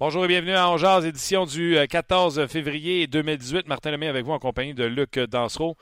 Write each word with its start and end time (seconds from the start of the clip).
Bonjour 0.00 0.24
et 0.24 0.28
bienvenue 0.28 0.54
à 0.54 0.66
Angers, 0.66 1.06
édition 1.06 1.44
du 1.44 1.76
14 1.90 2.38
euh, 2.38 2.46
février 2.46 3.06
2018. 3.06 3.68
Martin 3.68 3.90
Lemay 3.90 4.08
avec 4.08 4.24
vous 4.24 4.32
en 4.32 4.38
compagnie 4.38 4.72
de 4.72 4.84
Luc 4.84 5.18
Dansereau. 5.18 5.76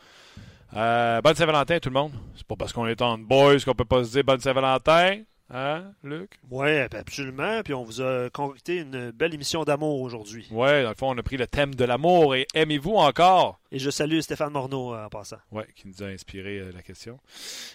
Euh, 0.75 1.21
bonne 1.23 1.37
Saint-Valentin 1.37 1.79
tout 1.79 1.89
le 1.89 1.95
monde. 1.95 2.11
C'est 2.35 2.45
pas 2.45 2.57
parce 2.57 2.73
qu'on 2.73 2.89
est 2.89 3.01
en 3.01 3.17
boys 3.17 3.61
qu'on 3.61 3.75
peut 3.75 3.85
pas 3.85 4.03
se 4.03 4.11
dire 4.11 4.25
bonne 4.25 4.41
Saint-Valentin. 4.41 5.19
Hein, 5.55 5.93
Luc? 6.03 6.33
Oui, 6.51 6.79
absolument. 6.79 7.63
Puis 7.63 7.75
on 7.75 7.85
vous 7.85 8.03
a 8.03 8.29
concocté 8.31 8.79
une 8.79 9.13
belle 9.13 9.35
émission 9.35 9.63
d'amour 9.63 10.01
aujourd'hui. 10.01 10.49
Oui, 10.51 10.83
dans 10.83 10.89
le 10.89 10.97
fond, 10.97 11.15
on 11.15 11.19
a 11.19 11.23
pris 11.23 11.37
le 11.37 11.47
thème 11.47 11.77
de 11.77 11.85
l'amour 11.85 12.35
et 12.35 12.49
aimez-vous 12.55 12.97
encore? 12.97 13.61
Et 13.71 13.79
je 13.79 13.89
salue 13.89 14.19
Stéphane 14.19 14.53
Morneau 14.53 14.95
euh, 14.95 15.07
en 15.07 15.09
passant. 15.11 15.39
Oui, 15.53 15.63
qui 15.77 15.87
nous 15.87 16.03
a 16.03 16.07
inspiré 16.07 16.73
la 16.75 16.83
question. 16.83 17.21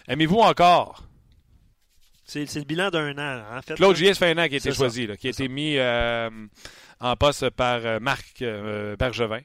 Aimez-vous 0.09 0.39
encore? 0.39 1.05
C'est 2.33 2.55
le 2.55 2.65
bilan 2.65 2.89
d'un 2.89 3.15
an, 3.19 3.57
en 3.57 3.61
fait. 3.61 3.75
Claude 3.75 3.95
Julien, 3.95 4.13
ça 4.13 4.25
fait 4.25 4.31
un 4.31 4.43
an 4.43 4.47
qui 4.47 4.55
a 4.55 4.57
été 4.57 4.73
choisi, 4.73 5.07
qui 5.19 5.27
a 5.27 5.29
été 5.29 5.47
mis 5.47 5.77
euh, 5.77 6.29
en 6.99 7.15
poste 7.15 7.51
par 7.51 7.85
euh, 7.85 7.99
Marc 7.99 8.41
euh, 8.41 8.95
Bergevin. 8.95 9.41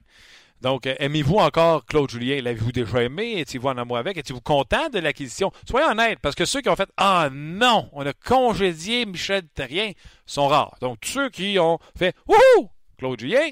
Donc, 0.63 0.87
aimez-vous 0.87 1.37
encore 1.37 1.85
Claude 1.85 2.11
Julien? 2.11 2.41
L'avez-vous 2.41 2.73
déjà 2.73 3.03
aimé? 3.03 3.39
Étiez-vous 3.39 3.69
en 3.69 3.77
amour 3.77 3.99
avec? 3.99 4.17
Étiez-vous 4.17 4.41
content 4.41 4.89
de 4.89 4.99
l'acquisition? 4.99 5.53
Soyez 5.69 5.87
honnêtes, 5.87 6.19
parce 6.21 6.35
que 6.35 6.47
ceux 6.47 6.63
qui 6.63 6.69
ont 6.69 6.77
fait 6.77 6.89
Ah 6.97 7.29
non, 7.31 7.91
on 7.93 8.05
a 8.05 8.13
congédié 8.13 9.07
Michel 9.07 9.43
Terrien 9.55 9.93
sont 10.27 10.49
rares. 10.49 10.77
Donc, 10.81 10.99
tous 11.01 11.11
ceux 11.11 11.29
qui 11.29 11.59
ont 11.61 11.79
fait 11.97 12.17
Wouhou! 12.27 12.71
Claude 12.97 13.21
Julien, 13.21 13.51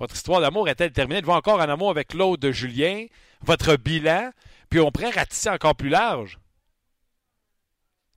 votre 0.00 0.14
histoire 0.14 0.40
d'amour 0.40 0.68
est-elle 0.68 0.90
terminée? 0.90 1.18
Êtes-vous 1.20 1.32
encore 1.32 1.60
en 1.60 1.68
amour 1.68 1.90
avec 1.90 2.08
Claude 2.08 2.44
Julien? 2.50 3.06
Votre 3.42 3.76
bilan? 3.76 4.30
Puis 4.70 4.80
on 4.80 4.90
pourrait 4.90 5.10
ratisser 5.10 5.50
encore 5.50 5.76
plus 5.76 5.90
large. 5.90 6.38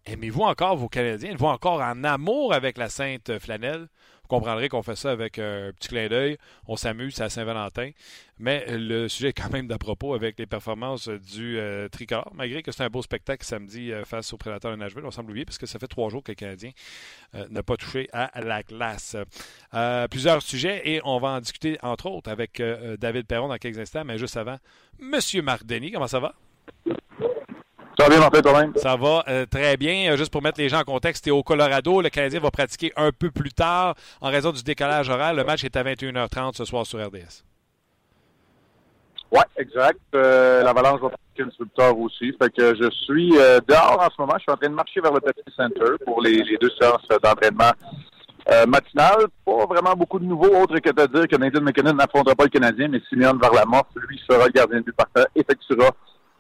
Aimez-vous 0.10 0.44
encore 0.44 0.78
vos 0.78 0.88
Canadiens? 0.88 1.32
Êtes-vous 1.32 1.48
encore 1.48 1.82
en 1.82 2.02
amour 2.06 2.54
avec 2.54 2.78
la 2.78 2.88
Sainte 2.88 3.40
Flanelle? 3.40 3.90
Vous 4.22 4.28
comprendrez 4.30 4.70
qu'on 4.70 4.82
fait 4.82 4.96
ça 4.96 5.12
avec 5.12 5.38
un 5.38 5.74
petit 5.78 5.90
clin 5.90 6.08
d'œil. 6.08 6.38
On 6.66 6.78
s'amuse, 6.78 7.20
à 7.20 7.28
Saint-Valentin. 7.28 7.92
Mais 8.40 8.66
le 8.70 9.10
sujet 9.10 9.30
est 9.30 9.34
quand 9.34 9.52
même 9.52 9.68
d'à 9.68 9.78
propos 9.78 10.14
avec 10.14 10.40
les 10.40 10.46
performances 10.46 11.10
du 11.10 11.60
euh, 11.60 11.90
malgré 12.34 12.64
que 12.64 12.72
c'est 12.72 12.84
un 12.84 12.90
beau 12.90 13.02
spectacle 13.02 13.46
samedi 13.46 13.92
euh, 13.92 14.06
face 14.06 14.32
aux 14.32 14.38
prédateurs 14.38 14.72
de 14.72 14.78
Nashville. 14.78 15.04
On 15.06 15.12
semble 15.12 15.32
oublier 15.32 15.44
parce 15.44 15.58
que 15.58 15.66
ça 15.66 15.78
fait 15.78 15.88
trois 15.88 16.10
jours 16.10 16.24
que 16.24 16.32
le 16.32 16.36
Canadien 16.36 16.72
euh, 17.36 17.46
n'a 17.50 17.64
pas 17.64 17.76
touché 17.76 18.08
à 18.14 18.32
la 18.40 18.64
glace. 18.64 19.18
plusieurs 20.10 20.42
sujets 20.42 20.90
et 20.90 21.02
on 21.04 21.20
va 21.20 21.32
en 21.32 21.40
discuter 21.42 21.78
entre 21.82 22.06
autres 22.06 22.32
avec 22.32 22.62
David 22.98 23.28
Perron 23.28 23.50
dans 23.50 23.58
quelques 23.58 23.80
instants. 23.80 24.06
Mais 24.06 24.18
juste 24.18 24.38
avant, 24.38 24.58
Monsieur 25.00 25.42
Marc 25.42 25.66
Denis, 25.66 25.92
comment 25.92 26.08
ça 26.08 26.22
va? 26.22 26.34
Ça 27.98 28.04
va 28.04 28.10
bien, 28.10 28.20
Martin, 28.20 28.42
toi-même? 28.42 28.74
Ça 28.76 28.96
va 28.96 29.24
euh, 29.28 29.48
très 29.48 29.76
bien. 29.76 30.12
Euh, 30.12 30.18
juste 30.18 30.32
pour 30.32 30.44
mettre 30.44 30.60
les 30.60 30.70
gens 30.70 30.82
en 30.82 30.84
contexte, 30.84 31.24
c'était 31.24 31.36
au 31.36 31.42
Colorado. 31.42 32.00
Le 32.00 32.10
Canadien 32.10 32.40
va 32.40 32.52
pratiquer 32.52 32.94
un 32.96 33.12
peu 33.12 33.32
plus 33.32 33.52
tard 33.52 33.96
en 34.22 34.30
raison 34.30 34.52
du 34.52 34.62
décalage 34.62 35.10
horaire. 35.10 35.34
Le 35.34 35.44
match 35.44 35.64
est 35.64 35.76
à 35.76 35.84
21h30 35.84 36.56
ce 36.56 36.64
soir 36.64 36.86
sur 36.86 37.04
RDS. 37.04 37.44
Oui, 39.32 39.42
exact. 39.58 40.00
Euh, 40.14 40.62
L'Avalanche 40.62 41.02
va 41.02 41.10
pratiquer 41.10 41.42
un 41.42 41.48
petit 41.48 41.58
peu 41.58 41.66
plus 41.66 41.76
tard 41.76 42.00
aussi. 42.00 42.32
Fait 42.40 42.54
que 42.54 42.76
je 42.76 42.90
suis 43.04 43.32
dehors 43.68 44.00
en 44.00 44.10
ce 44.16 44.22
moment. 44.22 44.34
Je 44.38 44.44
suis 44.44 44.52
en 44.52 44.58
train 44.58 44.70
de 44.70 44.76
marcher 44.76 45.02
vers 45.02 45.14
le 45.14 45.20
Petit 45.20 45.56
Center 45.56 45.98
pour 46.06 46.22
les, 46.22 46.44
deux 46.62 46.72
séances 46.80 47.08
d'entraînement 47.08 47.72
matinal. 48.68 49.26
Pas 49.44 49.66
vraiment 49.66 49.96
beaucoup 49.96 50.20
de 50.20 50.26
nouveaux, 50.26 50.56
autre 50.62 50.78
que 50.78 50.92
de 50.92 51.18
dire 51.18 51.28
que 51.28 51.36
Nathan 51.36 51.62
McKinnon 51.62 51.94
n'affrontera 51.94 52.36
pas 52.36 52.44
le 52.44 52.52
Canadien, 52.52 52.90
mais 52.90 53.02
Simeon 53.10 53.34
Varlamov, 53.34 53.86
lui, 53.96 54.22
sera 54.30 54.46
le 54.46 54.52
gardien 54.52 54.78
de 54.78 54.84
but 54.84 54.96
parfait, 54.96 55.28
effectuera 55.36 55.90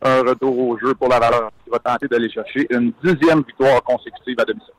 un 0.01 0.21
retour 0.21 0.57
au 0.57 0.77
jeu 0.77 0.93
pour 0.95 1.09
la 1.09 1.19
valeur. 1.19 1.51
Il 1.65 1.71
va 1.71 1.79
tenter 1.79 2.07
d'aller 2.07 2.29
chercher 2.29 2.67
une 2.69 2.93
dixième 3.03 3.43
victoire 3.43 3.81
consécutive 3.83 4.35
à 4.39 4.45
domicile. 4.45 4.73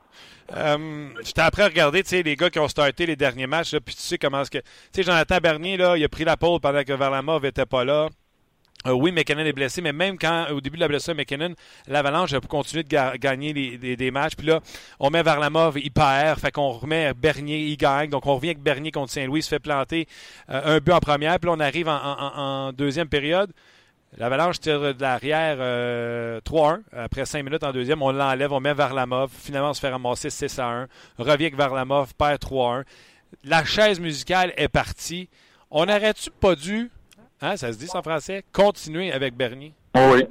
Euh, 0.55 1.09
J'étais 1.23 1.41
après 1.41 1.63
à 1.63 1.67
regarder 1.67 2.03
les 2.23 2.35
gars 2.35 2.49
qui 2.49 2.59
ont 2.59 2.67
starté 2.67 3.05
les 3.05 3.15
derniers 3.15 3.47
matchs, 3.47 3.75
puis 3.85 3.95
tu 3.95 4.01
sais 4.01 4.17
comment 4.17 4.43
que. 4.43 4.57
Tu 4.57 4.63
sais, 4.93 5.03
Jonathan 5.03 5.37
Bernier, 5.37 5.77
là, 5.77 5.95
il 5.97 6.03
a 6.03 6.09
pris 6.09 6.23
la 6.23 6.37
pole 6.37 6.59
pendant 6.59 6.83
que 6.83 6.93
Varlamov 6.93 7.43
n'était 7.43 7.65
pas 7.65 7.83
là. 7.83 8.09
Euh, 8.87 8.93
oui, 8.93 9.11
McKinnon 9.11 9.41
est 9.41 9.51
blessé, 9.51 9.81
mais 9.81 9.91
même 9.91 10.17
quand, 10.17 10.47
au 10.51 10.61
début 10.61 10.77
de 10.77 10.81
la 10.81 10.87
blessure, 10.87 11.13
McKinnon, 11.13 11.53
l'Avalanche 11.87 12.31
a 12.31 12.39
continuer 12.39 12.83
de 12.83 13.17
gagner 13.17 13.53
des 13.53 14.11
matchs. 14.11 14.35
Puis 14.37 14.47
là, 14.47 14.61
on 15.01 15.09
met 15.09 15.21
Varlamov, 15.21 15.77
il 15.77 15.91
perd. 15.91 16.39
Fait 16.39 16.51
qu'on 16.51 16.71
remet 16.71 17.13
Bernier, 17.13 17.59
il 17.59 17.75
gagne. 17.75 18.09
Donc, 18.09 18.25
on 18.25 18.35
revient 18.35 18.49
avec 18.49 18.61
Bernier 18.61 18.91
contre 18.91 19.11
Saint-Louis, 19.11 19.43
se 19.43 19.49
fait 19.49 19.59
planter 19.59 20.07
euh, 20.49 20.77
un 20.77 20.79
but 20.79 20.93
en 20.93 20.99
première. 20.99 21.37
Puis 21.39 21.49
là, 21.49 21.55
on 21.57 21.59
arrive 21.59 21.89
en 21.89 22.71
deuxième 22.71 23.09
période. 23.09 23.51
L'Avalanche 24.17 24.59
tire 24.59 24.79
de 24.95 25.01
l'arrière 25.01 25.57
3-1. 25.57 25.61
Euh, 25.61 26.79
Après 26.93 27.25
5 27.25 27.43
minutes 27.43 27.63
en 27.63 27.71
deuxième, 27.71 28.01
on 28.01 28.11
l'enlève, 28.11 28.51
on 28.51 28.59
met 28.59 28.73
Varlamov. 28.73 29.29
Finalement, 29.31 29.69
on 29.69 29.73
se 29.73 29.79
fait 29.79 29.89
ramasser 29.89 30.29
6 30.29 30.59
1. 30.59 30.87
Revient 31.19 31.45
avec 31.45 31.55
Varlamov, 31.55 32.13
perd 32.15 32.41
3-1. 32.41 32.83
La 33.43 33.63
chaise 33.63 33.99
musicale 33.99 34.51
est 34.57 34.67
partie. 34.67 35.29
On 35.69 35.85
n'aurait-tu 35.85 36.31
pas 36.31 36.55
dû, 36.55 36.89
hein, 37.41 37.55
ça 37.55 37.71
se 37.71 37.77
dit 37.77 37.87
en 37.93 38.01
français, 38.01 38.43
continuer 38.51 39.11
avec 39.11 39.35
Bernier? 39.35 39.73
Oui. 39.95 40.25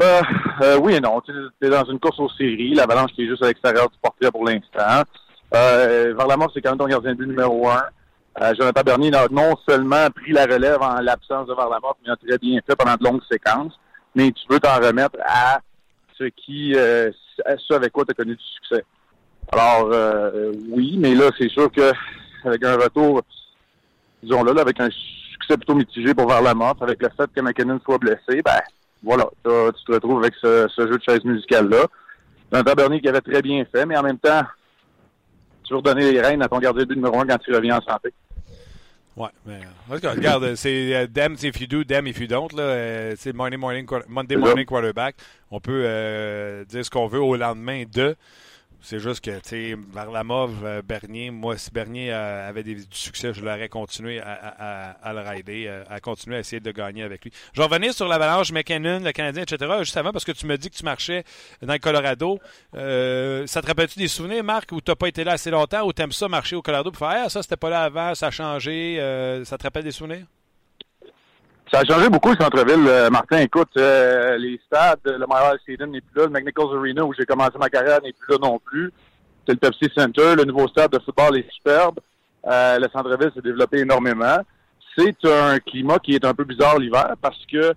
Euh, 0.00 0.22
euh, 0.62 0.78
oui 0.78 0.94
et 0.94 1.00
non. 1.00 1.20
Tu 1.22 1.32
es 1.62 1.68
dans 1.68 1.84
une 1.84 1.98
course 1.98 2.20
aux 2.20 2.30
séries. 2.30 2.74
L'Avalanche 2.74 3.10
qui 3.12 3.24
est 3.24 3.28
juste 3.28 3.42
à 3.42 3.48
l'extérieur 3.48 3.90
du 3.90 3.98
portrait 4.00 4.30
pour 4.30 4.44
l'instant. 4.44 5.02
Varlamov, 5.50 6.50
c'est 6.54 6.60
quand 6.60 6.70
même 6.70 6.78
ton 6.78 6.86
gardien 6.86 7.12
de 7.12 7.16
but 7.18 7.26
numéro 7.26 7.68
1. 7.68 7.82
Euh, 8.40 8.52
Jonathan 8.58 8.82
Bernier 8.82 9.14
a 9.14 9.28
non 9.30 9.54
seulement 9.66 10.10
pris 10.10 10.32
la 10.32 10.44
relève 10.44 10.82
en 10.82 11.00
l'absence 11.00 11.46
de 11.48 11.54
Varlamov, 11.54 11.94
mais 12.04 12.12
a 12.12 12.16
très 12.16 12.36
bien 12.38 12.60
fait 12.66 12.76
pendant 12.76 12.96
de 12.96 13.04
longues 13.04 13.22
séquences. 13.30 13.78
Mais 14.14 14.30
tu 14.32 14.42
veux 14.50 14.60
t'en 14.60 14.76
remettre 14.76 15.16
à 15.24 15.60
ce 16.18 16.24
qui, 16.24 16.74
euh, 16.76 17.10
ce 17.36 17.74
avec 17.74 17.92
quoi 17.92 18.04
tu 18.04 18.10
as 18.10 18.14
connu 18.14 18.36
du 18.36 18.44
succès. 18.44 18.84
Alors, 19.52 19.90
euh, 19.92 20.52
oui, 20.68 20.96
mais 20.98 21.14
là, 21.14 21.30
c'est 21.38 21.48
sûr 21.48 21.70
que 21.72 21.92
avec 22.44 22.62
un 22.64 22.76
retour, 22.76 23.22
disons-le, 24.22 24.52
là, 24.52 24.62
avec 24.62 24.80
un 24.80 24.90
succès 24.90 25.56
plutôt 25.56 25.74
mitigé 25.74 26.14
pour 26.14 26.28
Varlamov, 26.28 26.82
avec 26.82 27.02
le 27.02 27.08
fait 27.16 27.30
que 27.34 27.40
McKinnon 27.40 27.80
soit 27.84 27.98
blessé, 27.98 28.42
ben, 28.42 28.60
voilà, 29.02 29.24
tu 29.44 29.84
te 29.84 29.92
retrouves 29.92 30.18
avec 30.20 30.34
ce, 30.40 30.68
jeu 30.76 30.98
de 30.98 31.02
chaise 31.02 31.24
musicale-là. 31.24 31.86
Jonathan 32.52 32.74
Bernier 32.74 33.00
qui 33.00 33.08
avait 33.08 33.20
très 33.20 33.40
bien 33.40 33.64
fait, 33.72 33.86
mais 33.86 33.96
en 33.96 34.02
même 34.02 34.18
temps, 34.18 34.42
tu 35.64 35.72
veux 35.72 35.78
redonner 35.78 36.12
les 36.12 36.20
rênes 36.20 36.42
à 36.42 36.48
ton 36.48 36.58
gardien 36.58 36.82
de 36.82 36.88
but 36.88 36.96
numéro 36.96 37.18
un 37.20 37.26
quand 37.26 37.38
tu 37.38 37.54
reviens 37.54 37.78
en 37.78 37.82
santé. 37.82 38.12
Ouais, 39.16 39.30
mais 39.46 39.60
regarde, 39.88 40.54
c'est 40.56 40.94
euh, 40.94 41.06
damn 41.06 41.36
if 41.42 41.58
you 41.58 41.66
do, 41.66 41.84
damn 41.84 42.06
if 42.06 42.20
you 42.20 42.26
don't. 42.26 42.50
Euh, 42.58 43.14
c'est 43.16 43.32
Monday 43.32 43.56
morning, 43.56 43.86
Monday 44.08 44.36
morning 44.36 44.66
quarterback. 44.66 45.16
On 45.50 45.58
peut 45.58 45.84
euh, 45.86 46.66
dire 46.66 46.84
ce 46.84 46.90
qu'on 46.90 47.06
veut 47.06 47.20
au 47.20 47.34
lendemain 47.34 47.84
de. 47.90 48.14
C'est 48.88 49.00
juste 49.00 49.20
que, 49.20 49.32
tu 49.40 49.48
sais, 49.48 49.74
Varlamov, 49.90 50.64
euh, 50.64 50.80
Bernier, 50.80 51.32
moi, 51.32 51.58
si 51.58 51.72
Bernier 51.72 52.12
euh, 52.12 52.48
avait 52.48 52.62
du 52.62 52.84
succès, 52.92 53.34
je 53.34 53.44
l'aurais 53.44 53.68
continué 53.68 54.20
à, 54.20 55.12
le 55.12 55.28
rider, 55.28 55.64
euh, 55.66 55.82
à 55.90 55.98
continuer 55.98 56.36
à 56.36 56.38
essayer 56.38 56.60
de 56.60 56.70
gagner 56.70 57.02
avec 57.02 57.24
lui. 57.24 57.32
Je 57.52 57.60
vais 57.60 57.66
revenir 57.66 57.92
sur 57.92 58.06
l'avalanche 58.06 58.52
McKinnon, 58.52 59.00
le 59.00 59.10
Canadien, 59.10 59.42
etc., 59.42 59.72
juste 59.80 59.96
avant, 59.96 60.12
parce 60.12 60.24
que 60.24 60.30
tu 60.30 60.46
me 60.46 60.56
dis 60.56 60.70
que 60.70 60.76
tu 60.76 60.84
marchais 60.84 61.24
dans 61.62 61.72
le 61.72 61.80
Colorado. 61.80 62.38
ça 62.72 63.60
te 63.60 63.66
rappelle-tu 63.66 63.98
des 63.98 64.06
souvenirs, 64.06 64.44
Marc, 64.44 64.70
où 64.70 64.80
tu 64.80 64.88
n'as 64.88 64.94
pas 64.94 65.08
été 65.08 65.24
là 65.24 65.32
assez 65.32 65.50
longtemps, 65.50 65.84
ou 65.84 65.92
tu 65.92 66.02
aimes 66.02 66.12
ça 66.12 66.28
marcher 66.28 66.54
au 66.54 66.62
Colorado 66.62 66.92
pour 66.92 67.10
faire, 67.10 67.24
ah, 67.24 67.28
ça, 67.28 67.42
c'était 67.42 67.56
pas 67.56 67.70
là 67.70 67.82
avant, 67.82 68.14
ça 68.14 68.28
a 68.28 68.30
changé, 68.30 68.98
ça 69.44 69.58
te 69.58 69.64
rappelle 69.64 69.82
des 69.82 69.90
souvenirs? 69.90 70.26
Ça 71.72 71.80
a 71.80 71.84
changé 71.84 72.08
beaucoup 72.08 72.30
le 72.30 72.36
centre-ville, 72.36 72.86
euh, 72.86 73.10
Martin. 73.10 73.38
Écoute, 73.38 73.70
euh, 73.76 74.38
les 74.38 74.60
stades, 74.66 75.00
le 75.04 75.18
Memorial 75.18 75.58
Stadium 75.62 75.90
n'est 75.90 76.00
plus 76.00 76.20
là, 76.20 76.26
le 76.26 76.30
McNichols 76.30 76.78
Arena 76.78 77.04
où 77.04 77.12
j'ai 77.12 77.24
commencé 77.24 77.58
ma 77.58 77.68
carrière 77.68 78.00
n'est 78.02 78.12
plus 78.12 78.34
là 78.34 78.38
non 78.40 78.60
plus. 78.64 78.92
C'est 79.46 79.54
le 79.54 79.58
Pepsi 79.58 79.90
Center, 79.96 80.36
le 80.36 80.44
nouveau 80.44 80.68
stade 80.68 80.92
de 80.92 81.00
football 81.00 81.38
est 81.38 81.50
superbe. 81.50 81.98
Euh, 82.46 82.78
le 82.78 82.88
centre-ville 82.92 83.32
s'est 83.34 83.42
développé 83.42 83.80
énormément. 83.80 84.38
C'est 84.96 85.16
un 85.24 85.58
climat 85.58 85.98
qui 85.98 86.14
est 86.14 86.24
un 86.24 86.34
peu 86.34 86.44
bizarre 86.44 86.78
l'hiver 86.78 87.14
parce 87.20 87.44
que 87.50 87.72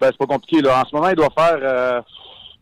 ben, 0.00 0.10
c'est 0.10 0.18
pas 0.18 0.26
compliqué. 0.26 0.60
Là. 0.60 0.82
En 0.82 0.88
ce 0.88 0.94
moment, 0.94 1.08
il 1.08 1.14
doit 1.14 1.30
faire 1.36 2.02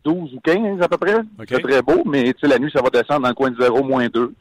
12 0.05 0.35
ou 0.35 0.39
15 0.41 0.79
à 0.79 0.87
peu 0.87 0.97
près. 0.97 1.17
C'est 1.49 1.61
très 1.61 1.81
beau, 1.81 2.03
mais 2.05 2.33
la 2.43 2.59
nuit, 2.59 2.71
ça 2.71 2.83
va 2.83 2.89
descendre 2.91 3.21
dans 3.21 3.29
le 3.29 3.33
coin 3.33 3.49
de 3.49 3.59
0, 3.59 3.83
moins 3.83 4.07
2. 4.07 4.33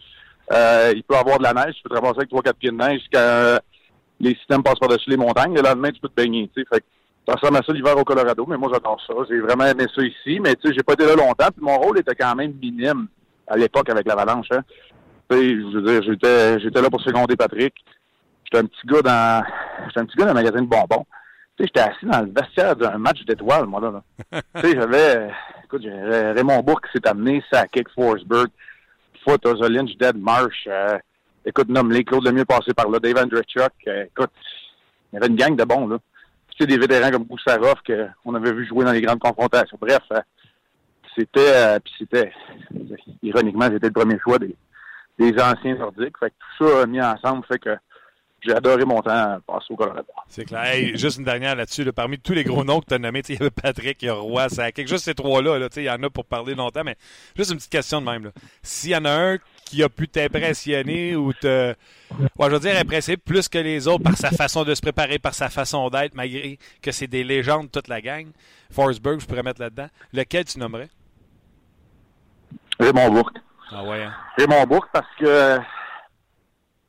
il 0.94 1.02
peut 1.02 1.16
avoir 1.16 1.38
de 1.38 1.44
la 1.44 1.54
neige, 1.54 1.76
tu 1.76 1.82
peux 1.82 1.88
te 1.88 1.94
ramasser 1.94 2.18
avec 2.18 2.30
3-4 2.30 2.52
pieds 2.52 2.70
de 2.70 2.76
neige 2.76 3.00
jusqu'à 3.00 3.60
les 4.20 4.34
systèmes 4.34 4.62
passent 4.62 4.78
par-dessus 4.78 5.10
les 5.10 5.16
montagnes. 5.16 5.54
Le 5.54 5.62
lendemain, 5.62 5.90
tu 5.90 6.00
peux 6.00 6.08
te 6.08 6.14
baigner. 6.14 6.50
Tu 6.54 6.60
sais, 6.60 6.68
fait 6.72 6.80
que 6.80 6.86
ça 7.26 7.34
ressemble 7.34 7.58
à 7.58 7.62
ça 7.62 7.72
l'hiver 7.72 7.96
au 7.96 8.04
Colorado, 8.04 8.46
mais 8.46 8.56
moi 8.56 8.70
j'adore 8.72 9.00
ça. 9.06 9.14
J'ai 9.28 9.40
vraiment 9.40 9.64
aimé 9.66 9.86
ça 9.94 10.02
ici, 10.02 10.40
mais 10.40 10.54
tu 10.56 10.68
sais, 10.68 10.74
j'ai 10.74 10.82
pas 10.82 10.92
été 10.92 11.06
là 11.06 11.14
longtemps. 11.14 11.48
Puis 11.54 11.64
mon 11.64 11.76
rôle 11.78 11.98
était 11.98 12.14
quand 12.14 12.34
même 12.34 12.52
minime 12.60 13.06
à 13.46 13.56
l'époque 13.56 13.88
avec 13.88 14.06
l'Avalanche. 14.06 14.48
Hein. 14.50 14.62
Tu 15.30 15.36
sais, 15.36 15.48
je 15.48 15.78
veux 15.78 15.82
dire, 15.82 16.02
j'étais, 16.02 16.60
j'étais 16.60 16.82
là 16.82 16.90
pour 16.90 17.00
seconder 17.00 17.36
Patrick. 17.36 17.74
J'étais 18.44 18.64
un 18.64 18.66
petit 18.66 18.86
gars 18.86 19.02
dans, 19.02 19.44
j'étais 19.86 20.00
un 20.00 20.04
petit 20.06 20.16
gars 20.16 20.24
dans 20.26 20.30
un 20.32 20.34
magasin 20.34 20.62
de 20.62 20.66
bonbons. 20.66 21.06
Tu 21.56 21.64
sais, 21.64 21.70
j'étais 21.74 21.80
assis 21.80 22.06
dans 22.06 22.20
le 22.20 22.32
vestiaire 22.32 22.76
d'un 22.76 22.98
match 22.98 23.24
d'étoiles, 23.24 23.66
moi 23.66 23.80
là. 23.80 23.90
là. 23.90 24.42
tu 24.60 24.68
sais, 24.68 24.76
j'avais, 24.76 25.30
écoute, 25.64 25.82
j'avais 25.82 26.32
Raymond 26.32 26.60
Bourg 26.60 26.80
qui 26.80 26.90
s'est 26.92 27.08
amené, 27.08 27.42
Sakic, 27.52 27.88
Forsberg, 27.94 28.48
Foot, 29.24 29.46
Ozolinch, 29.46 29.96
Dead 29.98 30.16
Marsh. 30.16 30.66
Euh, 30.66 30.98
écoute, 31.44 31.68
nomme-les, 31.68 32.04
Claude 32.04 32.26
Lemieux 32.26 32.44
passé 32.44 32.72
par 32.74 32.88
là, 32.88 32.98
Dave 32.98 33.18
Andrechuk. 33.18 33.72
Euh, 33.86 34.04
écoute, 34.04 34.30
il 35.12 35.14
y 35.14 35.16
avait 35.16 35.28
une 35.28 35.36
gang 35.36 35.56
de 35.56 35.64
bons 35.64 35.88
là 35.88 35.98
tu 36.60 36.64
sais, 36.64 36.66
des 36.66 36.78
vétérans 36.78 37.10
comme 37.10 37.24
Goussarov 37.24 37.76
qu'on 37.86 38.34
avait 38.34 38.52
vu 38.52 38.66
jouer 38.66 38.84
dans 38.84 38.92
les 38.92 39.00
grandes 39.00 39.18
confrontations. 39.18 39.78
Bref, 39.80 40.02
euh, 40.12 40.20
c'était, 41.16 41.40
euh, 41.40 41.78
puis 41.78 41.92
c'était, 41.98 42.32
ironiquement, 43.22 43.68
c'était 43.72 43.86
le 43.86 43.92
premier 43.92 44.18
choix 44.18 44.38
des, 44.38 44.54
anciens 45.40 45.76
nordiques. 45.76 46.18
Fait 46.18 46.30
que 46.30 46.34
tout 46.58 46.68
ça 46.68 46.86
mis 46.86 47.00
ensemble 47.00 47.44
fait 47.46 47.58
que 47.58 47.76
j'ai 48.42 48.54
adoré 48.54 48.86
mon 48.86 49.00
temps 49.02 49.38
passer 49.46 49.66
au 49.70 49.76
Colorado. 49.76 50.06
C'est 50.28 50.46
clair. 50.46 50.64
Hey, 50.64 50.96
juste 50.96 51.18
une 51.18 51.24
dernière 51.24 51.56
là-dessus. 51.56 51.84
Là, 51.84 51.92
parmi 51.92 52.18
tous 52.18 52.32
les 52.32 52.44
gros 52.44 52.64
noms 52.64 52.80
que 52.80 52.86
tu 52.86 52.94
as 52.94 52.98
nommés, 52.98 53.22
il 53.28 53.34
y 53.34 53.38
avait 53.38 53.50
Patrick, 53.50 54.02
il 54.02 54.06
y 54.06 54.08
a 54.08 54.14
Roy, 54.14 54.48
Sakic. 54.48 54.88
Juste 54.88 55.04
ces 55.04 55.14
trois-là, 55.14 55.58
là, 55.58 55.68
il 55.76 55.82
y 55.82 55.90
en 55.90 56.02
a 56.02 56.08
pour 56.08 56.24
parler 56.24 56.54
longtemps, 56.54 56.84
mais 56.84 56.96
juste 57.36 57.50
une 57.50 57.58
petite 57.58 57.72
question 57.72 58.00
de 58.00 58.06
même. 58.06 58.32
S'il 58.62 58.90
y 58.90 58.96
en 58.96 59.04
a 59.04 59.10
un 59.10 59.38
qui 59.70 59.82
a 59.84 59.88
pu 59.88 60.08
t'impressionner 60.08 61.14
ou 61.14 61.32
te. 61.32 61.74
Ouais, 62.36 62.48
je 62.48 62.54
veux 62.54 62.58
dire 62.58 62.76
impressionner 62.76 63.16
plus 63.16 63.48
que 63.48 63.58
les 63.58 63.86
autres 63.86 64.02
par 64.02 64.16
sa 64.16 64.30
façon 64.30 64.64
de 64.64 64.74
se 64.74 64.80
préparer, 64.80 65.18
par 65.20 65.34
sa 65.34 65.48
façon 65.48 65.88
d'être, 65.90 66.14
malgré 66.14 66.58
que 66.82 66.90
c'est 66.90 67.06
des 67.06 67.22
légendes 67.22 67.70
toute 67.70 67.86
la 67.86 68.00
gang. 68.00 68.26
Forsberg, 68.72 69.20
je 69.20 69.26
pourrais 69.26 69.44
mettre 69.44 69.60
là-dedans. 69.60 69.88
Lequel 70.12 70.44
tu 70.44 70.58
nommerais? 70.58 70.88
Raymond 72.80 73.10
Bourque. 73.10 73.36
Ah 73.70 73.84
ouais, 73.84 74.02
hein? 74.02 74.12
Raymond 74.36 74.64
Bourque 74.64 74.90
parce 74.92 75.14
que. 75.18 75.58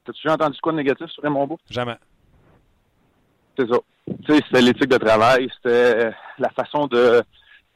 T'as-tu 0.04 0.24
déjà 0.24 0.34
entendu 0.34 0.58
quoi 0.60 0.72
de 0.72 0.78
négatif 0.78 1.08
sur 1.08 1.22
Raymond 1.22 1.46
Bourque? 1.46 1.62
Jamais. 1.70 1.98
C'est 3.58 3.70
ça. 3.70 3.78
Tu 4.08 4.34
sais, 4.34 4.42
c'était 4.48 4.62
l'éthique 4.62 4.90
de 4.90 4.98
travail, 4.98 5.48
c'était 5.56 6.12
la 6.40 6.50
façon 6.50 6.88
de 6.88 7.22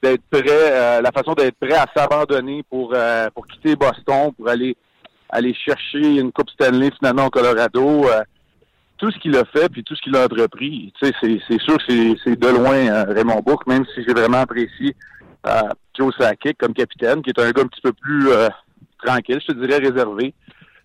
d'être 0.01 0.24
prêt, 0.30 0.44
euh, 0.48 1.01
la 1.01 1.12
façon 1.12 1.34
d'être 1.34 1.58
prêt 1.58 1.75
à 1.75 1.86
s'abandonner 1.96 2.63
pour 2.63 2.92
euh, 2.94 3.30
pour 3.30 3.46
quitter 3.46 3.75
Boston, 3.75 4.34
pour 4.34 4.50
aller 4.50 4.75
aller 5.30 5.54
chercher 5.54 6.18
une 6.18 6.31
Coupe 6.31 6.50
Stanley 6.50 6.92
finalement 6.98 7.25
au 7.25 7.30
Colorado. 7.30 8.06
Euh, 8.07 8.22
tout 8.98 9.12
ce 9.12 9.19
qu'il 9.19 9.36
a 9.36 9.44
fait, 9.45 9.69
puis 9.69 9.83
tout 9.83 9.95
ce 9.95 10.01
qu'il 10.01 10.16
a 10.16 10.25
entrepris, 10.25 10.94
c'est, 11.01 11.13
sûr 11.19 11.77
que 11.77 12.16
c'est, 12.24 12.39
de 12.39 12.48
loin 12.48 12.75
euh, 12.75 13.06
Raymond 13.10 13.42
Bourque, 13.45 13.68
même 13.68 13.86
si 13.94 14.04
j'ai 14.06 14.13
vraiment 14.13 14.39
apprécié 14.39 14.95
euh, 15.48 15.62
Joe 15.98 16.13
Sakic 16.18 16.57
comme 16.57 16.74
capitaine, 16.74 17.22
qui 17.22 17.31
est 17.31 17.39
un 17.39 17.51
gars 17.51 17.63
un 17.63 17.68
petit 17.68 17.81
peu 17.81 17.94
plus 17.94 18.30
euh, 18.30 18.48
tranquille, 19.04 19.42
je 19.42 19.54
te 19.54 19.60
dirais 19.60 19.80
réservé. 19.80 20.33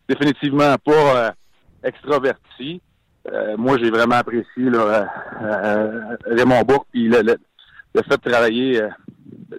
Définitivement 0.08 0.75
pas 0.84 1.34
extraverti. 1.84 2.82
moi, 3.56 3.78
j'ai 3.78 3.90
vraiment 3.90 4.16
apprécié 4.16 4.69
là, 4.69 5.06
Raymond 6.26 6.62
Bourque, 6.62 6.88
puis 6.90 7.08
le, 7.08 7.22
le, 7.22 7.37
le, 7.94 8.02
fait 8.02 8.16
de 8.16 8.31
travailler, 8.31 8.82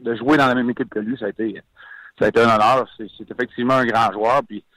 de 0.02 0.16
jouer 0.16 0.36
dans 0.36 0.48
la 0.48 0.56
même 0.56 0.70
équipe 0.70 0.90
que 0.90 1.00
lui, 1.00 1.18
ça 1.18 1.28
a 1.28 1.30
été 1.30 1.62
ça 2.20 2.26
a 2.26 2.28
été 2.30 2.42
un 2.42 2.56
honneur. 2.56 2.88
C'est, 2.98 3.32
effectivement 3.32 3.76
un 3.76 3.86
grand 3.86 4.12
joueur, 4.12 4.42
puis 4.48 4.60
euh, 4.60 4.71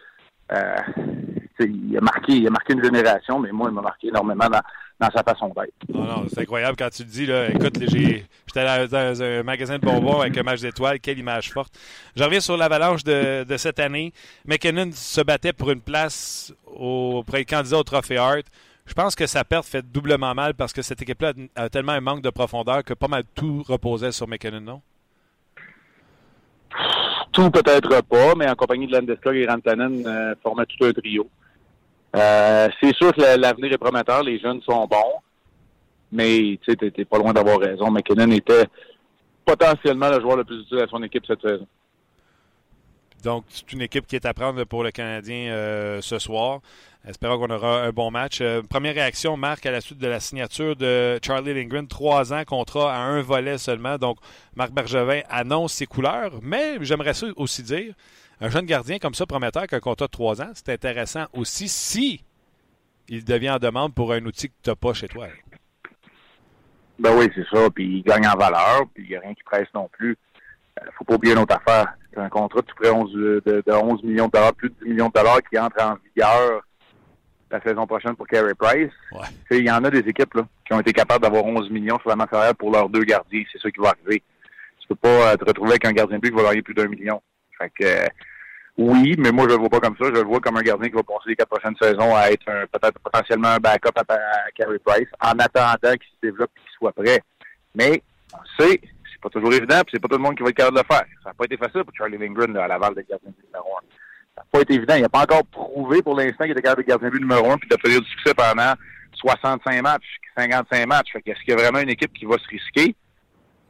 il 1.60 1.96
a 1.96 2.00
marqué, 2.00 2.32
il 2.32 2.46
a 2.46 2.50
marqué 2.50 2.72
une 2.72 2.84
génération, 2.84 3.38
mais 3.38 3.52
moi, 3.52 3.68
il 3.70 3.74
m'a 3.74 3.82
marqué 3.82 4.08
énormément 4.08 4.48
dans, 4.48 4.60
dans 5.00 5.10
sa 5.10 5.22
façon 5.22 5.48
d'être. 5.48 5.72
Non, 5.88 6.04
non, 6.04 6.26
c'est 6.28 6.40
incroyable 6.40 6.76
quand 6.76 6.90
tu 6.90 7.04
dis. 7.04 7.26
Là, 7.26 7.48
écoute, 7.50 7.78
j'étais 7.80 8.24
dans 8.64 9.22
un 9.22 9.42
magasin 9.42 9.78
de 9.78 9.84
bonbons 9.84 10.20
avec 10.20 10.36
un 10.36 10.42
match 10.42 10.60
d'étoiles. 10.60 11.00
Quelle 11.00 11.18
image 11.18 11.52
forte. 11.52 11.72
Je 12.16 12.22
reviens 12.22 12.40
sur 12.40 12.56
l'avalanche 12.56 13.04
de, 13.04 13.44
de 13.44 13.56
cette 13.56 13.78
année. 13.78 14.12
McKinnon 14.46 14.90
se 14.92 15.20
battait 15.20 15.52
pour 15.52 15.70
une 15.70 15.80
place 15.80 16.52
auprès 16.66 17.38
des 17.38 17.44
candidats 17.44 17.78
au 17.78 17.84
Trophée 17.84 18.18
Hart. 18.18 18.44
Je 18.86 18.92
pense 18.92 19.14
que 19.14 19.26
sa 19.26 19.44
perte 19.44 19.64
fait 19.64 19.82
doublement 19.82 20.34
mal 20.34 20.54
parce 20.54 20.72
que 20.74 20.82
cette 20.82 21.00
équipe-là 21.00 21.32
a 21.56 21.70
tellement 21.70 21.92
un 21.92 22.02
manque 22.02 22.20
de 22.20 22.28
profondeur 22.28 22.84
que 22.84 22.92
pas 22.92 23.08
mal 23.08 23.22
tout 23.34 23.62
reposait 23.66 24.12
sur 24.12 24.28
McKinnon, 24.28 24.60
non? 24.60 24.82
Tout 27.34 27.50
peut-être 27.50 28.00
pas, 28.02 28.34
mais 28.36 28.48
en 28.48 28.54
compagnie 28.54 28.86
de 28.86 28.92
Landeskog 28.92 29.34
et 29.34 29.46
Rantanen 29.46 30.06
euh, 30.06 30.34
formaient 30.40 30.66
tout 30.66 30.84
un 30.84 30.92
trio. 30.92 31.28
Euh, 32.14 32.68
c'est 32.80 32.94
sûr 32.94 33.12
que 33.12 33.20
l'avenir 33.20 33.72
est 33.72 33.78
prometteur, 33.78 34.22
les 34.22 34.38
jeunes 34.38 34.62
sont 34.62 34.86
bons, 34.86 35.18
mais 36.12 36.58
tu 36.62 36.72
sais, 36.72 36.76
t'es 36.76 37.04
pas 37.04 37.18
loin 37.18 37.32
d'avoir 37.32 37.58
raison. 37.58 37.90
McKinnon 37.90 38.30
était 38.30 38.66
potentiellement 39.44 40.10
le 40.10 40.20
joueur 40.20 40.36
le 40.36 40.44
plus 40.44 40.60
utile 40.60 40.78
à 40.78 40.86
son 40.86 41.02
équipe 41.02 41.26
cette 41.26 41.42
saison. 41.42 41.66
Donc, 43.24 43.44
c'est 43.48 43.72
une 43.72 43.80
équipe 43.80 44.06
qui 44.06 44.16
est 44.16 44.26
à 44.26 44.34
prendre 44.34 44.62
pour 44.64 44.84
le 44.84 44.90
Canadien 44.90 45.50
euh, 45.50 46.00
ce 46.02 46.18
soir. 46.18 46.60
Espérons 47.08 47.38
qu'on 47.38 47.52
aura 47.52 47.82
un 47.82 47.90
bon 47.90 48.10
match. 48.10 48.40
Euh, 48.42 48.62
première 48.62 48.94
réaction, 48.94 49.36
Marc, 49.36 49.64
à 49.64 49.70
la 49.70 49.80
suite 49.80 49.98
de 49.98 50.06
la 50.06 50.20
signature 50.20 50.76
de 50.76 51.18
Charlie 51.24 51.54
Lindgren, 51.54 51.88
trois 51.88 52.34
ans, 52.34 52.42
contrat 52.46 52.94
à 52.94 52.98
un 52.98 53.22
volet 53.22 53.56
seulement. 53.56 53.96
Donc, 53.96 54.18
Marc 54.56 54.72
Bergevin 54.72 55.22
annonce 55.30 55.72
ses 55.72 55.86
couleurs. 55.86 56.32
Mais 56.42 56.76
j'aimerais 56.82 57.12
aussi 57.36 57.62
dire, 57.62 57.94
un 58.42 58.50
jeune 58.50 58.66
gardien 58.66 58.98
comme 58.98 59.14
ça, 59.14 59.24
prometteur, 59.24 59.66
qu'un 59.66 59.80
contrat 59.80 60.06
de 60.06 60.10
trois 60.10 60.42
ans, 60.42 60.50
c'est 60.54 60.68
intéressant 60.68 61.24
aussi 61.32 61.66
si 61.68 62.22
il 63.08 63.24
devient 63.24 63.50
en 63.50 63.58
demande 63.58 63.94
pour 63.94 64.12
un 64.12 64.24
outil 64.26 64.48
que 64.48 64.54
tu 64.62 64.70
n'as 64.70 64.76
pas 64.76 64.92
chez 64.92 65.08
toi. 65.08 65.28
Ben 66.98 67.16
oui, 67.16 67.30
c'est 67.34 67.46
ça. 67.50 67.70
Puis 67.70 67.98
il 67.98 68.02
gagne 68.02 68.26
en 68.26 68.36
valeur, 68.36 68.82
puis 68.94 69.04
il 69.04 69.10
n'y 69.10 69.16
a 69.16 69.20
rien 69.20 69.34
qui 69.34 69.42
presse 69.44 69.68
non 69.74 69.88
plus. 69.92 70.16
Il 70.80 70.88
euh, 70.88 70.90
faut 70.98 71.04
pas 71.04 71.14
oublier 71.14 71.34
une 71.34 71.40
autre 71.40 71.56
affaire. 71.56 71.94
C'est 72.12 72.20
un 72.20 72.28
contrat 72.28 72.60
de, 72.60 72.72
près 72.74 72.90
11, 72.90 73.12
de, 73.12 73.42
de 73.44 73.72
11 73.72 74.02
millions 74.02 74.26
de 74.26 74.32
dollars, 74.32 74.54
plus 74.54 74.70
de 74.70 74.74
10 74.84 74.90
millions 74.90 75.08
de 75.08 75.12
dollars 75.12 75.40
qui 75.50 75.58
entre 75.58 75.82
en 75.82 75.96
vigueur 76.04 76.62
la 77.50 77.60
saison 77.60 77.86
prochaine 77.86 78.16
pour 78.16 78.26
Carey 78.26 78.54
Price. 78.58 78.90
Ouais. 79.12 79.58
Il 79.58 79.66
y 79.66 79.70
en 79.70 79.84
a 79.84 79.90
des 79.90 80.00
équipes 80.00 80.34
là, 80.34 80.46
qui 80.66 80.72
ont 80.74 80.80
été 80.80 80.92
capables 80.92 81.22
d'avoir 81.22 81.44
11 81.44 81.70
millions 81.70 81.98
sur 82.00 82.10
la 82.10 82.16
masse 82.16 82.30
salariale 82.30 82.54
pour 82.56 82.72
leurs 82.72 82.88
deux 82.88 83.04
gardiens. 83.04 83.44
C'est 83.52 83.60
ça 83.60 83.70
qui 83.70 83.80
va 83.80 83.90
arriver. 83.90 84.22
Tu 84.80 84.88
peux 84.88 84.96
pas 84.96 85.32
euh, 85.32 85.36
te 85.36 85.44
retrouver 85.44 85.70
avec 85.70 85.84
un 85.84 85.92
gardien 85.92 86.16
de 86.16 86.22
but 86.22 86.30
qui 86.30 86.36
va 86.36 86.48
gagner 86.48 86.62
plus 86.62 86.74
d'un 86.74 86.88
million. 86.88 87.22
Fait 87.58 87.70
que 87.70 87.84
euh, 87.84 88.06
oui, 88.76 89.14
mais 89.18 89.30
moi 89.30 89.44
je 89.48 89.54
le 89.54 89.60
vois 89.60 89.70
pas 89.70 89.80
comme 89.80 89.96
ça. 89.96 90.06
Je 90.06 90.20
le 90.20 90.22
vois 90.22 90.40
comme 90.40 90.56
un 90.56 90.62
gardien 90.62 90.88
qui 90.88 90.96
va 90.96 91.02
passer 91.04 91.28
les 91.28 91.36
quatre 91.36 91.48
prochaines 91.48 91.76
saisons 91.80 92.14
à 92.14 92.30
être 92.30 92.44
peut-être 92.44 92.98
potentiellement 92.98 93.48
un 93.48 93.58
backup 93.58 93.96
à, 93.96 94.14
à 94.14 94.50
Carey 94.56 94.78
Price 94.84 95.08
en 95.20 95.38
attendant 95.38 95.92
qu'il 95.92 96.10
se 96.10 96.20
développe 96.22 96.50
et 96.56 96.60
qu'il 96.60 96.70
soit 96.76 96.92
prêt. 96.92 97.22
Mais 97.74 98.02
c'est 98.58 98.80
c'est 98.80 98.93
pas 99.24 99.30
toujours 99.30 99.52
évident, 99.54 99.80
puis 99.80 99.92
c'est 99.94 100.00
pas 100.00 100.08
tout 100.08 100.16
le 100.16 100.22
monde 100.22 100.36
qui 100.36 100.42
va 100.42 100.50
être 100.50 100.56
capable 100.56 100.76
de 100.76 100.82
le 100.82 100.94
faire. 100.94 101.06
Ça 101.22 101.30
n'a 101.30 101.34
pas 101.34 101.44
été 101.46 101.56
facile 101.56 101.82
pour 101.82 101.94
Charlie 101.96 102.18
Lindgren 102.18 102.52
là, 102.52 102.64
à 102.64 102.68
Laval 102.68 102.94
de 102.94 103.00
gardien 103.00 103.32
numéro 103.42 103.76
1 103.78 103.80
ça 104.34 104.42
n'a 104.42 104.46
pas 104.50 104.60
été 104.62 104.74
évident. 104.74 104.94
Il 104.96 105.02
n'a 105.02 105.08
pas 105.08 105.22
encore 105.22 105.44
prouvé 105.46 106.02
pour 106.02 106.16
l'instant 106.16 106.44
qu'il 106.44 106.50
était 106.50 106.62
capable 106.62 106.82
de 106.82 106.88
garder 106.88 107.06
un 107.06 107.10
but 107.10 107.20
numéro 107.20 107.50
un 107.50 107.56
puis 107.56 107.68
d'obtenir 107.68 108.00
du 108.00 108.08
succès 108.08 108.34
pendant 108.34 108.74
65 109.14 109.82
matchs, 109.82 110.18
55 110.36 110.86
matchs. 110.86 111.12
Fait 111.12 111.22
qu'est-ce 111.22 111.40
qu'il 111.40 111.50
y 111.50 111.52
a 111.52 111.56
vraiment 111.56 111.78
une 111.78 111.90
équipe 111.90 112.12
qui 112.12 112.24
va 112.24 112.36
se 112.38 112.48
risquer? 112.48 112.96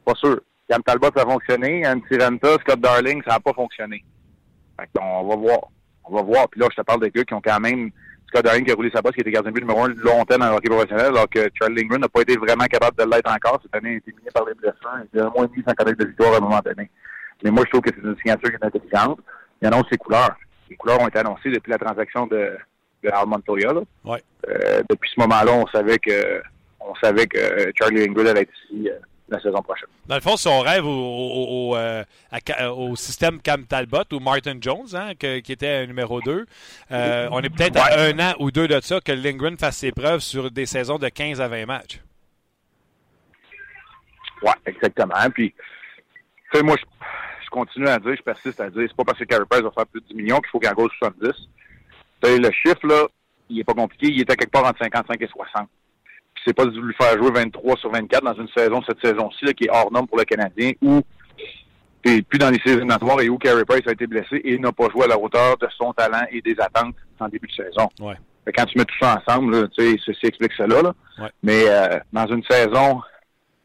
Pas 0.03 0.15
sûr. 0.15 0.41
Cam 0.67 0.81
Talbot, 0.81 1.11
ça 1.15 1.21
a 1.21 1.25
fonctionné. 1.25 1.85
Anne 1.85 2.01
Scott 2.09 2.79
Darling, 2.79 3.21
ça 3.23 3.33
n'a 3.33 3.39
pas 3.39 3.53
fonctionné. 3.53 4.03
Fait 4.79 4.89
qu'on 4.95 5.23
va 5.27 5.35
voir. 5.35 5.59
On 6.03 6.15
va 6.15 6.21
voir. 6.23 6.49
Puis 6.49 6.59
là, 6.59 6.67
je 6.71 6.77
te 6.77 6.81
parle 6.81 7.01
de 7.01 7.07
gars 7.07 7.23
qui 7.23 7.33
ont 7.35 7.41
quand 7.41 7.59
même 7.59 7.91
Scott 8.27 8.43
Darling 8.43 8.65
qui 8.65 8.71
a 8.71 8.75
roulé 8.75 8.91
sa 8.93 9.01
bosse, 9.01 9.13
qui 9.13 9.21
était 9.21 9.31
gardien 9.31 9.51
de 9.51 9.55
but 9.55 9.61
numéro 9.61 9.83
un 9.83 9.89
longtemps 9.89 10.37
dans 10.37 10.49
le 10.49 10.55
hockey 10.55 10.69
professionnel, 10.69 11.07
alors 11.07 11.29
que 11.29 11.49
Charlie 11.53 11.81
Lindgren 11.81 12.01
n'a 12.01 12.09
pas 12.09 12.21
été 12.21 12.35
vraiment 12.37 12.65
capable 12.65 12.97
de 12.97 13.03
l'être 13.03 13.31
encore. 13.31 13.59
Cette 13.61 13.75
année, 13.75 13.91
il 13.91 13.95
a 13.95 13.97
été 13.97 14.11
miné 14.11 14.29
par 14.33 14.45
les 14.45 14.53
blessures. 14.53 14.89
Il 15.13 15.19
a 15.19 15.29
moins 15.29 15.45
demi 15.45 15.63
sans 15.67 15.73
connaître 15.73 15.99
de 15.99 16.07
victoire 16.07 16.33
à 16.33 16.37
un 16.37 16.41
moment 16.41 16.61
donné. 16.63 16.89
Mais 17.43 17.51
moi, 17.51 17.63
je 17.65 17.71
trouve 17.71 17.81
que 17.81 17.91
c'est 17.95 18.07
une 18.07 18.17
signature 18.17 18.49
qui 18.49 18.55
est 18.55 18.65
intelligente. 18.65 19.19
Il 19.61 19.67
annonce 19.67 19.85
ses 19.89 19.97
couleurs 19.97 20.35
les 20.69 20.75
couleurs 20.75 21.01
ont 21.01 21.07
été 21.07 21.19
annoncées 21.19 21.51
depuis 21.51 21.71
la 21.71 21.77
transaction 21.77 22.27
de, 22.27 22.57
de 23.03 23.09
Al 23.09 23.27
Montoya. 23.27 23.73
Là. 23.73 23.81
Ouais. 24.03 24.21
Euh, 24.49 24.81
depuis 24.89 25.09
ce 25.13 25.19
moment-là, 25.21 25.51
on 25.53 25.67
savait 25.67 25.99
que 25.99 26.41
on 26.79 26.93
savait 26.95 27.27
que 27.27 27.71
Charlie 27.75 28.05
Lindgren 28.05 28.27
allait 28.27 28.41
être 28.41 28.53
ici 28.69 28.89
euh, 28.89 28.97
la 29.27 29.39
saison 29.39 29.61
prochaine. 29.63 29.89
Dans 30.05 30.15
le 30.15 30.21
fond, 30.21 30.37
si 30.37 30.47
on 30.47 30.59
rêve 30.59 30.85
au, 30.85 30.89
au, 30.89 31.71
au, 31.71 31.75
euh, 31.75 32.03
à, 32.31 32.71
au 32.71 32.95
système 32.95 33.41
Cam 33.41 33.65
Talbot 33.65 34.03
ou 34.11 34.19
Martin 34.19 34.57
Jones, 34.61 34.87
hein, 34.93 35.13
que, 35.19 35.39
qui 35.39 35.51
était 35.51 35.87
numéro 35.87 36.21
2, 36.21 36.45
euh, 36.91 37.27
on 37.31 37.41
est 37.41 37.49
peut-être 37.49 37.75
Ouais. 37.75 37.81
à 37.91 38.01
un 38.03 38.19
an 38.31 38.35
ou 38.39 38.51
deux 38.51 38.67
de 38.67 38.79
ça 38.81 38.99
que 39.01 39.11
Lindgren 39.11 39.57
fasse 39.57 39.77
ses 39.77 39.91
preuves 39.91 40.19
sur 40.19 40.51
des 40.51 40.65
saisons 40.67 40.99
de 40.99 41.09
15 41.09 41.41
à 41.41 41.47
20 41.47 41.65
matchs. 41.65 41.99
Oui, 44.43 44.51
exactement. 44.65 45.15
Puis, 45.33 45.53
tu 46.51 46.57
sais, 46.59 46.63
moi, 46.63 46.75
je, 46.79 46.85
je 47.45 47.49
continue 47.49 47.87
à 47.87 47.97
dire, 47.99 48.15
je 48.15 48.21
persiste 48.21 48.59
à 48.59 48.69
dire, 48.69 48.83
c'est 48.87 48.95
pas 48.95 49.03
parce 49.05 49.17
que 49.17 49.23
Carey 49.23 49.45
Price 49.49 49.63
va 49.63 49.71
faire 49.71 49.87
plus 49.87 50.01
de 50.01 50.07
10 50.07 50.13
millions 50.15 50.37
qu'il 50.39 50.49
faut 50.49 50.59
qu'il 50.59 50.69
en 50.69 50.73
gagne 50.73 50.87
70. 50.99 51.31
Tu 52.21 52.29
sais, 52.29 52.37
le 52.37 52.51
chiffre, 52.51 52.85
là, 52.85 53.07
il 53.49 53.59
est 53.59 53.63
pas 53.63 53.73
compliqué. 53.73 54.07
Il 54.07 54.21
était 54.21 54.35
quelque 54.35 54.51
part 54.51 54.65
entre 54.65 54.79
55 54.83 55.19
et 55.21 55.27
60. 55.27 55.67
C'est 56.45 56.53
pas 56.53 56.65
de 56.65 56.79
lui 56.79 56.93
faire 56.93 57.17
jouer 57.17 57.31
23 57.31 57.77
sur 57.77 57.91
24 57.91 58.23
dans 58.23 58.33
une 58.35 58.47
saison, 58.55 58.81
cette 58.87 59.01
saison-ci, 59.03 59.45
qui 59.55 59.65
est 59.65 59.69
hors 59.69 59.91
norme 59.91 60.07
pour 60.07 60.17
le 60.17 60.25
Canadien, 60.25 60.71
où 60.81 61.01
et 62.07 62.21
puis 62.21 62.37
dans 62.37 62.51
les 62.51 62.59
séries 62.59 62.77
éliminatoires 62.77 63.19
et 63.21 63.29
où 63.29 63.37
Carey 63.39 63.65
Price 63.65 63.87
a 63.87 63.91
été 63.91 64.05
blessé 64.05 64.39
et 64.43 64.59
n'a 64.59 64.71
pas 64.71 64.89
joué 64.89 65.05
à 65.05 65.07
la 65.07 65.17
hauteur 65.17 65.57
de 65.57 65.67
son 65.75 65.91
talent 65.91 66.23
et 66.31 66.39
des 66.39 66.55
attentes 66.59 66.95
en 67.19 67.27
début 67.27 67.47
de 67.47 67.63
saison. 67.63 67.89
Ouais. 67.99 68.13
quand 68.55 68.65
tu 68.65 68.77
mets 68.77 68.85
tout 68.85 68.95
ça 69.01 69.19
ensemble, 69.27 69.69
tu 69.69 69.83
sais, 69.83 69.97
ceci 70.05 70.27
explique 70.27 70.53
cela. 70.53 70.83
Là. 70.83 70.93
Mais 71.41 71.63
euh, 71.67 71.99
dans 72.13 72.27
une 72.27 72.43
saison, 72.43 73.01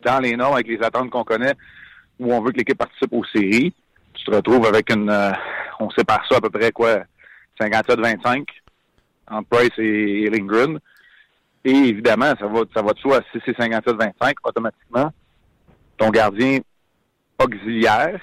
dans 0.02 0.20
les 0.20 0.36
normes, 0.36 0.54
avec 0.54 0.68
les 0.68 0.82
attentes 0.82 1.10
qu'on 1.10 1.24
connaît, 1.24 1.52
où 2.18 2.32
on 2.32 2.40
veut 2.40 2.52
que 2.52 2.56
l'équipe 2.56 2.78
participe 2.78 3.12
aux 3.12 3.24
séries, 3.26 3.74
tu 4.14 4.24
te 4.24 4.34
retrouves 4.34 4.66
avec 4.66 4.90
une... 4.90 5.10
Euh, 5.10 5.32
on 5.78 5.90
sépare 5.90 6.24
ça 6.26 6.36
à 6.36 6.40
peu 6.40 6.50
près, 6.50 6.72
quoi, 6.72 7.00
57-25 7.60 8.44
entre 9.30 9.48
Price 9.48 9.78
et, 9.78 10.28
Lindgren. 10.30 10.78
Et 11.64 11.72
évidemment, 11.72 12.32
ça 12.38 12.46
va, 12.46 12.60
ça 12.74 12.82
va 12.82 12.92
de 12.92 12.98
soi 12.98 13.18
à 13.18 13.22
6 13.32 13.42
et 13.46 13.52
57-25 13.52 14.34
automatiquement. 14.44 15.12
Ton 15.98 16.10
gardien 16.10 16.60
auxiliaire, 17.38 18.20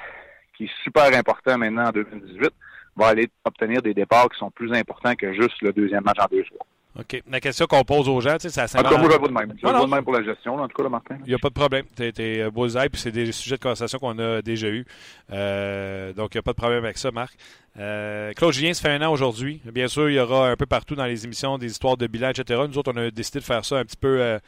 qui 0.55 0.65
est 0.65 0.71
super 0.83 1.15
important 1.15 1.57
maintenant 1.57 1.85
en 1.85 1.91
2018, 1.91 2.49
va 2.95 3.07
aller 3.07 3.29
obtenir 3.45 3.81
des 3.81 3.93
départs 3.93 4.29
qui 4.29 4.39
sont 4.39 4.49
plus 4.49 4.73
importants 4.73 5.13
que 5.15 5.33
juste 5.33 5.61
le 5.61 5.71
deuxième 5.71 6.03
match 6.03 6.17
en 6.19 6.25
deux 6.31 6.43
soirs. 6.45 6.65
OK. 6.99 7.21
La 7.29 7.39
question 7.39 7.67
qu'on 7.67 7.83
pose 7.83 8.09
aux 8.09 8.19
gens, 8.21 8.37
tu 8.37 8.49
sais, 8.49 8.67
c'est 8.67 8.77
à 8.77 8.79
En 8.79 8.83
tout 8.83 8.89
cas, 8.89 8.97
moi, 8.97 9.09
je 9.11 9.27
de 9.27 9.33
même. 9.33 9.53
Je 9.61 9.67
de 9.67 9.85
même 9.89 10.03
pour 10.03 10.13
la 10.13 10.23
gestion, 10.23 10.55
en 10.55 10.67
tout 10.67 10.81
cas, 10.81 10.89
Martin. 10.89 11.17
Il 11.25 11.29
n'y 11.29 11.35
a 11.35 11.37
pas 11.37 11.49
de 11.49 11.53
problème. 11.53 11.85
Tu 11.95 12.03
es, 12.03 12.41
euh, 12.41 12.49
bullseye, 12.49 12.89
puis 12.89 12.99
c'est 12.99 13.11
des 13.11 13.31
sujets 13.31 13.57
de 13.57 13.61
conversation 13.61 13.99
qu'on 13.99 14.17
a 14.17 14.41
déjà 14.41 14.67
eus. 14.67 14.85
Euh, 15.31 16.13
donc, 16.13 16.33
il 16.33 16.37
n'y 16.37 16.39
a 16.39 16.43
pas 16.43 16.53
de 16.53 16.57
problème 16.57 16.83
avec 16.83 16.97
ça, 16.97 17.11
Marc. 17.11 17.37
Euh, 17.79 18.33
Claude 18.33 18.53
Julien, 18.53 18.73
ça 18.73 18.81
fait 18.89 18.95
un 18.95 19.07
an 19.07 19.11
aujourd'hui. 19.11 19.61
Bien 19.65 19.87
sûr, 19.87 20.09
il 20.09 20.15
y 20.15 20.19
aura 20.19 20.49
un 20.49 20.55
peu 20.55 20.65
partout 20.65 20.95
dans 20.95 21.05
les 21.05 21.25
émissions 21.25 21.59
des 21.59 21.67
histoires 21.67 21.97
de 21.97 22.07
bilan, 22.07 22.29
etc. 22.29 22.63
Nous 22.67 22.77
autres, 22.77 22.91
on 22.93 22.97
a 22.97 23.11
décidé 23.11 23.39
de 23.39 23.45
faire 23.45 23.63
ça 23.63 23.77
un 23.77 23.85
petit 23.85 23.97
peu 23.97 24.19
euh, 24.19 24.39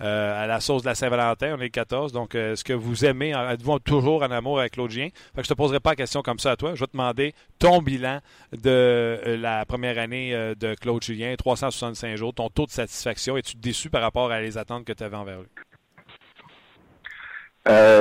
à 0.00 0.46
la 0.46 0.60
sauce 0.60 0.82
de 0.82 0.88
la 0.88 0.94
Saint-Valentin. 0.94 1.56
On 1.58 1.60
est 1.60 1.70
14. 1.70 2.12
Donc, 2.12 2.34
euh, 2.34 2.52
est-ce 2.52 2.64
que 2.64 2.72
vous 2.72 3.04
aimez, 3.04 3.30
êtes-vous 3.30 3.78
toujours 3.80 4.22
en 4.22 4.30
amour 4.30 4.60
avec 4.60 4.72
Claude 4.72 4.90
Gien? 4.90 5.08
Fait 5.34 5.42
que 5.42 5.44
je 5.44 5.48
te 5.48 5.54
poserai 5.54 5.80
pas 5.80 5.90
la 5.90 5.96
question 5.96 6.22
comme 6.22 6.38
ça 6.38 6.52
à 6.52 6.56
toi. 6.56 6.74
Je 6.74 6.80
vais 6.80 6.86
te 6.86 6.92
demander 6.92 7.34
ton 7.58 7.82
bilan 7.82 8.20
de 8.52 8.60
euh, 8.66 9.36
la 9.36 9.64
première 9.66 9.98
année 9.98 10.32
de 10.58 10.74
Claude 10.74 11.02
Julien, 11.02 11.34
365 11.36 12.16
jours, 12.16 12.34
ton 12.34 12.48
taux 12.48 12.66
de 12.66 12.70
satisfaction. 12.70 13.36
Es-tu 13.36 13.56
déçu 13.56 13.90
par 13.90 14.02
rapport 14.02 14.30
à 14.30 14.40
les 14.40 14.58
attentes 14.58 14.84
que 14.84 14.92
tu 14.92 15.04
avais 15.04 15.16
envers 15.16 15.40
lui? 15.40 15.48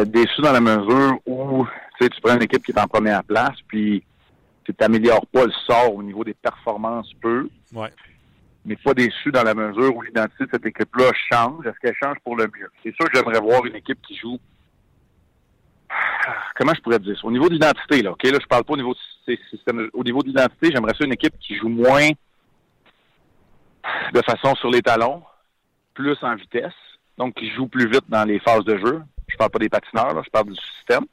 déçu 0.06 0.42
dans 0.42 0.54
la 0.54 0.62
mesure 0.62 1.20
où 1.28 1.68
tu 2.00 2.22
prends 2.24 2.36
une 2.36 2.42
équipe 2.42 2.66
qui 2.66 2.72
est 2.72 2.80
en 2.80 2.88
première 2.88 3.24
place, 3.24 3.56
puis 3.68 4.04
tu 4.64 4.74
n'améliores 4.80 5.28
pas 5.28 5.46
le 5.46 5.52
sort 5.68 5.94
au 5.94 6.02
niveau 6.02 6.24
des 6.24 6.34
performances 6.34 7.12
peu. 7.22 7.48
Ouais 7.74 7.92
mais 8.66 8.76
pas 8.76 8.94
déçu 8.94 9.32
dans 9.32 9.44
la 9.44 9.54
mesure 9.54 9.96
où 9.96 10.02
l'identité 10.02 10.46
de 10.46 10.50
cette 10.52 10.66
équipe-là 10.66 11.12
change. 11.32 11.66
Est-ce 11.66 11.80
qu'elle 11.80 11.96
change 12.02 12.18
pour 12.24 12.36
le 12.36 12.46
mieux? 12.46 12.70
C'est 12.84 12.94
sûr 12.96 13.10
que 13.10 13.18
j'aimerais 13.18 13.40
voir 13.40 13.66
une 13.66 13.76
équipe 13.76 14.02
qui 14.02 14.16
joue. 14.16 14.40
Comment 16.56 16.74
je 16.76 16.82
pourrais 16.82 17.00
dire 17.00 17.18
ça? 17.18 17.26
Au 17.26 17.32
niveau 17.32 17.50
d'identité, 17.50 18.02
là, 18.02 18.12
OK? 18.12 18.24
Là, 18.24 18.38
je 18.42 18.48
parle 18.48 18.64
pas 18.64 18.74
au 18.74 18.78
niveau 18.78 18.94
de 19.28 19.38
système. 19.50 19.90
Au 19.94 20.04
niveau 20.04 20.22
d'identité, 20.22 20.72
j'aimerais 20.74 20.94
ça 20.94 21.06
une 21.06 21.14
équipe 21.14 21.38
qui 21.40 21.56
joue 21.56 21.70
moins 21.70 22.10
de 24.14 24.22
façon 24.22 24.56
sur 24.56 24.70
les 24.70 24.82
talons, 24.82 25.24
plus 25.94 26.18
en 26.22 26.36
vitesse, 26.36 26.74
donc 27.18 27.36
qui 27.36 27.50
joue 27.52 27.68
plus 27.68 27.88
vite 27.90 28.06
dans 28.10 28.26
les 28.26 28.40
phases 28.40 28.66
de 28.66 28.78
jeu. 28.78 29.02
Je 29.28 29.38
parle 29.38 29.52
pas 29.52 29.60
des 29.60 29.70
patineurs, 29.70 30.14
là, 30.14 30.22
je 30.24 30.30
parle 30.30 30.50
du 30.50 30.60
système. 30.78 31.06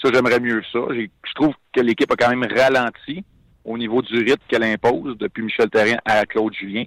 Ça, 0.00 0.08
j'aimerais 0.12 0.40
mieux 0.40 0.62
ça. 0.72 0.80
Je 0.90 1.34
trouve 1.34 1.54
que 1.72 1.80
l'équipe 1.80 2.10
a 2.10 2.16
quand 2.16 2.30
même 2.30 2.46
ralenti 2.50 3.24
au 3.64 3.78
niveau 3.78 4.02
du 4.02 4.18
rythme 4.18 4.42
qu'elle 4.48 4.62
impose 4.62 5.16
depuis 5.18 5.42
Michel 5.42 5.70
Terrien 5.70 5.98
à 6.04 6.24
Claude 6.26 6.54
Julien. 6.54 6.84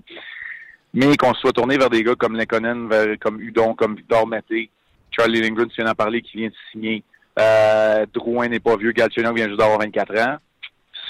Mais 0.94 1.18
qu'on 1.18 1.34
soit 1.34 1.52
tourné 1.52 1.78
vers 1.78 1.90
des 1.90 2.04
gars 2.04 2.16
comme 2.16 2.36
Lincoln, 2.36 2.90
comme 3.20 3.42
Udon, 3.42 3.74
comme 3.74 3.96
Victor 3.96 4.28
Maté, 4.28 4.70
Charlie 5.16 5.42
Lindgren, 5.42 5.68
tu 5.68 5.76
viens 5.76 5.86
d'en 5.86 5.96
parler, 5.96 6.22
qui 6.22 6.38
vient 6.38 6.50
de 6.50 6.56
signer. 6.72 7.04
Euh, 7.40 8.06
Drouin 8.14 8.48
n'est 8.48 8.60
pas 8.60 8.78
vieux, 8.78 8.92
Galchenyuk 8.92 9.36
vient 9.36 9.48
juste 9.48 9.60
d'avoir 9.60 9.80
24 9.80 10.20
ans. 10.20 10.38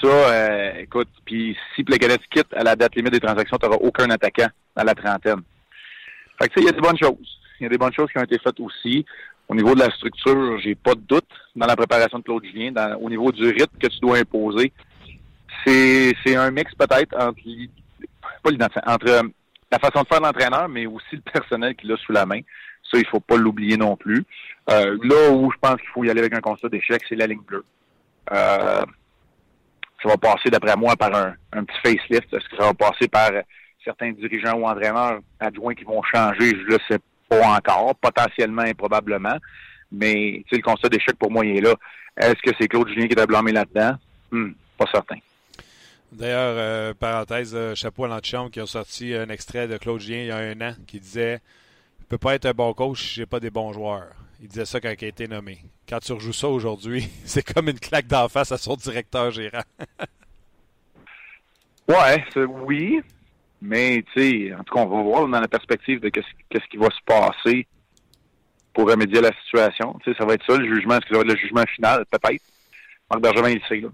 Ça, 0.02 0.08
euh, 0.08 0.72
écoute, 0.80 1.08
puis 1.24 1.56
si 1.74 1.84
Plekanec 1.84 2.20
quitte 2.30 2.52
à 2.54 2.62
la 2.64 2.76
date 2.76 2.96
limite 2.96 3.12
des 3.12 3.20
transactions, 3.20 3.56
tu 3.58 3.66
n'auras 3.66 3.78
aucun 3.80 4.08
attaquant 4.10 4.48
dans 4.76 4.84
la 4.84 4.94
trentaine. 4.94 5.42
Fait 6.40 6.48
que 6.48 6.60
il 6.60 6.64
y 6.64 6.68
a 6.68 6.72
des 6.72 6.80
bonnes 6.80 6.98
choses. 6.98 7.38
Il 7.60 7.64
y 7.64 7.66
a 7.66 7.68
des 7.68 7.78
bonnes 7.78 7.92
choses 7.92 8.10
qui 8.10 8.18
ont 8.18 8.24
été 8.24 8.38
faites 8.38 8.58
aussi. 8.60 9.04
Au 9.48 9.54
niveau 9.54 9.74
de 9.74 9.80
la 9.80 9.90
structure, 9.90 10.58
j'ai 10.58 10.74
pas 10.74 10.94
de 10.94 11.00
doute 11.00 11.28
dans 11.54 11.66
la 11.66 11.76
préparation 11.76 12.18
de 12.18 12.24
Claude 12.24 12.44
Julien. 12.44 12.72
au 13.00 13.08
niveau 13.08 13.30
du 13.30 13.44
rythme 13.44 13.78
que 13.78 13.86
tu 13.86 14.00
dois 14.00 14.18
imposer, 14.18 14.72
c'est 15.66 16.36
un 16.36 16.50
mix 16.50 16.74
peut-être 16.74 17.14
entre, 17.16 17.40
pas 18.42 18.50
entre 18.86 19.08
euh, 19.08 19.22
la 19.70 19.78
façon 19.78 20.02
de 20.02 20.08
faire 20.08 20.20
l'entraîneur, 20.20 20.68
mais 20.68 20.86
aussi 20.86 21.16
le 21.16 21.20
personnel 21.32 21.74
qu'il 21.74 21.90
a 21.92 21.96
sous 21.96 22.12
la 22.12 22.26
main. 22.26 22.40
Ça, 22.90 22.98
il 22.98 23.06
faut 23.06 23.20
pas 23.20 23.36
l'oublier 23.36 23.76
non 23.76 23.96
plus. 23.96 24.24
Euh, 24.70 24.96
là 25.02 25.30
où 25.30 25.50
je 25.50 25.58
pense 25.60 25.80
qu'il 25.80 25.88
faut 25.90 26.04
y 26.04 26.10
aller 26.10 26.20
avec 26.20 26.34
un 26.34 26.40
constat 26.40 26.68
d'échec, 26.68 27.02
c'est 27.08 27.16
la 27.16 27.26
ligne 27.26 27.40
bleue. 27.40 27.64
Euh, 28.32 28.84
ça 30.02 30.08
va 30.08 30.16
passer, 30.16 30.50
d'après 30.50 30.76
moi, 30.76 30.96
par 30.96 31.14
un, 31.14 31.64
petit 31.64 31.78
facelift. 31.82 32.32
Est-ce 32.32 32.48
que 32.48 32.56
ça 32.56 32.66
va 32.66 32.74
passer 32.74 33.08
par 33.08 33.30
certains 33.82 34.12
dirigeants 34.12 34.58
ou 34.58 34.66
entraîneurs 34.66 35.20
adjoints 35.40 35.74
qui 35.74 35.84
vont 35.84 36.02
changer? 36.02 36.50
Je 36.50 36.74
le 36.74 36.78
sais 36.88 36.98
pas 37.28 37.56
encore, 37.56 37.94
potentiellement 37.96 38.64
et 38.64 38.74
probablement. 38.74 39.36
Mais 39.90 40.44
le 40.50 40.60
constat 40.60 40.88
d'échec, 40.88 41.16
pour 41.16 41.30
moi, 41.30 41.44
il 41.46 41.56
est 41.56 41.60
là. 41.60 41.74
Est-ce 42.16 42.42
que 42.42 42.54
c'est 42.58 42.68
Claude 42.68 42.88
Julien 42.88 43.06
qui 43.06 43.18
est 43.18 43.26
blâmé 43.26 43.52
là-dedans? 43.52 43.96
Hmm, 44.30 44.52
pas 44.76 44.86
certain. 44.92 45.16
D'ailleurs, 46.12 46.54
euh, 46.56 46.94
parenthèse, 46.94 47.54
euh, 47.54 47.74
chapeau 47.74 48.04
à 48.04 48.08
l'antichambre 48.08 48.50
qui 48.50 48.60
a 48.60 48.66
sorti 48.66 49.14
un 49.14 49.28
extrait 49.28 49.66
de 49.66 49.76
Claude 49.76 50.00
Gien 50.00 50.18
il 50.18 50.26
y 50.26 50.30
a 50.30 50.36
un 50.36 50.60
an 50.60 50.74
qui 50.86 51.00
disait 51.00 51.40
Je 52.00 52.06
peux 52.06 52.18
pas 52.18 52.34
être 52.34 52.46
un 52.46 52.52
bon 52.52 52.72
coach 52.72 53.02
si 53.02 53.14
j'ai 53.14 53.26
pas 53.26 53.40
des 53.40 53.50
bons 53.50 53.72
joueurs. 53.72 54.12
Il 54.40 54.48
disait 54.48 54.64
ça 54.64 54.80
quand 54.80 54.90
il 54.90 55.04
a 55.04 55.08
été 55.08 55.26
nommé. 55.26 55.58
Quand 55.88 55.98
tu 55.98 56.12
rejoues 56.12 56.32
ça 56.32 56.48
aujourd'hui, 56.48 57.08
c'est 57.24 57.42
comme 57.42 57.68
une 57.68 57.80
claque 57.80 58.06
d'en 58.06 58.28
face 58.28 58.52
à 58.52 58.58
son 58.58 58.76
directeur 58.76 59.30
gérant. 59.30 59.64
ouais, 61.88 62.24
oui. 62.46 63.00
Mais, 63.60 64.04
tu 64.14 64.20
sais, 64.20 64.54
en 64.54 64.62
tout 64.62 64.74
cas, 64.74 64.82
on 64.82 64.86
va 64.86 65.02
voir 65.02 65.26
dans 65.26 65.40
la 65.40 65.48
perspective 65.48 65.98
de 65.98 66.10
qu'est-ce 66.10 66.68
qui 66.70 66.76
va 66.76 66.90
se 66.90 67.00
passer 67.06 67.66
pour 68.74 68.90
remédier 68.90 69.18
à 69.18 69.22
la 69.22 69.32
situation. 69.44 69.98
Tu 70.04 70.12
sais, 70.12 70.18
ça 70.18 70.26
va 70.26 70.34
être 70.34 70.44
ça, 70.46 70.58
le 70.58 70.66
jugement. 70.66 70.96
Est-ce 70.96 71.06
que 71.06 71.14
ça 71.14 71.14
va 71.14 71.20
être 71.22 71.32
le 71.32 71.36
jugement 71.36 71.64
final? 71.74 72.04
Peut-être. 72.10 72.42
Marc 73.10 73.22
Bergevin, 73.22 73.48
il 73.48 73.62
sait, 73.66 73.80
là. 73.80 73.88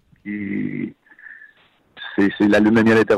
C'est 2.16 2.48
la 2.48 2.60
lune 2.60 2.74
de 2.74 2.82
miel 2.82 2.98
est 2.98 3.10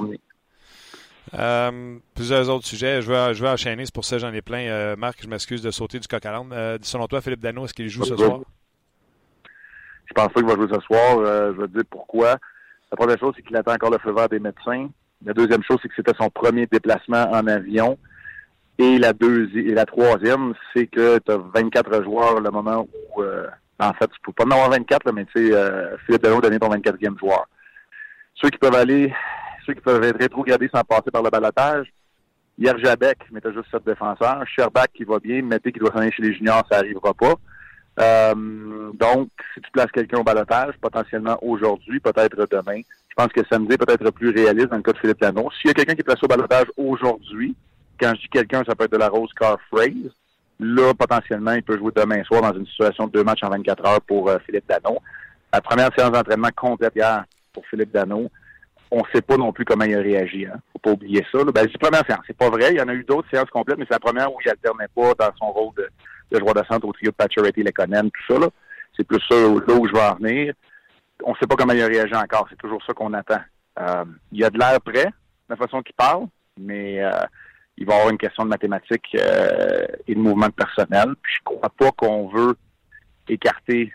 euh, 1.35 1.99
plusieurs 2.15 2.49
autres 2.51 2.67
sujets. 2.67 3.01
Je 3.01 3.11
vais, 3.11 3.35
je 3.35 3.43
vais 3.43 3.49
enchaîner, 3.49 3.85
c'est 3.87 3.95
pour 3.95 4.05
ça 4.05 4.17
que 4.17 4.21
j'en 4.21 4.33
ai 4.33 4.43
plein. 4.43 4.67
Euh, 4.69 4.97
Marc, 4.97 5.19
je 5.23 5.29
m'excuse 5.29 5.63
de 5.63 5.71
sauter 5.71 5.99
du 5.99 6.09
coq 6.09 6.25
à 6.25 6.33
l'âne. 6.33 6.53
Euh, 6.53 6.79
selon 6.83 7.07
toi, 7.07 7.21
Philippe 7.21 7.41
Dano, 7.41 7.65
est-ce 7.65 7.75
qu'il 7.75 7.89
joue 7.89 8.05
ce 8.05 8.17
soir? 8.17 8.41
Je 10.07 10.15
pense 10.15 10.29
pas 10.29 10.41
qu'il 10.41 10.49
va 10.49 10.55
jouer 10.55 10.69
ce 10.71 10.81
soir. 10.81 11.25
je 11.25 11.61
vais 11.61 11.69
te 11.69 11.73
dire 11.73 11.85
pourquoi. 11.89 12.37
La 12.91 12.97
première 12.97 13.19
chose, 13.19 13.33
c'est 13.37 13.43
qu'il 13.43 13.57
attend 13.57 13.73
encore 13.73 13.91
le 13.91 13.99
feu 13.99 14.13
vert 14.13 14.29
des 14.29 14.41
médecins. 14.41 14.89
La 15.25 15.33
deuxième 15.33 15.63
chose, 15.63 15.79
c'est 15.81 15.89
que 15.89 15.95
c'était 15.97 16.17
son 16.19 16.29
premier 16.29 16.67
déplacement 16.67 17.31
en 17.31 17.47
avion. 17.47 17.97
Et 18.79 18.99
la 18.99 19.13
deuxième 19.13 19.69
et 19.69 19.75
la 19.75 19.87
troisième, 19.87 20.53
c'est 20.75 20.87
que 20.87 21.19
tu 21.19 21.33
as 21.33 21.39
24 21.55 22.03
joueurs 22.03 22.41
le 22.41 22.51
moment 22.51 22.87
où 23.17 23.23
en 23.79 23.93
fait, 23.95 24.07
tu 24.09 24.21
peux 24.23 24.33
pas 24.33 24.45
en 24.45 24.51
avoir 24.51 24.71
24, 24.71 25.13
mais 25.13 25.25
tu 25.25 25.51
sais, 25.51 25.59
Philippe 26.05 26.23
Dano 26.23 26.41
donné 26.41 26.59
ton 26.59 26.69
24e 26.69 27.19
joueur. 27.19 27.47
Ceux 28.35 28.51
qui 28.51 28.59
peuvent 28.59 28.75
aller, 28.75 29.13
ceux 29.67 29.75
qui 29.75 29.81
peuvent 29.81 30.03
être 30.03 30.19
rétrogradés 30.19 30.71
sans 30.73 30.83
passer 30.83 31.11
par 31.13 31.23
le 31.23 31.31
balotage, 31.31 31.93
Yerjabek, 32.59 33.19
t'as 33.43 33.53
juste 33.53 33.71
sept 33.71 33.85
défenseurs. 33.85 34.45
Sherbach 34.47 34.89
qui 34.95 35.05
va 35.05 35.19
bien, 35.19 35.43
Mété 35.43 35.73
qui 35.73 35.79
doit 35.79 35.91
s'en 35.91 35.99
aller 35.99 36.13
chez 36.13 36.23
les 36.23 36.35
juniors, 36.35 36.65
ça 36.71 36.77
n'arrivera 36.79 37.15
pas. 37.15 37.35
Euh, 38.01 38.91
donc, 38.95 39.29
si 39.55 39.61
tu 39.61 39.71
places 39.71 39.91
quelqu'un 39.93 40.19
au 40.19 40.25
balotage, 40.25 40.75
potentiellement 40.81 41.39
aujourd'hui, 41.43 42.01
peut-être 42.01 42.47
demain, 42.51 42.81
je 43.09 43.15
pense 43.15 43.29
que 43.29 43.41
samedi 43.51 43.77
peut 43.77 43.93
être 43.93 44.11
plus 44.11 44.31
réaliste 44.31 44.69
dans 44.69 44.77
le 44.77 44.83
cas 44.83 44.93
de 44.93 44.99
Philippe 44.99 45.21
Lano. 45.21 45.51
S'il 45.61 45.69
y 45.69 45.71
a 45.71 45.75
quelqu'un 45.75 45.95
qui 45.95 46.01
est 46.01 46.05
placé 46.05 46.21
au 46.23 46.29
balotage 46.29 46.67
aujourd'hui, 46.77 47.55
quand 48.01 48.13
je 48.15 48.21
dis 48.23 48.29
quelqu'un, 48.29 48.63
ça 48.67 48.75
peut 48.75 48.85
être 48.85 48.93
de 48.93 48.97
la 48.97 49.09
Rose 49.09 49.31
Car. 49.39 49.59
Là, 50.61 50.95
potentiellement, 50.95 51.53
il 51.53 51.63
peut 51.63 51.77
jouer 51.77 51.93
demain 51.95 52.23
soir 52.25 52.41
dans 52.41 52.57
une 52.57 52.67
situation 52.67 53.07
de 53.07 53.13
deux 53.13 53.25
matchs 53.25 53.43
en 53.43 53.51
24 53.51 53.85
heures 53.85 54.01
pour 54.03 54.31
euh, 54.31 54.39
Philippe 54.47 54.69
Lano. 54.69 54.99
La 55.53 55.61
première 55.61 55.91
séance 55.97 56.13
d'entraînement 56.13 56.51
complète 56.57 56.95
hier 56.95 57.25
pour 57.53 57.67
Philippe 57.67 57.93
Dano. 57.93 58.31
On 58.91 58.99
ne 58.99 59.05
sait 59.15 59.23
pas 59.23 59.37
non 59.37 59.53
plus 59.53 59.65
comment 59.65 59.85
il 59.85 59.95
a 59.95 60.01
réagi. 60.01 60.47
Hein. 60.47 60.61
Faut 60.73 60.79
pas 60.79 60.91
oublier 60.93 61.25
ça. 61.33 61.39
Ben, 61.45 61.63
c'est 61.63 61.83
la 61.83 61.89
première 61.89 62.07
séance. 62.07 62.25
C'est 62.27 62.37
pas 62.37 62.51
vrai. 62.51 62.73
Il 62.73 62.79
y 62.79 62.83
en 62.83 62.89
a 62.89 62.95
eu 62.95 63.05
d'autres 63.05 63.29
séances 63.31 63.51
complètes, 63.51 63.79
mais 63.79 63.87
c'est 63.89 63.95
la 63.95 64.01
première 64.01 64.33
où 64.33 64.37
il 64.45 64.51
alternait 64.51 64.89
pas 64.95 65.15
dans 65.15 65.35
son 65.39 65.51
rôle 65.51 65.75
de, 65.77 65.89
de 66.31 66.39
joueur 66.39 66.55
de 66.55 66.63
centre 66.65 66.87
au 66.87 66.93
trio 66.93 67.11
de 67.11 67.17
Pacioretty, 67.17 67.63
Lekonen, 67.63 68.11
tout 68.11 68.35
ça. 68.35 68.49
C'est 68.97 69.05
plus 69.05 69.21
ça 69.29 69.35
là 69.35 69.75
où 69.75 69.87
je 69.87 69.93
vais 69.93 70.03
en 70.03 70.17
venir. 70.17 70.55
On 71.25 71.31
ne 71.31 71.37
sait 71.37 71.47
pas 71.47 71.57
comment 71.57 71.73
il 71.73 71.83
a 71.83 71.87
réagi 71.87 72.15
encore. 72.15 72.47
C'est 72.51 72.59
toujours 72.59 72.83
ça 72.85 72.93
qu'on 72.93 73.13
attend. 73.15 73.41
Euh, 73.81 74.05
il 74.33 74.41
y 74.41 74.45
a 74.45 74.51
de 74.51 74.59
l'air 74.59 74.81
prêt, 74.81 75.09
la 75.49 75.57
façon 75.57 75.83
qu'il 75.83 75.95
parle, 75.95 76.27
mais 76.59 77.03
euh, 77.03 77.11
il 77.79 77.87
va 77.87 77.95
y 77.95 77.97
avoir 77.97 78.11
une 78.11 78.19
question 78.19 78.45
de 78.45 78.51
mathématiques 78.51 79.17
euh, 79.19 79.87
et 80.07 80.15
de 80.15 80.21
mouvement 80.21 80.51
personnel. 80.51 81.15
Puis 81.23 81.35
je 81.39 81.45
crois 81.45 81.71
pas 81.71 81.91
qu'on 81.93 82.29
veut 82.29 82.55
écarter 83.29 83.93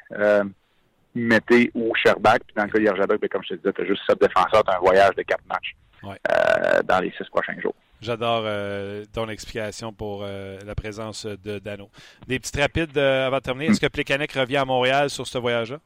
Mété 1.18 1.72
ou 1.74 1.94
Sherbach. 1.96 2.40
Puis 2.46 2.56
dans 2.56 2.64
le 2.64 2.70
cas 2.70 2.80
d'Yerjabek, 2.80 3.22
ben, 3.22 3.30
comme 3.30 3.44
je 3.44 3.50
te 3.50 3.54
disais, 3.56 3.74
tu 3.74 3.82
as 3.82 3.86
juste 3.86 4.02
sept 4.08 4.20
défenseurs, 4.22 4.64
tu 4.64 4.74
un 4.74 4.80
voyage 4.80 5.16
de 5.16 5.24
quatre 5.24 5.46
matchs 5.48 5.76
euh, 6.04 6.82
dans 6.84 7.00
les 7.00 7.12
six 7.18 7.28
prochains 7.30 7.60
jours. 7.60 7.76
J'adore 8.02 8.44
euh, 8.46 9.06
ton 9.12 9.28
explication 9.28 9.92
pour 9.92 10.22
euh, 10.24 10.60
la 10.66 10.76
présence 10.76 11.26
de 11.26 11.58
Dano. 11.58 11.90
Des 12.28 12.40
petites 12.40 12.58
rapides 12.58 12.96
avant 12.98 13.38
de 13.38 13.42
terminer. 13.42 13.72
Est-ce 13.72 13.82
que 13.82 13.88
Plekanec 13.88 14.32
revient 14.34 14.58
à 14.58 14.66
Montréal 14.66 15.10
sur 15.10 15.26
ce 15.26 15.38
voyage-là? 15.38 15.80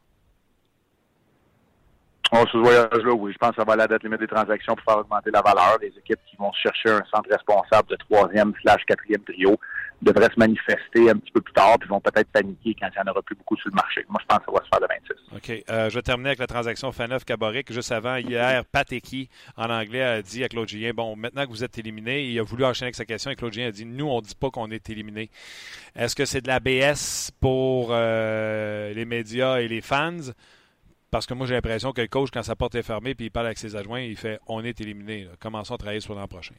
Oh, 2.33 2.45
sur 2.47 2.51
ce 2.51 2.57
voyage-là, 2.57 3.11
oui. 3.13 3.31
Je 3.33 3.37
pense 3.37 3.51
que 3.51 3.55
ça 3.57 3.63
va 3.63 3.73
aller 3.73 3.83
à 3.83 3.85
la 3.85 3.87
date 3.87 4.03
limite 4.03 4.19
des 4.19 4.27
transactions 4.27 4.75
pour 4.75 4.83
faire 4.85 5.01
augmenter 5.01 5.31
la 5.31 5.41
valeur. 5.41 5.77
Les 5.81 5.93
équipes 5.97 6.19
qui 6.29 6.35
vont 6.37 6.51
chercher 6.53 6.89
un 6.89 7.03
centre 7.13 7.29
responsable 7.29 7.89
de 7.89 7.95
troisième 7.95 8.53
slash 8.61 8.83
quatrième 8.85 9.23
trio 9.23 9.57
devraient 10.01 10.29
se 10.33 10.39
manifester 10.39 11.09
un 11.09 11.17
petit 11.17 11.31
peu 11.31 11.41
plus 11.41 11.53
tard, 11.53 11.77
puis 11.79 11.87
vont 11.89 11.99
peut-être 11.99 12.29
paniquer 12.29 12.75
quand 12.79 12.87
il 12.87 13.01
n'y 13.01 13.09
en 13.09 13.11
aura 13.11 13.21
plus 13.21 13.35
beaucoup 13.35 13.55
sur 13.57 13.69
le 13.69 13.75
marché. 13.75 14.05
Moi, 14.09 14.19
je 14.21 14.25
pense 14.25 14.39
que 14.39 14.45
ça 14.45 14.51
va 14.51 14.63
se 14.63 14.69
faire 14.69 14.79
le 14.79 14.87
26. 14.87 15.35
OK. 15.35 15.63
Euh, 15.69 15.89
je 15.89 15.95
vais 15.95 16.01
terminer 16.01 16.29
avec 16.29 16.39
la 16.39 16.47
transaction 16.47 16.91
Faneuf 16.91 17.23
Caboric. 17.23 17.71
Juste 17.71 17.91
avant, 17.91 18.15
hier, 18.15 18.65
Pateki, 18.65 19.29
en 19.57 19.69
anglais, 19.69 20.01
a 20.01 20.21
dit 20.21 20.43
à 20.43 20.49
Claude 20.49 20.69
bon, 20.95 21.15
maintenant 21.15 21.45
que 21.45 21.49
vous 21.49 21.63
êtes 21.63 21.77
éliminé, 21.77 22.25
il 22.25 22.39
a 22.39 22.43
voulu 22.43 22.65
enchaîner 22.65 22.87
avec 22.87 22.95
sa 22.95 23.05
question, 23.05 23.31
et 23.31 23.35
Claude 23.35 23.57
a 23.59 23.71
dit, 23.71 23.85
nous, 23.85 24.07
on 24.07 24.17
ne 24.17 24.25
dit 24.25 24.35
pas 24.35 24.49
qu'on 24.49 24.71
est 24.71 24.89
éliminé. 24.89 25.29
Est-ce 25.95 26.15
que 26.15 26.25
c'est 26.25 26.41
de 26.41 26.47
la 26.47 26.59
BS 26.59 27.31
pour 27.39 27.89
euh, 27.91 28.93
les 28.93 29.05
médias 29.05 29.59
et 29.59 29.67
les 29.67 29.81
fans? 29.81 30.31
Parce 31.11 31.25
que 31.25 31.33
moi, 31.33 31.45
j'ai 31.45 31.55
l'impression 31.55 31.91
que 31.91 32.01
le 32.01 32.07
coach, 32.07 32.29
quand 32.31 32.43
sa 32.43 32.55
porte 32.55 32.75
est 32.75 32.83
fermée 32.83 33.15
puis 33.15 33.25
il 33.25 33.31
parle 33.31 33.47
avec 33.47 33.57
ses 33.57 33.75
adjoints, 33.75 33.99
il 33.99 34.15
fait 34.15 34.39
on 34.47 34.63
est 34.63 34.79
éliminé. 34.79 35.27
Commençons 35.39 35.75
à 35.75 35.77
travailler 35.77 35.99
sur 35.99 36.15
l'an 36.15 36.27
prochain. 36.27 36.55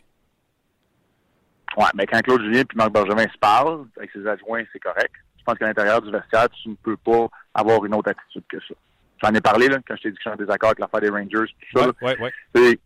Oui, 1.77 1.85
mais 1.95 2.07
quand 2.07 2.21
Claude 2.21 2.43
Julien 2.43 2.61
et 2.61 2.77
Marc 2.77 2.93
Bergevin 2.93 3.29
se 3.29 3.39
parlent 3.39 3.87
avec 3.97 4.11
ses 4.13 4.27
adjoints, 4.27 4.63
c'est 4.73 4.79
correct. 4.79 5.13
Je 5.39 5.45
pense 5.45 5.59
qu'à 5.59 5.67
l'intérieur 5.67 6.01
du 6.03 6.11
vestiaire, 6.11 6.49
tu 6.51 6.69
ne 6.69 6.75
peux 6.75 6.97
pas 6.97 7.29
avoir 7.55 7.85
une 7.85 7.95
autre 7.95 8.11
attitude 8.11 8.45
que 8.49 8.59
ça. 8.61 8.75
J'en 9.23 9.35
ai 9.35 9.41
parlé 9.41 9.69
là, 9.69 9.79
quand 9.87 9.97
je 9.97 10.03
t'ai 10.03 10.11
dit 10.11 10.17
que 10.17 10.23
je 10.25 10.31
suis 10.31 10.35
en 10.35 10.37
désaccord 10.37 10.71
avec 10.71 10.81
l'affaire 10.81 11.01
des 11.01 11.09
Rangers. 11.09 11.53
Tout 11.73 11.79
ça, 11.79 11.87
ouais, 11.87 12.19
ouais, 12.21 12.33
ouais. 12.55 12.79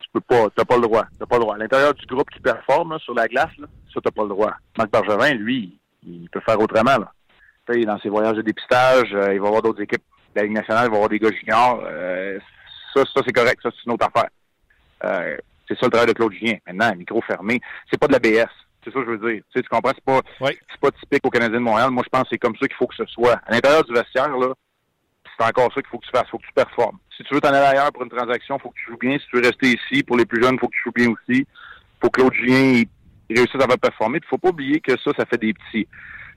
Tu 0.00 0.08
peux 0.12 0.20
pas, 0.20 0.48
t'as 0.54 0.64
pas 0.64 0.76
le 0.76 0.82
droit. 0.82 1.06
T'as 1.18 1.26
pas 1.26 1.36
le 1.36 1.42
droit. 1.42 1.54
À 1.54 1.58
l'intérieur 1.58 1.94
du 1.94 2.06
groupe 2.06 2.30
qui 2.30 2.40
performe 2.40 2.98
sur 3.00 3.14
la 3.14 3.26
glace, 3.26 3.56
là, 3.58 3.66
ça, 3.92 4.00
t'as 4.02 4.10
pas 4.10 4.22
le 4.22 4.28
droit. 4.28 4.54
Marc 4.76 4.90
Bergevin, 4.90 5.34
lui, 5.34 5.78
il 6.06 6.28
peut 6.30 6.40
faire 6.40 6.60
autrement. 6.60 6.98
Là. 6.98 7.12
Dans 7.86 7.98
ses 8.00 8.10
voyages 8.10 8.36
de 8.36 8.42
dépistage, 8.42 9.14
euh, 9.14 9.32
il 9.32 9.40
va 9.40 9.46
avoir 9.46 9.62
d'autres 9.62 9.80
équipes 9.80 10.02
la 10.34 10.42
Ligue 10.42 10.52
nationale 10.52 10.90
va 10.90 10.96
avoir 10.96 11.08
des 11.08 11.18
gars 11.18 11.30
juniors. 11.30 11.82
Euh, 11.86 12.38
ça, 12.92 13.02
ça 13.04 13.20
c'est 13.24 13.32
correct. 13.32 13.60
Ça, 13.62 13.70
c'est 13.70 13.86
une 13.86 13.92
autre 13.92 14.06
affaire. 14.06 14.30
Euh, 15.04 15.36
c'est 15.68 15.78
ça 15.78 15.86
le 15.86 15.90
travail 15.90 16.08
de 16.08 16.12
Claude 16.12 16.32
Julien. 16.32 16.56
Maintenant, 16.66 16.94
micro 16.96 17.20
fermé, 17.22 17.60
c'est 17.90 17.98
pas 17.98 18.06
de 18.06 18.12
la 18.12 18.18
BS. 18.18 18.50
C'est 18.84 18.92
ça 18.92 19.00
que 19.00 19.06
je 19.06 19.10
veux 19.12 19.32
dire. 19.32 19.42
Tu, 19.50 19.58
sais, 19.58 19.62
tu 19.62 19.68
comprends? 19.68 19.92
C'est 19.94 20.04
pas, 20.04 20.20
c'est 20.40 20.80
pas 20.80 20.90
typique 20.90 21.24
au 21.24 21.30
Canadien 21.30 21.58
de 21.58 21.64
Montréal. 21.64 21.90
Moi, 21.90 22.02
je 22.04 22.10
pense 22.10 22.24
que 22.24 22.28
c'est 22.32 22.38
comme 22.38 22.54
ça 22.56 22.66
qu'il 22.66 22.76
faut 22.76 22.86
que 22.86 22.96
ce 22.96 23.06
soit. 23.06 23.40
À 23.46 23.52
l'intérieur 23.52 23.82
du 23.84 23.94
vestiaire, 23.94 24.36
là, 24.36 24.52
c'est 25.38 25.44
encore 25.46 25.72
ça 25.72 25.80
qu'il 25.80 25.90
faut 25.90 25.98
que 25.98 26.04
tu 26.04 26.10
fasses. 26.10 26.26
Il 26.26 26.30
faut 26.30 26.38
que 26.38 26.46
tu 26.46 26.52
performes. 26.52 26.98
Si 27.16 27.22
tu 27.24 27.34
veux 27.34 27.40
t'en 27.40 27.48
aller 27.48 27.66
ailleurs 27.66 27.92
pour 27.92 28.02
une 28.02 28.10
transaction, 28.10 28.56
il 28.56 28.60
faut 28.60 28.70
que 28.70 28.76
tu 28.76 28.90
joues 28.90 28.98
bien. 28.98 29.18
Si 29.18 29.26
tu 29.28 29.36
veux 29.36 29.42
rester 29.42 29.68
ici, 29.68 30.02
pour 30.02 30.16
les 30.16 30.26
plus 30.26 30.42
jeunes, 30.42 30.54
il 30.54 30.60
faut 30.60 30.68
que 30.68 30.74
tu 30.74 30.82
joues 30.84 30.92
bien 30.92 31.10
aussi. 31.10 31.40
Il 31.40 31.46
faut 32.02 32.10
que 32.10 32.20
Claude 32.20 32.34
Julien 32.34 32.82
réussisse 33.30 33.60
à 33.60 33.76
performer. 33.78 34.18
Il 34.22 34.28
faut 34.28 34.38
pas 34.38 34.50
oublier 34.50 34.80
que 34.80 34.92
ça, 34.98 35.12
ça 35.16 35.24
fait 35.24 35.38
des 35.38 35.54
petits. 35.54 35.88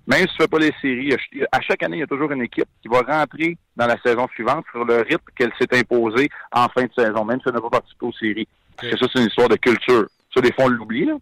Même 0.07 0.21
si 0.21 0.27
tu 0.27 0.33
ne 0.33 0.37
fais 0.43 0.47
pas 0.47 0.59
les 0.59 0.73
séries, 0.81 1.13
à 1.51 1.61
chaque 1.61 1.83
année, 1.83 1.97
il 1.97 1.99
y 1.99 2.03
a 2.03 2.07
toujours 2.07 2.31
une 2.31 2.41
équipe 2.41 2.69
qui 2.81 2.87
va 2.87 3.01
rentrer 3.01 3.57
dans 3.75 3.87
la 3.87 3.97
saison 4.01 4.25
suivante 4.29 4.65
sur 4.71 4.85
le 4.85 5.01
rythme 5.01 5.25
qu'elle 5.35 5.51
s'est 5.59 5.77
imposé 5.77 6.29
en 6.53 6.69
fin 6.69 6.85
de 6.85 6.93
saison, 6.97 7.25
même 7.25 7.39
si 7.41 7.49
elle 7.49 7.55
n'a 7.55 7.61
pas 7.61 7.69
participé 7.69 8.05
aux 8.05 8.13
séries. 8.13 8.47
Parce 8.77 8.93
que 8.93 8.97
ça, 8.97 9.05
c'est 9.11 9.21
une 9.21 9.27
histoire 9.27 9.49
de 9.49 9.57
culture. 9.57 10.07
Ça, 10.33 10.39
des 10.39 10.53
fois, 10.53 10.65
on 10.65 10.69
l'oublie, 10.69 11.05
là. 11.05 11.15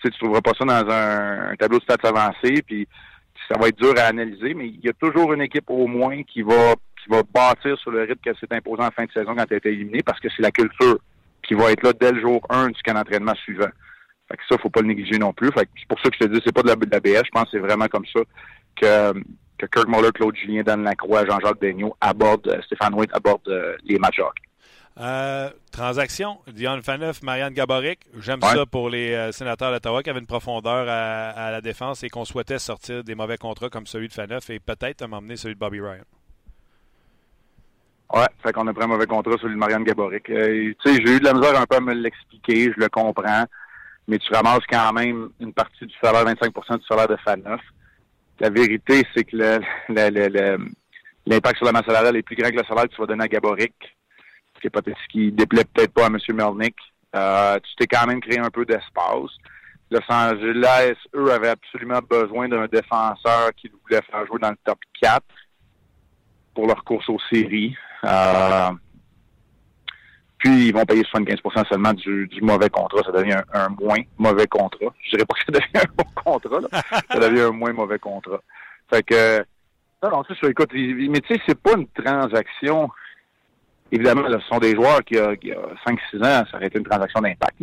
Tu 0.00 0.08
ne 0.08 0.12
trouveras 0.14 0.40
pas 0.40 0.50
ça 0.58 0.64
dans 0.64 0.90
un, 0.90 1.54
tableau 1.54 1.78
de 1.78 1.84
stats 1.84 2.08
avancé, 2.08 2.62
puis 2.62 2.88
ça 3.48 3.56
va 3.56 3.68
être 3.68 3.78
dur 3.78 3.94
à 3.96 4.06
analyser, 4.06 4.52
mais 4.52 4.66
il 4.66 4.80
y 4.80 4.88
a 4.88 4.92
toujours 4.94 5.32
une 5.32 5.42
équipe 5.42 5.70
au 5.70 5.86
moins 5.86 6.24
qui 6.24 6.42
va 6.42 6.74
qui 7.02 7.08
va 7.08 7.22
bâtir 7.22 7.76
sur 7.78 7.90
le 7.90 8.02
rythme 8.02 8.20
qu'elle 8.22 8.36
s'est 8.36 8.52
imposé 8.52 8.82
en 8.82 8.90
fin 8.90 9.04
de 9.04 9.12
saison 9.12 9.34
quand 9.34 9.44
elle 9.48 9.54
a 9.54 9.56
été 9.56 9.70
éliminée, 9.70 10.02
parce 10.04 10.20
que 10.20 10.28
c'est 10.28 10.42
la 10.42 10.52
culture 10.52 10.98
qui 11.42 11.54
va 11.54 11.72
être 11.72 11.82
là 11.82 11.92
dès 11.92 12.12
le 12.12 12.20
jour 12.20 12.40
1 12.48 12.68
du 12.68 12.82
camp 12.82 12.94
d'entraînement 12.94 13.34
suivant. 13.34 13.70
Fait 14.32 14.38
que 14.38 14.42
ça, 14.48 14.56
faut 14.56 14.70
pas 14.70 14.80
le 14.80 14.86
négliger 14.86 15.18
non 15.18 15.34
plus. 15.34 15.50
Fait 15.52 15.68
c'est 15.78 15.86
pour 15.86 16.00
ça 16.00 16.08
que 16.08 16.16
je 16.18 16.26
te 16.26 16.32
dis, 16.32 16.40
c'est 16.42 16.54
pas 16.54 16.62
de 16.62 16.68
la, 16.68 16.76
de 16.76 16.88
la 16.90 17.00
BS. 17.00 17.26
Je 17.26 17.30
pense 17.30 17.44
que 17.44 17.50
c'est 17.52 17.58
vraiment 17.58 17.86
comme 17.86 18.06
ça 18.06 18.20
que, 18.80 19.12
que 19.58 19.66
Kirk 19.66 19.88
Muller, 19.88 20.10
Claude 20.14 20.34
Julien, 20.34 20.62
Dan 20.62 20.84
Lacroix, 20.84 21.26
Jean-Jacques 21.26 21.60
Daigneault 21.60 21.94
abordent, 22.00 22.48
euh, 22.48 22.62
Stéphane 22.62 22.94
Waite 22.94 23.10
aborde 23.12 23.46
euh, 23.48 23.76
les 23.84 23.98
matchs 23.98 24.20
hockey. 24.20 24.42
Euh, 25.00 25.50
transaction, 25.70 26.38
Dion 26.46 26.80
Faneuf, 26.82 27.22
Marianne 27.22 27.52
Gaboric. 27.52 28.00
J'aime 28.20 28.40
ça 28.40 28.64
pour 28.64 28.88
les 28.88 29.32
sénateurs 29.32 29.70
d'Ottawa 29.70 30.02
qui 30.02 30.10
avaient 30.10 30.20
une 30.20 30.26
profondeur 30.26 30.86
à, 30.88 31.50
la 31.50 31.60
défense 31.60 32.02
et 32.02 32.08
qu'on 32.08 32.26
souhaitait 32.26 32.58
sortir 32.58 33.04
des 33.04 33.14
mauvais 33.14 33.38
contrats 33.38 33.70
comme 33.70 33.86
celui 33.86 34.08
de 34.08 34.12
Faneuf 34.12 34.50
et 34.50 34.60
peut-être 34.60 35.06
m'emmener 35.06 35.36
celui 35.36 35.54
de 35.54 35.60
Bobby 35.60 35.80
Ryan. 35.80 36.04
Ouais, 38.12 38.28
fait 38.42 38.52
qu'on 38.52 38.66
a 38.66 38.74
pris 38.74 38.84
un 38.84 38.88
mauvais 38.88 39.06
contrat 39.06 39.32
celui 39.40 39.54
de 39.54 39.58
Marianne 39.58 39.84
Gaboric. 39.84 40.24
tu 40.24 40.76
sais, 40.84 40.94
j'ai 40.94 41.16
eu 41.16 41.20
de 41.20 41.24
la 41.24 41.32
misère 41.32 41.58
un 41.58 41.64
peu 41.64 41.76
à 41.76 41.80
me 41.80 41.94
l'expliquer, 41.94 42.64
je 42.64 42.78
le 42.78 42.90
comprends 42.90 43.46
mais 44.08 44.18
tu 44.18 44.32
ramasses 44.32 44.64
quand 44.68 44.92
même 44.92 45.30
une 45.40 45.52
partie 45.52 45.86
du 45.86 45.94
salaire, 46.02 46.24
25% 46.24 46.78
du 46.78 46.84
salaire 46.86 47.08
de 47.08 47.16
Faneuf. 47.16 47.60
La 48.40 48.50
vérité, 48.50 49.02
c'est 49.14 49.24
que 49.24 49.36
l'impact 51.26 51.56
sur 51.56 51.66
la 51.66 51.72
masse 51.72 51.86
salariale 51.86 52.16
est 52.16 52.22
plus 52.22 52.36
grand 52.36 52.50
que 52.50 52.56
le 52.56 52.64
salaire 52.64 52.84
que 52.84 52.94
tu 52.94 53.00
vas 53.00 53.06
donner 53.06 53.24
à 53.24 53.28
Gaboric, 53.28 53.74
ce 54.56 54.60
qui, 54.60 54.70
peut 54.70 54.82
qui 55.10 55.32
déplaît 55.32 55.64
peut-être 55.64 55.92
pas 55.92 56.06
à 56.06 56.08
M. 56.08 56.18
Melnick. 56.32 56.76
Euh, 57.14 57.58
tu 57.60 57.76
t'es 57.76 57.86
quand 57.86 58.06
même 58.06 58.20
créé 58.20 58.38
un 58.38 58.50
peu 58.50 58.64
d'espace. 58.64 59.30
Los 59.90 60.00
Angeles, 60.08 60.94
eux, 61.14 61.30
avaient 61.30 61.50
absolument 61.50 62.00
besoin 62.08 62.48
d'un 62.48 62.66
défenseur 62.66 63.50
qui 63.54 63.68
voulait 63.68 64.00
faire 64.10 64.26
jouer 64.26 64.38
dans 64.40 64.50
le 64.50 64.56
top 64.64 64.78
4 65.02 65.22
pour 66.54 66.66
leur 66.66 66.82
course 66.84 67.08
aux 67.10 67.20
séries. 67.30 67.76
Euh, 68.04 68.70
puis 70.42 70.68
ils 70.68 70.74
vont 70.74 70.84
payer 70.84 71.02
75% 71.02 71.68
seulement 71.68 71.92
du, 71.92 72.28
mauvais 72.42 72.68
contrat. 72.68 73.02
Ça 73.04 73.12
devient 73.12 73.38
un, 73.52 73.68
moins 73.68 74.00
mauvais 74.18 74.48
contrat. 74.48 74.92
Je 75.04 75.10
dirais 75.10 75.24
pas 75.24 75.34
que 75.34 75.44
ça 75.46 75.52
devient 75.52 75.86
un 75.86 75.92
bon 75.96 76.10
contrat, 76.14 76.60
là. 76.60 76.82
ça 77.10 77.18
devient 77.18 77.42
un 77.42 77.52
moins 77.52 77.72
mauvais 77.72 78.00
contrat. 78.00 78.40
Fait 78.90 79.04
que 79.04 79.38
non, 80.02 80.10
non, 80.10 80.22
écoute, 80.48 80.70
mais 80.74 81.20
tu 81.20 81.34
sais, 81.34 81.40
c'est 81.46 81.60
pas 81.60 81.74
une 81.76 81.86
transaction. 81.86 82.90
Évidemment, 83.92 84.24
ce 84.28 84.40
sont 84.48 84.58
des 84.58 84.74
joueurs 84.74 85.04
qui, 85.04 85.16
a, 85.16 85.36
qui 85.36 85.52
a 85.52 85.60
5-6 85.86 86.18
ans, 86.18 86.44
ça 86.50 86.56
aurait 86.56 86.66
été 86.66 86.78
une 86.78 86.84
transaction 86.84 87.20
d'impact. 87.20 87.58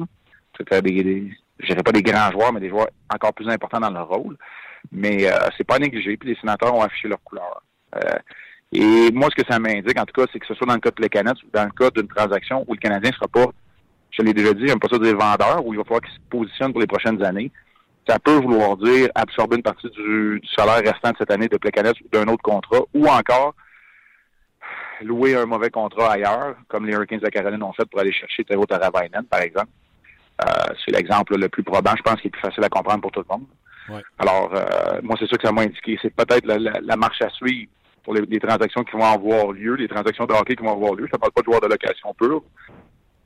C'était 0.58 0.82
des 0.82 1.34
je 1.60 1.66
dirais 1.66 1.84
pas 1.84 1.92
des 1.92 2.02
grands 2.02 2.32
joueurs, 2.32 2.54
mais 2.54 2.62
des 2.62 2.70
joueurs 2.70 2.88
encore 3.14 3.34
plus 3.34 3.50
importants 3.50 3.82
dans 3.82 3.90
leur 3.90 4.08
rôle. 4.08 4.38
Mais 4.94 5.30
euh, 5.30 5.38
c'est 5.58 5.66
pas 5.66 5.80
négligé, 5.80 6.16
puis 6.16 6.30
les 6.30 6.36
sénateurs 6.40 6.74
ont 6.74 6.82
affiché 6.82 7.10
leur 7.10 7.22
couleur. 7.24 7.62
Euh, 7.96 8.18
et 8.72 9.12
moi, 9.12 9.30
ce 9.32 9.42
que 9.42 9.52
ça 9.52 9.60
m'indique, 9.60 10.00
en 10.00 10.06
tout 10.06 10.22
cas, 10.22 10.28
c'est 10.32 10.40
que 10.40 10.46
ce 10.46 10.54
soit 10.54 10.68
dans 10.68 10.76
le 10.76 10.80
cas 10.80 10.92
de 10.92 10.96
Plecanet 10.96 11.34
ou 11.44 11.48
dans 11.52 11.66
le 11.66 11.72
cas 11.72 11.90
d'une 11.90 12.08
transaction 12.08 12.64
où 12.68 12.74
le 12.74 12.80
Canadien 12.80 13.10
ne 13.10 13.16
sera 13.16 13.28
pas, 13.28 13.48
je 14.12 14.22
l'ai 14.22 14.34
déjà 14.34 14.54
dit, 14.54 14.68
j'aime 14.68 14.80
pas 14.80 14.88
ça 14.90 15.00
dire 15.00 15.18
vendeur, 15.18 15.66
où 15.66 15.74
il 15.74 15.78
va 15.78 15.84
falloir 15.84 16.02
qu'il 16.02 16.14
se 16.14 16.20
positionne 16.30 16.72
pour 16.72 16.82
les 16.82 16.88
prochaines 16.88 17.24
années. 17.24 17.52
Ça 18.08 18.20
peut 18.20 18.36
vouloir 18.36 18.78
dire 18.78 19.10
absorber 19.16 19.56
une 19.56 19.64
partie 19.64 19.90
du, 19.90 20.42
salaire 20.56 20.82
restant 20.84 21.12
de 21.12 21.18
cette 21.18 21.32
année 21.32 21.48
de 21.48 21.58
Plecanet 21.58 21.94
ou 22.02 22.08
d'un 22.12 22.28
autre 22.28 22.44
contrat, 22.44 22.82
ou 22.94 23.08
encore 23.08 23.56
louer 25.02 25.36
un 25.36 25.46
mauvais 25.46 25.70
contrat 25.70 26.14
ailleurs, 26.14 26.56
comme 26.68 26.86
les 26.86 26.94
Hurricanes 26.94 27.20
de 27.20 27.30
Caroline 27.30 27.64
ont 27.64 27.74
fait 27.74 27.86
pour 27.86 28.00
aller 28.00 28.12
chercher 28.12 28.44
Théo 28.44 28.66
Taravainen, 28.66 29.24
par 29.30 29.42
exemple. 29.42 29.70
Euh, 30.42 30.74
c'est 30.84 30.92
l'exemple 30.92 31.38
le 31.38 31.50
plus 31.50 31.64
probant, 31.64 31.96
je 31.98 32.02
pense, 32.04 32.22
qui 32.22 32.28
est 32.28 32.32
plus 32.32 32.42
facile 32.42 32.64
à 32.64 32.70
comprendre 32.70 33.02
pour 33.02 33.12
tout 33.12 33.22
le 33.28 33.36
monde. 33.36 33.46
Alors, 34.20 34.52
euh, 34.54 35.00
moi, 35.02 35.16
c'est 35.20 35.26
sûr 35.26 35.38
que 35.38 35.48
ça 35.48 35.52
m'a 35.52 35.62
indiqué. 35.62 35.98
C'est 36.02 36.14
peut-être 36.14 36.46
la 36.46 36.96
marche 36.96 37.22
à 37.22 37.30
suivre 37.30 37.70
pour 38.10 38.16
les, 38.16 38.40
transactions 38.40 38.84
qui 38.84 38.98
vont 38.98 39.04
avoir 39.04 39.52
lieu, 39.52 39.76
les 39.76 39.88
transactions 39.88 40.26
de 40.26 40.34
hockey 40.34 40.56
qui 40.56 40.64
vont 40.64 40.72
avoir 40.72 40.96
lieu. 40.96 41.06
Je 41.06 41.16
ne 41.16 41.18
parle 41.20 41.32
pas 41.32 41.42
de 41.42 41.46
joueurs 41.46 41.62
de 41.62 41.68
location 41.68 42.12
pure. 42.16 42.42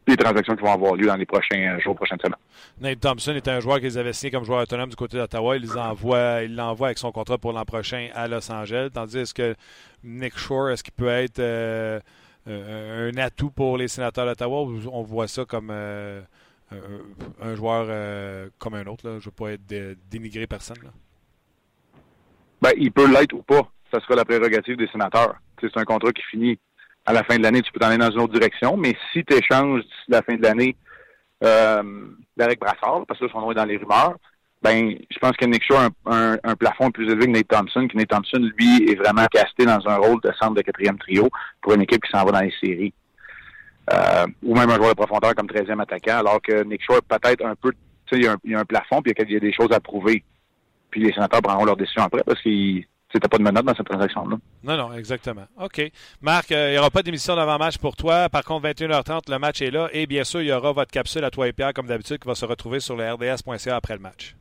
Les 0.06 0.18
transactions 0.18 0.58
qui 0.58 0.62
vont 0.62 0.74
avoir 0.74 0.96
lieu 0.96 1.06
dans 1.06 1.16
les 1.16 1.26
prochains 1.26 1.80
jours, 1.80 1.96
prochaines 1.96 2.20
semaines. 2.20 2.36
Nate 2.82 3.00
Thompson 3.00 3.32
est 3.32 3.48
un 3.48 3.62
joueur 3.62 3.80
qu'ils 3.80 3.98
avaient 3.98 4.12
signé 4.12 4.32
comme 4.32 4.44
joueur 4.44 4.62
autonome 4.64 4.90
du 4.90 4.98
côté 4.98 5.16
d'Ottawa. 5.16 5.56
Il 5.56 5.68
l'envoie 5.68 6.44
il 6.44 6.54
l'envoie 6.58 6.88
avec 6.88 6.98
son 6.98 7.14
contrat 7.14 7.38
pour 7.38 7.54
l'an 7.54 7.64
prochain 7.64 8.10
à 8.14 8.28
Los 8.28 8.52
Angeles. 8.52 8.90
Tandis 8.94 9.34
que 9.34 9.56
Nick 10.04 10.38
Shore, 10.38 10.72
est-ce 10.72 10.84
qu'il 10.84 10.94
peut 10.94 11.08
être 11.08 11.40
euh, 11.40 12.02
euh, 12.50 13.10
un 13.10 13.18
atout 13.20 13.52
pour 13.52 13.78
les 13.78 13.88
sénateurs 13.88 14.26
d'Ottawa? 14.26 14.68
On 14.92 15.04
voit 15.04 15.30
ça 15.30 15.46
comme 15.46 15.70
euh, 15.72 16.20
un 17.42 17.56
joueur 17.56 18.50
comme 18.58 18.74
un 18.74 18.86
autre? 18.88 19.04
Je 19.04 19.10
ne 19.10 19.20
veux 19.20 19.32
pas 19.32 19.54
être 19.54 19.98
dénigrer 20.12 20.46
personne. 20.46 20.76
Ben, 22.62 22.72
il 22.78 22.92
peut 22.92 23.10
l'être 23.10 23.32
ou 23.32 23.44
pas 23.44 23.70
ça 23.94 24.00
sera 24.02 24.16
la 24.16 24.26
prérogative 24.26 24.78
des 24.78 24.88
sénateurs. 24.88 25.36
C'est 25.62 25.78
un 25.78 25.84
contrat 25.84 26.12
qui 26.12 26.24
finit 26.24 26.60
à 27.06 27.14
la 27.14 27.24
fin 27.24 27.38
de 27.38 27.44
l'année, 27.44 27.62
tu 27.62 27.72
peux 27.72 27.80
t'en 27.80 27.88
aller 27.88 27.98
dans 27.98 28.12
une 28.12 28.22
autre 28.22 28.34
direction, 28.34 28.78
mais 28.78 28.96
si 29.12 29.24
tu 29.24 29.36
échanges 29.36 29.82
d'ici 29.82 30.06
la 30.08 30.22
fin 30.22 30.36
de 30.36 30.42
l'année 30.42 30.76
euh, 31.44 31.84
Brassard, 32.38 33.06
parce 33.08 33.20
que 33.20 33.28
son 33.28 33.42
nom 33.42 33.52
est 33.52 33.56
dans 33.56 33.66
les 33.66 33.78
rumeurs, 33.78 34.16
ben 34.62 34.96
je 35.12 35.20
pense 35.20 35.34
que 35.34 35.46
Nick 35.46 35.64
Shaw 35.64 35.76
a 35.76 36.38
un, 36.44 36.56
plafond 36.56 36.90
plus 36.90 37.12
élevé 37.12 37.26
que 37.26 37.32
Nate 37.32 37.50
Thompson, 37.50 37.86
que 37.88 37.98
Nate 37.98 38.08
Thompson, 38.08 38.50
lui, 38.58 38.90
est 38.90 38.96
vraiment 38.96 39.26
casté 39.26 39.66
dans 39.66 39.86
un 39.86 39.98
rôle 39.98 40.22
de 40.22 40.32
centre 40.40 40.54
de 40.54 40.62
quatrième 40.62 40.98
trio 40.98 41.30
pour 41.62 41.74
une 41.74 41.82
équipe 41.82 42.02
qui 42.02 42.12
s'en 42.12 42.24
va 42.24 42.32
dans 42.32 42.40
les 42.40 42.54
séries. 42.64 42.94
Euh, 43.92 44.26
ou 44.42 44.56
même 44.56 44.70
un 44.70 44.76
joueur 44.76 44.92
de 44.92 44.96
profondeur 44.96 45.36
comme 45.36 45.48
13e 45.48 45.82
attaquant, 45.82 46.20
alors 46.20 46.42
que 46.42 46.64
Nick 46.64 46.82
Shaw 46.82 47.02
peut-être 47.02 47.46
un 47.46 47.56
peu, 47.56 47.74
tu 48.06 48.22
sais, 48.22 48.30
il, 48.46 48.52
y, 48.52 48.56
a 48.56 48.60
un 48.60 48.64
plafond, 48.64 49.02
puis 49.02 49.14
il 49.18 49.32
y 49.32 49.36
a 49.36 49.40
des 49.42 49.52
choses 49.52 49.74
à 49.74 49.82
prouver. 49.82 50.24
Puis 50.90 51.02
les 51.02 51.12
sénateurs 51.12 51.42
prendront 51.42 51.66
leur 51.66 51.76
décision 51.76 52.04
après 52.04 52.24
parce 52.26 52.42
qu'ils 52.42 52.86
c'était 53.14 53.28
pas 53.28 53.38
de 53.38 53.44
menace 53.44 53.64
dans 53.64 53.76
cette 53.76 53.86
transaction-là. 53.86 54.38
Non, 54.64 54.78
non, 54.78 54.94
exactement. 54.94 55.46
OK. 55.62 55.92
Marc, 56.22 56.52
euh, 56.52 56.70
il 56.70 56.72
n'y 56.72 56.78
aura 56.80 56.90
pas 56.90 57.04
d'émission 57.04 57.36
d'avant-match 57.36 57.78
pour 57.78 57.96
toi. 57.96 58.28
Par 58.28 58.44
contre, 58.44 58.68
21h30, 58.68 59.30
le 59.30 59.38
match 59.38 59.62
est 59.62 59.72
là. 59.72 59.88
Et 59.94 60.08
bien 60.08 60.24
sûr, 60.24 60.42
il 60.42 60.48
y 60.48 60.52
aura 60.52 60.72
votre 60.72 60.92
capsule 60.92 61.24
à 61.24 61.30
toi 61.30 61.48
et 61.48 61.54
Pierre, 61.54 61.74
comme 61.74 61.86
d'habitude, 61.86 62.18
qui 62.18 62.28
va 62.28 62.36
se 62.36 62.46
retrouver 62.46 62.80
sur 62.80 62.96
le 62.96 63.14
rds.ca 63.14 63.76
après 63.76 63.94
le 63.94 64.00
match. 64.00 64.36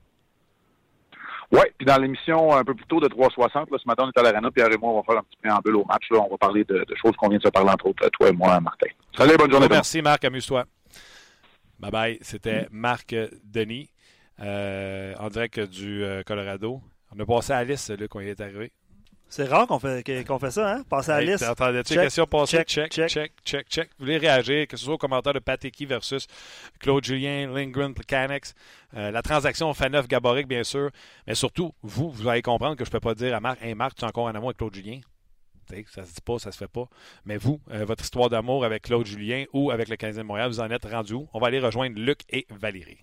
Oui, 1.52 1.60
puis 1.76 1.84
dans 1.84 1.98
l'émission 1.98 2.56
un 2.56 2.64
peu 2.64 2.74
plus 2.74 2.86
tôt 2.86 2.98
de 2.98 3.08
360, 3.08 3.70
là, 3.70 3.76
ce 3.78 3.86
matin, 3.86 4.04
on 4.06 4.08
est 4.10 4.18
à 4.18 4.22
l'Arena, 4.22 4.50
puis 4.50 4.62
et 4.62 4.78
moi, 4.78 4.92
on 4.92 4.96
va 4.96 5.02
faire 5.02 5.18
un 5.18 5.22
petit 5.22 5.36
préambule 5.42 5.76
au 5.76 5.84
match. 5.84 6.04
Là. 6.10 6.20
On 6.26 6.30
va 6.30 6.38
parler 6.38 6.64
de, 6.64 6.78
de 6.78 6.94
choses 6.94 7.14
qu'on 7.16 7.28
vient 7.28 7.36
de 7.36 7.42
se 7.42 7.50
parler, 7.50 7.70
entre 7.70 7.86
autres, 7.86 8.08
toi 8.08 8.28
et 8.30 8.32
moi, 8.32 8.58
Martin. 8.60 8.88
Salut, 9.14 9.36
bonne 9.36 9.50
journée. 9.50 9.68
Merci, 9.68 10.00
Marc. 10.00 10.24
Amuse-toi. 10.24 10.64
Bye 11.78 11.90
bye. 11.90 12.18
C'était 12.22 12.68
Marc 12.70 13.14
Denis, 13.44 13.90
euh, 14.40 15.14
en 15.18 15.28
direct 15.28 15.60
du 15.60 16.02
euh, 16.02 16.22
Colorado. 16.22 16.80
On 17.16 17.20
a 17.20 17.26
passé 17.26 17.52
à 17.52 17.58
Alice, 17.58 17.88
là, 17.90 18.08
quand 18.08 18.20
il 18.20 18.28
est 18.28 18.40
arrivé. 18.40 18.72
C'est 19.28 19.44
rare 19.48 19.66
qu'on 19.66 19.78
fait, 19.78 20.04
qu'on 20.26 20.38
fait 20.38 20.50
ça, 20.50 20.74
hein? 20.74 20.82
Passer 20.90 21.10
à 21.10 21.16
la 21.16 21.22
Hey, 21.22 21.28
liste. 21.30 21.44
T'entendais-tu 21.46 21.94
Check, 21.94 22.10
check, 22.10 22.68
Check, 22.68 22.68
check. 22.68 23.08
check, 23.08 23.32
check, 23.46 23.66
check, 23.70 23.88
Vous 23.98 24.04
voulez 24.04 24.18
réagir, 24.18 24.66
que 24.68 24.76
ce 24.76 24.84
soit 24.84 24.94
au 24.94 24.98
commentaire 24.98 25.32
de 25.32 25.38
Pateki 25.38 25.86
versus 25.86 26.26
Claude 26.80 27.02
Julien, 27.02 27.50
Lindgren, 27.50 27.94
Mechanics, 27.96 28.52
euh, 28.94 29.10
la 29.10 29.22
transaction 29.22 29.72
Faneuf 29.72 30.06
Gaboric, 30.06 30.46
bien 30.46 30.64
sûr, 30.64 30.90
mais 31.26 31.34
surtout, 31.34 31.72
vous, 31.82 32.10
vous 32.10 32.28
allez 32.28 32.42
comprendre 32.42 32.76
que 32.76 32.84
je 32.84 32.90
ne 32.90 32.92
peux 32.92 33.00
pas 33.00 33.14
dire 33.14 33.34
à 33.34 33.40
Marc, 33.40 33.62
Hey 33.62 33.74
Marc, 33.74 33.94
tu 33.94 34.04
es 34.04 34.06
encore 34.06 34.24
en 34.24 34.34
amour 34.34 34.48
avec 34.50 34.58
Claude 34.58 34.74
Julien? 34.74 35.00
Tu 35.70 35.76
sais, 35.76 35.84
Ça 35.88 36.04
se 36.04 36.12
dit 36.12 36.20
pas, 36.22 36.38
ça 36.38 36.52
se 36.52 36.58
fait 36.58 36.68
pas. 36.68 36.86
Mais 37.24 37.38
vous, 37.38 37.58
euh, 37.70 37.86
votre 37.86 38.04
histoire 38.04 38.28
d'amour 38.28 38.66
avec 38.66 38.82
Claude 38.82 39.06
Julien 39.06 39.44
ou 39.54 39.70
avec 39.70 39.88
le 39.88 39.96
15e 39.96 40.24
Montréal, 40.24 40.48
vous 40.50 40.60
en 40.60 40.70
êtes 40.70 40.84
rendu 40.84 41.14
où? 41.14 41.28
On 41.32 41.38
va 41.40 41.46
aller 41.46 41.60
rejoindre 41.60 41.98
Luc 41.98 42.20
et 42.28 42.46
Valérie. 42.50 42.98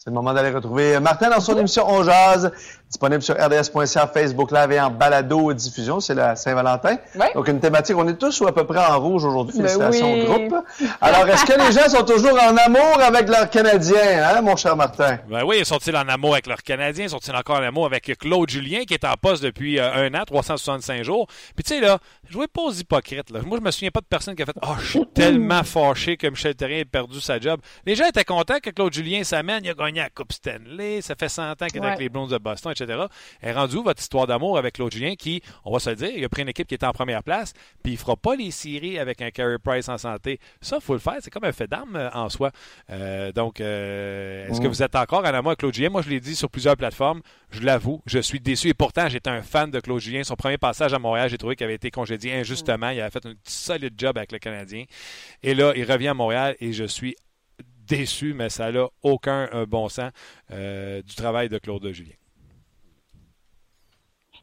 C'est 0.00 0.10
le 0.10 0.14
moment 0.14 0.32
d'aller 0.32 0.50
retrouver 0.50 1.00
Martin 1.00 1.28
dans 1.28 1.40
son 1.40 1.58
émission 1.58 1.84
On 1.88 2.04
Jazz, 2.04 2.52
disponible 2.88 3.22
sur 3.22 3.34
rds.ca, 3.34 4.06
Facebook 4.06 4.50
Live 4.50 4.72
et 4.72 4.80
en 4.80 4.90
balado 4.90 5.52
diffusion. 5.52 6.00
C'est 6.00 6.14
la 6.14 6.36
Saint-Valentin. 6.36 6.96
Ouais. 7.14 7.32
Donc, 7.34 7.48
une 7.48 7.60
thématique. 7.60 7.96
On 7.96 8.08
est 8.08 8.14
tous 8.14 8.42
à 8.42 8.52
peu 8.52 8.64
près 8.64 8.84
en 8.84 8.98
rouge 8.98 9.24
aujourd'hui. 9.24 9.58
Ben 9.58 9.68
Félicitations 9.68 10.12
oui. 10.12 10.22
au 10.22 10.24
groupe. 10.24 10.54
Alors, 11.00 11.28
est-ce 11.28 11.44
que 11.44 11.58
les 11.58 11.72
gens 11.72 11.88
sont 11.88 12.04
toujours 12.04 12.38
en 12.42 12.56
amour 12.56 13.00
avec 13.00 13.28
leurs 13.28 13.50
Canadiens, 13.50 14.24
hein, 14.24 14.40
mon 14.40 14.56
cher 14.56 14.76
Martin? 14.76 15.18
Ben 15.28 15.44
oui, 15.44 15.64
sont-ils 15.64 15.96
en 15.96 16.08
amour 16.08 16.32
avec 16.32 16.46
leurs 16.46 16.62
Canadiens? 16.62 17.08
Sont-ils 17.08 17.34
encore 17.34 17.58
en 17.58 17.62
amour 17.62 17.86
avec 17.86 18.16
Claude 18.18 18.48
Julien, 18.48 18.84
qui 18.84 18.94
est 18.94 19.04
en 19.04 19.14
poste 19.14 19.42
depuis 19.42 19.78
euh, 19.78 20.06
un 20.06 20.14
an, 20.14 20.24
365 20.24 21.02
jours? 21.02 21.26
Puis 21.54 21.64
tu 21.64 21.74
sais, 21.74 21.80
là, 21.80 21.98
jouez 22.28 22.46
pas 22.46 22.62
aux 22.62 22.72
hypocrites. 22.72 23.30
Là. 23.30 23.40
Moi, 23.44 23.58
je 23.58 23.64
me 23.64 23.70
souviens 23.70 23.90
pas 23.90 24.00
de 24.00 24.06
personne 24.06 24.34
qui 24.34 24.42
a 24.42 24.46
fait 24.46 24.56
«Oh, 24.62 24.74
je 24.80 24.86
suis 24.86 25.06
tellement 25.14 25.62
fâché 25.62 26.16
que 26.16 26.26
Michel 26.26 26.54
Terrien 26.54 26.78
ait 26.78 26.84
perdu 26.84 27.20
sa 27.20 27.38
job.» 27.38 27.60
Les 27.86 27.94
gens 27.94 28.06
étaient 28.06 28.24
contents 28.24 28.58
que 28.62 28.70
Claude 28.70 28.92
Julien 28.92 29.24
s'amène. 29.24 29.64
Il 29.64 29.70
a 29.70 29.74
gagné 29.74 30.00
la 30.00 30.10
Coupe 30.10 30.32
Stanley. 30.32 31.00
Ça 31.02 31.14
fait 31.14 31.28
100 31.28 31.50
ans 31.50 31.66
qu'il 31.66 31.82
est 31.82 31.86
avec 31.86 31.98
les 31.98 32.08
Blondes 32.08 32.30
de 32.30 32.38
Boston, 32.38 32.72
etc. 32.80 33.06
Est 33.42 33.52
rendu 33.52 33.76
où 33.76 33.82
votre 33.82 34.00
histoire 34.00 34.26
d'amour 34.26 34.58
avec 34.58 34.74
Claude 34.74 34.92
Julien 34.92 35.14
qui, 35.14 35.42
on 35.64 35.72
va 35.72 35.78
se 35.78 35.90
le 35.90 35.96
dire, 35.96 36.10
il 36.16 36.24
a 36.24 36.28
pris 36.28 36.42
une 36.42 36.48
équipe 36.48 36.66
qui 36.66 36.74
était 36.74 36.86
en 36.86 36.92
première 36.92 37.22
place, 37.22 37.52
puis 37.82 37.92
il 37.92 37.98
fera 37.98 38.16
pas 38.16 38.36
les 38.36 38.50
séries 38.50 38.98
avec 38.98 39.22
un 39.22 39.30
Carey 39.30 39.58
Price 39.62 39.88
en 39.88 39.98
santé. 39.98 40.38
Ça, 40.60 40.80
faut 40.80 40.94
le 40.94 40.98
faire. 40.98 41.16
C'est 41.20 41.30
comme 41.30 41.44
un 41.44 41.52
fait 41.52 41.66
d'arme 41.66 41.96
euh, 41.96 42.10
en 42.12 42.28
soi. 42.28 42.50
Euh, 42.90 43.32
donc, 43.32 43.60
euh, 43.60 44.48
est-ce 44.48 44.60
que 44.60 44.66
vous 44.66 44.82
êtes 44.82 44.94
encore 44.96 45.20
en 45.20 45.24
amour 45.24 45.50
avec 45.50 45.60
Claude 45.60 45.74
Julien? 45.74 45.90
Moi, 45.90 46.02
je 46.02 46.10
l'ai 46.10 46.20
dit 46.20 46.36
sur 46.36 46.50
plusieurs 46.50 46.76
plateformes. 46.76 47.20
Je 47.50 47.62
l'avoue, 47.62 48.02
je 48.06 48.18
suis 48.18 48.40
déçu. 48.40 48.68
Et 48.68 48.74
pourtant, 48.74 49.08
j'étais 49.08 49.30
un 49.30 49.42
fan 49.42 49.70
de 49.70 49.80
Claude 49.80 50.00
Julien. 50.00 50.24
Son 50.24 50.36
premier 50.36 50.58
passage 50.58 50.94
à 50.94 50.98
Montréal, 50.98 51.28
j'ai 51.30 51.38
trouvé 51.38 51.56
qu'il 51.56 51.64
avait 51.64 51.74
été 51.74 51.90
congédié 51.90 52.34
injustement. 52.34 52.90
Il 52.90 53.00
avait 53.00 53.10
fait 53.10 53.26
un 53.26 53.34
solide 53.44 53.94
job 53.96 54.16
avec 54.16 54.32
le 54.32 54.38
Canadien. 54.38 54.84
Et 55.42 55.54
là, 55.54 55.72
il 55.76 55.90
revient 55.90 56.08
à 56.08 56.14
Montréal 56.14 56.56
et 56.60 56.72
je 56.72 56.84
suis 56.84 57.16
déçu, 57.86 58.34
mais 58.34 58.50
ça 58.50 58.70
n'a 58.70 58.86
aucun 59.02 59.48
bon 59.66 59.88
sens 59.88 60.10
euh, 60.50 61.02
du 61.02 61.14
travail 61.14 61.48
de 61.48 61.58
Claude 61.58 61.90
Julien. 61.92 62.12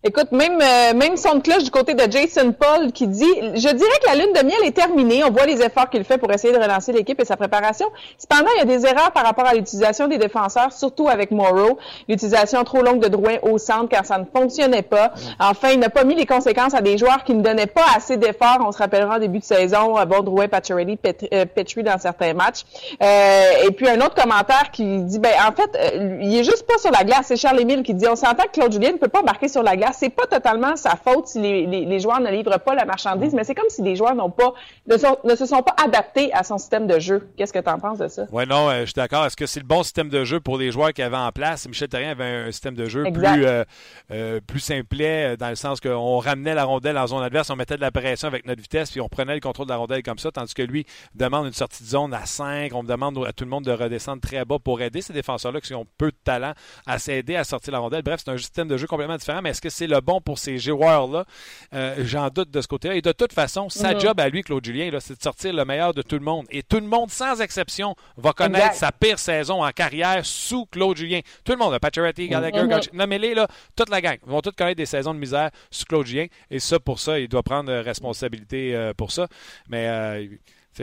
Écoute, 0.08 0.32
même, 0.32 0.60
euh, 0.62 0.94
même 0.94 1.18
son 1.18 1.38
de 1.38 1.42
cloche 1.42 1.64
du 1.64 1.72
côté 1.72 1.96
de 1.96 2.12
Jason 2.12 2.52
Paul 2.52 2.92
qui 2.92 3.08
dit 3.08 3.26
Je 3.56 3.74
dirais 3.74 4.00
que 4.04 4.08
la 4.08 4.14
lune 4.14 4.34
de 4.34 4.46
miel 4.46 4.60
est 4.64 4.72
terminée. 4.76 5.24
On 5.24 5.32
voit 5.32 5.48
les 5.48 5.64
efforts 5.64 5.90
qu'il 5.90 6.04
fait 6.04 6.20
pour 6.20 6.32
essayer 6.32 6.54
de 6.54 6.60
relancer 6.62 6.92
l'équipe 6.92 7.20
et 7.20 7.26
sa 7.26 7.36
préparation. 7.38 7.88
Cependant, 8.20 8.52
il 8.56 8.60
y 8.60 8.62
a 8.62 8.66
des 8.66 8.86
erreurs 8.86 9.10
par 9.14 9.24
rapport 9.24 9.48
à 9.48 9.56
l'utilisation 9.56 10.08
des 10.08 10.20
défenseurs, 10.20 10.72
surtout 10.72 11.10
avec 11.10 11.32
Morrow. 11.32 11.80
L'utilisation 12.08 12.64
trop 12.64 12.84
longue 12.84 13.00
de 13.02 13.08
Drouin 13.08 13.38
au 13.42 13.58
centre 13.58 13.90
car 13.90 14.06
ça 14.06 14.20
ne 14.20 14.26
fonctionnait 14.26 14.84
pas. 14.84 15.12
Enfin, 15.40 15.70
il 15.72 15.80
n'a 15.80 15.90
pas 15.90 16.04
mis 16.04 16.14
les 16.14 16.28
conséquences 16.28 16.76
à 16.76 16.82
des 16.82 17.00
joueurs 17.00 17.24
qui 17.24 17.34
ne 17.34 17.42
donnaient 17.42 17.66
pas 17.66 17.86
assez 17.98 18.18
d'efforts. 18.18 18.60
On 18.60 18.72
se 18.72 18.78
rappellera 18.78 19.16
en 19.16 19.20
début 19.20 19.40
de 19.40 19.44
saison, 19.44 19.98
euh, 19.98 20.06
bon, 20.06 20.22
Drouin, 20.22 20.48
Pacioretty, 20.48 20.98
Pet- 20.98 21.28
euh, 21.34 21.46
dans 21.84 21.98
certains 21.98 22.36
matchs. 22.36 22.62
Euh, 23.02 23.68
et 23.68 23.72
puis 23.72 23.90
un 23.90 23.98
autre 24.02 24.14
commentaire 24.14 24.70
qui 24.72 25.00
dit 25.00 25.18
ben 25.18 25.34
en 25.48 25.52
fait, 25.52 25.76
euh, 25.76 26.20
il 26.22 26.36
est 26.38 26.44
juste 26.44 26.68
pas 26.68 26.78
sur 26.78 26.92
la 26.92 27.04
glace. 27.04 27.26
C'est 27.26 27.38
Charles 27.38 27.60
Émile 27.60 27.82
qui 27.82 27.96
dit 27.96 28.08
on 28.08 28.16
s'entend 28.16 28.44
que 28.44 28.52
Claude 28.60 28.72
Julien 28.72 28.92
ne 28.92 28.98
peut 28.98 29.08
pas 29.08 29.24
marquer 29.24 29.48
sur 29.48 29.64
la 29.64 29.76
glace. 29.76 29.95
C'est 29.98 30.10
pas 30.10 30.28
totalement 30.28 30.76
sa 30.76 30.96
faute 30.96 31.28
si 31.28 31.40
les, 31.42 31.66
les- 31.66 31.86
les 31.86 32.00
joueurs 32.00 32.20
ne 32.20 32.30
livrent 32.30 32.60
pas 32.60 32.76
la 32.76 32.86
marchandise, 32.86 33.34
mais 33.34 33.44
c'est 33.44 33.56
comme 33.56 33.70
si 33.70 33.82
les 33.82 33.96
joueurs 33.96 34.16
n'ont 34.16 34.30
pas 34.30 34.54
ne, 34.88 34.98
sont- 34.98 35.18
ne 35.24 35.36
se 35.36 35.46
sont 35.46 35.62
pas 35.64 35.76
adaptés 35.84 36.34
à 36.34 36.44
son 36.44 36.58
système 36.58 36.88
de 36.88 37.00
jeu. 37.00 37.30
Qu'est-ce 37.38 37.54
que 37.54 37.60
tu 37.60 37.70
en 37.70 37.80
penses 37.80 37.98
de 38.00 38.08
ça? 38.08 38.26
Oui, 38.32 38.44
non, 38.48 38.70
euh, 38.70 38.82
je 38.82 38.86
suis 38.86 38.94
d'accord. 38.94 39.26
Est-ce 39.26 39.36
que 39.38 39.46
c'est 39.46 39.60
le 39.60 39.66
bon 39.66 39.84
système 39.84 40.10
de 40.10 40.24
jeu 40.24 40.40
pour 40.40 40.58
les 40.58 40.72
joueurs 40.72 40.94
qu'il 40.94 41.04
avait 41.04 41.16
en 41.18 41.32
place? 41.32 41.68
Michel 41.68 41.88
Terrien 41.90 42.12
avait 42.12 42.24
un 42.48 42.52
système 42.52 42.76
de 42.76 42.86
jeu 42.86 43.06
Exact. 43.06 43.34
plus, 43.34 43.46
euh, 43.46 43.64
euh, 44.12 44.40
plus 44.46 44.60
simplet, 44.60 45.38
dans 45.38 45.50
le 45.50 45.56
sens 45.56 45.80
qu'on 45.80 46.18
ramenait 46.20 46.54
la 46.54 46.64
rondelle 46.66 46.98
en 46.98 47.08
zone 47.08 47.24
adverse, 47.24 47.50
on 47.50 47.56
mettait 47.56 47.76
de 47.78 47.82
la 47.82 47.92
pression 47.92 48.28
avec 48.28 48.46
notre 48.46 48.62
vitesse, 48.62 48.92
puis 48.92 49.02
on 49.02 49.10
prenait 49.10 49.34
le 49.36 49.40
contrôle 49.40 49.66
de 49.68 49.72
la 49.72 49.78
rondelle 49.78 50.04
comme 50.04 50.18
ça, 50.20 50.32
tandis 50.32 50.54
que 50.54 50.62
lui 50.62 50.86
demande 51.16 51.46
une 51.48 51.54
sortie 51.54 51.84
de 51.84 51.88
zone 51.90 52.14
à 52.14 52.26
5, 52.26 52.74
on 52.74 52.84
demande 52.84 53.18
à 53.26 53.34
tout 53.34 53.44
le 53.44 53.50
monde 53.50 53.64
de 53.66 53.72
redescendre 53.72 54.22
très 54.22 54.44
bas 54.46 54.58
pour 54.64 54.82
aider 54.82 55.02
ces 55.02 55.14
défenseurs-là 55.14 55.62
qui 55.62 55.74
ont 55.74 55.86
peu 55.98 56.08
de 56.12 56.18
talent 56.24 56.54
à 56.86 57.00
s'aider 57.00 57.36
à 57.36 57.44
sortir 57.44 57.74
la 57.74 57.80
rondelle. 57.80 58.02
Bref, 58.04 58.22
c'est 58.24 58.32
un 58.32 58.38
système 58.38 58.68
de 58.68 58.78
jeu 58.78 58.88
complètement 58.88 59.18
différent, 59.18 59.42
mais 59.42 59.52
est-ce 59.52 59.62
que 59.62 59.70
c'est 59.70 59.85
le 59.88 60.02
bon 60.02 60.22
pour 60.22 60.38
ces 60.40 60.58
joueurs-là? 60.58 61.26
Euh, 61.74 61.96
J'en 62.06 62.30
doute 62.30 62.52
de 62.52 62.62
ce 62.62 62.68
côté-là. 62.68 62.96
Et 62.96 63.02
de 63.02 63.12
toute 63.12 63.34
façon, 63.34 63.70
sa 63.70 63.94
Mhm. 63.94 64.00
job 64.02 64.20
à 64.20 64.30
lui, 64.30 64.42
Claude 64.44 64.64
Julien, 64.66 64.90
c'est 65.00 65.18
de 65.18 65.22
sortir 65.24 65.54
le 65.54 65.66
meilleur 65.66 65.94
de 65.94 66.02
tout 66.02 66.16
le 66.16 66.22
monde. 66.24 66.46
Et 66.50 66.64
tout 66.64 66.80
le 66.80 66.88
monde, 66.88 67.10
sans 67.10 67.42
exception, 67.42 67.96
va 68.18 68.34
connaître 68.34 68.66
Exact. 68.68 68.80
sa 68.80 68.92
pire 68.92 69.20
saison 69.20 69.64
en 69.64 69.72
carrière 69.72 70.26
sous 70.26 70.66
Claude 70.68 70.98
Julien. 70.98 71.20
Tout 71.44 71.52
le 71.54 71.58
monde, 71.58 71.78
Pacioretty, 71.80 72.28
Gallagher, 72.30 72.64
Mhm. 72.64 72.70
Gotch- 72.70 72.90
nommez-les, 72.94 73.34
là, 73.36 73.48
toute 73.76 73.90
la 73.90 74.02
gang. 74.02 74.18
Ils 74.26 74.30
vont 74.32 74.42
tous 74.42 74.52
connaître 74.52 74.78
des 74.78 74.86
saisons 74.86 75.14
de 75.14 75.20
misère 75.20 75.50
sous 75.72 75.86
Claude 75.86 76.06
Julien. 76.06 76.28
Et 76.52 76.60
ça, 76.60 76.80
pour 76.80 77.00
ça, 77.00 77.20
il 77.20 77.28
doit 77.28 77.44
prendre 77.44 77.72
euh, 77.72 77.82
responsabilité 77.82 78.76
euh, 78.76 78.94
pour 78.94 79.12
ça. 79.12 79.28
Mais, 79.70 79.88
euh, 79.88 80.28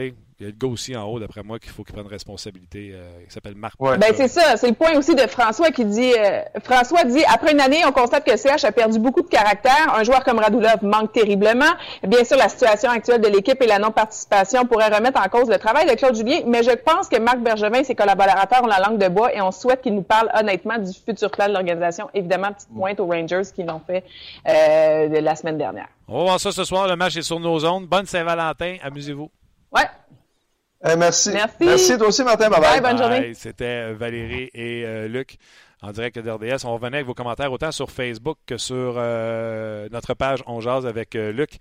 il 0.01 0.13
y 0.39 0.45
a 0.45 0.47
le 0.47 0.51
gars 0.57 0.67
aussi 0.67 0.95
en 0.95 1.03
haut, 1.05 1.19
d'après 1.19 1.43
moi, 1.43 1.59
qu'il 1.59 1.71
faut 1.71 1.83
qu'il 1.83 1.93
prenne 1.93 2.07
responsabilité. 2.07 2.91
euh, 2.93 3.07
il 3.25 3.31
s'appelle 3.31 3.55
Marc. 3.55 3.79
Ouais. 3.79 3.97
Ben 3.97 4.11
c'est 4.15 4.27
ça, 4.27 4.57
c'est 4.57 4.67
le 4.67 4.73
point 4.73 4.97
aussi 4.97 5.15
de 5.15 5.21
François 5.27 5.69
qui 5.71 5.85
dit 5.85 6.13
euh, 6.17 6.41
François 6.63 7.03
dit 7.03 7.23
après 7.25 7.53
une 7.53 7.61
année, 7.61 7.81
on 7.85 7.91
constate 7.91 8.25
que 8.25 8.35
CH 8.35 8.63
a 8.65 8.71
perdu 8.71 8.99
beaucoup 8.99 9.21
de 9.21 9.27
caractère. 9.27 9.93
Un 9.95 10.03
joueur 10.03 10.23
comme 10.23 10.39
Radulov 10.39 10.83
manque 10.83 11.11
terriblement. 11.13 11.71
Bien 12.07 12.23
sûr, 12.23 12.37
la 12.37 12.49
situation 12.49 12.89
actuelle 12.89 13.21
de 13.21 13.27
l'équipe 13.27 13.61
et 13.61 13.67
la 13.67 13.79
non-participation 13.79 14.65
pourraient 14.65 14.93
remettre 14.93 15.21
en 15.21 15.29
cause 15.29 15.49
le 15.49 15.57
travail 15.57 15.85
de 15.85 15.93
Claude 15.93 16.15
Julien, 16.15 16.39
mais 16.47 16.63
je 16.63 16.71
pense 16.71 17.07
que 17.07 17.19
Marc 17.19 17.39
Bergevin 17.39 17.79
et 17.79 17.83
ses 17.83 17.95
collaborateurs 17.95 18.63
ont 18.63 18.67
la 18.67 18.79
langue 18.79 18.97
de 18.97 19.07
bois 19.07 19.33
et 19.33 19.41
on 19.41 19.51
souhaite 19.51 19.81
qu'ils 19.81 19.95
nous 19.95 20.01
parlent 20.03 20.31
honnêtement 20.33 20.77
du 20.79 20.91
futur 20.93 21.29
plan 21.29 21.47
de 21.47 21.53
l'organisation. 21.53 22.09
Évidemment, 22.13 22.51
petite 22.51 22.69
pointe 22.75 22.99
aux 22.99 23.05
Rangers 23.07 23.43
qui 23.53 23.63
l'ont 23.63 23.81
fait 23.85 24.03
euh, 24.49 25.07
de 25.09 25.17
la 25.19 25.35
semaine 25.35 25.57
dernière. 25.57 25.87
On 26.07 26.17
va 26.19 26.23
voir 26.23 26.39
ça 26.39 26.51
ce 26.51 26.63
soir. 26.63 26.87
Le 26.87 26.95
match 26.95 27.15
est 27.15 27.21
sur 27.21 27.39
nos 27.39 27.59
zones. 27.59 27.85
Bonne 27.85 28.05
Saint-Valentin. 28.05 28.77
Amusez-vous. 28.81 29.29
Ouais. 29.73 30.95
Merci. 30.97 31.31
Merci. 31.31 31.55
Merci, 31.61 31.97
toi 31.97 32.07
aussi, 32.07 32.23
Martin. 32.23 32.49
Bye 32.49 32.59
bye. 32.59 32.81
Bye, 32.81 32.91
bonne 32.91 32.97
journée. 32.97 33.19
Bye. 33.21 33.35
C'était 33.35 33.91
euh, 33.91 33.95
Valérie 33.97 34.49
et 34.53 34.83
euh, 34.85 35.07
Luc 35.07 35.37
en 35.81 35.91
direct 35.91 36.17
de 36.19 36.29
RDS. 36.29 36.65
On 36.65 36.73
revenait 36.73 36.97
avec 36.97 37.07
vos 37.07 37.13
commentaires 37.13 37.51
autant 37.53 37.71
sur 37.71 37.89
Facebook 37.89 38.37
que 38.45 38.57
sur 38.57 38.95
euh, 38.97 39.87
notre 39.91 40.13
page 40.13 40.43
On 40.45 40.59
Jase 40.59 40.85
avec 40.85 41.15
euh, 41.15 41.31
Luc. 41.31 41.51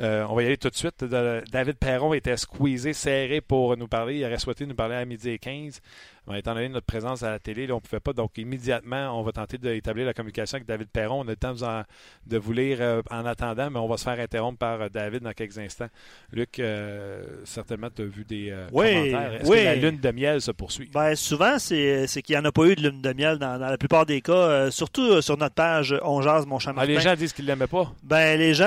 Euh, 0.00 0.26
on 0.28 0.34
va 0.34 0.42
y 0.42 0.46
aller 0.46 0.56
tout 0.56 0.70
de 0.70 0.74
suite. 0.76 1.04
De- 1.04 1.42
David 1.52 1.76
Perron 1.78 2.14
était 2.14 2.36
squeezé, 2.36 2.92
serré 2.94 3.40
pour 3.40 3.76
nous 3.76 3.86
parler. 3.88 4.16
Il 4.18 4.24
aurait 4.24 4.38
souhaité 4.38 4.66
nous 4.66 4.74
parler 4.74 4.96
à 4.96 5.04
midi 5.04 5.30
et 5.30 5.38
15. 5.38 5.80
Mais 6.26 6.38
étant 6.38 6.54
donné 6.54 6.68
notre 6.70 6.86
présence 6.86 7.22
à 7.22 7.30
la 7.30 7.38
télé, 7.38 7.66
là, 7.66 7.74
on 7.74 7.76
ne 7.76 7.80
pouvait 7.82 8.00
pas. 8.00 8.12
Donc, 8.14 8.38
immédiatement, 8.38 9.18
on 9.18 9.22
va 9.22 9.32
tenter 9.32 9.58
d'établir 9.58 10.06
la 10.06 10.14
communication 10.14 10.56
avec 10.56 10.66
David 10.66 10.88
Perron. 10.88 11.20
On 11.20 11.28
a 11.28 11.30
le 11.32 11.36
temps 11.36 11.52
de 11.52 11.58
vous, 11.58 11.64
en- 11.64 11.82
de 12.26 12.38
vous 12.38 12.52
lire 12.52 12.78
euh, 12.80 13.02
en 13.10 13.26
attendant, 13.26 13.70
mais 13.70 13.78
on 13.78 13.86
va 13.88 13.96
se 13.98 14.04
faire 14.04 14.18
interrompre 14.18 14.58
par 14.58 14.80
euh, 14.80 14.88
David 14.88 15.22
dans 15.22 15.32
quelques 15.32 15.58
instants. 15.58 15.88
Luc, 16.32 16.58
euh, 16.58 17.22
certainement, 17.44 17.88
tu 17.94 18.02
as 18.02 18.06
vu 18.06 18.24
des 18.24 18.54
Oui, 18.72 18.92
commentaires. 19.10 19.34
Est-ce 19.34 19.50
oui. 19.50 19.58
que 19.58 19.64
la 19.64 19.74
lune 19.76 20.00
de 20.00 20.10
miel 20.12 20.40
se 20.40 20.50
poursuit? 20.50 20.90
Ben, 20.94 21.14
souvent, 21.14 21.58
c'est 21.58 22.06
qu'il 22.24 22.34
n'y 22.34 22.40
en 22.40 22.44
a 22.46 22.52
pas 22.52 22.64
eu 22.64 22.74
de 22.74 22.88
lune 22.88 23.02
de 23.02 23.12
miel 23.12 23.38
dans, 23.38 23.58
dans 23.58 23.68
la 23.68 23.76
plupart 23.78 24.06
des 24.06 24.20
cas, 24.22 24.70
surtout 24.70 25.20
sur 25.20 25.36
notre 25.36 25.54
page 25.54 25.94
On 26.02 26.22
Jase, 26.22 26.46
mon 26.46 26.58
cher 26.58 26.72
Ah, 26.76 26.86
les 26.86 27.00
gens 27.00 27.14
disent 27.16 27.32
qu'ils 27.32 27.44
ne 27.44 27.50
l'aimaient 27.50 27.66
pas. 27.66 27.92
Ben, 28.02 28.38
les 28.38 28.54
gens, 28.54 28.64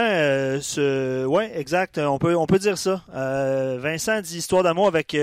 se... 0.61 1.25
ouais, 1.25 1.51
exact, 1.59 1.97
on 1.97 2.19
peut, 2.19 2.35
on 2.35 2.45
peut 2.45 2.59
dire 2.59 2.77
ça. 2.77 3.03
Vincent 3.79 4.21
dit 4.21 4.37
Histoire 4.37 4.63
d'amour 4.63 4.87
avec 4.87 5.17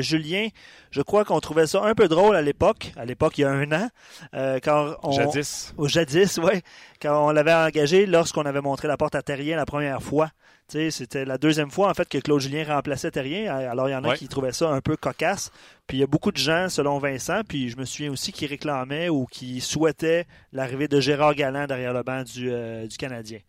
Julien. 0.00 0.48
Je 0.94 1.02
crois 1.02 1.24
qu'on 1.24 1.40
trouvait 1.40 1.66
ça 1.66 1.82
un 1.82 1.92
peu 1.96 2.06
drôle 2.06 2.36
à 2.36 2.40
l'époque, 2.42 2.92
à 2.96 3.04
l'époque 3.04 3.36
il 3.38 3.40
y 3.40 3.44
a 3.44 3.50
un 3.50 3.72
an, 3.72 3.88
euh, 4.34 4.60
quand 4.62 4.94
on... 5.02 5.10
Jadis. 5.10 5.74
Au 5.76 5.88
jadis, 5.88 6.38
ouais, 6.38 6.62
quand 7.02 7.26
on 7.26 7.32
l'avait 7.32 7.52
engagé 7.52 8.06
lorsqu'on 8.06 8.42
avait 8.42 8.60
montré 8.60 8.86
la 8.86 8.96
porte 8.96 9.16
à 9.16 9.22
Terrien 9.22 9.56
la 9.56 9.66
première 9.66 10.00
fois. 10.00 10.30
C'était 10.68 11.24
la 11.24 11.36
deuxième 11.36 11.70
fois 11.72 11.90
en 11.90 11.94
fait 11.94 12.08
que 12.08 12.18
Claude 12.18 12.40
Julien 12.40 12.64
remplaçait 12.66 13.10
Terrien. 13.10 13.52
Alors 13.54 13.88
il 13.88 13.92
y 13.92 13.94
en 13.96 14.04
a 14.04 14.10
Ouais. 14.10 14.16
qui 14.16 14.28
trouvaient 14.28 14.52
ça 14.52 14.70
un 14.70 14.80
peu 14.80 14.96
cocasse. 14.96 15.50
Puis 15.88 15.96
il 15.98 16.00
y 16.00 16.04
a 16.04 16.06
beaucoup 16.06 16.30
de 16.30 16.36
gens, 16.38 16.68
selon 16.68 16.98
Vincent, 16.98 17.40
puis 17.46 17.68
je 17.70 17.76
me 17.76 17.84
souviens 17.84 18.12
aussi 18.12 18.32
qui 18.32 18.46
réclamaient 18.46 19.08
ou 19.08 19.26
qui 19.26 19.60
souhaitaient 19.60 20.26
l'arrivée 20.52 20.86
de 20.86 21.00
Gérard 21.00 21.34
Galland 21.34 21.66
derrière 21.66 21.92
le 21.92 22.04
banc 22.04 22.22
du, 22.22 22.50
euh, 22.50 22.86
du 22.86 22.96
Canadien. 22.96 23.40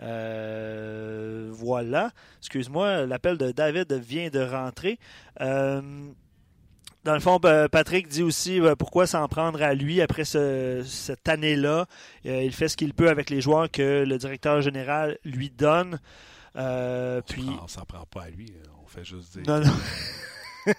Euh, 0.00 1.48
voilà. 1.52 2.10
Excuse-moi, 2.38 3.06
l'appel 3.06 3.36
de 3.36 3.50
David 3.52 3.92
vient 3.92 4.28
de 4.30 4.40
rentrer. 4.40 4.98
Euh, 5.40 5.82
Dans 7.04 7.12
le 7.14 7.20
fond, 7.20 7.38
Patrick 7.38 8.08
dit 8.08 8.22
aussi 8.22 8.60
euh, 8.60 8.74
pourquoi 8.76 9.06
s'en 9.06 9.28
prendre 9.28 9.62
à 9.62 9.74
lui 9.74 10.00
après 10.00 10.24
ce, 10.24 10.82
cette 10.86 11.28
année-là? 11.28 11.84
Euh, 12.24 12.42
il 12.42 12.52
fait 12.52 12.68
ce 12.68 12.76
qu'il 12.78 12.94
peut 12.94 13.10
avec 13.10 13.28
les 13.28 13.42
joueurs 13.42 13.70
que 13.70 14.04
le 14.04 14.16
directeur 14.16 14.62
général 14.62 15.18
lui 15.24 15.50
donne. 15.50 16.00
Euh, 16.56 17.20
puis... 17.28 17.44
On 17.62 17.68
s'en 17.68 17.84
prend 17.84 18.06
pas 18.06 18.22
à 18.22 18.30
lui, 18.30 18.46
on 18.82 18.86
fait 18.86 19.04
juste 19.04 19.36
dire. 19.36 19.42
Non, 19.46 19.60
non. 19.64 19.72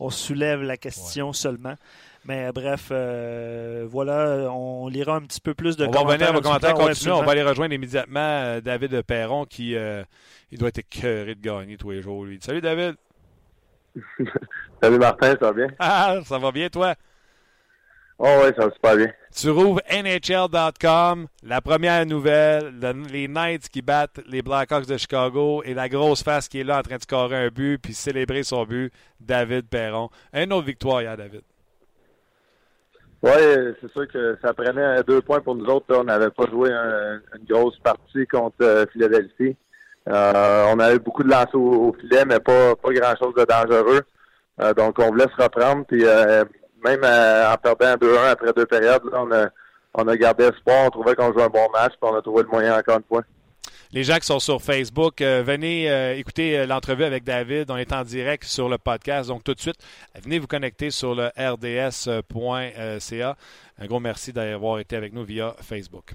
on 0.00 0.10
soulève 0.10 0.62
la 0.62 0.76
question 0.76 1.28
Ouais. 1.28 1.34
seulement. 1.34 1.74
Mais 2.24 2.52
bref, 2.52 2.90
euh, 2.92 3.84
voilà, 3.90 4.48
on 4.52 4.86
lira 4.86 5.16
un 5.16 5.22
petit 5.22 5.40
peu 5.40 5.54
plus 5.54 5.76
de 5.76 5.86
On 5.86 5.90
va 5.90 6.00
revenir 6.00 6.28
à 6.28 6.32
vos 6.32 6.40
commentaires. 6.40 6.74
commentaires, 6.74 6.94
continuer. 6.94 7.14
On 7.16 7.24
va 7.24 7.32
aller 7.32 7.42
rejoindre 7.42 7.74
immédiatement 7.74 8.60
David 8.60 9.02
Perron 9.02 9.44
qui 9.46 9.74
euh, 9.74 10.04
il 10.52 10.58
doit 10.58 10.68
être 10.68 10.78
écœuré 10.78 11.34
de 11.34 11.40
gagner 11.40 11.76
tous 11.76 11.90
les 11.90 12.00
jours, 12.02 12.24
lui. 12.24 12.38
Salut 12.40 12.60
David! 12.60 12.94
Salut 14.82 14.98
Martin, 14.98 15.30
ça 15.40 15.46
va 15.46 15.52
bien? 15.52 15.66
Ah, 15.78 16.16
ça 16.24 16.38
va 16.38 16.50
bien 16.52 16.68
toi? 16.68 16.94
Oh 18.18 18.42
oui, 18.44 18.50
ça 18.56 18.66
va 18.66 18.72
super 18.72 18.96
bien. 18.96 19.12
Tu 19.34 19.50
rouvres 19.50 19.80
NHL.com, 19.90 21.26
la 21.42 21.60
première 21.60 22.06
nouvelle, 22.06 22.72
le- 22.80 23.08
les 23.10 23.26
Knights 23.26 23.68
qui 23.68 23.82
battent 23.82 24.20
les 24.28 24.42
Blackhawks 24.42 24.86
de 24.86 24.96
Chicago 24.96 25.62
et 25.64 25.74
la 25.74 25.88
grosse 25.88 26.22
face 26.22 26.48
qui 26.48 26.60
est 26.60 26.64
là 26.64 26.78
en 26.78 26.82
train 26.82 26.96
de 26.96 27.02
scorer 27.02 27.36
un 27.36 27.48
but 27.48 27.78
puis 27.78 27.94
célébrer 27.94 28.42
son 28.44 28.64
but, 28.64 28.92
David 29.20 29.66
Perron. 29.68 30.08
Une 30.32 30.52
autre 30.52 30.66
victoire 30.66 31.02
hier, 31.02 31.16
David. 31.16 31.42
Oui, 33.24 33.30
c'est 33.80 33.92
sûr 33.92 34.08
que 34.08 34.36
ça 34.42 34.52
prenait 34.52 35.02
deux 35.04 35.20
points 35.22 35.40
pour 35.40 35.54
nous 35.54 35.66
autres. 35.66 35.86
On 35.96 36.04
n'avait 36.04 36.30
pas 36.30 36.46
joué 36.50 36.72
un- 36.72 37.20
une 37.38 37.44
grosse 37.48 37.78
partie 37.78 38.26
contre 38.26 38.56
euh, 38.62 38.84
Philadelphie. 38.92 39.56
Euh, 40.08 40.66
on 40.72 40.78
avait 40.78 40.98
beaucoup 40.98 41.22
de 41.22 41.30
lancers 41.30 41.54
au, 41.54 41.94
filet, 42.00 42.24
mais 42.24 42.40
pas, 42.40 42.74
pas 42.76 42.92
grand-chose 42.92 43.34
de 43.34 43.44
dangereux. 43.44 44.00
Euh, 44.60 44.74
donc, 44.74 44.98
on 44.98 45.08
voulait 45.08 45.26
se 45.36 45.42
reprendre. 45.42 45.84
Puis, 45.86 46.04
euh, 46.04 46.44
même 46.84 47.04
en 47.04 47.56
perdant 47.56 47.94
2-1 47.94 48.30
après 48.30 48.52
deux 48.52 48.66
périodes, 48.66 49.02
on, 49.12 49.30
a, 49.32 49.48
on 49.94 50.08
a 50.08 50.16
gardé 50.16 50.44
espoir. 50.44 50.86
On 50.86 50.90
trouvait 50.90 51.14
qu'on 51.14 51.32
jouait 51.32 51.44
un 51.44 51.48
bon 51.48 51.68
match. 51.72 51.92
Puis, 52.00 52.10
on 52.10 52.16
a 52.16 52.22
trouvé 52.22 52.42
le 52.42 52.48
moyen 52.48 52.76
encore 52.76 52.96
une 52.96 53.04
fois. 53.04 53.22
Les 53.92 54.04
gens 54.04 54.16
qui 54.16 54.26
sont 54.26 54.40
sur 54.40 54.62
Facebook, 54.62 55.20
venez 55.20 56.18
écouter 56.18 56.64
l'entrevue 56.64 57.04
avec 57.04 57.24
David. 57.24 57.70
On 57.70 57.76
est 57.76 57.92
en 57.92 58.04
direct 58.04 58.44
sur 58.44 58.70
le 58.70 58.78
podcast. 58.78 59.28
Donc, 59.28 59.44
tout 59.44 59.52
de 59.52 59.60
suite, 59.60 59.76
venez 60.24 60.38
vous 60.38 60.46
connecter 60.46 60.90
sur 60.90 61.14
le 61.14 61.26
rds.ca. 61.36 63.36
Un 63.78 63.86
gros 63.86 64.00
merci 64.00 64.32
d'avoir 64.32 64.78
été 64.78 64.96
avec 64.96 65.12
nous 65.12 65.24
via 65.24 65.54
Facebook. 65.60 66.14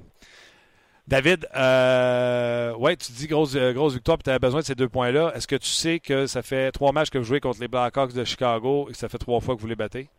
David, 1.07 1.47
euh, 1.55 2.73
ouais, 2.75 2.97
tu 2.97 3.13
dis 3.13 3.27
grosse, 3.27 3.55
euh, 3.55 3.71
grosse 3.71 3.93
victoire, 3.93 4.17
puis 4.17 4.25
tu 4.25 4.29
avais 4.29 4.39
besoin 4.39 4.59
de 4.59 4.65
ces 4.65 4.75
deux 4.75 4.89
points-là. 4.89 5.31
Est-ce 5.35 5.47
que 5.47 5.55
tu 5.55 5.69
sais 5.69 5.99
que 5.99 6.27
ça 6.27 6.41
fait 6.41 6.71
trois 6.71 6.91
matchs 6.91 7.09
que 7.09 7.17
vous 7.17 7.23
jouez 7.23 7.39
contre 7.39 7.61
les 7.61 7.69
Blackhawks 7.69 8.13
de 8.13 8.25
Chicago 8.25 8.87
et 8.89 8.91
que 8.91 8.97
ça 8.97 9.07
fait 9.07 9.17
trois 9.17 9.39
fois 9.39 9.55
que 9.55 9.61
vous 9.61 9.67
les 9.67 9.75
battez? 9.75 10.09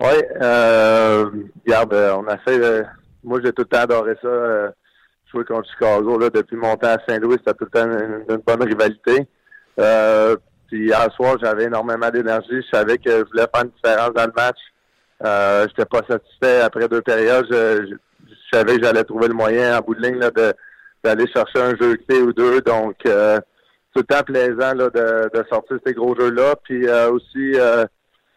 Oui, 0.00 0.22
euh, 0.40 1.30
regarde, 1.66 1.92
euh, 1.92 2.16
on 2.16 2.50
euh, 2.50 2.82
moi, 3.22 3.40
j'ai 3.44 3.52
tout 3.52 3.62
le 3.62 3.68
temps 3.68 3.80
adoré 3.80 4.14
ça. 4.22 4.72
jouer 5.30 5.44
contre 5.44 5.68
Chicago 5.70 6.30
depuis 6.30 6.56
mon 6.56 6.74
temps 6.76 6.94
à 6.94 6.98
Saint-Louis, 7.06 7.36
c'était 7.38 7.52
tout 7.52 7.66
le 7.70 7.78
temps 7.78 7.84
une, 7.86 8.42
bonne 8.46 8.62
rivalité. 8.62 9.26
Puis 10.70 10.86
hier 10.86 11.12
soir, 11.14 11.36
j'avais 11.42 11.64
énormément 11.64 12.08
d'énergie. 12.10 12.62
Je 12.62 12.76
savais 12.76 12.96
que 12.96 13.10
je 13.10 13.24
voulais 13.24 13.46
faire 13.52 13.64
une 13.64 13.70
différence 13.70 14.14
dans 14.14 14.26
le 14.26 14.32
match. 14.34 14.58
Euh, 15.22 15.66
j'étais 15.68 15.84
pas 15.84 16.00
satisfait 16.08 16.60
après 16.60 16.88
deux 16.88 17.02
périodes. 17.02 17.46
Je- 17.50 17.96
je 18.52 18.58
savais 18.58 18.78
que 18.78 18.84
j'allais 18.84 19.04
trouver 19.04 19.28
le 19.28 19.34
moyen 19.34 19.78
en 19.78 19.80
bout 19.80 19.94
de 19.94 20.02
ligne 20.02 20.18
de 20.18 20.54
d'aller 21.02 21.26
chercher 21.28 21.60
un 21.60 21.76
jeu 21.76 21.96
clé 21.96 22.20
ou 22.20 22.32
deux. 22.32 22.60
Donc 22.60 22.96
euh, 23.06 23.38
tout 23.94 24.02
le 24.02 24.14
temps 24.14 24.22
plaisant 24.22 24.74
là, 24.74 24.90
de, 24.90 25.38
de 25.38 25.44
sortir 25.48 25.78
ces 25.84 25.94
gros 25.94 26.14
jeux-là. 26.18 26.54
Puis 26.62 26.86
euh, 26.86 27.10
aussi 27.10 27.52
euh, 27.54 27.84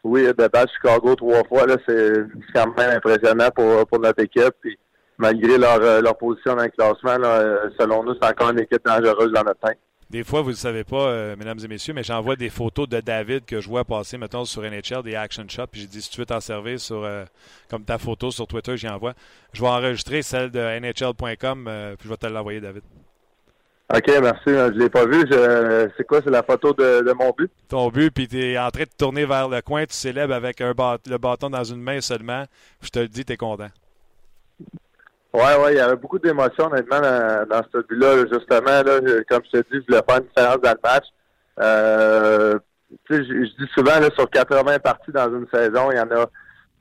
oui, 0.04 0.26
de 0.26 0.34
battre 0.34 0.71
Chicago 0.73 1.15
trois 1.15 1.43
fois, 1.45 1.65
là, 1.65 1.78
c'est 1.88 2.13
quand 2.54 2.78
même 2.78 2.97
impressionnant 2.97 3.49
pour, 3.56 3.88
pour 3.88 3.99
notre 3.99 4.21
équipe. 4.21 4.54
Puis 4.62 4.78
malgré 5.17 5.58
leur, 5.58 5.82
euh, 5.82 6.02
leur 6.02 6.17
position 6.17 6.56
dans 6.56 6.63
le 6.63 6.69
classement, 6.69 7.17
là, 7.17 7.39
euh, 7.39 7.69
selon 7.80 8.04
nous, 8.04 8.13
c'est 8.21 8.30
encore 8.30 8.49
une 8.49 8.60
équipe 8.60 8.84
dangereuse 8.86 9.32
dans 9.32 9.43
notre 9.43 9.60
team. 9.62 9.76
Des 10.13 10.23
fois, 10.23 10.41
vous 10.41 10.49
ne 10.49 10.54
le 10.54 10.58
savez 10.58 10.84
pas, 10.84 11.08
euh, 11.08 11.36
mesdames 11.36 11.58
et 11.63 11.67
messieurs, 11.67 11.95
mais 11.95 12.04
j'envoie 12.04 12.36
des 12.36 12.52
photos 12.52 12.88
de 12.88 12.99
David 13.02 13.45
que 13.45 13.60
je 13.60 13.67
vois 13.67 13.84
passer, 13.84 14.15
mettons, 14.19 14.45
sur 14.45 14.62
NHL, 14.62 15.02
des 15.04 15.15
action 15.15 15.43
shots, 15.49 15.65
puis 15.71 15.82
j'ai 15.82 15.88
dit, 15.88 16.04
si 16.04 16.12
tu 16.12 16.19
veux 16.19 16.26
t'en 16.28 16.39
servir 16.39 16.80
sur, 16.80 17.04
euh, 17.04 17.26
comme 17.67 17.84
ta 17.84 17.97
photo 17.97 18.30
sur 18.30 18.45
Twitter, 18.45 18.78
j'y 18.78 18.88
envoie. 18.88 19.13
Je 19.54 19.62
vais 19.62 19.67
enregistrer 19.67 20.21
celle 20.21 20.52
de 20.52 20.60
NHL.com, 20.60 21.65
euh, 21.67 21.95
puis 21.97 22.06
je 22.08 22.10
vais 22.10 22.17
te 22.17 22.28
l'envoyer, 22.28 22.62
David. 22.62 22.84
OK, 23.91 24.08
merci. 24.21 24.43
Je 24.45 24.78
l'ai 24.78 24.89
pas 24.89 25.06
vu. 25.06 25.26
Je- 25.30 25.89
C'est 25.97 26.06
quoi? 26.06 26.21
C'est 26.23 26.30
la 26.30 26.43
photo 26.43 26.73
de, 26.73 27.04
de 27.04 27.12
mon 27.13 27.32
but? 27.36 27.52
Ton 27.67 27.89
but, 27.89 28.12
puis 28.12 28.28
tu 28.28 28.39
es 28.39 28.58
en 28.58 28.69
train 28.69 28.84
de 28.84 28.89
tourner 28.95 29.26
vers 29.26 29.49
le 29.49 29.62
coin, 29.62 29.84
tu 29.86 29.95
célèbres 29.95 30.36
avec 30.36 30.62
un 30.62 30.73
le 31.08 31.17
bâton 31.17 31.49
dans 31.49 31.63
une 31.63 31.82
main 31.82 31.99
seulement. 32.02 32.45
Je 32.82 32.89
te 32.89 32.99
le 32.99 33.08
dis, 33.08 33.26
tu 33.26 33.34
es 33.34 33.38
content. 33.38 33.69
Ouais, 35.34 35.56
ouais, 35.63 35.74
il 35.74 35.78
y 35.78 35.80
avait 35.80 35.96
beaucoup 35.96 36.19
d'émotions, 36.19 36.65
honnêtement, 36.65 37.00
dans, 37.00 37.48
dans 37.50 37.62
ce 37.72 37.80
but-là. 37.80 38.15
là, 38.15 38.24
Justement, 38.32 38.84
là, 38.84 39.24
comme 39.28 39.41
je 39.46 39.60
te 39.60 39.72
dis, 39.72 39.84
je 39.84 39.86
voulais 39.88 40.04
faire 40.08 40.17
une 40.17 40.28
différence 40.28 40.62
dans 40.62 40.72
le 40.72 40.80
match. 40.84 41.06
Euh, 41.60 42.60
je, 43.10 43.15
je 43.15 43.63
dis 43.63 43.72
souvent, 43.74 44.00
là, 44.00 44.10
sur 44.15 44.30
80 44.30 44.80
parties 44.80 45.12
dans 45.12 45.30
une 45.34 45.48
saison, 45.52 45.91
il 45.91 45.98
y 45.98 46.00
en 46.00 46.12
a 46.12 46.28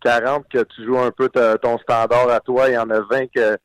40 0.03 0.47
que 0.49 0.63
tu 0.65 0.85
joues 0.85 0.99
un 0.99 1.11
peu 1.11 1.29
ton 1.29 1.79
standard 1.79 2.29
à 2.29 2.41
toi. 2.41 2.69
Il 2.69 2.75
y 2.75 2.79
en 2.79 2.91
a 2.91 3.01
20 3.01 3.27
que, 3.35 3.57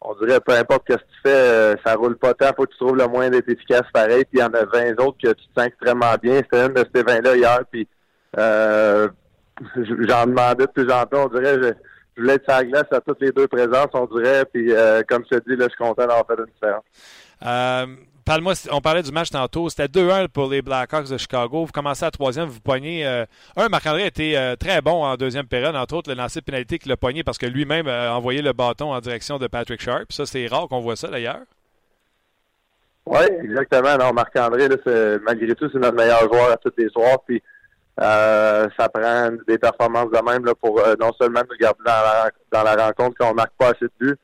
on 0.00 0.14
dirait, 0.16 0.40
peu 0.40 0.52
importe 0.52 0.84
ce 0.88 0.96
que 0.96 1.00
tu 1.00 1.20
fais, 1.24 1.30
euh, 1.30 1.74
ça 1.84 1.94
roule 1.94 2.18
pas 2.18 2.34
tant. 2.34 2.50
Faut 2.54 2.66
que 2.66 2.72
tu 2.72 2.78
trouves 2.78 2.96
le 2.96 3.06
moyen 3.06 3.30
d'être 3.30 3.48
efficace 3.48 3.84
pareil. 3.92 4.24
Puis 4.24 4.38
il 4.38 4.40
y 4.40 4.42
en 4.42 4.52
a 4.52 4.64
20 4.64 5.00
autres 5.00 5.18
que 5.22 5.32
tu 5.32 5.46
te 5.48 5.60
sens 5.60 5.68
extrêmement 5.68 6.14
bien. 6.22 6.36
C'était 6.36 6.66
une 6.66 6.74
de 6.74 6.84
ces 6.94 7.02
20-là 7.02 7.36
hier. 7.36 7.60
Puis 7.70 7.88
euh, 8.36 9.08
j'en 9.76 10.26
demandais 10.26 10.66
de 10.66 10.70
plus 10.70 10.90
en 10.90 11.06
plus. 11.06 11.18
On 11.18 11.28
dirait, 11.28 11.62
je, 11.62 11.72
je 12.16 12.22
voulais 12.22 12.34
être 12.34 12.44
sur 12.44 12.54
la 12.54 12.64
glace 12.64 12.86
à 12.90 13.00
toutes 13.00 13.20
les 13.20 13.32
deux 13.32 13.46
présences, 13.46 13.88
on 13.92 14.06
dirait. 14.06 14.44
Puis 14.46 14.72
euh, 14.72 15.02
comme 15.08 15.24
je 15.30 15.38
te 15.38 15.48
dis, 15.50 15.56
là, 15.56 15.66
je 15.66 15.70
suis 15.70 15.78
content 15.78 16.06
d'avoir 16.06 16.26
fait 16.26 16.34
une 16.38 16.46
différence. 16.46 16.84
Euh, 17.44 17.86
Parle-moi, 18.26 18.54
on 18.72 18.80
parlait 18.80 19.04
du 19.04 19.12
match 19.12 19.30
tantôt. 19.30 19.68
C'était 19.68 19.86
2-1 19.86 20.26
pour 20.26 20.50
les 20.50 20.60
Blackhawks 20.60 21.08
de 21.08 21.16
Chicago. 21.16 21.64
Vous 21.64 21.70
commencez 21.70 22.04
à 22.04 22.10
troisième, 22.10 22.48
vous 22.48 22.58
poignez. 22.58 23.06
euh, 23.06 23.24
un, 23.56 23.68
Marc-André 23.68 24.02
a 24.02 24.06
été 24.06 24.36
euh, 24.36 24.56
très 24.56 24.82
bon 24.82 25.04
en 25.04 25.14
deuxième 25.14 25.46
période, 25.46 25.76
entre 25.76 25.94
autres 25.94 26.10
le 26.10 26.16
lancer 26.16 26.40
de 26.40 26.44
pénalité 26.44 26.80
qu'il 26.80 26.90
a 26.90 26.96
pogné 26.96 27.22
parce 27.22 27.38
que 27.38 27.46
lui-même 27.46 27.86
a 27.86 28.12
envoyé 28.16 28.42
le 28.42 28.52
bâton 28.52 28.92
en 28.92 28.98
direction 28.98 29.38
de 29.38 29.46
Patrick 29.46 29.80
Sharp. 29.80 30.10
Ça, 30.10 30.26
c'est 30.26 30.44
rare 30.48 30.66
qu'on 30.66 30.80
voit 30.80 30.96
ça 30.96 31.06
d'ailleurs. 31.06 31.42
Oui, 33.06 33.20
exactement. 33.44 33.96
Non, 33.96 34.12
Marc-André, 34.12 34.66
malgré 35.22 35.54
tout, 35.54 35.70
c'est 35.72 35.78
notre 35.78 35.96
meilleur 35.96 36.22
joueur 36.22 36.50
à 36.50 36.56
tous 36.56 36.72
les 36.76 36.88
soirs. 36.88 37.22
Puis 37.24 37.40
euh, 38.00 38.66
ça 38.78 38.88
prend 38.88 39.30
des 39.48 39.58
performances 39.58 40.10
de 40.10 40.30
même 40.30 40.44
là, 40.44 40.54
pour 40.54 40.78
euh, 40.80 40.94
non 41.00 41.12
seulement 41.20 41.40
nous 41.48 41.56
garder 41.58 41.80
dans 41.84 41.92
la, 41.92 42.30
dans 42.52 42.62
la 42.62 42.86
rencontre 42.86 43.16
quand 43.18 43.30
on 43.30 43.34
marque 43.34 43.54
pas 43.58 43.68
assez 43.68 43.86
de 43.86 43.90
buts 43.98 44.16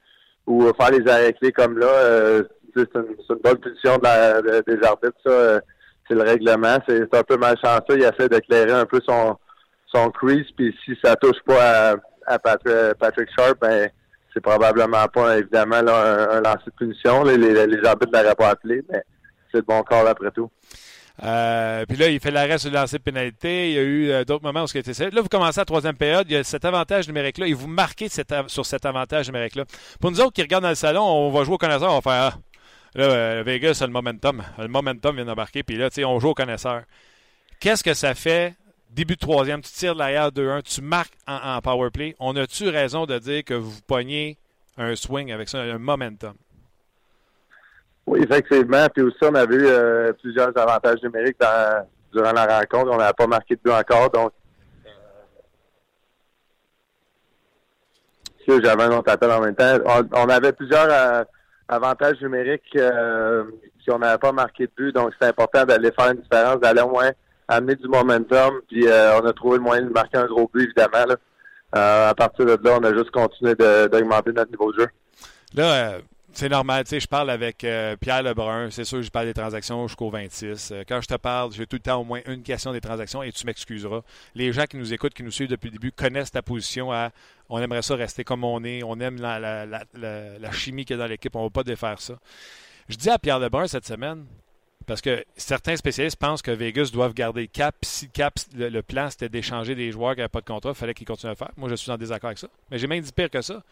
ou 0.46 0.64
euh, 0.66 0.72
faire 0.78 0.90
les 0.90 1.10
arrêts 1.10 1.32
clés 1.32 1.52
comme 1.52 1.78
là. 1.78 1.86
euh, 1.86 2.42
c'est 2.76 2.88
une, 2.94 3.16
une 3.30 3.36
bonne 3.42 3.58
position 3.58 3.96
de 3.98 4.04
la- 4.04 4.40
de- 4.42 4.64
des 4.66 4.86
arbitres, 4.86 5.16
ça. 5.24 5.60
c'est 6.08 6.14
le 6.14 6.22
règlement. 6.22 6.78
C'est 6.88 7.14
un 7.14 7.22
peu 7.22 7.36
malchanceux. 7.36 7.96
Il 7.98 8.02
essaie 8.02 8.28
d'éclairer 8.28 8.72
un 8.72 8.86
peu 8.86 8.98
son, 9.06 9.36
son 9.86 10.10
crease. 10.10 10.46
Puis 10.56 10.74
si 10.84 10.92
ça 11.04 11.14
touche 11.16 11.40
pas 11.46 11.90
à, 11.92 11.94
à 12.26 12.38
Patrick, 12.38 12.94
Patrick 12.98 13.28
Sharp, 13.38 13.58
ben 13.60 13.90
c'est 14.34 14.40
probablement 14.40 15.06
pas 15.08 15.36
évidemment 15.38 15.82
là, 15.82 16.28
un, 16.30 16.36
un 16.38 16.40
lancer 16.40 16.64
de 16.66 16.72
punition. 16.78 17.22
Les, 17.24 17.36
les 17.36 17.84
arbitres 17.86 18.10
ne 18.12 18.22
l'auraient 18.22 18.34
pas 18.34 18.48
appelé, 18.48 18.82
mais 18.90 19.02
c'est 19.50 19.58
le 19.58 19.64
bon 19.64 19.82
corps 19.82 20.06
après 20.08 20.30
tout. 20.30 20.50
Euh, 21.22 21.84
puis 21.86 21.96
là, 21.96 22.08
il 22.08 22.20
fait 22.20 22.30
l'arrêt 22.30 22.58
sur 22.58 22.70
le 22.70 22.76
lancer 22.76 22.98
de 22.98 23.02
pénalité. 23.02 23.70
Il 23.70 23.74
y 23.74 23.78
a 23.78 23.82
eu 23.82 24.10
euh, 24.10 24.24
d'autres 24.24 24.42
moments 24.42 24.62
où 24.62 24.66
ce 24.66 24.72
qui 24.72 24.78
été 24.78 25.10
Là, 25.10 25.20
vous 25.20 25.28
commencez 25.28 25.60
la 25.60 25.64
troisième 25.64 25.96
période. 25.96 26.26
Il 26.28 26.34
y 26.34 26.36
a 26.36 26.44
cet 26.44 26.64
avantage 26.64 27.06
numérique-là 27.06 27.46
et 27.46 27.52
vous 27.52 27.66
marquez 27.66 28.08
sur 28.08 28.66
cet 28.66 28.86
avantage 28.86 29.26
numérique-là. 29.26 29.64
Pour 30.00 30.10
nous 30.10 30.20
autres 30.20 30.32
qui 30.32 30.42
regardent 30.42 30.64
dans 30.64 30.70
le 30.70 30.74
salon, 30.74 31.02
on 31.02 31.30
va 31.30 31.44
jouer 31.44 31.54
au 31.54 31.58
connaisseur. 31.58 31.90
On 31.92 32.00
va 32.00 32.00
faire 32.00 32.32
ah, 32.34 32.38
là, 32.94 33.04
euh, 33.04 33.42
Vegas 33.44 33.78
a 33.82 33.86
le 33.86 33.92
momentum. 33.92 34.42
Le 34.58 34.68
momentum 34.68 35.16
vient 35.16 35.24
d'embarquer. 35.24 35.62
Puis 35.62 35.76
là, 35.76 35.90
tu 35.90 35.96
sais, 35.96 36.04
on 36.04 36.18
joue 36.18 36.30
au 36.30 36.34
connaisseur. 36.34 36.82
Qu'est-ce 37.60 37.84
que 37.84 37.94
ça 37.94 38.14
fait? 38.14 38.54
Début 38.90 39.14
de 39.14 39.20
troisième, 39.20 39.62
tu 39.62 39.70
tires 39.72 39.94
de 39.94 40.00
l'arrière 40.00 40.30
2-1, 40.30 40.62
tu 40.62 40.82
marques 40.82 41.14
en, 41.26 41.36
en 41.36 41.62
power 41.62 41.88
play. 41.90 42.14
On 42.18 42.36
a-tu 42.36 42.68
raison 42.68 43.06
de 43.06 43.18
dire 43.18 43.42
que 43.42 43.54
vous 43.54 43.80
pognez 43.86 44.36
un 44.76 44.94
swing 44.96 45.32
avec 45.32 45.48
ça, 45.48 45.62
un 45.62 45.78
momentum? 45.78 46.34
Oui, 48.06 48.20
effectivement. 48.22 48.86
Puis 48.94 49.04
aussi, 49.04 49.18
on 49.22 49.34
avait 49.34 49.54
eu 49.54 49.66
euh, 49.66 50.12
plusieurs 50.12 50.56
avantages 50.56 51.02
numériques 51.02 51.38
dans, 51.40 51.86
durant 52.12 52.32
la 52.32 52.58
rencontre. 52.58 52.90
On 52.92 52.98
n'avait 52.98 53.12
pas 53.12 53.26
marqué 53.26 53.54
de 53.54 53.60
but 53.64 53.72
encore. 53.72 54.10
Donc, 54.10 54.32
j'avais 58.46 58.82
un 58.82 58.90
autre 58.90 59.10
appel 59.10 59.30
en 59.30 59.40
même 59.40 59.54
temps. 59.54 59.78
On, 60.12 60.28
avait 60.28 60.52
plusieurs 60.52 60.88
euh, 60.90 61.24
avantages 61.68 62.20
numériques 62.20 62.76
euh, 62.76 63.44
si 63.82 63.90
on 63.90 63.98
n'avait 63.98 64.18
pas 64.18 64.32
marqué 64.32 64.66
de 64.66 64.72
but. 64.76 64.94
Donc, 64.94 65.12
c'est 65.20 65.28
important 65.28 65.64
d'aller 65.64 65.90
faire 65.92 66.10
une 66.10 66.20
différence, 66.20 66.60
d'aller 66.60 66.82
au 66.82 66.90
moins 66.90 67.10
amener 67.48 67.76
du 67.76 67.88
momentum. 67.88 68.60
Puis, 68.68 68.86
euh, 68.86 69.20
on 69.20 69.26
a 69.26 69.32
trouvé 69.32 69.58
le 69.58 69.62
moyen 69.62 69.82
de 69.82 69.90
marquer 69.90 70.18
un 70.18 70.26
gros 70.26 70.50
but, 70.52 70.64
évidemment. 70.64 71.06
Là. 71.06 71.16
Euh, 71.74 72.10
à 72.10 72.14
partir 72.14 72.44
de 72.44 72.58
là, 72.62 72.78
on 72.80 72.84
a 72.84 72.92
juste 72.92 73.10
continué 73.10 73.54
d'augmenter 73.54 74.32
notre 74.32 74.50
niveau 74.50 74.72
de 74.72 74.80
jeu. 74.80 74.88
Là, 75.54 75.98
c'est 76.32 76.48
normal, 76.48 76.84
tu 76.84 76.90
sais, 76.90 77.00
je 77.00 77.06
parle 77.06 77.30
avec 77.30 77.64
euh, 77.64 77.96
Pierre 77.96 78.22
Lebrun, 78.22 78.70
c'est 78.70 78.84
sûr, 78.84 79.02
je 79.02 79.10
parle 79.10 79.26
des 79.26 79.34
transactions 79.34 79.86
jusqu'au 79.86 80.10
26. 80.10 80.70
Euh, 80.72 80.82
quand 80.86 81.00
je 81.00 81.06
te 81.06 81.14
parle, 81.14 81.52
j'ai 81.52 81.66
tout 81.66 81.76
le 81.76 81.80
temps 81.80 82.00
au 82.00 82.04
moins 82.04 82.20
une 82.26 82.42
question 82.42 82.72
des 82.72 82.80
transactions 82.80 83.22
et 83.22 83.32
tu 83.32 83.46
m'excuseras. 83.46 84.02
Les 84.34 84.52
gens 84.52 84.64
qui 84.64 84.76
nous 84.76 84.92
écoutent, 84.92 85.14
qui 85.14 85.22
nous 85.22 85.30
suivent 85.30 85.48
depuis 85.48 85.68
le 85.68 85.72
début, 85.72 85.92
connaissent 85.92 86.32
ta 86.32 86.42
position 86.42 86.92
à 86.92 87.10
on 87.48 87.58
aimerait 87.60 87.82
ça 87.82 87.94
rester 87.94 88.24
comme 88.24 88.44
on 88.44 88.64
est, 88.64 88.82
on 88.82 88.98
aime 89.00 89.20
la, 89.20 89.38
la, 89.38 89.66
la, 89.66 89.84
la 90.38 90.52
chimie 90.52 90.84
qu'il 90.84 90.96
y 90.96 91.00
a 91.00 91.02
dans 91.02 91.08
l'équipe, 91.08 91.34
on 91.36 91.40
ne 91.40 91.46
va 91.46 91.50
pas 91.50 91.64
défaire 91.64 92.00
ça. 92.00 92.18
Je 92.88 92.96
dis 92.96 93.10
à 93.10 93.18
Pierre 93.18 93.38
Lebrun 93.38 93.66
cette 93.66 93.86
semaine, 93.86 94.24
parce 94.86 95.00
que 95.00 95.24
certains 95.36 95.76
spécialistes 95.76 96.16
pensent 96.16 96.42
que 96.42 96.50
Vegas 96.50 96.90
doivent 96.92 97.14
garder 97.14 97.48
cap. 97.48 97.74
Si 97.82 98.08
cap, 98.08 98.34
le, 98.54 98.80
plan, 98.82 99.10
c'était 99.10 99.28
d'échanger 99.28 99.74
des 99.74 99.92
joueurs 99.92 100.14
qui 100.14 100.18
n'avaient 100.18 100.28
pas 100.28 100.40
de 100.40 100.46
contrat, 100.46 100.70
il 100.70 100.76
fallait 100.76 100.94
qu'ils 100.94 101.06
continuent 101.06 101.32
à 101.32 101.36
faire. 101.36 101.50
Moi, 101.56 101.68
je 101.68 101.74
suis 101.74 101.90
en 101.90 101.96
désaccord 101.96 102.28
avec 102.28 102.38
ça. 102.38 102.48
Mais 102.70 102.78
j'ai 102.78 102.86
même 102.86 103.02
dit 103.02 103.12
pire 103.12 103.30
que 103.30 103.42
ça. 103.42 103.62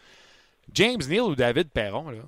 James 0.73 1.01
Neal 1.07 1.21
ou 1.21 1.35
David 1.35 1.69
Perron, 1.69 2.09
là, 2.09 2.19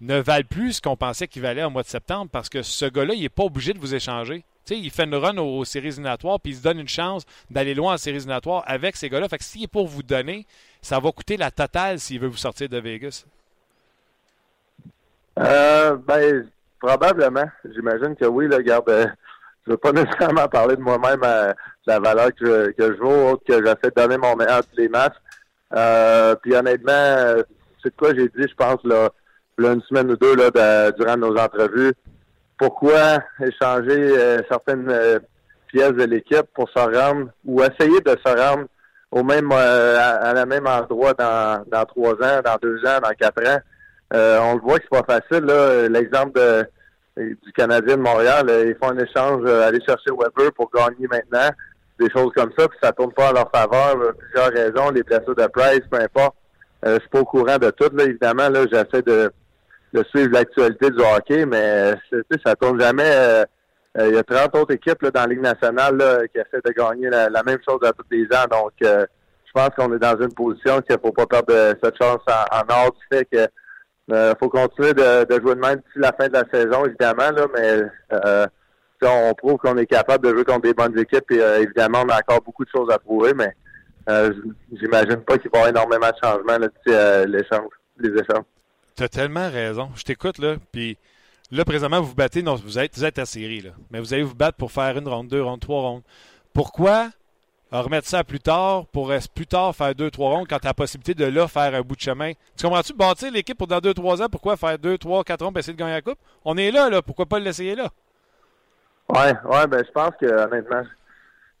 ne 0.00 0.20
valent 0.20 0.46
plus 0.48 0.74
ce 0.74 0.82
qu'on 0.82 0.96
pensait 0.96 1.26
qu'ils 1.26 1.42
valaient 1.42 1.64
au 1.64 1.70
mois 1.70 1.82
de 1.82 1.88
septembre 1.88 2.30
parce 2.30 2.48
que 2.48 2.62
ce 2.62 2.86
gars-là, 2.86 3.14
il 3.14 3.22
n'est 3.22 3.28
pas 3.28 3.44
obligé 3.44 3.72
de 3.72 3.78
vous 3.78 3.94
échanger. 3.94 4.44
il 4.70 4.90
fait 4.90 5.04
une 5.04 5.14
run 5.14 5.38
aux, 5.38 5.64
séries 5.64 5.88
éliminatoires 5.88 6.40
puis 6.40 6.52
il 6.52 6.56
se 6.56 6.62
donne 6.62 6.78
une 6.78 6.88
chance 6.88 7.24
d'aller 7.50 7.74
loin 7.74 7.94
en 7.94 7.96
séries 7.96 8.16
éliminatoires 8.16 8.62
avec 8.66 8.96
ces 8.96 9.08
gars-là. 9.08 9.28
Fait 9.28 9.38
que 9.38 9.44
s'il 9.44 9.64
est 9.64 9.68
pour 9.68 9.86
vous 9.86 10.02
donner, 10.02 10.46
ça 10.82 11.00
va 11.00 11.10
coûter 11.12 11.36
la 11.36 11.50
totale 11.50 11.98
s'il 11.98 12.20
veut 12.20 12.28
vous 12.28 12.36
sortir 12.36 12.68
de 12.68 12.78
Vegas. 12.78 13.24
Euh, 15.38 15.96
ben, 15.96 16.48
probablement. 16.80 17.46
J'imagine 17.74 18.16
que 18.16 18.24
oui, 18.24 18.48
là, 18.48 18.62
garde. 18.62 18.88
Euh, 18.88 19.06
je 19.66 19.72
veux 19.72 19.76
pas 19.78 19.92
nécessairement 19.92 20.48
parler 20.48 20.76
de 20.76 20.80
moi-même 20.80 21.22
à 21.24 21.54
la 21.86 22.00
valeur 22.00 22.28
que, 22.34 22.70
que 22.72 22.94
je 22.94 22.98
vaux, 22.98 23.30
autre 23.30 23.44
que 23.46 23.64
j'essaie 23.64 23.90
de 23.90 23.94
donner 23.96 24.16
mon 24.16 24.36
meilleur 24.36 24.64
tous 24.66 24.76
les 24.76 24.88
matchs. 24.88 25.16
Euh, 25.74 26.34
puis 26.36 26.54
honnêtement, 26.54 27.42
c'est 27.82 27.90
de 27.90 27.96
quoi 27.96 28.14
j'ai 28.14 28.28
dit, 28.28 28.48
je 28.48 28.54
pense, 28.54 28.82
là, 28.84 29.10
une 29.58 29.82
semaine 29.82 30.10
ou 30.10 30.16
deux 30.16 30.36
là, 30.36 30.92
durant 30.92 31.16
nos 31.16 31.36
entrevues. 31.36 31.92
Pourquoi 32.58 33.18
échanger 33.40 34.18
euh, 34.18 34.40
certaines 34.48 34.88
euh, 34.88 35.18
pièces 35.68 35.92
de 35.92 36.04
l'équipe 36.04 36.46
pour 36.54 36.68
se 36.70 36.78
rendre 36.78 37.28
ou 37.44 37.62
essayer 37.62 38.00
de 38.00 38.16
se 38.24 38.34
rendre 38.34 38.64
au 39.10 39.22
même 39.22 39.50
euh, 39.52 39.98
à, 39.98 40.32
la 40.32 40.46
même 40.46 40.66
endroit 40.66 41.12
dans, 41.12 41.84
trois 41.86 42.14
ans, 42.14 42.40
dans 42.44 42.56
deux 42.62 42.78
ans, 42.86 42.98
dans 43.02 43.12
quatre 43.18 43.46
ans? 43.46 43.58
on 44.12 44.54
le 44.54 44.60
voit 44.60 44.78
que 44.78 44.84
c'est 44.90 45.02
pas 45.02 45.20
facile. 45.20 45.46
L'exemple 45.90 46.40
du 47.16 47.52
Canadien 47.54 47.96
de 47.96 48.02
Montréal, 48.02 48.46
ils 48.66 48.76
font 48.80 48.92
un 48.92 48.98
échange, 48.98 49.44
aller 49.46 49.80
chercher 49.80 50.10
Weber 50.10 50.52
pour 50.52 50.70
gagner 50.70 51.08
maintenant, 51.10 51.48
des 51.98 52.08
choses 52.10 52.30
comme 52.36 52.52
ça, 52.56 52.68
puis 52.68 52.78
ça 52.80 52.92
tourne 52.92 53.12
pas 53.12 53.30
en 53.30 53.32
leur 53.32 53.50
faveur. 53.50 54.14
plusieurs 54.16 54.52
raisons, 54.52 54.90
les 54.90 55.02
blessures 55.02 55.34
de 55.34 55.46
Price, 55.48 55.82
peu 55.90 55.98
importe. 55.98 56.36
je 56.84 57.00
suis 57.00 57.08
pas 57.08 57.20
au 57.20 57.24
courant 57.24 57.58
de 57.58 57.70
tout. 57.70 57.90
Là, 57.94 58.04
évidemment, 58.04 58.48
là, 58.48 58.64
j'essaie 58.70 59.02
de 59.02 59.32
de 59.92 60.04
suivre 60.04 60.32
l'actualité 60.32 60.90
du 60.90 61.00
hockey, 61.00 61.46
mais 61.46 61.94
ça 62.44 62.54
tourne 62.56 62.80
jamais. 62.80 63.04
Euh, 63.04 63.44
euh, 63.98 64.08
il 64.08 64.14
y 64.14 64.18
a 64.18 64.22
30 64.22 64.54
autres 64.56 64.74
équipes 64.74 65.06
dans 65.06 65.22
la 65.22 65.26
Ligue 65.26 65.40
nationale 65.40 66.28
qui 66.32 66.38
essaient 66.38 66.60
de 66.64 66.72
gagner 66.72 67.08
la, 67.08 67.42
même 67.42 67.58
chose 67.66 67.78
à 67.82 67.92
tous 67.92 68.04
les 68.10 68.24
ans. 68.24 68.46
Donc, 68.50 68.72
euh, 68.82 69.06
je 69.46 69.52
pense 69.54 69.70
qu'on 69.70 69.94
est 69.94 69.98
dans 69.98 70.20
une 70.20 70.34
position 70.34 70.80
qu'il 70.82 70.96
ne 70.96 71.00
faut 71.00 71.12
pas 71.12 71.26
perdre 71.26 71.78
cette 71.82 71.96
chance 72.00 72.20
en, 72.28 72.60
or 72.68 72.92
qui 72.94 73.16
fait 73.16 73.24
que 73.24 74.34
faut 74.38 74.50
continuer 74.50 74.92
de, 74.92 75.40
jouer 75.40 75.54
de 75.54 75.60
même 75.60 75.76
d'ici 75.76 75.96
la 75.96 76.12
fin 76.12 76.28
de 76.28 76.34
la 76.34 76.44
saison, 76.52 76.84
évidemment, 76.84 77.30
là, 77.30 77.46
mais 77.56 78.28
on 79.02 79.32
prouve 79.34 79.56
qu'on 79.56 79.78
est 79.78 79.86
capable 79.86 80.26
de 80.26 80.34
jouer 80.34 80.44
contre 80.44 80.62
des 80.62 80.74
bonnes 80.74 80.98
équipes 80.98 81.30
et 81.30 81.40
évidemment, 81.62 82.02
on 82.04 82.08
a 82.10 82.18
encore 82.18 82.42
beaucoup 82.42 82.64
de 82.64 82.70
choses 82.74 82.90
à 82.92 82.98
prouver, 82.98 83.32
mais 83.32 83.54
j'imagine 84.72 85.22
pas 85.22 85.38
qu'il 85.38 85.50
va 85.50 85.60
y 85.60 85.68
avoir 85.68 85.68
énormément 85.68 86.10
de 86.10 86.16
changements 86.22 86.58
d'ici 86.58 86.94
les 87.98 88.10
échanges. 88.10 88.44
Tu 88.96 89.02
as 89.02 89.08
tellement 89.08 89.50
raison. 89.50 89.90
Je 89.94 90.02
t'écoute, 90.02 90.38
là. 90.38 90.56
Puis 90.72 90.96
là, 91.50 91.64
présentement, 91.64 92.00
vous 92.00 92.08
vous 92.08 92.14
battez. 92.14 92.42
Non, 92.42 92.54
vous 92.54 92.78
êtes, 92.78 92.96
vous 92.96 93.04
êtes 93.04 93.18
à 93.18 93.24
là. 93.24 93.70
Mais 93.90 94.00
vous 94.00 94.14
allez 94.14 94.22
vous 94.22 94.34
battre 94.34 94.56
pour 94.56 94.72
faire 94.72 94.96
une 94.96 95.06
ronde, 95.06 95.28
deux 95.28 95.42
rondes, 95.42 95.60
trois 95.60 95.82
rondes. 95.82 96.02
Pourquoi 96.54 97.10
remettre 97.70 98.08
ça 98.08 98.24
plus 98.24 98.40
tard 98.40 98.86
pour 98.86 99.12
plus 99.34 99.46
tard 99.46 99.74
faire 99.74 99.94
deux, 99.94 100.10
trois 100.10 100.30
rondes 100.30 100.46
quand 100.48 100.58
tu 100.58 100.66
as 100.66 100.70
la 100.70 100.74
possibilité 100.74 101.14
de 101.14 101.26
là 101.26 101.46
faire 101.46 101.74
un 101.74 101.82
bout 101.82 101.96
de 101.96 102.00
chemin? 102.00 102.32
Tu 102.56 102.64
comprends-tu? 102.64 102.94
Bâtir 102.94 103.30
l'équipe 103.30 103.58
pour 103.58 103.66
dans 103.66 103.80
deux, 103.80 103.92
trois 103.92 104.22
ans, 104.22 104.28
pourquoi 104.30 104.56
faire 104.56 104.78
deux, 104.78 104.96
trois, 104.96 105.22
quatre 105.24 105.44
rondes 105.44 105.52
pour 105.52 105.58
essayer 105.58 105.74
de 105.74 105.78
gagner 105.78 105.92
la 105.92 106.00
coupe? 106.00 106.18
On 106.44 106.56
est 106.56 106.70
là, 106.70 106.88
là. 106.88 107.02
Pourquoi 107.02 107.26
pas 107.26 107.38
l'essayer 107.38 107.74
là? 107.74 107.90
Ouais, 109.08 109.34
ouais, 109.44 109.66
ben 109.66 109.84
je 109.86 109.92
pense 109.92 110.12
que 110.20 110.26
honnêtement, 110.26 110.82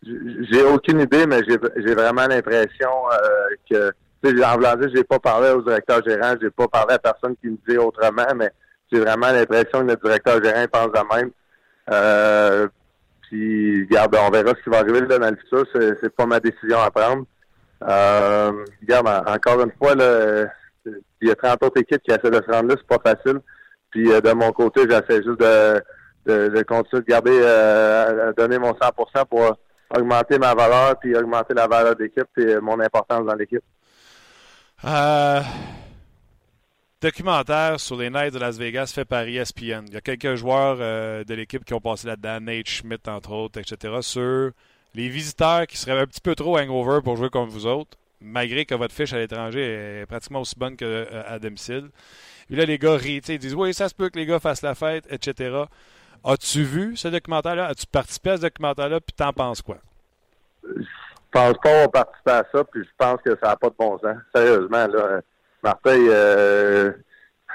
j'ai 0.02 0.62
aucune 0.64 1.00
idée, 1.00 1.26
mais 1.26 1.40
j'ai 1.46 1.94
vraiment 1.94 2.26
l'impression 2.26 2.90
euh, 3.12 3.48
que 3.70 3.92
en 4.28 4.54
voulant 4.54 4.76
dire, 4.76 4.90
j'ai 4.94 5.04
pas 5.04 5.18
parlé 5.18 5.50
au 5.50 5.62
directeur 5.62 6.02
gérant, 6.04 6.34
j'ai 6.40 6.50
pas 6.50 6.68
parlé 6.68 6.94
à 6.94 6.98
personne 6.98 7.36
qui 7.36 7.48
me 7.48 7.58
dit 7.68 7.78
autrement, 7.78 8.34
mais 8.34 8.50
j'ai 8.90 9.00
vraiment 9.00 9.32
l'impression 9.32 9.80
que 9.80 9.92
le 9.92 9.96
directeur 9.96 10.42
gérant 10.42 10.66
pense 10.70 10.92
de 10.92 11.16
même. 11.16 11.30
Euh, 11.90 12.68
puis, 13.22 13.82
regarde, 13.84 14.16
on 14.20 14.30
verra 14.30 14.50
ce 14.50 14.62
qui 14.62 14.70
va 14.70 14.78
arriver 14.78 15.00
là, 15.00 15.18
dans 15.18 15.30
le 15.30 15.36
futur. 15.36 15.66
C'est, 15.74 16.14
pas 16.14 16.26
ma 16.26 16.40
décision 16.40 16.78
à 16.80 16.90
prendre. 16.90 17.24
Euh, 17.82 18.52
regarde, 18.80 19.28
encore 19.28 19.60
une 19.62 19.72
fois, 19.78 19.94
il 21.20 21.28
y 21.28 21.30
a 21.30 21.34
30 21.34 21.62
autres 21.64 21.80
équipes 21.80 22.02
qui 22.02 22.12
essaient 22.12 22.30
de 22.30 22.42
se 22.42 22.50
rendre 22.50 22.68
là, 22.68 22.74
c'est 22.78 22.98
pas 22.98 23.14
facile. 23.14 23.40
Puis 23.90 24.12
euh, 24.12 24.20
de 24.20 24.32
mon 24.32 24.52
côté, 24.52 24.82
j'essaie 24.88 25.22
juste 25.22 25.40
de, 25.40 25.82
de, 26.26 26.62
continuer 26.62 27.02
de 27.02 27.06
garder, 27.06 27.40
euh, 27.42 28.32
donner 28.36 28.58
mon 28.58 28.72
100% 28.72 29.26
pour 29.28 29.56
augmenter 29.96 30.38
ma 30.38 30.54
valeur, 30.54 30.98
puis 30.98 31.16
augmenter 31.16 31.54
la 31.54 31.66
valeur 31.66 31.96
d'équipe 31.96 32.28
et 32.36 32.56
mon 32.60 32.78
importance 32.80 33.24
dans 33.24 33.34
l'équipe. 33.34 33.62
Euh, 34.84 35.42
documentaire 37.00 37.80
sur 37.80 37.96
les 37.96 38.10
Knights 38.10 38.34
de 38.34 38.38
Las 38.38 38.58
Vegas 38.58 38.92
fait 38.94 39.04
par 39.04 39.22
ESPN. 39.22 39.84
Il 39.86 39.94
y 39.94 39.96
a 39.96 40.00
quelques 40.00 40.34
joueurs 40.34 40.76
euh, 40.80 41.24
de 41.24 41.34
l'équipe 41.34 41.64
qui 41.64 41.72
ont 41.74 41.80
passé 41.80 42.06
là-dedans, 42.06 42.40
Nate 42.40 42.68
Schmidt 42.68 43.08
entre 43.08 43.32
autres, 43.32 43.58
etc., 43.58 43.94
sur 44.02 44.50
les 44.94 45.08
visiteurs 45.08 45.66
qui 45.66 45.76
seraient 45.78 45.98
un 46.00 46.06
petit 46.06 46.20
peu 46.20 46.34
trop 46.34 46.58
hangover 46.58 47.00
pour 47.02 47.16
jouer 47.16 47.30
comme 47.30 47.48
vous 47.48 47.66
autres, 47.66 47.96
malgré 48.20 48.66
que 48.66 48.74
votre 48.74 48.94
fiche 48.94 49.12
à 49.12 49.18
l'étranger 49.18 50.00
est 50.02 50.06
pratiquement 50.06 50.40
aussi 50.40 50.54
bonne 50.56 50.76
qu'à 50.76 50.84
euh, 50.84 51.38
domicile. 51.38 51.88
Et 52.50 52.56
là, 52.56 52.64
les 52.64 52.78
gars 52.78 52.96
rient, 52.96 53.22
ils 53.28 53.38
disent 53.38 53.54
Oui, 53.54 53.72
ça 53.74 53.88
se 53.88 53.94
peut 53.94 54.10
que 54.10 54.18
les 54.18 54.26
gars 54.26 54.40
fassent 54.40 54.62
la 54.62 54.74
fête, 54.74 55.06
etc. 55.10 55.64
As-tu 56.22 56.62
vu 56.62 56.96
ce 56.96 57.08
documentaire-là? 57.08 57.66
As-tu 57.66 57.86
participé 57.86 58.30
à 58.30 58.36
ce 58.36 58.42
documentaire-là? 58.42 59.00
Puis 59.00 59.14
t'en 59.16 59.32
penses 59.32 59.62
quoi? 59.62 59.78
Je 61.34 61.40
pense 61.40 61.52
pas 61.62 61.84
qu'on 61.84 61.90
participer 61.90 62.30
à 62.30 62.44
ça, 62.52 62.64
puis 62.64 62.82
je 62.82 62.90
pense 62.96 63.20
que 63.24 63.30
ça 63.42 63.50
n'a 63.50 63.56
pas 63.56 63.68
de 63.68 63.74
bon 63.78 63.98
sens. 63.98 64.16
Sérieusement, 64.34 64.86
là. 64.86 65.20
Martin, 65.62 65.98
euh, 65.98 66.92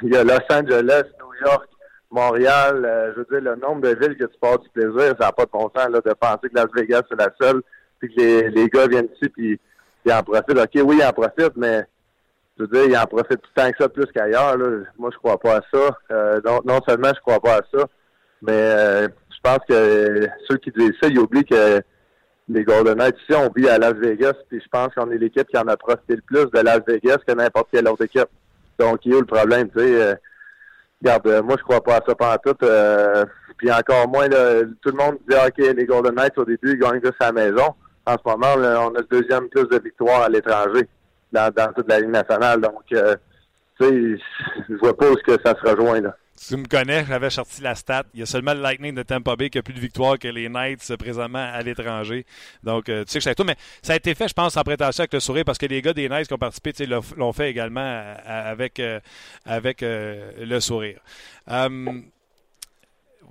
il 0.01 0.13
y 0.13 0.17
a 0.17 0.23
Los 0.23 0.39
Angeles, 0.49 1.03
New 1.19 1.47
York, 1.47 1.69
Montréal, 2.10 2.84
euh, 2.86 3.13
je 3.13 3.19
veux 3.19 3.27
dire, 3.31 3.51
le 3.51 3.55
nombre 3.55 3.81
de 3.81 3.95
villes 3.95 4.17
que 4.17 4.25
tu 4.25 4.38
passes 4.39 4.60
du 4.62 4.69
plaisir, 4.69 5.15
ça 5.17 5.27
n'a 5.27 5.31
pas 5.31 5.45
de 5.45 5.51
bon 5.51 5.71
sens 5.75 5.88
là, 5.89 6.01
de 6.01 6.13
penser 6.13 6.49
que 6.49 6.55
Las 6.55 6.67
Vegas, 6.75 7.03
c'est 7.10 7.17
la 7.17 7.29
seule, 7.39 7.62
puis 7.99 8.13
que 8.13 8.19
les, 8.19 8.49
les 8.49 8.67
gars 8.67 8.88
viennent 8.88 9.07
ici, 9.15 9.29
puis 9.29 9.60
ils 10.05 10.12
en 10.12 10.21
profitent. 10.23 10.57
OK, 10.57 10.81
oui, 10.84 10.97
ils 10.99 11.05
en 11.05 11.13
profitent, 11.13 11.55
mais 11.55 11.86
je 12.57 12.63
veux 12.63 12.67
dire, 12.67 12.86
ils 12.86 12.97
en 12.97 13.05
profitent 13.05 13.41
temps 13.55 13.71
que 13.71 13.77
ça, 13.79 13.88
plus 13.88 14.07
qu'ailleurs. 14.13 14.57
Moi, 14.97 15.10
je 15.13 15.17
crois 15.17 15.39
pas 15.39 15.57
à 15.57 15.62
ça. 15.73 15.97
Euh, 16.12 16.41
non, 16.43 16.60
non, 16.65 16.79
seulement 16.86 17.13
je 17.15 17.21
crois 17.21 17.39
pas 17.39 17.55
à 17.55 17.62
ça, 17.73 17.86
mais 18.41 19.03
je 19.03 19.39
pense 19.41 19.60
que 19.69 20.27
ceux 20.49 20.57
qui 20.57 20.71
disent 20.71 20.93
ça, 21.01 21.07
ils 21.07 21.19
oublient 21.19 21.45
que 21.45 21.81
les 22.49 22.63
Golden 22.63 22.97
Knights 22.97 23.17
ici, 23.21 23.34
on 23.34 23.49
vit 23.56 23.69
à 23.69 23.77
Las 23.77 23.93
Vegas, 23.93 24.34
puis 24.49 24.60
je 24.62 24.67
pense 24.69 24.93
qu'on 24.93 25.10
est 25.12 25.17
l'équipe 25.17 25.47
qui 25.47 25.58
en 25.58 25.67
a 25.67 25.77
profité 25.77 26.15
le 26.15 26.21
plus 26.21 26.45
de 26.51 26.60
Las 26.60 26.82
Vegas 26.86 27.17
que 27.25 27.34
n'importe 27.34 27.69
quelle 27.71 27.88
autre 27.88 28.04
équipe. 28.04 28.30
Donc, 28.80 28.99
il 29.06 29.13
y 29.13 29.15
a 29.15 29.19
le 29.19 29.25
problème, 29.25 29.69
tu 29.69 29.80
sais. 29.80 30.01
Euh, 30.01 30.15
regarde, 31.01 31.27
euh, 31.27 31.43
moi, 31.43 31.56
je 31.58 31.63
crois 31.63 31.84
pas 31.84 31.97
à 31.97 32.01
ça 32.06 32.15
pendant 32.15 32.38
tout. 32.38 32.58
Euh, 32.63 33.25
puis 33.58 33.71
encore 33.71 34.08
moins, 34.08 34.27
tout 34.27 34.89
le 34.89 34.97
monde 34.97 35.17
dit, 35.30 35.36
OK, 35.36 35.58
les 35.58 35.86
Golden 35.86 36.15
Knights, 36.15 36.38
au 36.38 36.45
début, 36.45 36.71
ils 36.73 36.80
gagnent 36.80 37.01
juste 37.04 37.21
à 37.21 37.32
la 37.32 37.32
maison. 37.32 37.75
En 38.06 38.13
ce 38.13 38.23
moment, 38.25 38.54
on 38.56 38.95
a 38.95 38.99
le 38.99 39.08
deuxième 39.10 39.47
plus 39.49 39.67
de 39.67 39.80
victoires 39.80 40.23
à 40.23 40.30
l'étranger 40.30 40.88
dans, 41.32 41.54
toute 41.75 41.88
la 41.88 41.99
Ligue 41.99 42.10
nationale. 42.10 42.60
Donc, 42.60 42.82
tu 42.88 42.97
sais, 42.97 44.17
je 44.67 44.75
vois 44.82 44.97
pas 44.97 45.12
où 45.12 45.15
ce 45.15 45.23
que 45.36 45.41
ça 45.45 45.54
se 45.54 45.69
rejoint, 45.69 46.01
là. 46.01 46.15
Tu 46.47 46.58
me 46.58 46.65
connais, 46.65 47.06
j'avais 47.06 47.30
sorti 47.30 47.62
la 47.62 47.75
stat. 47.75 48.04
Il 48.15 48.21
y 48.21 48.23
a 48.23 48.25
seulement 48.25 48.54
le 48.56 48.62
Lightning 48.62 48.95
de 48.95 49.04
Tampa 49.04 49.36
Bay 49.36 49.51
qui 49.51 49.60
a 49.60 49.62
plus 49.62 49.75
de 49.75 49.80
victoires 49.80 50.17
que 50.17 50.27
les 50.27 50.49
Knights 50.49 50.89
euh, 50.89 50.97
présentement 50.97 51.47
à 51.54 51.62
l'étranger. 51.62 52.25
Donc, 52.63 52.89
euh, 52.89 53.04
tu 53.04 53.12
sais 53.12 53.19
que 53.19 53.23
c'est 53.23 53.36
tout. 53.36 53.43
Mais 53.43 53.56
ça 53.84 53.93
a 53.93 53.95
été 53.95 54.15
fait, 54.15 54.27
je 54.27 54.34
pense, 54.34 54.58
en 54.58 54.63
prétention 54.63 55.04
avec 55.04 55.13
le 55.13 55.19
sourire 55.19 55.45
parce 55.45 55.60
que 55.60 55.67
les 55.67 55.84
gars 55.84 55.93
des 55.93 56.10
Knights 56.10 56.27
qui 56.27 56.34
ont 56.34 56.39
participé 56.39 56.73
l'ont 57.15 57.32
fait 57.32 57.51
également 57.51 57.82
euh, 57.82 58.15
avec, 58.25 58.82
avec 59.45 59.82
le 59.82 60.60
sourire. 60.60 60.99
ben, 61.47 62.04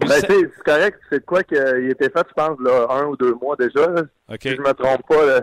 c'est 0.08 0.62
correct. 0.64 1.00
C'est 1.10 1.24
quoi 1.24 1.42
qu'il 1.42 1.90
était 1.90 2.10
fait, 2.10 2.26
je 2.28 2.34
pense, 2.34 2.60
là, 2.60 2.86
un 2.90 3.06
ou 3.06 3.16
deux 3.16 3.34
mois 3.34 3.56
déjà. 3.56 3.86
Si 4.40 4.50
je 4.50 4.60
me 4.60 4.72
trompe 4.72 5.02
pas, 5.08 5.40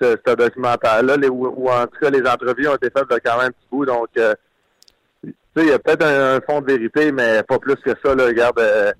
ce, 0.00 0.34
documentaire-là, 0.34 1.16
ou, 1.28 1.68
en 1.68 1.86
tout 1.86 1.98
cas, 2.00 2.10
les 2.10 2.26
entrevues 2.26 2.66
ont 2.66 2.76
été 2.76 2.88
faites 2.90 3.10
de 3.10 3.20
quand 3.22 3.36
même 3.38 3.48
un 3.48 3.50
petit 3.50 3.66
bout. 3.70 3.84
Donc, 3.84 4.08
il 5.62 5.68
y 5.68 5.72
a 5.72 5.78
peut-être 5.78 6.04
un, 6.04 6.40
fond 6.40 6.60
de 6.60 6.66
vérité, 6.66 7.12
mais 7.12 7.42
pas 7.42 7.58
plus 7.58 7.76
que 7.76 7.90
ça. 8.04 8.14
Là. 8.14 8.26
Regarde, 8.26 8.58
euh, 8.58 8.92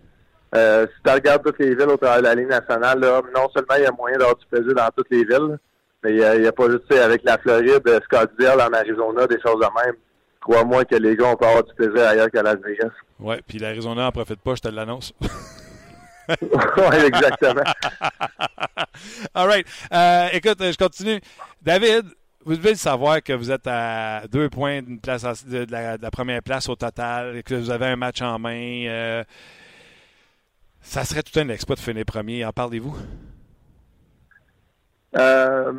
euh, 0.55 0.87
si 0.87 1.03
tu 1.05 1.11
regardes 1.11 1.43
toutes 1.43 1.59
les 1.59 1.75
villes 1.75 1.89
au 1.89 1.97
travers 1.97 2.19
de 2.19 2.25
la 2.25 2.35
ligne 2.35 2.49
nationale, 2.49 3.01
là, 3.01 3.21
non 3.35 3.49
seulement 3.55 3.75
il 3.77 3.83
y 3.83 3.87
a 3.87 3.93
moyen 3.93 4.19
d'avoir 4.19 4.37
du 4.37 4.47
plaisir 4.47 4.75
dans 4.75 4.89
toutes 4.97 5.11
les 5.11 5.25
villes, 5.25 5.59
mais 6.03 6.13
il 6.13 6.41
n'y 6.41 6.47
a, 6.47 6.53
pas 6.53 6.71
juste 6.71 6.93
avec 6.93 7.23
la 7.25 7.39
Floride, 7.39 8.01
Scottsdale 8.05 8.61
en 8.61 8.73
Arizona, 8.73 9.27
des 9.27 9.41
choses 9.41 9.61
de 9.61 9.85
même. 9.85 9.95
crois-moi 10.41 10.85
que 10.85 10.97
les 10.97 11.17
gars, 11.17 11.27
on 11.33 11.37
peut 11.37 11.47
avoir 11.47 11.65
du 11.65 11.75
plaisir 11.75 12.07
ailleurs 12.07 12.31
qu'à 12.31 12.43
Las 12.43 12.59
Vegas. 12.61 12.93
Ouais, 13.19 13.41
puis 13.47 13.59
l'Arizona 13.59 14.07
en 14.07 14.13
profite 14.13 14.41
pas, 14.41 14.55
je 14.55 14.61
te 14.61 14.69
l'annonce. 14.69 15.13
oui, 16.29 16.97
exactement. 17.07 17.63
All 19.35 19.47
right. 19.47 19.67
Euh, 19.93 20.29
écoute, 20.33 20.59
je 20.61 20.77
continue. 20.77 21.21
David, 21.63 22.07
vous 22.45 22.57
devez 22.57 22.71
le 22.71 22.77
savoir 22.77 23.23
que 23.23 23.33
vous 23.33 23.51
êtes 23.51 23.67
à 23.67 24.23
deux 24.31 24.51
points 24.51 24.83
de, 24.83 25.71
la, 25.71 26.11
première 26.11 26.43
place 26.43 26.69
au 26.69 26.77
total 26.77 27.43
que 27.43 27.55
vous 27.55 27.71
avez 27.71 27.87
un 27.87 27.97
match 27.97 28.21
en 28.23 28.39
main. 28.39 28.87
Euh, 28.87 29.25
ça 30.81 31.05
serait 31.05 31.23
tout 31.23 31.39
un 31.39 31.49
exploit 31.49 31.77
de 31.77 31.81
finir 31.81 32.05
premier. 32.05 32.45
En 32.45 32.53
parlez-vous? 32.53 32.97
Euh, 35.17 35.73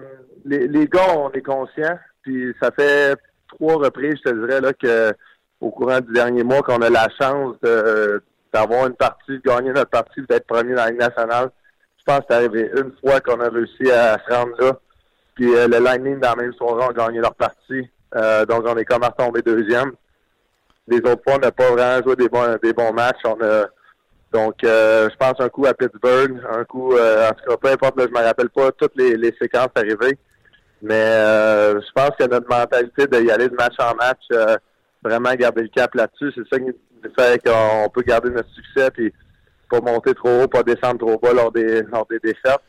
les, 0.46 0.68
les, 0.68 0.88
gars, 0.88 1.16
on 1.16 1.32
est 1.32 1.42
conscients. 1.42 2.00
Puis 2.24 2.54
ça 2.60 2.72
fait 2.72 3.16
trois 3.48 3.76
reprises, 3.76 4.16
je 4.26 4.32
te 4.32 4.36
dirais, 4.36 4.62
là, 4.62 4.74
que 4.74 5.14
au 5.62 5.70
courant 5.70 6.00
du 6.00 6.14
dernier 6.14 6.44
mois, 6.44 6.62
qu'on 6.62 6.82
a 6.82 6.90
la 6.90 7.08
chance 7.20 7.56
d'avoir 8.52 8.88
une 8.88 8.96
partie, 8.96 9.32
de 9.32 9.42
gagner 9.46 9.72
notre 9.72 9.92
partie, 9.92 10.22
d'être 10.28 10.48
premier 10.48 10.74
dans 10.74 10.86
la 10.86 10.90
Ligue 10.90 11.00
nationale. 11.00 11.52
Je 11.98 12.04
pense 12.04 12.20
que 12.20 12.26
c'est 12.30 12.36
arrivé 12.36 12.72
une 12.76 12.92
fois 13.00 13.20
qu'on 13.22 13.40
a 13.40 13.50
réussi 13.50 13.90
à 13.92 14.18
se 14.20 14.34
rendre 14.34 14.56
là. 14.60 14.80
Puis 15.36 15.54
euh, 15.54 15.68
le 15.68 15.80
Lightning, 15.80 16.20
dans 16.20 16.30
la 16.30 16.44
même 16.44 16.54
soirée, 16.54 16.86
ont 16.86 16.92
gagné 16.92 17.20
leur 17.20 17.36
partie. 17.36 17.90
Euh, 18.16 18.46
donc, 18.46 18.64
on 18.66 18.78
est 18.78 18.86
comme 18.86 19.04
à 19.04 19.12
tomber 19.12 19.42
deuxième. 19.42 19.92
Les 20.88 20.98
autres 20.98 21.22
fois, 21.24 21.36
on 21.36 21.40
n'a 21.40 21.52
pas 21.52 21.72
vraiment 21.72 22.04
joué 22.04 22.16
des 22.16 22.30
bons, 22.30 22.58
des 22.64 22.74
bons 22.74 22.94
matchs. 22.94 23.22
On 23.26 23.38
a, 23.42 23.66
donc, 24.32 24.64
euh, 24.64 25.10
je 25.10 25.16
pense 25.18 25.40
un 25.40 25.50
coup 25.50 25.66
à 25.66 25.74
Pittsburgh, 25.74 26.40
un 26.50 26.64
coup, 26.64 26.94
en 26.94 27.34
tout 27.34 27.50
cas, 27.50 27.58
peu 27.62 27.70
importe, 27.70 28.00
je 28.00 28.08
me 28.08 28.24
rappelle 28.24 28.50
pas 28.50 28.72
toutes 28.72 28.96
les, 28.96 29.18
les 29.18 29.34
séquences 29.40 29.72
arrivées. 29.76 30.18
Mais 30.82 31.12
je 31.12 31.92
pense 31.94 32.12
que 32.20 32.28
notre 32.28 32.48
mentalité 32.48 33.08
d'y 33.08 33.32
aller 33.32 33.50
de 33.50 33.56
match 33.56 33.76
en 33.80 33.96
match, 33.96 34.60
vraiment 35.04 35.34
garder 35.34 35.64
le 35.64 35.70
cap 35.70 35.94
là-dessus, 35.96 36.32
c'est 36.36 36.48
ça 36.52 36.60
qui 36.60 36.72
fait 37.18 37.42
qu'on 37.44 37.90
peut 37.90 38.02
garder 38.02 38.30
notre 38.30 38.50
succès 38.50 38.90
puis 38.92 39.14
pas 39.70 39.82
monter 39.82 40.14
trop 40.14 40.44
haut, 40.44 40.48
pas 40.48 40.64
descendre 40.64 41.00
trop 41.00 41.18
bas 41.18 41.34
lors 41.34 41.52
des 41.52 41.82
lors 41.84 42.06
des 42.08 42.20
défaites. 42.20 42.62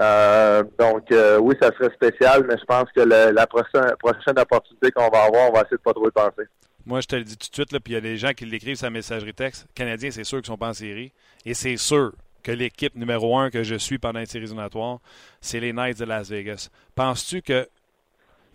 Euh, 0.00 0.62
donc, 0.78 1.10
euh, 1.12 1.38
oui, 1.38 1.54
ça 1.60 1.70
serait 1.78 1.94
spécial, 1.94 2.44
mais 2.48 2.56
je 2.58 2.64
pense 2.64 2.90
que 2.94 3.00
la 3.00 3.46
prochaine, 3.46 4.38
opportunité 4.38 4.90
qu'on 4.90 5.08
va 5.08 5.24
avoir, 5.24 5.50
on 5.50 5.52
va 5.52 5.60
essayer 5.60 5.76
de 5.76 5.82
pas 5.82 5.92
trop 5.92 6.08
y 6.08 6.12
penser. 6.12 6.48
Moi, 6.86 7.00
je 7.00 7.06
te 7.06 7.16
le 7.16 7.24
dis 7.24 7.36
tout 7.36 7.48
de 7.48 7.54
suite, 7.54 7.70
puis 7.82 7.92
il 7.92 7.94
y 7.94 7.98
a 7.98 8.00
des 8.00 8.16
gens 8.16 8.32
qui 8.32 8.44
l'écrivent 8.44 8.78
la 8.82 8.90
messagerie 8.90 9.32
texte. 9.32 9.66
Canadiens, 9.74 10.10
c'est 10.10 10.24
sûr 10.24 10.38
qu'ils 10.38 10.48
sont 10.48 10.58
pas 10.58 10.68
en 10.68 10.74
série. 10.74 11.12
Et 11.46 11.54
c'est 11.54 11.76
sûr 11.76 12.12
que 12.42 12.52
l'équipe 12.52 12.94
numéro 12.94 13.38
un 13.38 13.50
que 13.50 13.62
je 13.62 13.74
suis 13.74 13.98
pendant 13.98 14.20
les 14.20 14.26
séries 14.26 14.44
éliminatoires, 14.44 14.98
c'est 15.40 15.60
les 15.60 15.72
Knights 15.72 15.98
de 15.98 16.04
Las 16.04 16.28
Vegas. 16.28 16.68
Penses-tu 16.94 17.40
que 17.40 17.66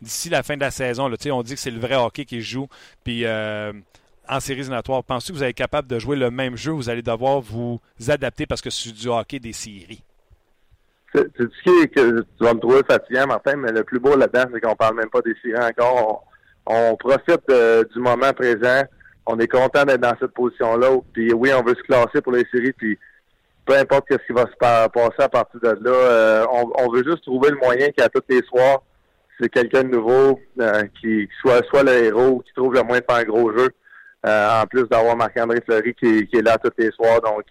d'ici 0.02 0.30
la 0.30 0.44
fin 0.44 0.56
de 0.56 0.62
la 0.62 0.72
saison, 0.72 1.12
on 1.32 1.44
dit 1.44 1.56
que 1.56 1.60
c'est 1.60 1.72
le 1.72 1.80
vrai 1.80 1.96
hockey 1.96 2.26
qui 2.26 2.42
joue, 2.42 2.68
puis 3.04 3.26
euh, 3.26 3.74
en 4.28 4.40
séries 4.40 4.60
éliminatoires, 4.60 5.04
penses-tu 5.04 5.32
que 5.32 5.38
vous 5.38 5.44
allez 5.44 5.52
être 5.52 5.58
capable 5.58 5.88
de 5.88 5.98
jouer 5.98 6.16
le 6.16 6.30
même 6.30 6.56
jeu? 6.56 6.72
Vous 6.72 6.90
allez 6.90 7.02
devoir 7.02 7.42
vous 7.42 7.82
adapter 8.08 8.46
parce 8.46 8.62
que 8.62 8.70
c'est 8.70 8.92
du 8.92 9.08
hockey 9.08 9.40
des 9.40 9.54
séries? 9.54 10.04
C'est 11.14 11.26
ce 11.38 11.86
que 11.88 12.22
tu 12.22 12.26
vas 12.40 12.54
me 12.54 12.60
trouver 12.60 12.82
fatigant, 12.88 13.28
Martin, 13.28 13.56
mais 13.56 13.72
le 13.72 13.84
plus 13.84 14.00
beau 14.00 14.16
là-dedans, 14.16 14.46
c'est 14.54 14.62
qu'on 14.62 14.76
parle 14.76 14.96
même 14.96 15.10
pas 15.10 15.22
des 15.22 15.36
séries 15.42 15.64
encore. 15.64 16.24
On, 16.66 16.96
profite 16.96 17.42
du 17.94 18.00
moment 18.00 18.32
présent. 18.34 18.84
On 19.26 19.40
est 19.40 19.48
content 19.48 19.86
d'être 19.86 20.02
dans 20.02 20.16
cette 20.20 20.34
position-là. 20.34 20.98
Puis 21.14 21.34
oui, 21.34 21.52
on 21.54 21.64
veut 21.64 21.76
se 21.76 21.82
classer 21.82 22.22
pour 22.22 22.34
les 22.34 22.46
séries. 22.52 22.74
Puis 22.74 22.98
peu 23.70 23.78
importe 23.78 24.06
ce 24.10 24.18
qui 24.26 24.34
va 24.34 24.48
se 24.48 24.58
passer 24.58 25.20
à 25.20 25.30
partir 25.30 25.60
de 25.60 25.68
là, 25.68 25.92
euh, 25.92 26.46
on, 26.50 26.92
veut 26.92 27.04
juste 27.04 27.22
trouver 27.24 27.52
le 27.52 27.58
moyen 27.58 27.90
qu'à 27.96 28.10
tous 28.10 28.24
les 28.28 28.42
soirs, 28.42 28.82
c'est 29.40 29.48
quelqu'un 29.48 29.84
de 29.84 29.90
nouveau 29.90 30.40
euh, 30.60 30.82
qui, 31.00 31.30
soit 31.40 31.64
soit 31.68 31.84
le 31.84 32.06
héros, 32.06 32.42
qui 32.48 32.52
trouve 32.54 32.74
le 32.74 32.82
moyen 32.82 33.02
de 33.02 33.06
faire 33.08 33.20
un 33.20 33.24
gros 33.26 33.56
jeu. 33.56 33.70
Euh, 34.26 34.62
en 34.62 34.66
plus 34.66 34.84
d'avoir 34.90 35.16
Marc-André 35.16 35.62
Fleury 35.64 35.94
qui, 35.94 36.28
qui, 36.28 36.38
est 36.38 36.42
là 36.42 36.58
tous 36.58 36.72
les 36.80 36.90
soirs. 36.92 37.22
Donc 37.22 37.46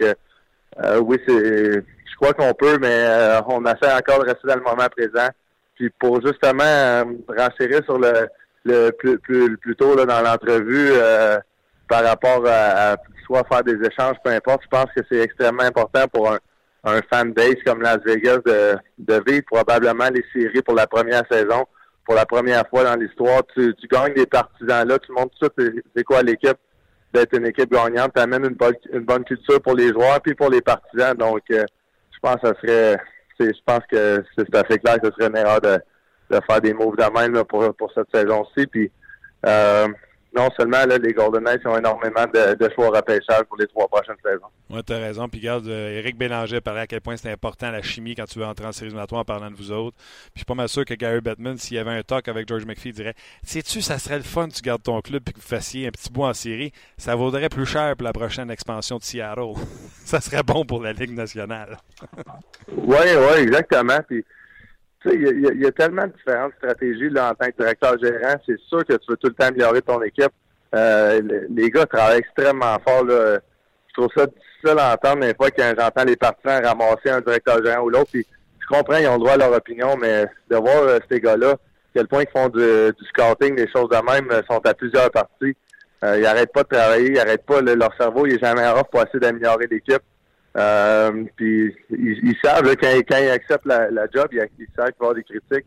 oui, 1.02 1.18
c'est 1.26 1.84
je 2.10 2.16
crois 2.16 2.32
qu'on 2.32 2.52
peut, 2.54 2.78
mais 2.80 3.04
euh, 3.04 3.40
on 3.48 3.64
essaie 3.64 3.92
encore 3.92 4.20
de 4.20 4.30
rester 4.30 4.46
dans 4.46 4.56
le 4.56 4.62
moment 4.62 4.88
présent. 4.88 5.28
Puis 5.74 5.90
pour 5.98 6.20
justement 6.24 6.64
euh, 6.64 7.04
renchérir 7.28 7.82
sur 7.84 7.98
le, 7.98 8.28
le 8.64 8.90
plus, 8.90 9.18
plus, 9.18 9.56
plus 9.58 9.76
tôt 9.76 9.94
là, 9.96 10.04
dans 10.04 10.20
l'entrevue 10.20 10.90
euh, 10.92 11.38
par 11.88 12.04
rapport 12.04 12.44
à, 12.46 12.96
soit 13.24 13.44
faire 13.50 13.62
des 13.62 13.76
échanges, 13.86 14.16
peu 14.24 14.30
importe, 14.30 14.62
je 14.64 14.68
pense 14.68 14.86
que 14.96 15.02
c'est 15.10 15.20
extrêmement 15.20 15.62
important 15.62 16.06
pour 16.12 16.30
un, 16.30 16.38
un 16.84 17.00
fan 17.10 17.32
base 17.32 17.56
comme 17.64 17.82
Las 17.82 17.98
Vegas 18.04 18.38
de, 18.44 18.76
de 18.98 19.22
vivre 19.26 19.44
probablement 19.50 20.08
les 20.12 20.24
séries 20.32 20.62
pour 20.62 20.74
la 20.74 20.86
première 20.86 21.22
saison. 21.30 21.66
Pour 22.04 22.14
la 22.14 22.24
première 22.24 22.66
fois 22.68 22.84
dans 22.84 22.96
l'histoire, 22.96 23.42
tu, 23.54 23.74
tu 23.74 23.86
gagnes 23.86 24.14
des 24.14 24.26
partisans 24.26 24.88
là, 24.88 24.98
tu 24.98 25.12
montres 25.12 25.36
tout 25.38 25.50
c'est 25.94 26.04
quoi 26.04 26.22
l'équipe 26.22 26.56
d'être 27.12 27.36
une 27.36 27.46
équipe 27.46 27.70
gagnante, 27.70 28.12
tu 28.14 28.20
amènes 28.20 28.44
une 28.44 28.54
bonne, 28.54 28.74
une 28.92 29.04
bonne 29.04 29.24
culture 29.24 29.60
pour 29.62 29.74
les 29.74 29.88
joueurs 29.88 30.20
puis 30.22 30.34
pour 30.34 30.50
les 30.50 30.60
partisans. 30.60 31.14
Donc 31.14 31.42
je 32.18 32.28
pense 32.28 32.40
que 32.40 32.48
ça 32.48 32.54
serait, 32.60 33.00
je 33.38 33.60
pense 33.64 33.80
que 33.90 34.24
c'est 34.36 34.56
assez 34.56 34.78
clair 34.78 35.00
que 35.00 35.08
ce 35.08 35.12
serait 35.12 35.28
une 35.28 35.36
erreur 35.36 35.60
de, 35.60 35.78
de 36.30 36.40
faire 36.48 36.60
des 36.60 36.74
moves 36.74 36.96
de 36.96 37.18
même 37.18 37.44
pour, 37.44 37.74
pour 37.74 37.92
cette 37.92 38.08
saison-ci. 38.12 38.66
Puis 38.66 38.90
euh, 39.46 39.88
non 40.36 40.48
seulement 40.58 40.84
là, 40.84 40.98
les 40.98 41.12
Golden 41.12 41.42
Knights 41.42 41.66
ont 41.66 41.78
énormément 41.78 42.24
de, 42.26 42.54
de 42.54 42.70
choix 42.74 42.88
repêchage 42.88 43.44
pour 43.48 43.56
les 43.56 43.66
trois 43.66 43.88
prochaines 43.88 44.16
saisons. 44.22 44.46
Oui, 44.70 44.80
tu 44.86 44.92
as 44.92 44.98
raison. 44.98 45.28
Puis 45.28 45.40
regarde, 45.40 45.66
euh, 45.66 45.98
Éric 45.98 46.18
Bélanger 46.18 46.60
parlait 46.60 46.82
à 46.82 46.86
quel 46.86 47.00
point 47.00 47.16
c'est 47.16 47.30
important 47.30 47.70
la 47.70 47.82
chimie 47.82 48.14
quand 48.14 48.26
tu 48.26 48.38
veux 48.38 48.44
entrer 48.44 48.66
en 48.66 48.70
éliminatoires 48.70 49.22
en 49.22 49.24
parlant 49.24 49.50
de 49.50 49.56
vous 49.56 49.72
autres. 49.72 49.96
Puis 49.96 50.32
je 50.34 50.38
suis 50.40 50.44
pas 50.44 50.54
mal 50.54 50.68
sûr 50.68 50.84
que 50.84 50.94
Gary 50.94 51.20
Bettman, 51.20 51.56
s'il 51.56 51.76
y 51.76 51.80
avait 51.80 51.92
un 51.92 52.02
talk 52.02 52.28
avec 52.28 52.46
George 52.46 52.66
McPhee, 52.66 52.92
dirait 52.92 53.14
Sais-tu, 53.42 53.80
ça 53.80 53.98
serait 53.98 54.18
le 54.18 54.22
fun 54.22 54.48
tu 54.48 54.60
gardes 54.60 54.82
ton 54.82 55.00
club 55.00 55.22
et 55.28 55.32
que 55.32 55.36
vous 55.36 55.46
fassiez 55.46 55.86
un 55.86 55.90
petit 55.90 56.12
bout 56.12 56.24
en 56.24 56.34
série? 56.34 56.72
Ça 56.98 57.14
vaudrait 57.14 57.48
plus 57.48 57.66
cher 57.66 57.96
pour 57.96 58.04
la 58.04 58.12
prochaine 58.12 58.50
expansion 58.50 58.98
de 58.98 59.02
Seattle. 59.02 59.54
ça 60.04 60.20
serait 60.20 60.42
bon 60.42 60.64
pour 60.64 60.82
la 60.82 60.92
Ligue 60.92 61.14
nationale. 61.14 61.78
oui, 62.76 62.96
oui, 62.96 63.38
exactement. 63.40 63.98
Puis 64.06 64.24
il 65.04 65.60
y, 65.60 65.66
a 65.66 65.72
tellement 65.72 66.06
de 66.06 66.12
différentes 66.12 66.54
stratégies 66.58 67.10
là, 67.10 67.30
en 67.30 67.34
tant 67.34 67.50
que 67.50 67.56
directeur 67.56 67.96
gérant. 68.02 68.34
C'est 68.44 68.58
sûr 68.68 68.84
que 68.84 68.94
tu 68.94 69.06
veux 69.08 69.16
tout 69.16 69.28
le 69.28 69.34
temps 69.34 69.46
améliorer 69.46 69.82
ton 69.82 70.02
équipe. 70.02 70.32
Euh, 70.74 71.20
les 71.50 71.70
gars 71.70 71.86
travaillent 71.86 72.18
extrêmement 72.18 72.76
fort. 72.86 73.04
Là. 73.04 73.38
Je 73.88 73.92
trouve 73.94 74.08
ça 74.16 74.26
difficile 74.26 74.78
à 74.78 74.94
entendre 74.94 75.24
des 75.24 75.34
fois 75.34 75.50
quand 75.50 75.72
j'entends 75.78 76.04
les 76.04 76.16
partisans 76.16 76.64
ramasser 76.64 77.10
un 77.10 77.20
directeur 77.20 77.64
gérant 77.64 77.84
ou 77.84 77.90
l'autre. 77.90 78.10
je 78.12 78.66
comprends, 78.68 78.96
ils 78.96 79.06
ont 79.06 79.14
le 79.14 79.20
droit 79.20 79.32
à 79.32 79.36
leur 79.36 79.52
opinion, 79.52 79.96
mais 79.96 80.26
de 80.50 80.56
voir 80.56 80.82
euh, 80.82 80.98
ces 81.10 81.20
gars-là, 81.20 81.54
quel 81.94 82.08
point 82.08 82.24
ils 82.24 82.30
font 82.30 82.48
du, 82.48 82.92
scouting, 83.08 83.54
des 83.54 83.68
choses 83.70 83.88
de 83.88 84.12
même, 84.12 84.30
euh, 84.32 84.42
sont 84.50 84.60
à 84.66 84.74
plusieurs 84.74 85.10
parties. 85.10 85.56
ils 86.02 86.20
n'arrêtent 86.22 86.52
pas 86.52 86.64
de 86.64 86.68
travailler, 86.68 87.06
ils 87.06 87.14
n'arrêtent 87.14 87.46
pas. 87.46 87.60
leur 87.60 87.94
cerveau 87.96 88.26
il 88.26 88.34
est 88.34 88.44
jamais 88.44 88.66
off 88.66 88.84
pour 88.90 89.00
essayer 89.00 89.20
d'améliorer 89.20 89.68
l'équipe. 89.70 90.02
Euh, 90.56 91.24
puis 91.36 91.76
ils, 91.90 92.36
savent 92.42 92.64
quand, 92.76 92.92
quand, 93.08 93.18
ils 93.18 93.30
acceptent 93.30 93.66
la, 93.66 94.06
job, 94.12 94.28
ils, 94.32 94.38
savent 94.74 94.86
qu'il 94.86 94.94
y 95.00 95.02
avoir 95.02 95.14
des 95.14 95.22
critiques. 95.22 95.66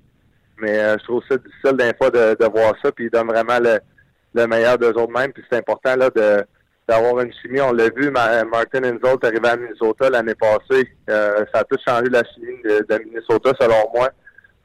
Mais 0.58 0.80
euh, 0.80 0.98
je 1.00 1.04
trouve 1.06 1.24
ça 1.30 1.38
difficile 1.38 1.78
d'un 1.78 1.94
fois 1.94 2.10
de, 2.10 2.36
de, 2.40 2.46
voir 2.52 2.74
ça, 2.84 2.92
puis 2.92 3.06
ils 3.06 3.10
donnent 3.10 3.28
vraiment 3.28 3.60
le, 3.60 3.80
le 4.34 4.48
meilleur 4.48 4.78
d'eux 4.78 4.94
autres 4.94 5.12
mêmes. 5.12 5.32
Puis 5.32 5.44
c'est 5.50 5.58
important 5.58 5.96
là 5.96 6.10
de 6.10 6.46
d'avoir 6.88 7.20
une 7.22 7.32
chimie. 7.34 7.62
On 7.62 7.72
l'a 7.72 7.90
vu, 7.90 8.12
Martin 8.12 8.84
Inzolt 8.84 9.24
arrivé 9.24 9.48
à 9.48 9.56
Minnesota 9.56 10.10
l'année 10.10 10.36
passée. 10.36 10.90
Euh, 11.10 11.46
ça 11.54 11.62
a 11.62 11.64
tout 11.64 11.78
changé 11.88 12.10
la 12.10 12.24
chimie 12.24 12.62
de, 12.64 13.04
Minnesota, 13.06 13.52
selon 13.60 13.90
moi. 13.94 14.10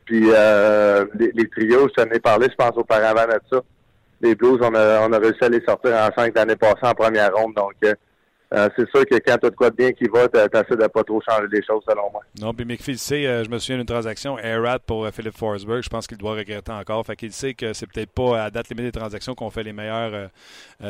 Puis 0.05 0.31
euh, 0.33 1.05
les, 1.14 1.49
trios, 1.49 1.89
je 1.89 2.03
t'en 2.03 2.11
ai 2.11 2.21
parlé, 2.21 2.49
je 2.51 2.57
pense, 2.57 2.77
auparavant 2.77 3.27
de 3.27 3.41
ça. 3.51 3.61
Les 4.21 4.35
Blues, 4.35 4.59
on 4.62 4.75
a, 4.75 5.07
on 5.07 5.12
a 5.12 5.19
réussi 5.19 5.45
à 5.45 5.49
les 5.49 5.62
sortir 5.62 5.93
en 5.93 6.11
cinq 6.17 6.35
l'année 6.35 6.57
passée 6.57 6.83
en 6.83 6.95
première 6.95 7.35
ronde. 7.35 7.55
Donc, 7.55 7.75
euh, 8.55 8.68
c'est 8.76 8.88
sûr 8.90 9.05
que 9.05 9.16
quand 9.16 9.38
tu 9.38 9.47
as 9.47 9.51
de 9.51 9.57
quoi 9.57 9.70
de 9.70 9.76
bien 9.76 9.92
qui 9.92 10.05
va, 10.05 10.28
tu 10.28 10.38
essaies 10.38 10.76
de 10.76 10.86
pas 10.86 11.03
trop 11.03 11.20
changer 11.28 11.49
les 11.51 11.62
choses, 11.64 11.82
selon 11.88 12.11
moi. 12.12 12.22
Non, 12.40 12.55
puis 12.55 12.64
McPhee 12.64 12.97
sait, 12.97 13.26
euh, 13.26 13.42
je 13.42 13.51
me 13.51 13.59
souviens 13.59 13.78
d'une 13.78 13.86
transaction, 13.86 14.38
Airrat 14.38 14.78
pour 14.78 15.05
euh, 15.05 15.11
Philip 15.11 15.36
Forsberg, 15.36 15.82
je 15.82 15.88
pense 15.88 16.07
qu'il 16.07 16.16
doit 16.16 16.34
regretter 16.34 16.70
encore. 16.70 17.05
Fait 17.05 17.16
qu'il 17.16 17.32
sait 17.32 17.55
que 17.55 17.72
c'est 17.72 17.86
peut-être 17.86 18.12
pas 18.12 18.44
à 18.44 18.51
date 18.51 18.68
limite 18.68 18.84
des 18.84 18.99
transactions 18.99 19.34
qu'on 19.34 19.51
fait 19.51 19.64
les 19.64 19.72
meilleures 19.72 20.30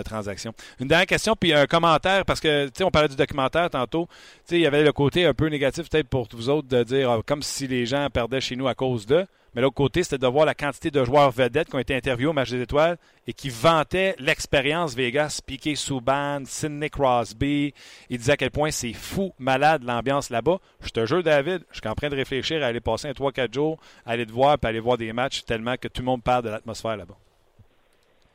transactions. 0.05 0.53
Une 0.81 0.89
dernière 0.89 1.07
question, 1.07 1.35
puis 1.39 1.53
un 1.53 1.67
commentaire, 1.67 2.25
parce 2.25 2.41
que, 2.41 2.67
tu 2.67 2.73
sais, 2.77 2.85
on 2.85 2.91
parlait 2.91 3.09
du 3.09 3.17
documentaire 3.17 3.71
tantôt. 3.71 4.07
Tu 4.07 4.43
sais, 4.47 4.57
il 4.57 4.63
y 4.63 4.67
avait 4.67 4.83
le 4.83 4.93
côté 4.93 5.25
un 5.25 5.35
peu 5.35 5.49
négatif, 5.49 5.89
peut-être 5.89 6.09
pour 6.09 6.29
vous 6.33 6.51
autres, 6.51 6.69
de 6.69 6.83
dire 6.83 7.21
comme 7.27 7.43
si 7.43 7.67
les 7.67 7.87
gens 7.87 8.09
perdaient 8.11 8.41
chez 8.41 8.57
nous 8.57 8.69
à 8.69 8.75
cause 8.75 9.07
d'eux. 9.07 9.25
Mais 9.57 9.63
l'autre 9.63 9.75
côté, 9.75 10.03
c'était 10.03 10.19
de 10.19 10.27
voir 10.27 10.45
la 10.45 10.55
quantité 10.55 10.91
de 10.91 11.03
joueurs 11.03 11.31
vedettes 11.31 11.71
qui 11.71 11.77
ont 11.77 11.79
été 11.79 11.97
interviewés 11.97 12.29
au 12.29 12.35
match 12.35 12.51
des 12.51 12.61
étoiles 12.61 12.99
et 13.27 13.33
qui 13.33 13.49
vantaient 13.49 14.15
l'expérience 14.19 14.95
Vegas, 14.95 15.41
Piqué 15.45 15.75
Souban, 15.77 16.43
Sidney 16.45 16.91
Crosby. 16.91 17.73
Ils 18.11 18.19
disaient 18.19 18.33
à 18.33 18.37
quel 18.37 18.51
point 18.51 18.71
c'est 18.71 18.93
fou, 18.93 19.33
malade 19.39 19.83
l'ambiance 19.83 20.29
là-bas. 20.29 20.59
Je 20.83 20.91
te 20.91 21.07
jure, 21.07 21.23
David, 21.23 21.63
je 21.71 21.79
suis 21.79 21.89
en 21.89 21.95
train 21.95 22.11
de 22.11 22.17
réfléchir 22.17 22.63
à 22.63 22.67
aller 22.67 22.81
passer 22.81 23.09
un 23.09 23.13
3-4 23.13 23.55
jours, 23.55 23.79
aller 24.05 24.27
te 24.27 24.33
voir 24.33 24.59
et 24.63 24.67
aller 24.67 24.79
voir 24.79 24.99
des 24.99 25.15
matchs 25.15 25.43
tellement 25.47 25.77
que 25.77 25.89
tout 25.89 26.03
le 26.03 26.07
monde 26.07 26.23
parle 26.23 26.45
de 26.45 26.51
l'atmosphère 26.51 26.99
là-bas. 26.99 27.17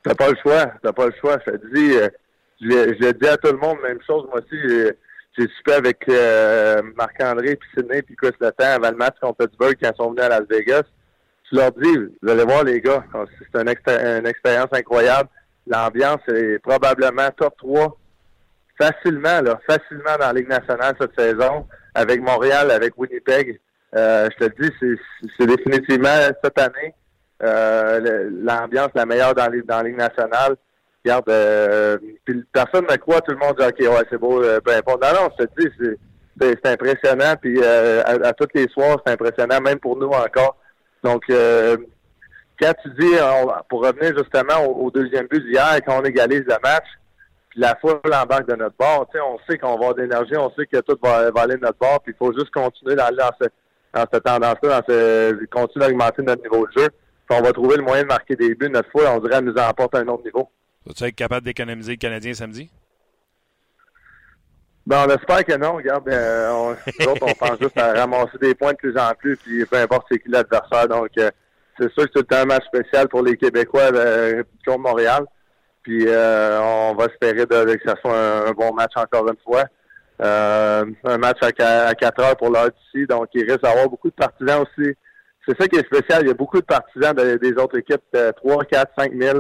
T'as 0.04 0.16
pas 0.16 0.32
le 0.32 0.38
choix, 0.42 0.74
t'as 0.82 0.92
pas 0.92 1.06
le 1.06 1.14
choix. 1.22 1.38
Je 1.46 1.52
te 1.52 1.76
dis, 1.76 1.98
euh, 1.98 2.10
je, 2.62 3.28
à 3.28 3.38
tout 3.38 3.52
le 3.52 3.60
monde, 3.60 3.78
même 3.84 4.00
chose. 4.08 4.26
Moi 4.28 4.40
aussi, 4.40 4.58
j'ai 5.38 5.48
super 5.58 5.78
avec 5.78 6.04
euh, 6.10 6.82
Marc-André, 6.96 7.58
puis 7.58 7.70
Sidney, 7.76 8.02
puis 8.02 8.16
Chris 8.16 8.34
Letang 8.42 8.78
avant 8.78 8.90
le 8.90 8.98
match 8.98 9.18
contre 9.22 9.46
Pittsburgh 9.46 9.78
quand 9.80 9.92
ils 9.94 9.98
sont 9.98 10.10
venus 10.10 10.24
à 10.24 10.30
Las 10.30 10.48
Vegas 10.50 10.82
je 11.52 11.58
leur 11.58 11.72
dis, 11.72 11.98
vous 12.22 12.30
allez 12.30 12.44
voir 12.44 12.64
les 12.64 12.82
gars, 12.82 13.04
c'est 13.52 13.62
une, 13.62 14.26
expérience 14.28 14.70
incroyable. 14.72 15.30
l'ambiance 15.68 16.22
est 16.28 16.60
probablement 16.60 17.30
top 17.38 17.56
3 17.58 17.98
facilement, 18.80 19.42
là, 19.42 19.60
facilement 19.68 20.18
dans 20.20 20.28
la 20.28 20.34
Ligue 20.34 20.50
nationale 20.50 20.96
cette 21.00 21.20
saison, 21.20 21.68
avec 21.94 22.22
Montréal, 22.22 22.72
avec 22.72 22.98
Winnipeg. 22.98 23.60
Euh, 23.96 24.30
je 24.32 24.46
te 24.46 24.52
le 24.52 24.70
dis, 24.70 24.98
c'est 25.38 25.46
définitivement 25.46 26.18
cette 26.44 26.58
année 26.58 26.96
euh, 27.44 28.30
l'ambiance 28.44 28.90
la 28.96 29.06
meilleure 29.06 29.34
dans, 29.34 29.50
la 29.68 29.84
Ligue 29.84 29.98
nationale. 29.98 30.56
Regarde, 31.04 31.30
euh, 31.30 31.98
personne 32.54 32.86
ne 32.90 32.96
croit, 32.98 33.22
tout 33.22 33.32
le 33.32 33.38
monde 33.38 33.56
dit 33.58 33.66
OK, 33.66 33.80
ouais, 33.80 34.06
c'est 34.10 34.20
beau, 34.20 34.44
euh, 34.44 34.60
peu 34.60 34.72
importe. 34.74 35.04
Non, 35.04 35.24
non, 35.24 35.30
je 35.40 35.46
te 35.46 35.60
dis, 35.60 35.98
c'est 36.40 36.72
impressionnant. 36.72 37.34
Puis 37.42 37.60
euh, 37.62 38.04
à, 38.04 38.28
à 38.28 38.34
tous 38.34 38.48
les 38.54 38.68
soirs, 38.68 39.02
c'est 39.06 39.14
impressionnant, 39.14 39.60
même 39.62 39.80
pour 39.80 39.98
nous 39.98 40.10
encore. 40.10 40.58
Donc 41.04 41.24
euh, 41.30 41.78
quand 42.60 42.74
tu 42.84 42.90
dis, 43.00 43.14
pour 43.70 43.84
revenir 43.84 44.16
justement 44.18 44.66
au, 44.66 44.92
deuxième 44.92 45.28
but 45.28 45.44
d'hier, 45.44 45.80
quand 45.86 46.00
on 46.00 46.06
égalise 46.06 46.44
le 46.46 46.58
match, 46.64 46.86
puis 47.50 47.60
la 47.60 47.76
foule 47.76 48.00
embarque 48.06 48.48
de 48.48 48.56
notre 48.56 48.76
bord, 48.78 49.08
tu 49.12 49.18
sais, 49.18 49.24
on 49.24 49.40
sait 49.50 49.58
qu'on 49.58 49.70
va 49.70 49.74
avoir 49.74 49.96
d'énergie, 49.96 50.38
on 50.38 50.52
sait 50.52 50.66
que 50.68 50.78
tout 50.82 50.98
va, 51.02 51.32
aller 51.36 51.56
de 51.56 51.62
notre 51.62 51.80
bord, 51.80 52.00
puis 52.02 52.14
il 52.14 52.18
faut 52.18 52.32
juste 52.34 52.52
continuer 52.52 52.96
d'aller 52.96 53.18
dans, 53.18 53.32
ce, 53.42 53.48
dans 53.94 54.06
cette 54.12 54.24
tendance-là, 54.24 54.82
dans 54.82 54.86
ce, 54.88 55.46
continuer 55.46 55.88
d'augmenter 55.88 56.22
notre 56.22 56.44
niveau 56.44 56.68
de 56.68 56.82
jeu. 56.82 56.90
Puis 57.28 57.40
on 57.40 57.42
va 57.42 57.52
trouver 57.52 57.78
le 57.78 57.84
moyen 57.84 58.04
de 58.04 58.08
marquer 58.08 58.36
des 58.36 58.54
buts. 58.56 58.70
Notre 58.70 58.90
foule, 58.92 59.04
on 59.08 59.20
dirait, 59.20 59.40
elle 59.40 59.46
nous 59.46 59.56
emporte 59.56 59.96
à 59.96 60.00
un 60.00 60.08
autre 60.08 60.24
niveau. 60.24 60.50
Vas-tu 60.86 61.04
être 61.04 61.16
capable 61.16 61.46
d'économiser 61.46 61.94
le 61.94 61.98
Canadien 61.98 62.34
samedi? 62.34 62.70
Ben, 64.86 65.06
on 65.08 65.10
espère 65.10 65.46
que 65.46 65.56
non. 65.58 65.74
Regarde, 65.74 66.08
euh, 66.10 66.50
on, 66.52 66.72
autres, 67.12 67.22
on 67.22 67.34
pense 67.34 67.60
juste 67.62 67.78
à 67.78 67.94
ramasser 67.94 68.38
des 68.42 68.56
points 68.56 68.74
de 68.74 68.78
plus 68.78 68.98
en 68.98 69.14
plus, 69.14 69.38
puis 69.38 69.66
peu 69.66 69.78
importe 69.78 70.08
c'est 70.12 70.20
qui 70.20 70.30
l'adversaire. 70.30 70.88
Donc, 70.88 71.10
euh, 71.18 71.30
c'est 71.82 71.92
sûr 71.94 72.06
que 72.06 72.12
c'est 72.16 72.34
un 72.34 72.46
match 72.46 72.66
spécial 72.66 73.08
pour 73.08 73.24
les 73.24 73.38
Québécois 73.38 73.92
euh, 73.94 74.44
contre 74.66 74.80
Montréal. 74.80 75.26
Puis 75.84 76.06
euh, 76.08 76.60
on 76.62 76.94
va 76.96 77.06
espérer 77.06 77.46
de, 77.46 77.74
que 77.76 77.90
ce 77.90 77.96
soit 78.02 78.16
un, 78.16 78.52
bon 78.52 78.74
match 78.74 78.92
encore 78.96 79.28
une 79.28 79.38
fois. 79.44 79.66
Euh, 80.22 80.86
un 81.04 81.18
match 81.18 81.40
à, 81.42 81.88
à 81.88 81.96
4 81.96 82.24
heures 82.24 82.38
pour 82.38 82.52
l'heure 82.52 82.70
d'ici, 82.70 83.08
donc 83.08 83.30
il 83.34 83.44
risque 83.44 83.64
d'avoir 83.64 83.90
beaucoup 83.90 84.10
de 84.10 84.16
partisans 84.16 84.62
aussi. 84.62 84.94
C'est 85.48 85.60
ça 85.60 85.68
qui 85.68 85.78
est 85.78 85.86
spécial. 85.86 86.22
Il 86.22 86.28
y 86.28 86.32
a 86.32 86.36
beaucoup 86.36 86.60
de 86.60 86.66
partisans 86.66 87.16
des 87.16 87.54
autres 87.54 87.80
équipes, 87.80 88.04
3, 88.36 88.66
4, 88.66 88.92
5 88.96 89.12
000. 89.20 89.40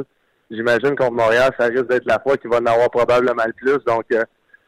J'imagine 0.49 0.95
contre 0.95 1.11
Montréal, 1.11 1.51
ça 1.59 1.67
risque 1.67 1.87
d'être 1.87 2.07
la 2.07 2.19
fois 2.19 2.37
qu'il 2.37 2.49
va 2.49 2.57
en 2.57 2.65
avoir 2.65 2.89
probablement 2.89 3.43
le 3.45 3.53
plus. 3.53 3.77
Donc, 3.85 4.05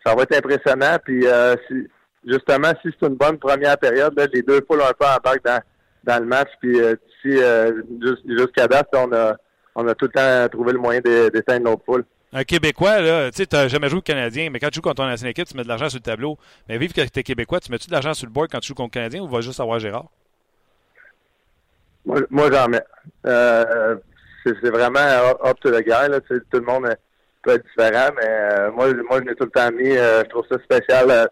ça 0.05 0.15
va 0.15 0.23
être 0.23 0.35
impressionnant. 0.35 0.97
Puis, 1.03 1.25
si, 1.67 1.87
justement, 2.25 2.73
si 2.81 2.89
c'est 2.99 3.07
une 3.07 3.15
bonne 3.15 3.37
première 3.37 3.77
période, 3.77 4.13
les 4.33 4.41
deux 4.41 4.61
poules 4.61 4.81
un 4.81 4.93
peu 4.97 5.05
en 5.05 5.17
dans, 5.43 5.61
dans 6.03 6.19
le 6.19 6.25
match. 6.25 6.49
Puis, 6.59 6.79
euh, 6.79 6.95
jusqu'à 8.27 8.67
date, 8.67 8.89
on 8.93 9.11
a, 9.13 9.35
on 9.75 9.87
a 9.87 9.95
tout 9.95 10.05
le 10.05 10.11
temps 10.11 10.49
trouvé 10.49 10.73
le 10.73 10.79
moyen 10.79 11.01
d'éteindre 11.01 11.65
notre 11.65 11.83
poule. 11.83 12.05
Un 12.35 12.43
Québécois, 12.43 12.99
là, 12.99 13.29
tu 13.29 13.43
sais, 13.43 13.47
n'as 13.51 13.67
jamais 13.67 13.89
joué 13.89 13.99
au 13.99 14.01
Canadien, 14.01 14.49
mais 14.49 14.59
quand 14.59 14.69
tu 14.69 14.75
joues 14.75 14.81
contre 14.81 14.95
ton 14.95 15.03
ancienne 15.03 15.29
équipe, 15.29 15.47
tu 15.47 15.55
mets 15.55 15.63
de 15.63 15.67
l'argent 15.67 15.89
sur 15.89 15.99
le 15.99 16.03
tableau. 16.03 16.39
Mais 16.67 16.79
vive 16.79 16.91
que 16.91 17.01
tu 17.01 17.19
es 17.19 17.23
Québécois, 17.23 17.59
tu 17.59 17.71
mets-tu 17.71 17.87
de 17.87 17.93
l'argent 17.93 18.15
sur 18.15 18.25
le 18.25 18.31
board 18.31 18.49
quand 18.51 18.59
tu 18.59 18.69
joues 18.69 18.73
contre 18.73 18.97
le 18.97 19.01
Canadien 19.01 19.21
ou 19.21 19.27
va 19.27 19.41
juste 19.41 19.59
avoir 19.59 19.79
Gérard? 19.79 20.07
Moi, 22.05 22.21
moi 22.31 22.51
j'en 22.51 22.67
mets. 22.69 22.83
Euh, 23.27 23.95
c'est 24.43 24.69
vraiment 24.69 24.99
up 25.45 25.59
to 25.61 25.69
the 25.69 25.83
guy. 25.83 26.09
Là, 26.09 26.19
tout 26.21 26.41
le 26.53 26.61
monde 26.61 26.87
être 27.51 27.65
différent, 27.65 28.09
mais 28.15 28.27
euh, 28.27 28.71
moi, 28.71 28.87
moi, 29.09 29.19
je 29.19 29.29
l'ai 29.29 29.35
tout 29.35 29.45
le 29.45 29.51
temps 29.51 29.71
mis. 29.71 29.91
je 29.91 30.29
trouve 30.29 30.45
ça 30.49 30.57
spécial 30.63 31.29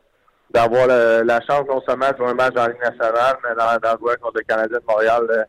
d'avoir 0.49 0.88
la 0.88 1.41
chance 1.41 1.64
non 1.68 1.82
seulement 1.88 2.12
de 2.12 2.18
jouer 2.18 2.28
un 2.28 2.34
match 2.34 2.53
dans 2.53 2.64
la 2.64 2.70
Ligue 2.70 2.82
nationale, 2.82 3.38
mais 3.43 3.55
d'en 3.55 3.97
jouer 3.97 4.16
contre 4.22 4.38
le 4.38 4.43
Canadien 4.43 4.78
de 4.78 4.84
Montréal 4.88 5.47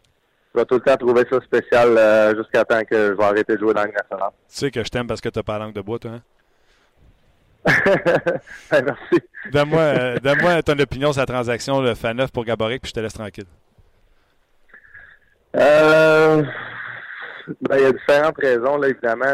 je 0.55 0.61
vais 0.61 0.67
tout 0.67 0.75
le 0.75 0.81
temps 0.81 0.97
trouver 0.97 1.25
ça 1.31 1.41
spécial 1.41 1.97
euh, 1.97 2.37
jusqu'à 2.37 2.65
temps 2.65 2.83
que 2.85 2.95
je 2.95 3.13
vais 3.13 3.25
arrêter 3.25 3.55
de 3.55 3.59
jouer 3.59 3.75
dans 3.75 3.85
le 3.85 3.93
national. 3.93 4.31
Tu 4.49 4.57
sais 4.57 4.71
que 4.71 4.85
je 4.85 4.89
t'aime 4.89 5.07
parce 5.07 5.21
que 5.21 5.29
tu 5.29 5.39
n'as 5.39 5.43
pas 5.43 5.59
la 5.59 5.65
langue 5.67 5.75
de 5.75 5.81
bois, 5.81 5.99
toi, 5.99 6.13
hein? 6.13 6.23
Ben, 8.71 8.85
merci. 8.85 9.23
Donne-moi 9.53 9.81
euh, 9.81 10.63
ton 10.63 10.79
opinion 10.79 11.13
sur 11.13 11.21
la 11.21 11.27
transaction, 11.27 11.81
le 11.81 11.95
fan 11.95 12.17
9 12.17 12.33
pour 12.33 12.45
Gaboric, 12.45 12.83
puis 12.83 12.91
je 12.91 12.95
te 12.95 13.01
laisse 13.01 13.15
tranquille. 13.15 13.47
Euh, 15.57 16.43
ben, 17.61 17.77
il 17.77 17.83
y 17.83 17.87
a 17.87 17.93
différentes 17.93 18.37
raisons, 18.39 18.77
là, 18.79 18.89
évidemment. 18.89 19.25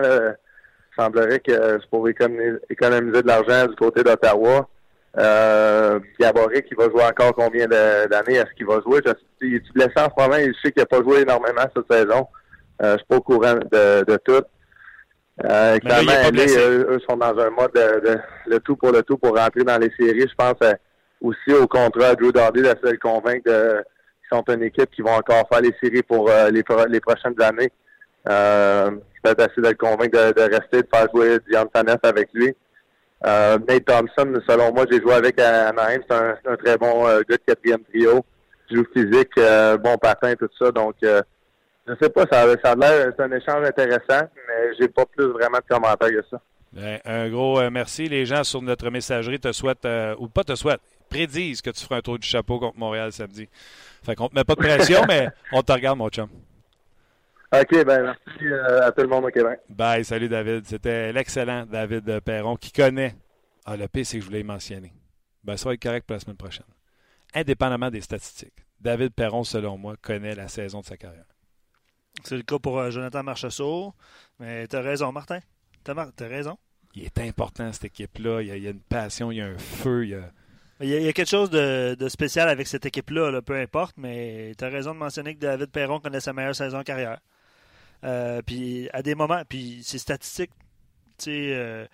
Semblerait 0.99 1.41
que 1.41 1.53
c'est 1.53 1.91
pour 1.91 2.09
économiser 2.09 3.23
de 3.23 3.27
l'argent 3.27 3.67
du 3.67 3.77
côté 3.77 4.03
d'Ottawa. 4.03 4.69
Euh, 5.17 5.99
Gaborik, 6.21 6.67
il 6.71 6.77
va 6.77 6.85
jouer 6.91 7.05
encore 7.05 7.35
combien 7.35 7.67
d'années? 7.67 8.37
Est-ce 8.37 8.55
qu'il 8.57 8.67
va 8.67 8.81
jouer? 8.81 9.01
Je, 9.05 9.13
il 9.41 9.57
est 9.57 9.73
blessé 9.73 9.93
en 9.97 10.09
ce 10.17 10.23
moment. 10.23 10.37
Je 10.39 10.53
sais 10.63 10.73
qu'il 10.73 10.83
n'a 10.83 10.87
pas 10.87 11.03
joué 11.03 11.23
énormément 11.23 11.63
cette 11.75 11.91
saison. 11.91 12.27
Euh, 12.83 12.93
je 12.93 12.99
suis 12.99 13.07
pas 13.09 13.17
au 13.17 13.21
courant 13.21 13.55
de, 13.55 14.05
de 14.05 14.17
tout. 14.25 14.45
Euh, 15.45 15.79
clairement, 15.79 16.13
eux, 16.35 16.99
sont 17.09 17.17
dans 17.17 17.39
un 17.39 17.51
mode 17.51 17.73
de, 17.75 18.19
le 18.47 18.59
tout 18.61 18.77
pour 18.77 18.93
le 18.93 19.03
tout 19.03 19.17
pour 19.19 19.37
rentrer 19.37 19.65
dans 19.65 19.79
les 19.79 19.93
séries. 19.99 20.29
Je 20.29 20.35
pense 20.37 20.55
euh, 20.63 20.75
aussi 21.21 21.53
au 21.53 21.67
contrat 21.67 22.15
Drew 22.15 22.33
Darby 22.33 22.63
de 22.63 22.69
se 22.69 22.91
le 22.91 22.99
convaincre 22.99 23.45
qu'ils 23.45 23.85
sont 24.31 24.45
une 24.49 24.65
équipe 24.65 24.91
qui 24.91 25.03
vont 25.03 25.15
encore 25.15 25.49
faire 25.51 25.61
les 25.61 25.75
séries 25.83 26.03
pour 26.03 26.29
euh, 26.31 26.51
les 26.51 27.01
prochaines 27.01 27.41
années. 27.41 27.73
Euh, 28.29 28.91
peut-être 29.23 29.41
essayer 29.51 29.63
de 29.63 29.69
le 29.69 29.75
convaincre 29.75 30.19
de, 30.19 30.33
de, 30.33 30.43
rester, 30.43 30.83
de 30.83 30.89
faire 30.93 31.07
jouer 31.13 31.39
Dion 31.49 31.69
Fanef 31.75 31.99
avec 32.03 32.29
lui. 32.33 32.55
Euh, 33.27 33.59
Nate 33.69 33.85
Thompson, 33.85 34.33
selon 34.49 34.73
moi, 34.73 34.85
j'ai 34.91 35.01
joué 35.01 35.15
avec 35.15 35.41
Anaheim. 35.41 36.01
C'est 36.09 36.17
un, 36.17 36.37
un, 36.47 36.57
très 36.57 36.77
bon 36.77 37.07
euh, 37.07 37.21
gars 37.29 37.37
de 37.37 37.43
quatrième 37.47 37.83
trio. 37.85 38.25
Joue 38.71 38.85
physique, 38.93 39.31
euh, 39.39 39.77
bon 39.79 39.97
patin, 39.97 40.35
tout 40.35 40.49
ça. 40.59 40.71
Donc, 40.71 40.97
je 41.03 41.95
sais 42.01 42.11
pas, 42.11 42.27
ça, 42.31 42.45
ça 42.63 42.73
a 42.73 42.75
l'air, 42.77 43.13
c'est 43.17 43.23
un 43.23 43.33
échange 43.33 43.67
intéressant, 43.67 44.29
mais 44.47 44.75
j'ai 44.79 44.89
pas 44.89 45.07
plus 45.07 45.25
vraiment 45.25 45.57
de 45.57 45.75
commentaires 45.75 46.11
que 46.11 46.23
ça. 46.31 46.41
Ben, 46.71 47.01
un 47.07 47.31
gros 47.31 47.59
euh, 47.59 47.71
merci. 47.71 48.09
Les 48.09 48.27
gens 48.27 48.45
sur 48.45 48.61
notre 48.61 48.91
messagerie 48.91 49.41
te 49.41 49.53
souhaitent, 49.53 49.89
ou 50.19 50.29
pas 50.29 50.45
te 50.45 50.55
souhaitent, 50.55 50.83
prédisent 51.09 51.63
que 51.63 51.71
tu 51.71 51.83
feras 51.83 51.97
un 51.97 52.01
tour 52.03 52.19
du 52.19 52.29
chapeau 52.29 52.59
contre 52.59 52.79
Montréal 52.79 53.11
samedi. 53.11 53.49
Fait 54.05 54.15
qu'on 54.15 54.29
te 54.29 54.35
met 54.35 54.45
pas 54.45 54.55
de 54.55 54.61
pression, 54.61 55.01
mais 55.09 55.29
on 55.51 55.63
te 55.63 55.73
regarde, 55.73 55.97
mon 55.97 56.11
chum. 56.11 56.29
OK, 57.51 57.85
ben 57.85 58.03
merci 58.03 58.45
euh, 58.45 58.87
à 58.87 58.93
tout 58.93 59.01
le 59.01 59.09
monde 59.09 59.25
au 59.25 59.31
Québec. 59.31 59.61
Bye, 59.71 60.05
salut 60.05 60.29
David. 60.29 60.67
C'était 60.67 61.13
l'excellent 61.15 61.65
David 61.65 62.21
Perron 62.21 62.57
qui 62.57 62.71
connaît. 62.71 63.15
Ah, 63.65 63.77
le 63.77 63.89
P, 63.89 64.05
c'est 64.05 64.19
que 64.19 64.25
je 64.25 64.27
voulais 64.29 64.43
mentionner. 64.43 64.93
Ben, 65.45 65.57
ça 65.57 65.67
va 65.67 65.75
être 65.75 65.83
correct 65.83 66.07
pour 66.07 66.15
la 66.15 66.21
semaine 66.21 66.37
prochaine. 66.37 66.67
Indépendamment 67.35 67.91
des 67.91 68.03
statistiques, 68.03 68.67
David 68.81 69.15
Perron, 69.15 69.45
selon 69.45 69.79
moi, 69.79 69.97
connaît 70.01 70.35
la 70.35 70.49
saison 70.49 70.81
de 70.81 70.85
sa 70.85 70.99
carrière. 70.99 71.25
C'est 72.23 72.37
le 72.37 72.43
cas 72.43 72.59
pour 72.59 72.79
euh, 72.79 72.91
Jonathan 72.91 73.23
Marchessault. 73.23 73.95
Mais 74.41 74.67
tu 74.67 74.77
as 74.77 74.81
raison, 74.83 75.11
Martin. 75.11 75.41
Tu 75.85 75.91
as, 75.91 76.29
raison. 76.29 76.59
Il 76.95 77.05
est 77.05 77.19
important, 77.19 77.73
cette 77.73 77.87
équipe-là. 77.87 78.43
Il, 78.43 78.63
y 78.63 78.67
a 78.67 78.71
une 78.71 78.81
passion, 78.81 79.33
il 79.33 79.39
y 79.39 79.41
a 79.41 79.47
un 79.47 79.59
feu. 79.59 80.05
Il 80.05 80.11
y 80.11 80.15
a, 80.15 80.31
il 80.81 80.89
y, 80.89 81.09
a, 81.09 81.13
quelque 81.15 81.29
chose 81.29 81.49
de, 81.51 81.97
spécial 82.09 82.49
avec 82.49 82.67
cette 82.67 82.85
équipe-là, 82.85 83.41
peu 83.41 83.57
importe, 83.59 83.97
mais 83.97 84.53
tu 84.59 84.65
as 84.65 84.69
raison 84.69 84.93
de 84.93 84.99
mentionner 84.99 85.35
que 85.35 85.41
David 85.41 85.71
Perron 85.71 85.99
connaît 85.99 86.21
sa 86.21 86.33
meilleure 86.33 86.55
saison 86.55 86.79
de 86.79 86.83
carrière. 86.83 87.21
Euh, 88.05 88.43
puis 88.43 88.89
à 88.93 89.03
des 89.03 89.15
moments, 89.15 89.43
puis 89.49 89.81
c'est 89.83 89.99
statistique, 89.99 90.51
tu 91.19 91.25
sais, 91.25 91.53
euh, 91.53 91.87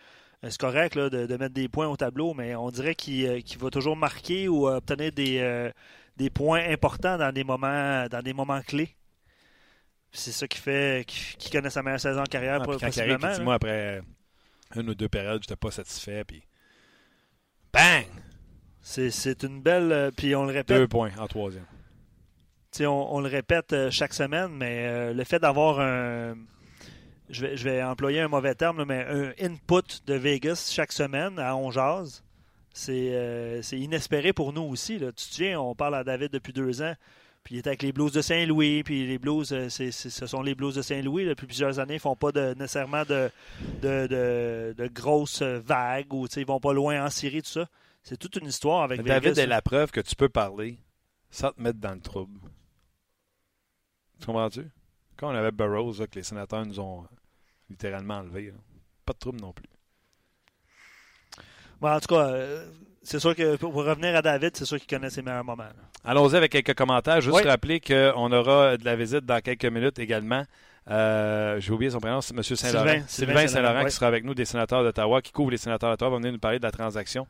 c'est 0.43 0.59
correct 0.59 0.99
de, 0.99 1.37
mettre 1.37 1.55
des 1.55 1.69
points 1.69 1.89
au 1.89 1.97
tableau, 1.97 2.35
mais 2.35 2.55
on 2.55 2.71
dirait 2.71 2.95
qu'il 2.95 3.27
euh, 3.27 3.41
va 3.59 3.71
toujours 3.71 3.97
marquer 3.97 4.49
ou 4.49 4.69
obtenir 4.69 5.13
des, 5.13 5.71
des 6.17 6.31
points 6.31 6.63
importants 6.69 7.17
dans 7.17 7.33
des 7.33 7.45
moments, 7.45 8.07
dans 8.09 8.23
des 8.23 8.35
moments 8.35 8.61
clés. 8.61 8.95
C'est 10.13 10.33
ça 10.33 10.47
qui 10.47 10.59
fait 10.59 11.05
qu'il 11.07 11.51
connaît 11.51 11.71
sa 11.71 11.83
meilleure 11.83 11.99
saison 11.99 12.21
en 12.21 12.25
carrière. 12.25 12.61
Ah, 12.63 12.67
quand 12.67 12.99
arrive, 12.99 13.43
moi 13.43 13.55
après 13.55 14.03
une 14.77 14.91
ou 14.91 14.95
deux 14.95 15.09
périodes, 15.09 15.43
j'étais 15.43 15.57
pas 15.57 15.71
satisfait, 15.71 16.25
puis 16.25 16.43
bang! 17.73 18.07
C'est 18.81 19.43
une 19.43 19.63
belle. 19.63 20.13
puis 20.15 20.37
on 20.37 20.45
le 20.45 20.53
répète. 20.53 20.77
Deux 20.77 20.87
points 20.87 21.11
en 21.19 21.27
troisième 21.27 21.65
on, 22.81 23.21
le 23.21 23.29
répète 23.29 23.73
euh, 23.73 23.91
chaque 23.91 24.15
semaine, 24.15 24.51
mais 24.53 24.87
euh, 24.87 25.13
le 25.13 25.25
fait 25.25 25.39
d'avoir 25.39 25.81
un. 25.81 26.37
Je 27.31 27.47
vais, 27.47 27.83
employer 27.83 28.21
un 28.21 28.29
mauvais 28.29 28.55
terme, 28.55 28.85
mais 28.85 29.07
un 29.09 29.33
input 29.41 30.03
de 30.07 30.15
Vegas 30.15 30.71
chaque 30.71 30.93
semaine 30.93 31.39
à 31.39 31.57
On 31.57 31.71
euh, 32.89 33.61
c'est 33.63 33.79
inespéré 33.79 34.35
pour 34.35 34.53
nous 34.53 34.63
aussi. 34.63 34.99
Tu 34.99 35.13
te 35.13 35.21
souviens, 35.21 35.59
on 35.59 35.75
parle 35.75 35.95
à 35.95 36.05
David 36.05 36.31
depuis 36.33 36.53
deux 36.53 36.83
ans, 36.83 36.95
puis 37.43 37.55
il 37.55 37.59
est 37.59 37.67
avec 37.67 37.83
les 37.83 37.93
Blues 37.93 38.13
de 38.13 38.21
Saint-Louis, 38.21 38.83
puis 38.83 39.07
les 39.07 39.19
Blues, 39.19 39.69
ce 39.69 40.27
sont 40.27 40.43
les 40.43 40.55
Blues 40.55 40.75
de 40.75 40.83
Saint-Louis. 40.83 41.25
Depuis 41.25 41.47
plusieurs 41.47 41.79
années, 41.79 41.95
ils 41.95 42.01
font 42.01 42.15
pas 42.15 42.31
de, 42.31 42.55
nécessairement 42.59 43.05
de, 43.05 43.31
de, 43.83 44.87
grosses 44.89 45.43
vagues 45.43 46.13
ou 46.13 46.27
ils 46.37 46.47
vont 46.47 46.61
pas 46.61 46.75
loin 46.75 47.07
en 47.07 47.09
Syrie, 47.09 47.41
tout 47.41 47.49
ça. 47.49 47.67
C'est 48.03 48.19
toute 48.19 48.37
une 48.37 48.49
histoire 48.49 48.83
avec 48.83 49.01
Vegas. 49.01 49.21
David 49.21 49.39
est 49.39 49.47
la 49.47 49.63
preuve 49.63 49.91
que 49.91 50.01
tu 50.01 50.15
peux 50.15 50.29
parler 50.29 50.79
sans 51.31 51.53
te 51.53 51.61
mettre 51.61 51.81
dans 51.81 51.95
le 51.95 52.01
trouble. 52.01 52.39
Tu 54.25 54.33
comprends-tu? 54.33 54.67
Quand 55.19 55.29
on 55.31 55.35
avait 55.35 55.51
Burroughs, 55.53 55.99
que 56.11 56.15
les 56.15 56.23
sénateurs 56.23 56.65
nous 56.65 56.81
ont 56.81 57.05
littéralement 57.69 58.15
enlevé, 58.21 58.55
pas 59.05 59.13
de 59.13 59.19
trouble 59.19 59.39
non 59.39 59.53
plus. 59.53 59.69
Bon, 61.79 61.91
en 61.91 62.01
tout 62.01 62.07
cas, 62.15 62.29
euh, 62.31 62.67
c'est 63.03 63.21
sûr 63.21 63.37
que 63.37 63.57
pour 63.57 63.75
revenir 63.75 64.17
à 64.17 64.23
David, 64.23 64.57
c'est 64.57 64.65
sûr 64.65 64.79
qu'il 64.79 64.87
connaît 64.89 65.11
ses 65.11 65.21
meilleurs 65.21 65.45
moments. 65.45 65.69
Allons-y 66.05 66.37
avec 66.37 66.53
quelques 66.53 66.75
commentaires. 66.75 67.21
Juste 67.21 67.37
rappeler 67.45 67.81
qu'on 67.81 68.33
aura 68.33 68.79
de 68.79 68.85
la 68.87 68.97
visite 68.97 69.27
dans 69.27 69.41
quelques 69.43 69.67
minutes 69.67 69.99
également 69.99 70.45
Euh, 70.91 71.61
J'ai 71.61 71.73
oublié 71.73 71.91
son 71.91 71.99
prénom, 71.99 72.21
c'est 72.23 72.35
M. 72.35 72.43
Saint-Laurent. 72.43 72.85
Sylvain- 73.09 73.47
Saint-Laurent, 73.49 73.85
qui 73.87 73.91
sera 73.95 74.07
avec 74.07 74.23
nous 74.25 74.35
des 74.35 74.45
sénateurs 74.47 74.83
d'Ottawa, 74.83 75.21
qui 75.23 75.33
couvre 75.33 75.51
les 75.51 75.57
sénateurs 75.59 75.91
d'Ottawa, 75.91 76.11
va 76.11 76.17
venir 76.19 76.33
nous 76.33 76.39
parler 76.39 76.59
de 76.59 76.63
la 76.65 76.71
transaction. 76.73 77.27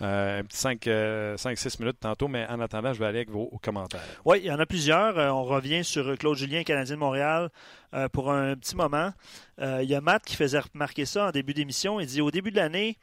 Euh, 0.00 0.40
un 0.40 0.44
petit 0.44 0.56
5-6 0.56 1.80
minutes 1.80 2.00
tantôt, 2.00 2.28
mais 2.28 2.46
en 2.48 2.60
attendant, 2.60 2.92
je 2.92 2.98
vais 2.98 3.06
aller 3.06 3.18
avec 3.18 3.30
vos 3.30 3.58
commentaires. 3.62 4.00
Oui, 4.24 4.38
il 4.42 4.46
y 4.46 4.50
en 4.50 4.58
a 4.58 4.66
plusieurs. 4.66 5.18
Euh, 5.18 5.30
on 5.30 5.44
revient 5.44 5.84
sur 5.84 6.16
Claude 6.18 6.36
Julien, 6.36 6.62
Canadien 6.62 6.94
de 6.94 7.00
Montréal, 7.00 7.50
euh, 7.94 8.08
pour 8.08 8.32
un 8.32 8.54
petit 8.56 8.76
moment. 8.76 9.12
Euh, 9.60 9.80
il 9.82 9.90
y 9.90 9.94
a 9.94 10.00
Matt 10.00 10.24
qui 10.24 10.36
faisait 10.36 10.60
remarquer 10.60 11.04
ça 11.04 11.28
en 11.28 11.30
début 11.30 11.54
d'émission. 11.54 12.00
Il 12.00 12.06
dit 12.06 12.20
au 12.20 12.30
début 12.30 12.50
de 12.50 12.56
l'année, 12.56 12.98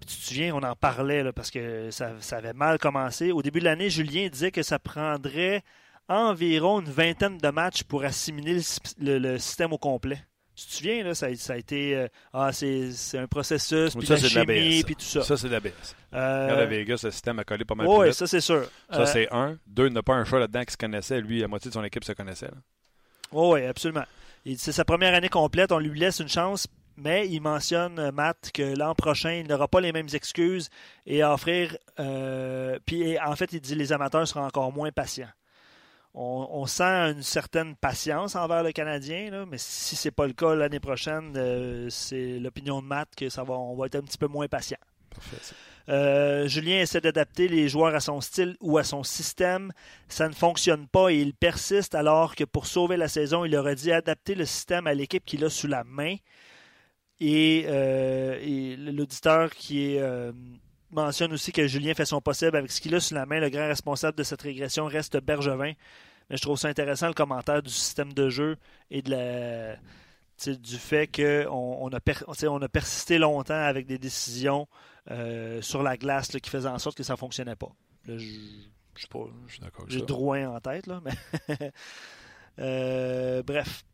tu 0.00 0.06
te 0.06 0.12
souviens, 0.12 0.54
on 0.54 0.62
en 0.62 0.76
parlait 0.76 1.32
parce 1.32 1.50
que 1.50 1.90
ça, 1.90 2.14
avait 2.32 2.52
mal 2.52 2.78
commencé. 2.78 3.32
Au 3.32 3.42
début 3.42 3.60
de 3.60 3.64
l'année, 3.64 3.90
Julien 3.90 4.28
disait 4.28 4.50
que 4.50 4.62
ça 4.62 4.78
prendrait 4.78 5.62
environ 6.08 6.80
une 6.80 6.90
vingtaine 6.90 7.38
de 7.38 7.48
matchs 7.48 7.82
pour 7.82 8.04
assimiler 8.04 8.60
le 9.00 9.38
système 9.38 9.72
au 9.72 9.78
complet. 9.78 10.18
Tu 10.56 10.66
te 10.66 10.72
souviens, 10.72 11.04
là, 11.04 11.14
ça, 11.14 11.26
a- 11.26 11.34
ça 11.36 11.52
a 11.52 11.56
été. 11.58 11.94
euh, 11.94 12.08
ah, 12.32 12.50
c'est 12.50 12.90
c'est 12.92 13.18
un 13.18 13.26
processus, 13.26 13.94
puis 13.94 14.06
ça, 14.06 14.14
la 14.14 14.20
c'est 14.20 14.30
de 14.30 14.34
la 14.48 14.54
chimie, 14.54 14.82
puis 14.84 14.96
tout 14.96 15.04
ça. 15.04 15.22
Ça, 15.22 15.36
c'est 15.36 15.48
de 15.48 15.52
la 15.52 15.60
BS. 15.60 15.70
Euh, 16.14 16.44
Regarde 16.44 16.60
à 16.60 16.66
Vegas, 16.66 17.00
le 17.04 17.10
système 17.10 17.38
a 17.38 17.44
collé 17.44 17.64
pas 17.66 17.74
mal 17.74 17.86
plus 17.86 18.04
vite. 18.06 18.14
ça 18.14 18.26
c'est 18.26 18.40
sûr. 18.40 18.64
Ça, 18.90 19.00
Euh, 19.02 19.06
c'est 19.06 19.28
un. 19.32 19.58
Deux, 19.66 19.86
il 19.88 19.92
n'y 19.92 19.98
a 19.98 20.02
pas 20.02 20.14
un 20.14 20.24
choix 20.24 20.40
là-dedans 20.40 20.64
qui 20.64 20.72
se 20.72 20.76
connaissait. 20.78 21.20
Lui, 21.20 21.40
la 21.40 21.48
moitié 21.48 21.68
de 21.68 21.74
son 21.74 21.84
équipe 21.84 22.04
se 22.04 22.12
connaissait. 22.12 22.46
là. 22.46 22.56
Oui, 23.32 23.64
absolument. 23.66 24.04
Il 24.46 24.58
C'est 24.58 24.72
sa 24.72 24.84
première 24.86 25.12
année 25.14 25.28
complète, 25.28 25.72
on 25.72 25.78
lui 25.78 25.98
laisse 25.98 26.20
une 26.20 26.28
chance, 26.28 26.66
mais 26.96 27.28
il 27.28 27.40
mentionne, 27.40 27.98
euh, 27.98 28.10
Matt, 28.12 28.50
que 28.54 28.62
l'an 28.78 28.94
prochain, 28.94 29.32
il 29.32 29.46
n'aura 29.48 29.68
pas 29.68 29.80
les 29.82 29.92
mêmes 29.92 30.08
excuses 30.14 30.70
et 31.04 31.20
à 31.20 31.34
offrir. 31.34 31.76
euh, 32.00 32.78
puis 32.86 33.18
en 33.18 33.34
fait, 33.36 33.52
il 33.52 33.60
dit 33.60 33.74
les 33.74 33.92
amateurs 33.92 34.26
seront 34.26 34.44
encore 34.46 34.72
moins 34.72 34.90
patients. 34.92 35.28
On, 36.18 36.48
on 36.50 36.64
sent 36.64 36.82
une 36.82 37.22
certaine 37.22 37.76
patience 37.76 38.36
envers 38.36 38.62
le 38.62 38.72
Canadien, 38.72 39.30
là, 39.30 39.44
mais 39.46 39.58
si 39.58 39.96
c'est 39.96 40.10
pas 40.10 40.26
le 40.26 40.32
cas 40.32 40.54
l'année 40.54 40.80
prochaine, 40.80 41.34
euh, 41.36 41.90
c'est 41.90 42.38
l'opinion 42.38 42.80
de 42.80 42.86
Matt 42.86 43.10
que 43.14 43.28
ça 43.28 43.44
va, 43.44 43.52
on 43.52 43.76
va 43.76 43.84
être 43.84 43.96
un 43.96 44.00
petit 44.00 44.16
peu 44.16 44.26
moins 44.26 44.48
patient. 44.48 44.78
Euh, 45.90 46.48
Julien 46.48 46.80
essaie 46.80 47.02
d'adapter 47.02 47.48
les 47.48 47.68
joueurs 47.68 47.94
à 47.94 48.00
son 48.00 48.22
style 48.22 48.56
ou 48.60 48.78
à 48.78 48.82
son 48.82 49.02
système. 49.02 49.72
Ça 50.08 50.26
ne 50.26 50.32
fonctionne 50.32 50.88
pas 50.88 51.10
et 51.10 51.20
il 51.20 51.34
persiste 51.34 51.94
alors 51.94 52.34
que 52.34 52.44
pour 52.44 52.66
sauver 52.66 52.96
la 52.96 53.08
saison, 53.08 53.44
il 53.44 53.54
aurait 53.54 53.76
dit 53.76 53.92
adapter 53.92 54.34
le 54.34 54.46
système 54.46 54.86
à 54.86 54.94
l'équipe 54.94 55.24
qu'il 55.24 55.44
a 55.44 55.50
sous 55.50 55.68
la 55.68 55.84
main. 55.84 56.16
Et, 57.20 57.66
euh, 57.68 58.38
et 58.42 58.76
l'auditeur 58.76 59.50
qui 59.50 59.94
est, 59.94 60.02
mentionne 60.96 61.32
aussi 61.32 61.52
que 61.52 61.66
Julien 61.68 61.94
fait 61.94 62.04
son 62.06 62.20
possible 62.20 62.56
avec 62.56 62.72
ce 62.72 62.80
qu'il 62.80 62.94
a 62.94 63.00
sous 63.00 63.14
la 63.14 63.26
main. 63.26 63.38
Le 63.38 63.48
grand 63.50 63.68
responsable 63.68 64.16
de 64.18 64.22
cette 64.24 64.42
régression 64.42 64.86
reste 64.86 65.16
Bergevin. 65.20 65.72
Mais 66.28 66.36
je 66.36 66.42
trouve 66.42 66.58
ça 66.58 66.66
intéressant 66.68 67.06
le 67.08 67.14
commentaire 67.14 67.62
du 67.62 67.70
système 67.70 68.12
de 68.12 68.28
jeu 68.28 68.56
et 68.90 69.00
de 69.02 69.10
la, 69.12 69.76
du 70.56 70.76
fait 70.76 71.06
qu'on 71.06 71.78
on 71.80 71.88
a, 71.90 72.00
per- 72.00 72.24
on 72.48 72.60
a 72.62 72.68
persisté 72.68 73.18
longtemps 73.18 73.54
avec 73.54 73.86
des 73.86 73.98
décisions 73.98 74.66
euh, 75.12 75.62
sur 75.62 75.84
la 75.84 75.96
glace 75.96 76.32
là, 76.32 76.40
qui 76.40 76.50
faisaient 76.50 76.68
en 76.68 76.80
sorte 76.80 76.96
que 76.96 77.04
ça 77.04 77.12
ne 77.12 77.18
fonctionnait 77.18 77.54
pas. 77.54 77.70
Là, 78.06 78.18
je, 78.18 78.24
je 78.96 79.02
sais 79.02 79.08
pas, 79.08 79.20
j'ai. 79.86 80.00
Drouin 80.02 80.48
en 80.50 80.60
tête, 80.60 80.86
là, 80.88 81.00
mais 81.04 81.70
Euh, 82.58 83.42
bref. 83.42 83.84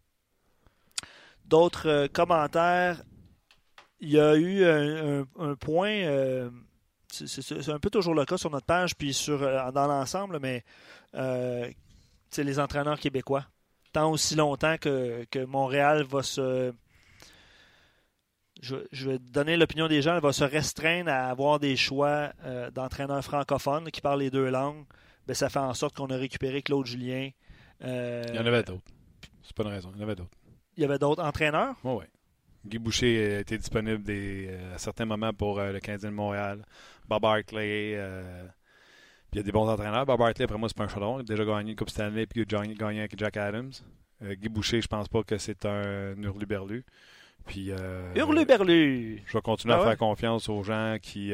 D'autres 1.45 1.89
euh, 1.89 2.09
commentaires? 2.09 3.03
Il 4.01 4.11
y 4.11 4.21
a 4.21 4.37
eu 4.37 4.65
un, 4.65 5.21
un- 5.21 5.27
un 5.51 5.55
point. 5.57 5.93
C'est- 7.15 7.69
un 7.69 7.79
peu 7.79 7.91
toujours 7.91 8.15
le 8.15 8.25
cas 8.25 8.37
sur 8.39 8.51
notre 8.51 8.67
page, 8.67 8.97
puis 8.97 9.13
sur 9.15 9.43
euh, 9.43 9.71
dans 9.73 9.87
l'ensemble, 9.87 10.39
mais 10.41 10.65
euh, 11.15 11.69
les 12.37 12.59
entraîneurs 12.59 12.99
québécois. 12.99 13.47
Tant 13.93 14.11
aussi 14.11 14.35
longtemps 14.35 14.77
que, 14.79 15.25
que 15.31 15.45
Montréal 15.45 16.03
va 16.05 16.23
se. 16.23 16.73
Je, 18.63 18.77
je 18.93 19.11
vais 19.11 19.19
donner 19.19 19.57
l'opinion 19.57 19.89
des 19.89 20.03
gens, 20.03 20.15
elle 20.15 20.23
va 20.23 20.33
se 20.33 20.45
restreindre 20.45 21.11
à 21.11 21.29
avoir 21.31 21.59
des 21.59 21.75
choix 21.77 22.33
euh, 22.45 22.71
d'entraîneurs 22.71 23.25
francophones 23.25 23.91
qui 23.91 24.01
parlent 24.01 24.21
les 24.21 24.31
deux 24.31 24.51
langues. 24.51 24.85
Ben, 25.27 25.35
ça 25.35 25.49
fait 25.49 25.59
en 25.59 25.75
sorte 25.75 25.97
qu'on 25.97 26.07
a 26.11 26.17
récupéré 26.17 26.63
Claude 26.63 26.87
Julien. 26.87 27.31
Euh, 27.85 28.23
Il 28.29 28.35
y 28.37 28.39
en 28.39 28.47
avait 28.47 28.63
d'autres. 28.63 28.83
C'est 29.43 29.55
pas 29.57 29.65
une 29.65 29.71
raison. 29.71 29.91
Il 29.95 29.99
y 29.99 30.01
en 30.01 30.05
avait 30.05 30.15
d'autres. 30.15 30.31
il 30.77 30.83
y 30.83 30.85
avait 30.85 30.99
d'autres 30.99 31.23
entraîneurs? 31.25 31.75
Oui, 31.83 31.93
oui. 32.01 32.05
Guy 32.65 32.79
Boucher 32.79 33.41
était 33.41 33.59
disponible 33.59 34.05
des, 34.05 34.57
à 34.73 34.79
certains 34.79 35.05
moments 35.07 35.33
pour 35.33 35.59
euh, 35.59 35.73
le 35.73 35.81
Canadien 35.81 36.11
de 36.11 36.15
Montréal. 36.15 36.65
Bob 37.09 37.25
Hartley. 37.25 37.95
euh, 37.97 38.45
puis 39.31 39.35
il 39.35 39.37
y 39.39 39.41
a 39.41 39.43
des 39.43 39.53
bons 39.53 39.69
entraîneurs. 39.69 40.07
Bob 40.07 40.21
Hartley, 40.21 40.45
après 40.45 40.59
moi, 40.59 40.69
c'est 40.69 40.77
pas 40.77 40.85
un 40.85 40.89
chaudron. 40.89 41.19
Il 41.19 41.21
a 41.21 41.25
déjà 41.25 41.45
gagné 41.45 41.71
une 41.71 41.77
Coupe 41.77 41.91
Stanley 41.91 42.27
puis 42.27 42.41
il 42.41 42.55
a 42.55 42.67
gagné, 42.67 43.01
avec 43.01 43.19
Jack 43.19 43.37
Adams. 43.37 43.73
Euh, 44.23 44.35
Guy 44.35 44.49
Boucher, 44.49 44.81
je 44.81 44.89
pense 44.89 45.09
pas 45.09 45.23
que 45.23 45.39
c'est 45.39 45.65
un 45.67 46.15
hurluberlu. 46.23 46.85
Puis. 47.47 47.71
Euh, 47.71 48.15
Hurluberlu! 48.15 49.23
Je 49.27 49.33
vais 49.33 49.43
continuer 49.43 49.75
Ah 49.75 49.81
à 49.81 49.85
faire 49.85 49.99
confiance 49.99 50.49
aux 50.49 50.63
gens 50.63 50.97
qui. 51.01 51.33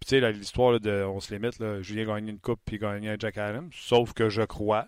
Puis 0.00 0.06
tu 0.06 0.20
sais, 0.20 0.32
l'histoire 0.32 0.78
de 0.78 1.04
On 1.04 1.20
se 1.20 1.34
limite, 1.34 1.58
là, 1.58 1.82
Julien 1.82 2.02
a 2.04 2.14
gagné 2.14 2.30
une 2.30 2.38
coupe 2.38 2.60
puis 2.64 2.76
il 2.76 2.84
a 2.84 2.92
gagné 2.94 3.10
un 3.10 3.16
Jack 3.18 3.36
Adams. 3.38 3.70
Sauf 3.72 4.12
que 4.12 4.28
je 4.28 4.42
crois 4.42 4.86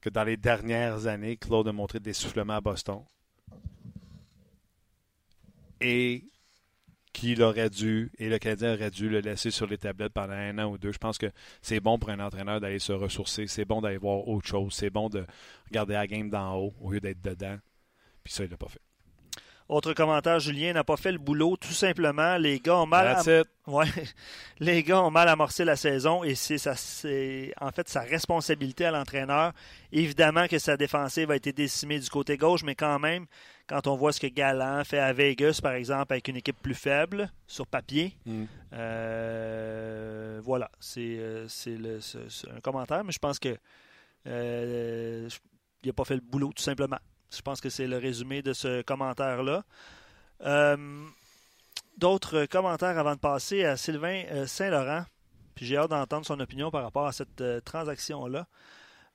que 0.00 0.08
dans 0.08 0.24
les 0.24 0.36
dernières 0.36 1.06
années, 1.06 1.36
Claude 1.36 1.68
a 1.68 1.72
montré 1.72 2.00
des 2.00 2.12
soufflements 2.12 2.54
à 2.54 2.60
Boston. 2.60 3.02
Et 5.80 6.24
qu'il 7.12 7.42
aurait 7.42 7.70
dû, 7.70 8.10
et 8.18 8.28
le 8.28 8.38
Canadien 8.38 8.74
aurait 8.74 8.90
dû 8.90 9.08
le 9.08 9.20
laisser 9.20 9.50
sur 9.50 9.66
les 9.66 9.78
tablettes 9.78 10.12
pendant 10.12 10.34
un 10.34 10.58
an 10.58 10.70
ou 10.70 10.78
deux. 10.78 10.92
Je 10.92 10.98
pense 10.98 11.18
que 11.18 11.30
c'est 11.62 11.80
bon 11.80 11.98
pour 11.98 12.10
un 12.10 12.20
entraîneur 12.20 12.60
d'aller 12.60 12.78
se 12.78 12.92
ressourcer. 12.92 13.46
C'est 13.46 13.64
bon 13.64 13.80
d'aller 13.80 13.98
voir 13.98 14.26
autre 14.28 14.46
chose. 14.46 14.72
C'est 14.74 14.90
bon 14.90 15.08
de 15.08 15.24
regarder 15.68 15.94
la 15.94 16.06
game 16.06 16.30
d'en 16.30 16.56
haut 16.56 16.74
au 16.80 16.90
lieu 16.92 17.00
d'être 17.00 17.22
dedans. 17.22 17.58
Puis 18.24 18.32
ça, 18.32 18.44
il 18.44 18.50
l'a 18.50 18.56
pas 18.56 18.68
fait. 18.68 18.80
Autre 19.68 19.92
commentaire, 19.92 20.40
Julien 20.40 20.72
n'a 20.72 20.82
pas 20.82 20.96
fait 20.96 21.12
le 21.12 21.18
boulot. 21.18 21.58
Tout 21.58 21.74
simplement, 21.74 22.38
les 22.38 22.58
gars 22.58 22.78
ont 22.78 22.86
mal. 22.86 23.06
Am-. 23.06 23.44
Ouais. 23.66 23.84
Les 24.60 24.82
gars 24.82 25.02
ont 25.02 25.10
mal 25.10 25.28
amorcé 25.28 25.62
la 25.62 25.76
saison 25.76 26.24
et 26.24 26.34
c'est 26.34 26.56
en 27.60 27.70
fait 27.70 27.86
sa 27.86 28.00
responsabilité 28.00 28.86
à 28.86 28.90
l'entraîneur. 28.90 29.52
Évidemment 29.92 30.48
que 30.48 30.58
sa 30.58 30.78
défensive 30.78 31.30
a 31.30 31.36
été 31.36 31.52
décimée 31.52 31.98
du 31.98 32.08
côté 32.08 32.38
gauche, 32.38 32.62
mais 32.64 32.74
quand 32.74 32.98
même, 32.98 33.26
quand 33.68 33.86
on 33.86 33.96
voit 33.96 34.12
ce 34.12 34.20
que 34.20 34.26
Galland 34.28 34.82
fait 34.84 34.98
à 34.98 35.12
Vegas, 35.12 35.60
par 35.62 35.72
exemple, 35.74 36.12
avec 36.14 36.26
une 36.28 36.36
équipe 36.36 36.60
plus 36.60 36.74
faible 36.74 37.30
sur 37.46 37.66
papier, 37.66 38.16
Mm. 38.26 38.44
euh, 38.72 40.40
voilà, 40.42 40.70
c'est 40.80 41.16
euh, 41.18 41.46
un 42.56 42.60
commentaire, 42.60 43.04
mais 43.04 43.12
je 43.12 43.18
pense 43.18 43.38
que 43.38 43.56
euh, 44.26 45.28
il 45.82 45.86
n'a 45.86 45.92
pas 45.92 46.04
fait 46.04 46.14
le 46.16 46.20
boulot, 46.20 46.52
tout 46.54 46.62
simplement. 46.62 46.98
Je 47.30 47.42
pense 47.42 47.60
que 47.60 47.68
c'est 47.68 47.86
le 47.86 47.98
résumé 47.98 48.42
de 48.42 48.52
ce 48.52 48.82
commentaire-là. 48.82 49.62
Euh, 50.44 51.04
D'autres 51.98 52.46
commentaires 52.46 52.96
avant 52.96 53.14
de 53.16 53.18
passer 53.20 53.64
à 53.64 53.76
Sylvain 53.76 54.22
Saint-Laurent. 54.46 55.04
Puis 55.56 55.66
j'ai 55.66 55.76
hâte 55.76 55.90
d'entendre 55.90 56.24
son 56.24 56.38
opinion 56.38 56.70
par 56.70 56.84
rapport 56.84 57.08
à 57.08 57.12
cette 57.12 57.42
transaction-là. 57.64 58.46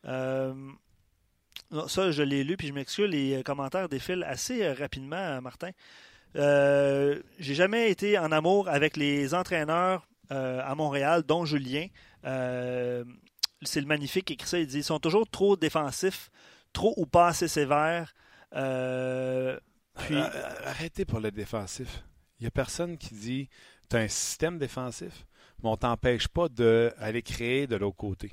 Euh, 0.05 0.53
non, 1.73 1.87
ça, 1.87 2.11
je 2.11 2.21
l'ai 2.21 2.43
lu, 2.43 2.55
puis 2.55 2.67
je 2.67 2.73
m'excuse, 2.73 3.09
les 3.09 3.37
euh, 3.39 3.43
commentaires 3.43 3.89
défilent 3.89 4.23
assez 4.23 4.63
euh, 4.63 4.73
rapidement, 4.73 5.15
euh, 5.15 5.41
Martin. 5.41 5.71
J'ai 6.35 7.55
jamais 7.55 7.89
été 7.89 8.17
en 8.19 8.31
amour 8.31 8.69
avec 8.69 8.95
les 8.95 9.33
entraîneurs 9.33 10.07
à 10.29 10.73
Montréal, 10.73 11.21
dont 11.21 11.45
Julien. 11.45 11.87
C'est 12.23 13.81
le 13.81 13.85
magnifique 13.85 14.25
qui 14.25 14.33
écrit 14.33 14.47
ça. 14.47 14.57
Il 14.57 14.65
dit 14.65 14.77
ils 14.77 14.83
sont 14.83 14.99
toujours 14.99 15.29
trop 15.29 15.55
défensifs, 15.57 16.31
trop 16.73 16.95
ou 16.97 17.05
pas 17.05 17.27
assez 17.27 17.47
sévères. 17.47 18.15
Puis, 18.51 20.15
Arrêtez 20.65 21.05
pour 21.05 21.19
le 21.19 21.29
défensif. 21.29 22.03
Il 22.39 22.43
n'y 22.43 22.47
a 22.47 22.51
personne 22.51 22.97
qui 22.97 23.13
dit 23.13 23.49
tu 23.91 23.95
as 23.95 23.99
un 23.99 24.07
système 24.07 24.57
défensif, 24.57 25.27
mais 25.61 25.69
on 25.69 25.77
t'empêche 25.77 26.27
pas 26.27 26.49
d'aller 26.49 27.21
créer 27.21 27.67
de 27.67 27.75
l'autre 27.75 27.97
côté. 27.97 28.31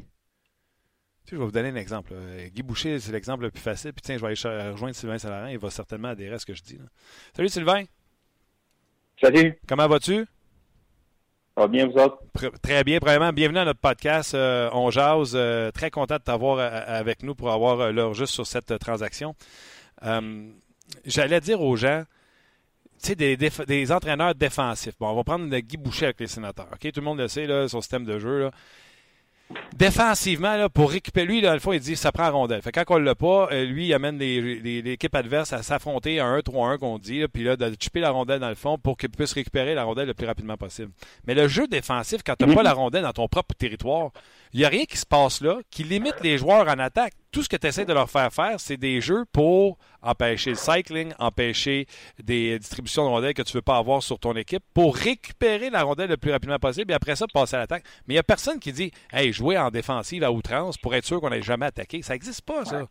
Tu 1.24 1.30
sais, 1.30 1.36
je 1.36 1.40
vais 1.40 1.44
vous 1.44 1.52
donner 1.52 1.68
un 1.68 1.76
exemple. 1.76 2.14
là. 2.14 2.48
Guy 2.48 2.62
Boucher, 2.62 2.98
c'est 2.98 3.12
l'exemple 3.12 3.42
le 3.44 3.50
plus 3.50 3.60
facile. 3.60 3.92
Puis 3.92 4.02
tiens, 4.02 4.16
je 4.16 4.20
vais 4.26 4.34
aller 4.48 4.70
rejoindre 4.70 4.94
Sylvain 4.94 5.18
Salarin. 5.18 5.50
Il 5.50 5.58
va 5.58 5.70
certainement 5.70 6.08
adhérer 6.08 6.34
à 6.34 6.38
ce 6.38 6.46
que 6.46 6.54
je 6.54 6.62
dis. 6.62 6.76
là. 6.76 6.84
Salut 7.36 7.48
Sylvain, 7.48 7.84
Salut, 9.20 9.58
comment 9.68 9.86
vas-tu? 9.86 10.26
ça 11.54 11.60
va 11.62 11.68
bien 11.68 11.86
vous 11.86 11.98
autres? 11.98 12.18
Pr- 12.36 12.58
Très 12.62 12.82
bien. 12.84 12.98
Premièrement, 13.00 13.32
bienvenue 13.32 13.58
à 13.58 13.64
notre 13.66 13.80
podcast. 13.80 14.34
Euh, 14.34 14.70
on 14.72 14.90
jase. 14.90 15.32
Euh, 15.34 15.70
très 15.72 15.90
content 15.90 16.16
de 16.16 16.22
t'avoir 16.22 16.58
euh, 16.58 16.70
avec 16.86 17.22
nous 17.22 17.34
pour 17.34 17.52
avoir 17.52 17.80
euh, 17.80 17.92
l'heure 17.92 18.14
juste 18.14 18.32
sur 18.32 18.46
cette 18.46 18.70
euh, 18.70 18.78
transaction. 18.78 19.34
Euh, 20.04 20.48
J'allais 21.04 21.40
dire 21.40 21.60
aux 21.60 21.76
gens, 21.76 22.02
tu 23.02 23.14
sais, 23.14 23.14
des, 23.14 23.92
entraîneurs 23.92 24.34
défensifs. 24.34 24.94
Bon, 24.98 25.10
on 25.10 25.14
va 25.14 25.22
prendre 25.22 25.54
Guy 25.58 25.76
Boucher 25.76 26.06
avec 26.06 26.20
les 26.20 26.26
sénateurs. 26.26 26.66
OK? 26.72 26.90
Tout 26.92 27.00
le 27.00 27.04
monde 27.04 27.18
le 27.18 27.28
sait, 27.28 27.46
là, 27.46 27.68
son 27.68 27.80
système 27.80 28.04
de 28.04 28.18
jeu. 28.18 28.40
Là. 28.44 28.50
Défensivement, 29.76 30.56
là, 30.56 30.68
pour 30.68 30.90
récupérer, 30.90 31.26
lui, 31.26 31.40
là, 31.40 31.54
le 31.54 31.60
fois, 31.60 31.74
il 31.74 31.80
dit 31.80 31.96
ça 31.96 32.12
prend 32.12 32.24
la 32.24 32.30
rondelle. 32.30 32.60
Fait 32.62 32.70
que 32.70 32.80
quand 32.80 32.96
on 32.96 32.98
l'a 32.98 33.14
pas, 33.14 33.48
euh, 33.50 33.64
lui, 33.64 33.86
il 33.86 33.94
amène 33.94 34.18
l'équipe 34.18 35.14
adverse 35.14 35.52
à 35.52 35.62
s'affronter 35.62 36.20
à 36.20 36.26
1-3-1 36.26 36.78
qu'on 36.78 36.98
dit, 36.98 37.20
là, 37.20 37.28
puis 37.28 37.44
là, 37.44 37.56
de 37.56 37.74
chipper 37.80 38.00
la 38.00 38.10
rondelle 38.10 38.40
dans 38.40 38.48
le 38.48 38.54
fond 38.54 38.78
pour 38.78 38.96
qu'il 38.96 39.10
puisse 39.10 39.32
récupérer 39.32 39.74
la 39.74 39.84
rondelle 39.84 40.08
le 40.08 40.14
plus 40.14 40.26
rapidement 40.26 40.56
possible. 40.56 40.92
Mais 41.26 41.34
le 41.34 41.48
jeu 41.48 41.66
défensif, 41.66 42.22
quand 42.24 42.34
tu 42.38 42.46
n'as 42.46 42.54
pas 42.54 42.62
la 42.62 42.74
rondelle 42.74 43.02
dans 43.02 43.12
ton 43.12 43.28
propre 43.28 43.54
territoire, 43.54 44.10
il 44.52 44.60
n'y 44.60 44.66
a 44.66 44.68
rien 44.68 44.84
qui 44.84 44.98
se 44.98 45.06
passe 45.06 45.40
là 45.40 45.58
qui 45.70 45.84
limite 45.84 46.20
les 46.22 46.36
joueurs 46.36 46.68
en 46.68 46.78
attaque. 46.78 47.14
Tout 47.32 47.42
ce 47.42 47.48
que 47.48 47.56
tu 47.56 47.66
essaies 47.66 47.84
de 47.84 47.92
leur 47.92 48.10
faire 48.10 48.32
faire, 48.32 48.58
c'est 48.58 48.76
des 48.76 49.00
jeux 49.00 49.24
pour 49.32 49.78
empêcher 50.02 50.50
le 50.50 50.56
cycling, 50.56 51.12
empêcher 51.18 51.86
des 52.22 52.58
distributions 52.58 53.04
de 53.04 53.08
rondelles 53.08 53.34
que 53.34 53.42
tu 53.42 53.52
ne 53.52 53.58
veux 53.58 53.62
pas 53.62 53.76
avoir 53.76 54.02
sur 54.02 54.18
ton 54.18 54.34
équipe, 54.34 54.62
pour 54.74 54.96
récupérer 54.96 55.70
la 55.70 55.82
rondelle 55.82 56.10
le 56.10 56.16
plus 56.16 56.32
rapidement 56.32 56.58
possible 56.58 56.92
et 56.92 56.94
après 56.94 57.16
ça, 57.16 57.26
passer 57.32 57.56
à 57.56 57.60
l'attaque. 57.60 57.84
Mais 58.06 58.14
il 58.14 58.16
n'y 58.16 58.20
a 58.20 58.24
personne 58.24 58.58
qui 58.58 58.72
dit 58.72 58.90
Hey, 59.12 59.32
jouer 59.32 59.58
en 59.58 59.70
défensive 59.70 60.24
à 60.24 60.32
outrance 60.32 60.76
pour 60.76 60.94
être 60.94 61.04
sûr 61.04 61.20
qu'on 61.20 61.30
n'ait 61.30 61.42
jamais 61.42 61.66
attaqué. 61.66 62.02
Ça 62.02 62.14
n'existe 62.14 62.42
pas, 62.42 62.64
ça. 62.64 62.86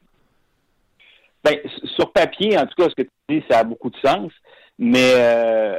Ben, 1.44 1.58
sur 1.96 2.12
papier, 2.12 2.58
en 2.58 2.66
tout 2.66 2.76
cas, 2.76 2.90
ce 2.90 2.96
que 2.96 3.04
tu 3.04 3.10
dis, 3.30 3.44
ça 3.50 3.60
a 3.60 3.64
beaucoup 3.64 3.90
de 3.90 3.98
sens. 4.04 4.32
Mais 4.78 5.14
euh, 5.16 5.78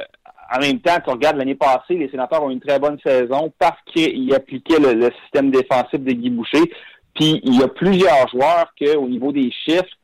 en 0.53 0.59
même 0.59 0.79
temps, 0.79 0.97
tu 1.03 1.09
regardes 1.09 1.37
l'année 1.37 1.55
passée, 1.55 1.95
les 1.95 2.09
sénateurs 2.09 2.43
ont 2.43 2.49
une 2.49 2.59
très 2.59 2.77
bonne 2.77 2.99
saison 3.05 3.51
parce 3.57 3.79
qu'ils 3.85 4.33
appliquaient 4.33 4.79
le, 4.79 5.09
système 5.23 5.49
défensif 5.49 5.99
de 5.99 6.11
Guy 6.11 6.29
Boucher. 6.29 6.71
Puis 7.15 7.41
il 7.43 7.59
y 7.59 7.63
a 7.63 7.67
plusieurs 7.67 8.27
joueurs 8.29 8.73
qu'au 8.79 9.07
niveau 9.07 9.31
des 9.31 9.51
chiffres, 9.51 9.97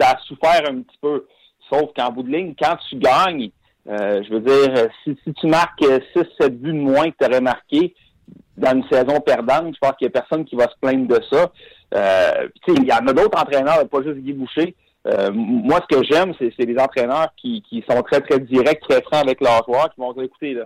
ça 0.00 0.10
a 0.10 0.18
souffert 0.26 0.62
un 0.68 0.82
petit 0.82 0.98
peu. 1.00 1.26
Sauf 1.70 1.90
qu'en 1.96 2.10
bout 2.10 2.22
de 2.22 2.30
ligne, 2.30 2.54
quand 2.60 2.76
tu 2.88 2.96
gagnes, 2.96 3.50
euh, 3.88 4.22
je 4.22 4.30
veux 4.30 4.40
dire, 4.40 4.88
si, 5.04 5.16
tu 5.34 5.46
marques 5.46 5.82
6-7 5.82 6.48
buts 6.48 6.72
de 6.72 6.78
moins 6.78 7.10
que 7.10 7.16
tu 7.20 7.26
aurais 7.26 7.40
marqué 7.40 7.94
dans 8.56 8.72
une 8.72 8.84
saison 8.88 9.20
perdante, 9.20 9.74
je 9.74 9.78
pense 9.80 9.96
qu'il 9.98 10.06
n'y 10.06 10.16
a 10.16 10.20
personne 10.20 10.44
qui 10.44 10.56
va 10.56 10.64
se 10.64 10.78
plaindre 10.80 11.08
de 11.08 11.20
ça. 11.30 11.52
Euh, 11.94 12.48
il 12.68 12.84
y 12.84 12.92
en 12.92 13.06
a 13.06 13.12
d'autres 13.12 13.40
entraîneurs, 13.40 13.88
pas 13.88 14.02
juste 14.02 14.18
Guy 14.18 14.32
Boucher, 14.32 14.74
euh, 15.06 15.30
moi, 15.32 15.80
ce 15.82 15.96
que 15.96 16.02
j'aime, 16.04 16.32
c'est 16.38 16.56
les 16.58 16.78
entraîneurs 16.78 17.28
qui, 17.36 17.62
qui, 17.68 17.84
sont 17.88 18.00
très, 18.02 18.20
très 18.20 18.40
directs, 18.40 18.80
très 18.88 19.02
francs 19.02 19.22
avec 19.22 19.40
leurs 19.40 19.64
joueurs, 19.64 19.92
qui 19.94 20.00
vont 20.00 20.12
dire, 20.14 20.22
écoutez, 20.22 20.54
là, 20.54 20.64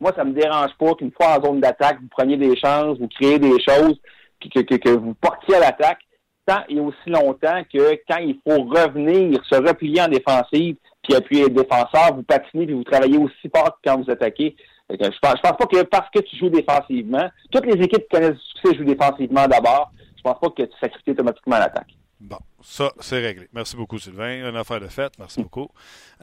moi, 0.00 0.12
ça 0.14 0.24
me 0.24 0.32
dérange 0.32 0.70
pas 0.78 0.94
qu'une 0.94 1.10
fois 1.10 1.38
en 1.38 1.44
zone 1.44 1.60
d'attaque, 1.60 1.98
vous 2.00 2.08
preniez 2.08 2.36
des 2.36 2.56
chances, 2.56 2.98
vous 2.98 3.08
créez 3.08 3.38
des 3.38 3.58
choses, 3.60 3.98
que, 4.40 4.90
vous 4.90 5.14
portiez 5.14 5.56
à 5.56 5.60
l'attaque, 5.60 6.00
tant 6.46 6.62
et 6.68 6.80
aussi 6.80 7.08
longtemps 7.08 7.62
que 7.72 7.98
quand 8.08 8.18
il 8.18 8.38
faut 8.46 8.62
revenir, 8.64 9.40
se 9.44 9.56
replier 9.56 10.02
en 10.02 10.08
défensive, 10.08 10.76
puis 11.02 11.14
appuyer 11.14 11.44
les 11.44 11.50
défenseurs, 11.50 12.14
vous 12.14 12.22
patinez, 12.22 12.66
puis 12.66 12.74
vous 12.74 12.84
travaillez 12.84 13.18
aussi 13.18 13.50
fort 13.54 13.78
que 13.82 13.88
quand 13.88 14.00
vous 14.00 14.10
attaquez. 14.10 14.56
Je 14.90 14.96
pense, 14.96 15.40
pense 15.42 15.56
pas 15.56 15.66
que 15.66 15.82
parce 15.82 16.08
que 16.10 16.20
tu 16.20 16.36
joues 16.36 16.48
défensivement, 16.48 17.28
toutes 17.50 17.66
les 17.66 17.84
équipes 17.84 18.02
qui 18.02 18.08
connaissent 18.10 18.30
le 18.30 18.60
succès 18.62 18.78
jouent 18.78 18.84
défensivement 18.84 19.46
d'abord. 19.46 19.90
Je 20.16 20.22
pense 20.22 20.40
pas 20.40 20.50
que 20.50 20.62
tu 20.62 20.78
sacrifies 20.80 21.10
automatiquement 21.10 21.58
l'attaque. 21.58 21.94
Bon, 22.20 22.38
ça, 22.62 22.90
c'est 23.00 23.20
réglé. 23.20 23.48
Merci 23.52 23.76
beaucoup, 23.76 23.98
Sylvain. 23.98 24.48
Une 24.48 24.56
affaire 24.56 24.80
de 24.80 24.88
fête. 24.88 25.12
Merci 25.18 25.42
beaucoup. 25.42 25.68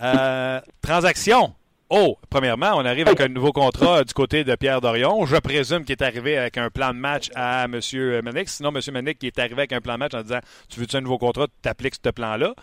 Euh, 0.02 0.60
transaction. 0.82 1.54
Oh, 1.98 2.18
premièrement, 2.30 2.72
on 2.76 2.84
arrive 2.84 3.08
avec 3.08 3.22
un 3.22 3.30
nouveau 3.30 3.54
contrat 3.54 4.04
du 4.04 4.14
côté 4.14 4.44
de 4.44 4.54
Pierre 4.56 4.82
Dorion. 4.82 5.26
Je 5.26 5.38
présume 5.38 5.86
qu'il 5.86 5.94
est 5.94 6.04
arrivé 6.04 6.38
avec 6.38 6.58
un 6.58 6.70
plan 6.70 6.90
de 6.90 7.00
match 7.00 7.30
à 7.36 7.68
M. 7.72 7.80
Manick. 8.22 8.50
Sinon, 8.50 8.74
M. 8.76 8.82
Manick 8.92 9.18
qui 9.18 9.28
est 9.28 9.40
arrivé 9.40 9.60
avec 9.60 9.72
un 9.72 9.80
plan 9.80 9.94
de 9.94 10.00
match 10.00 10.14
en 10.14 10.22
disant 10.22 10.40
Tu 10.68 10.82
veux-tu 10.82 10.98
un 10.98 11.00
nouveau 11.00 11.18
contrat 11.18 11.48
Tu 11.48 11.54
t'appliques 11.62 11.96
ce 12.04 12.10
plan-là? 12.10 12.54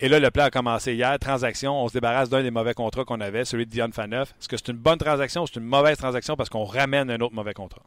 Et 0.00 0.08
là, 0.10 0.20
le 0.20 0.30
plan 0.30 0.44
a 0.44 0.50
commencé 0.50 0.92
hier. 0.92 1.18
Transaction, 1.18 1.82
on 1.82 1.88
se 1.88 1.94
débarrasse 1.94 2.28
d'un 2.28 2.42
des 2.42 2.50
mauvais 2.50 2.74
contrats 2.74 3.06
qu'on 3.06 3.22
avait, 3.22 3.46
celui 3.46 3.64
de 3.64 3.70
Diane 3.70 3.94
Faneuf. 3.94 4.34
Est-ce 4.38 4.50
que 4.50 4.58
c'est 4.58 4.68
une 4.68 4.76
bonne 4.76 4.98
transaction 4.98 5.44
ou 5.44 5.46
c'est 5.46 5.58
une 5.58 5.64
mauvaise 5.64 5.96
transaction 5.96 6.36
parce 6.36 6.50
qu'on 6.50 6.64
ramène 6.64 7.10
un 7.10 7.20
autre 7.22 7.34
mauvais 7.34 7.54
contrat? 7.54 7.84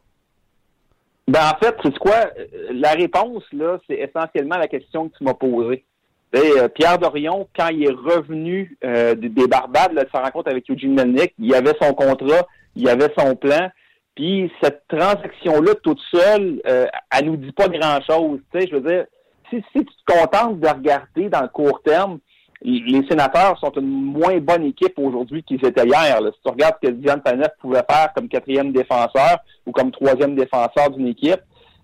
Ben, 1.28 1.48
en 1.48 1.64
fait, 1.64 1.76
c'est 1.84 1.96
quoi? 2.00 2.32
La 2.72 2.94
réponse, 2.94 3.44
là, 3.54 3.78
c'est 3.86 4.00
essentiellement 4.00 4.58
la 4.58 4.68
question 4.68 5.10
que 5.10 5.18
tu 5.20 5.26
m'as 5.26 5.36
posée. 5.36 5.86
Euh, 6.34 6.68
Pierre 6.68 6.98
Dorion, 6.98 7.48
quand 7.56 7.70
il 7.70 7.86
est 7.86 7.92
revenu 7.92 8.78
euh, 8.84 9.16
des 9.16 9.48
Barbades, 9.48 9.94
là, 9.94 10.04
de 10.04 10.10
sa 10.14 10.22
rencontre 10.22 10.50
avec 10.50 10.70
Eugene 10.70 10.94
Melnick, 10.94 11.34
il 11.40 11.54
avait 11.54 11.76
son 11.82 11.94
contrat, 11.94 12.48
il 12.76 12.90
avait 12.90 13.14
son 13.18 13.36
plan. 13.36 13.70
Puis 14.16 14.52
cette 14.62 14.84
transaction-là, 14.88 15.76
toute 15.84 16.00
seule, 16.14 16.62
euh, 16.68 16.88
elle 17.12 17.26
nous 17.26 17.38
dit 17.38 17.52
pas 17.52 17.68
grand-chose. 17.68 18.40
Je 18.54 18.76
veux 18.76 18.90
dire, 18.90 19.06
si, 19.50 19.64
si 19.74 19.86
tu 19.86 19.86
te 19.86 20.14
contentes 20.14 20.60
de 20.60 20.68
regarder 20.68 21.30
dans 21.30 21.42
le 21.42 21.50
court 21.50 21.82
terme, 21.84 22.20
les 22.62 23.06
sénateurs 23.08 23.60
sont 23.60 23.72
une 23.74 23.90
moins 23.90 24.40
bonne 24.40 24.66
équipe 24.66 24.98
aujourd'hui 24.98 25.44
qu'ils 25.44 25.64
étaient 25.66 25.86
hier. 25.86 26.18
Si 26.18 26.42
tu 26.44 26.52
regardes 26.52 26.76
ce 26.82 26.88
que 26.88 26.94
Diane 26.94 27.22
Paneff 27.22 27.52
pouvait 27.60 27.84
faire 27.90 28.12
comme 28.16 28.28
quatrième 28.28 28.72
défenseur 28.72 29.38
ou 29.66 29.72
comme 29.72 29.92
troisième 29.92 30.36
défenseur 30.36 30.90
d'une 30.92 31.08
équipe, 31.08 31.42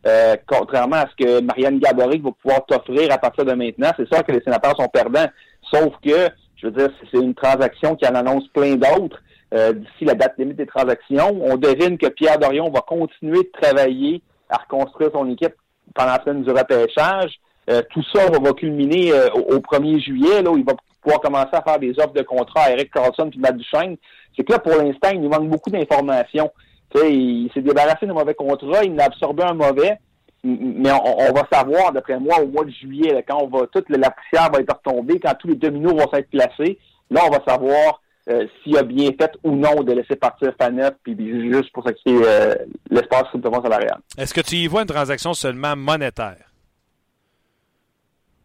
euh, 0.08 0.36
contrairement 0.48 0.98
à 0.98 1.08
ce 1.08 1.24
que 1.24 1.42
Marianne 1.42 1.80
Gaboric 1.80 2.24
va 2.24 2.32
pouvoir 2.32 2.66
t'offrir 2.66 3.12
à 3.12 3.18
partir 3.18 3.46
de 3.46 3.54
maintenant, 3.54 3.92
c'est 3.98 4.12
sûr 4.12 4.24
que 4.24 4.32
les 4.32 4.42
sénateurs 4.42 4.76
sont 4.76 4.88
perdants. 4.88 5.28
Sauf 5.72 5.94
que, 6.04 6.30
je 6.56 6.68
veux 6.68 6.72
dire, 6.72 6.90
c'est 7.12 7.20
une 7.20 7.36
transaction 7.36 7.96
qui 7.96 8.08
en 8.08 8.16
annonce 8.16 8.48
plein 8.50 8.76
d'autres. 8.76 9.22
Euh, 9.54 9.74
d'ici 9.74 10.06
la 10.06 10.14
date 10.14 10.36
limite 10.38 10.56
des 10.58 10.66
transactions, 10.66 11.38
on 11.42 11.58
devine 11.58 11.98
que 11.98 12.08
Pierre 12.08 12.40
Dorion 12.40 12.72
va 12.72 12.80
continuer 12.82 13.40
de 13.40 13.52
travailler 13.62 14.22
à 14.50 14.58
reconstruire 14.58 15.10
son 15.14 15.30
équipe 15.30 15.56
pendant 15.94 16.14
la 16.14 16.24
semaine 16.24 16.44
du 16.44 16.52
repêchage. 16.52 17.40
Euh, 17.70 17.82
tout 17.92 18.04
ça 18.14 18.26
va, 18.28 18.54
culminer 18.54 19.12
euh, 19.12 19.30
au, 19.34 19.58
1er 19.58 20.02
juillet, 20.02 20.42
là, 20.42 20.52
où 20.52 20.58
il 20.58 20.66
va 20.66 20.74
pouvoir 21.02 21.22
commencer 21.22 21.50
à 21.54 21.62
faire 21.62 21.80
des 21.80 21.92
offres 22.00 22.14
de 22.14 22.22
contrat 22.22 22.62
à 22.62 22.72
Eric 22.72 22.92
Carlson 22.94 23.30
et 23.34 23.38
Matt 23.38 23.58
Duchesne. 23.58 23.98
C'est 24.36 24.44
que 24.44 24.54
là, 24.54 24.60
pour 24.60 24.76
l'instant, 24.78 25.10
il 25.14 25.22
nous 25.22 25.30
manque 25.30 25.50
beaucoup 25.50 25.70
d'informations. 25.70 26.50
Il, 26.96 27.50
s'est 27.54 27.62
débarrassé 27.62 28.06
d'un 28.06 28.14
mauvais 28.14 28.34
contrat, 28.34 28.84
il 28.84 28.94
en 28.94 29.00
a 29.00 29.06
absorbé 29.06 29.44
un 29.44 29.54
mauvais, 29.54 29.98
mais 30.44 30.92
on, 30.92 31.34
va 31.34 31.48
savoir, 31.52 31.92
d'après 31.92 32.20
moi, 32.20 32.40
au 32.42 32.48
mois 32.48 32.66
de 32.66 32.72
juillet, 32.72 33.24
quand 33.28 33.44
on 33.44 33.48
va 33.48 33.68
toute 33.68 33.90
la 33.90 34.12
poussière 34.12 34.52
va 34.52 34.60
être 34.60 34.76
retombée, 34.76 35.20
quand 35.20 35.34
tous 35.40 35.48
les 35.48 35.56
dominos 35.56 35.94
vont 35.94 36.10
s'être 36.12 36.30
placés, 36.30 36.80
là, 37.10 37.22
on 37.26 37.30
va 37.30 37.40
savoir 37.48 38.02
euh, 38.30 38.46
s'il 38.64 38.78
a 38.78 38.84
bien 38.84 39.12
fait 39.20 39.32
ou 39.44 39.56
non 39.56 39.84
de 39.84 39.94
laisser 39.94 40.16
partir 40.16 40.52
Faneuf, 40.60 40.94
puis 41.04 41.16
juste 41.52 41.72
pour 41.72 41.88
ce 41.88 41.94
qui 41.94 42.16
est 42.16 42.68
l'espace 42.90 43.32
simplement 43.32 43.62
salarial. 43.62 44.00
Est-ce 44.18 44.34
que 44.34 44.42
tu 44.42 44.56
y 44.56 44.68
vois 44.68 44.82
une 44.82 44.88
transaction 44.88 45.34
seulement 45.34 45.76
monétaire? 45.76 46.52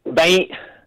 Ben 0.05 0.47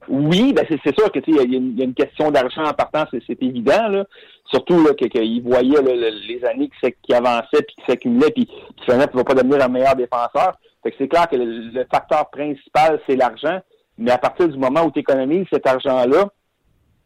oui, 0.10 0.53
ben 0.53 0.66
c'est 0.68 0.97
sûr 0.97 1.12
que 1.12 1.20
il 1.28 1.53
y, 1.53 1.82
a 1.82 1.84
une 1.84 1.93
question 1.93 2.32
d'argent 2.32 2.64
en 2.64 2.74
partant, 2.74 3.05
c'est 3.12 3.43
évident 3.43 3.88
là. 3.88 4.05
Surtout 4.45 4.84
là 4.84 4.93
qu'il 4.95 5.43
voyait 5.43 5.82
les 5.82 6.43
années 6.45 6.70
qui, 6.82 6.91
qui 7.03 7.14
avançaient 7.14 7.62
puis 7.62 7.76
qui 7.76 7.84
s'accumulaient 7.88 8.32
puis 8.32 8.47
qui 8.47 8.84
finalement 8.86 9.05
ne 9.14 9.18
va 9.18 9.24
pas 9.24 9.36
devenir 9.36 9.64
un 9.64 9.68
meilleur 9.68 9.95
défenseur. 9.95 10.57
Fait 10.82 10.91
que 10.91 10.97
c'est 10.97 11.07
clair 11.07 11.28
que 11.28 11.36
le, 11.36 11.86
facteur 11.91 12.30
principal 12.32 12.99
c'est 13.07 13.16
l'argent, 13.16 13.60
mais 13.97 14.12
à 14.12 14.18
partir 14.18 14.47
du 14.47 14.57
moment 14.57 14.84
où 14.84 14.91
tu 14.91 14.99
économises 14.99 15.45
cet 15.51 15.68
argent-là, 15.68 16.30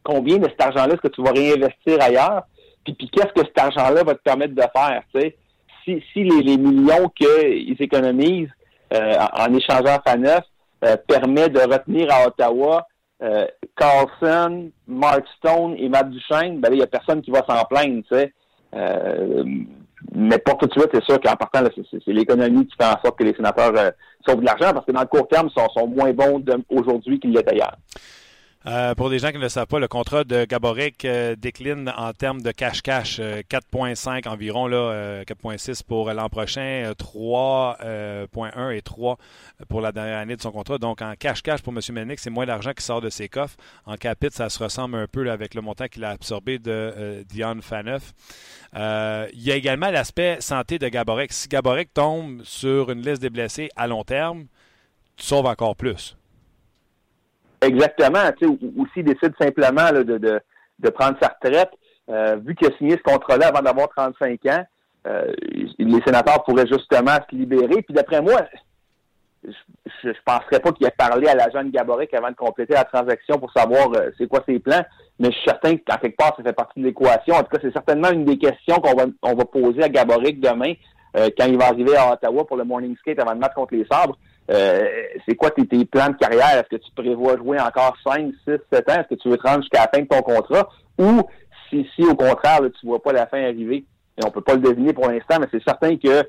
combien 0.02 0.38
de 0.38 0.48
cet 0.48 0.62
argent-là 0.62 0.94
est-ce 0.94 1.02
que 1.02 1.08
tu 1.08 1.22
vas 1.22 1.32
réinvestir 1.32 2.00
ailleurs? 2.00 2.44
Puis, 2.84 2.94
puis 2.94 3.10
qu'est-ce 3.10 3.32
que 3.34 3.46
cet 3.46 3.58
argent-là 3.58 4.02
va 4.02 4.14
te 4.14 4.22
permettre 4.22 4.54
de 4.54 4.62
faire 4.62 5.02
sais? 5.14 5.36
Si, 5.84 6.02
si 6.14 6.24
les, 6.24 6.56
millions 6.56 7.10
qu'ils 7.14 7.76
économisent 7.78 8.48
euh, 8.94 9.16
en, 9.36 9.52
échangeant 9.52 9.98
neuf 10.18 10.44
euh, 10.82 10.96
permet 11.06 11.50
de 11.50 11.60
retenir 11.60 12.10
à 12.10 12.26
Ottawa 12.26 12.86
euh, 13.22 13.46
Carlson, 13.76 14.70
Mark 14.86 15.24
Stone 15.38 15.74
et 15.78 15.88
Matt 15.88 16.10
Duchesne, 16.10 16.60
ben 16.60 16.72
il 16.72 16.78
n'y 16.78 16.82
a 16.82 16.86
personne 16.86 17.22
qui 17.22 17.30
va 17.30 17.44
s'en 17.48 17.64
plaindre, 17.64 18.02
tu 18.08 18.16
sais. 18.16 18.32
Euh, 18.74 19.44
mais 20.12 20.38
pour 20.38 20.58
tout 20.58 20.66
de 20.66 20.72
suite, 20.72 20.90
c'est 20.92 21.04
sûr 21.04 21.20
qu'en 21.20 21.36
partant, 21.36 21.62
c'est 21.74 22.12
l'économie 22.12 22.66
qui 22.66 22.76
fait 22.76 22.86
en 22.86 23.00
sorte 23.02 23.18
que 23.18 23.24
les 23.24 23.34
sénateurs 23.34 23.72
sauvent 24.26 24.40
de 24.40 24.44
l'argent 24.44 24.72
parce 24.72 24.84
que 24.84 24.92
dans 24.92 25.00
le 25.00 25.06
court 25.06 25.28
terme, 25.28 25.48
ils 25.48 25.60
sont, 25.60 25.68
sont 25.70 25.86
moins 25.86 26.12
bons 26.12 26.44
aujourd'hui 26.68 27.18
qu'ils 27.18 27.32
l'étaient 27.32 27.54
hier. 27.54 27.74
Euh, 28.66 28.94
pour 28.94 29.10
les 29.10 29.18
gens 29.18 29.28
qui 29.28 29.36
ne 29.36 29.42
le 29.42 29.50
savent 29.50 29.66
pas, 29.66 29.78
le 29.78 29.88
contrat 29.88 30.24
de 30.24 30.46
Gaborek 30.46 31.04
euh, 31.04 31.36
décline 31.36 31.92
en 31.96 32.12
termes 32.14 32.40
de 32.40 32.50
cash-cash. 32.50 33.20
4,5 33.20 34.26
euh, 34.26 34.30
environ, 34.30 34.66
là, 34.66 35.22
4,6 35.24 35.82
pour 35.84 36.10
l'an 36.10 36.30
prochain, 36.30 36.90
3,1 36.98 38.74
et 38.74 38.80
3 38.80 39.18
pour 39.68 39.82
la 39.82 39.92
dernière 39.92 40.18
année 40.18 40.36
de 40.36 40.40
son 40.40 40.50
contrat. 40.50 40.78
Donc, 40.78 41.02
en 41.02 41.12
cash-cash 41.14 41.60
pour 41.60 41.74
M. 41.74 41.80
Melnick, 41.92 42.18
c'est 42.18 42.30
moins 42.30 42.46
d'argent 42.46 42.72
qui 42.72 42.82
sort 42.82 43.02
de 43.02 43.10
ses 43.10 43.28
coffres. 43.28 43.56
En 43.84 43.96
capite, 43.96 44.32
ça 44.32 44.48
se 44.48 44.62
ressemble 44.62 44.96
un 44.96 45.06
peu 45.06 45.30
avec 45.30 45.54
le 45.54 45.60
montant 45.60 45.86
qu'il 45.86 46.04
a 46.04 46.10
absorbé 46.10 46.58
de 46.58 47.22
Dion 47.28 47.60
Faneuf. 47.60 48.14
il 48.74 49.42
y 49.42 49.52
a 49.52 49.56
également 49.56 49.90
l'aspect 49.90 50.38
santé 50.40 50.78
de 50.78 50.88
Gaborek. 50.88 51.34
Si 51.34 51.48
Gaborek 51.48 51.92
tombe 51.92 52.42
sur 52.44 52.90
une 52.90 53.02
liste 53.02 53.20
des 53.20 53.30
blessés 53.30 53.68
à 53.76 53.86
long 53.86 54.04
terme, 54.04 54.46
tu 55.16 55.26
sauves 55.26 55.46
encore 55.46 55.76
plus. 55.76 56.16
Exactement. 57.62 58.20
S'il 58.92 59.04
décide 59.04 59.34
simplement 59.40 59.90
de, 59.92 60.40
de, 60.78 60.90
prendre 60.90 61.16
sa 61.20 61.28
retraite, 61.28 61.70
euh, 62.10 62.36
vu 62.36 62.54
qu'il 62.54 62.68
a 62.68 62.76
signé 62.76 62.92
ce 62.92 63.02
contrat-là 63.02 63.48
avant 63.48 63.62
d'avoir 63.62 63.88
35 63.90 64.46
ans, 64.46 64.64
euh, 65.06 65.32
les 65.78 66.00
sénateurs 66.06 66.44
pourraient 66.44 66.66
justement 66.66 67.16
se 67.30 67.34
libérer. 67.34 67.82
Puis 67.82 67.94
d'après 67.94 68.20
moi, 68.20 68.40
je 69.44 70.08
ne 70.08 70.14
penserais 70.24 70.60
pas 70.60 70.72
qu'il 70.72 70.86
ait 70.86 70.94
parlé 70.96 71.28
à 71.28 71.34
l'agent 71.34 71.62
de 71.62 71.70
Gaboric 71.70 72.12
avant 72.14 72.30
de 72.30 72.36
compléter 72.36 72.74
la 72.74 72.84
transaction 72.84 73.38
pour 73.38 73.52
savoir 73.52 73.88
euh, 73.94 74.10
c'est 74.16 74.26
quoi 74.26 74.42
ses 74.46 74.58
plans, 74.58 74.82
mais 75.18 75.28
je 75.30 75.36
suis 75.36 75.44
certain 75.44 75.76
qu'en 75.76 75.96
quelque 75.96 76.16
part, 76.16 76.34
ça 76.36 76.42
fait 76.42 76.52
partie 76.54 76.80
de 76.80 76.86
l'équation. 76.86 77.34
En 77.34 77.42
tout 77.42 77.50
cas, 77.50 77.58
c'est 77.60 77.72
certainement 77.72 78.10
une 78.10 78.24
des 78.24 78.38
questions 78.38 78.76
qu'on 78.76 79.34
va, 79.34 79.44
poser 79.44 79.82
à 79.82 79.88
Gaboric 79.88 80.40
demain 80.40 80.74
quand 81.14 81.46
il 81.46 81.56
va 81.56 81.66
arriver 81.66 81.96
à 81.96 82.12
Ottawa 82.12 82.44
pour 82.44 82.56
le 82.56 82.64
morning 82.64 82.96
skate 82.96 83.20
avant 83.20 83.36
de 83.36 83.38
match 83.38 83.54
contre 83.54 83.74
les 83.74 83.86
sabres. 83.88 84.18
Euh, 84.50 84.84
c'est 85.26 85.36
quoi 85.36 85.50
tes, 85.50 85.64
plans 85.84 86.08
de 86.08 86.16
carrière? 86.16 86.58
Est-ce 86.58 86.76
que 86.76 86.82
tu 86.82 86.90
prévois 86.94 87.36
jouer 87.36 87.58
encore 87.58 87.96
5, 88.04 88.32
6, 88.46 88.56
7 88.72 88.90
ans? 88.90 88.94
Est-ce 89.00 89.14
que 89.14 89.20
tu 89.20 89.28
veux 89.28 89.38
te 89.38 89.46
rendre 89.46 89.62
jusqu'à 89.62 89.82
la 89.82 89.88
fin 89.88 90.02
de 90.02 90.08
ton 90.08 90.22
contrat? 90.22 90.68
Ou 90.98 91.22
si, 91.70 91.88
si 91.94 92.02
au 92.02 92.14
contraire, 92.14 92.60
tu 92.62 92.72
tu 92.80 92.86
vois 92.86 93.02
pas 93.02 93.12
la 93.12 93.26
fin 93.26 93.42
arriver, 93.42 93.84
et 94.16 94.24
on 94.24 94.30
peut 94.30 94.42
pas 94.42 94.54
le 94.54 94.60
deviner 94.60 94.92
pour 94.92 95.08
l'instant, 95.08 95.36
mais 95.40 95.46
c'est 95.50 95.62
certain 95.64 95.96
que 95.96 96.28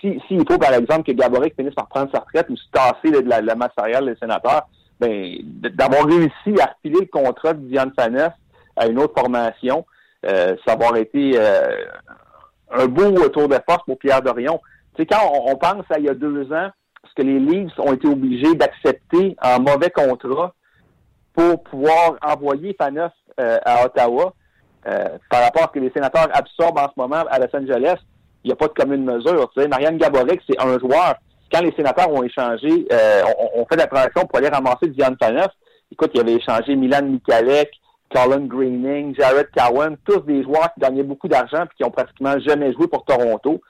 s'il 0.00 0.20
si, 0.28 0.38
faut, 0.48 0.58
par 0.58 0.74
exemple, 0.74 1.04
que 1.04 1.12
Gaborik 1.12 1.54
finisse 1.54 1.74
par 1.74 1.88
prendre 1.88 2.10
sa 2.12 2.20
retraite 2.20 2.48
ou 2.50 2.56
se 2.56 2.68
tasser 2.70 3.10
de 3.10 3.28
la, 3.28 3.40
la 3.40 3.54
masse 3.54 3.72
salariale 3.76 4.06
des 4.06 4.16
sénateurs, 4.16 4.68
ben, 5.00 5.36
d'avoir 5.74 6.04
réussi 6.04 6.60
à 6.60 6.66
refiler 6.66 7.00
le 7.00 7.06
contrat 7.06 7.54
de 7.54 7.66
Diane 7.66 7.92
Faneuf 7.96 8.32
à 8.76 8.86
une 8.86 8.98
autre 8.98 9.14
formation, 9.18 9.84
euh, 10.24 10.54
ça 10.64 10.76
va 10.76 10.86
avoir 10.86 10.96
été 10.96 11.32
euh, 11.36 11.84
un 12.70 12.86
beau 12.86 13.10
tour 13.28 13.48
de 13.48 13.58
force 13.68 13.84
pour 13.84 13.98
Pierre 13.98 14.22
Dorion. 14.22 14.60
Tu 14.94 15.02
sais, 15.02 15.06
quand 15.06 15.30
on, 15.32 15.56
pense 15.56 15.84
à 15.90 15.98
il 15.98 16.04
y 16.04 16.08
a 16.08 16.14
deux 16.14 16.52
ans, 16.52 16.70
ce 17.08 17.14
que 17.14 17.22
les 17.22 17.38
Leafs 17.38 17.78
ont 17.78 17.92
été 17.92 18.08
obligés 18.08 18.54
d'accepter 18.54 19.36
en 19.42 19.60
mauvais 19.60 19.90
contrat 19.90 20.54
pour 21.34 21.62
pouvoir 21.64 22.16
envoyer 22.22 22.74
Faneuf 22.78 23.12
euh, 23.40 23.58
à 23.64 23.84
Ottawa, 23.86 24.34
par 25.30 25.44
rapport 25.44 25.62
à 25.62 25.66
ce 25.66 25.72
que 25.72 25.78
les 25.78 25.92
sénateurs 25.92 26.28
absorbent 26.34 26.78
en 26.78 26.88
ce 26.88 26.94
moment 26.96 27.24
à 27.30 27.38
Los 27.38 27.54
Angeles, 27.54 27.98
il 28.44 28.48
n'y 28.48 28.52
a 28.52 28.56
pas 28.56 28.68
de 28.68 28.72
commune 28.72 29.04
mesure. 29.04 29.50
Marianne 29.68 29.98
Gaborik, 29.98 30.40
c'est 30.48 30.60
un 30.60 30.78
joueur. 30.78 31.14
Quand 31.52 31.60
les 31.60 31.72
sénateurs 31.72 32.10
ont 32.10 32.22
échangé, 32.22 32.86
euh, 32.92 33.22
on, 33.54 33.64
fait 33.66 33.76
la 33.76 33.86
transaction 33.86 34.26
pour 34.26 34.38
aller 34.38 34.48
ramasser 34.48 34.88
Diane 34.88 35.16
Faneuf. 35.22 35.50
Écoute, 35.90 36.10
il 36.14 36.20
avait 36.20 36.34
échangé 36.34 36.74
Milan 36.74 37.02
Mikalek, 37.02 37.70
Colin 38.12 38.46
Greening, 38.46 39.14
Jared 39.14 39.48
Cowan, 39.54 39.96
tous 40.04 40.20
des 40.20 40.42
joueurs 40.42 40.72
qui 40.74 40.80
gagnaient 40.80 41.02
beaucoup 41.02 41.28
d'argent 41.28 41.64
et 41.64 41.76
qui 41.76 41.84
ont 41.84 41.90
pratiquement 41.90 42.38
jamais 42.40 42.72
joué 42.72 42.88
pour 42.88 43.04
Toronto. 43.04 43.60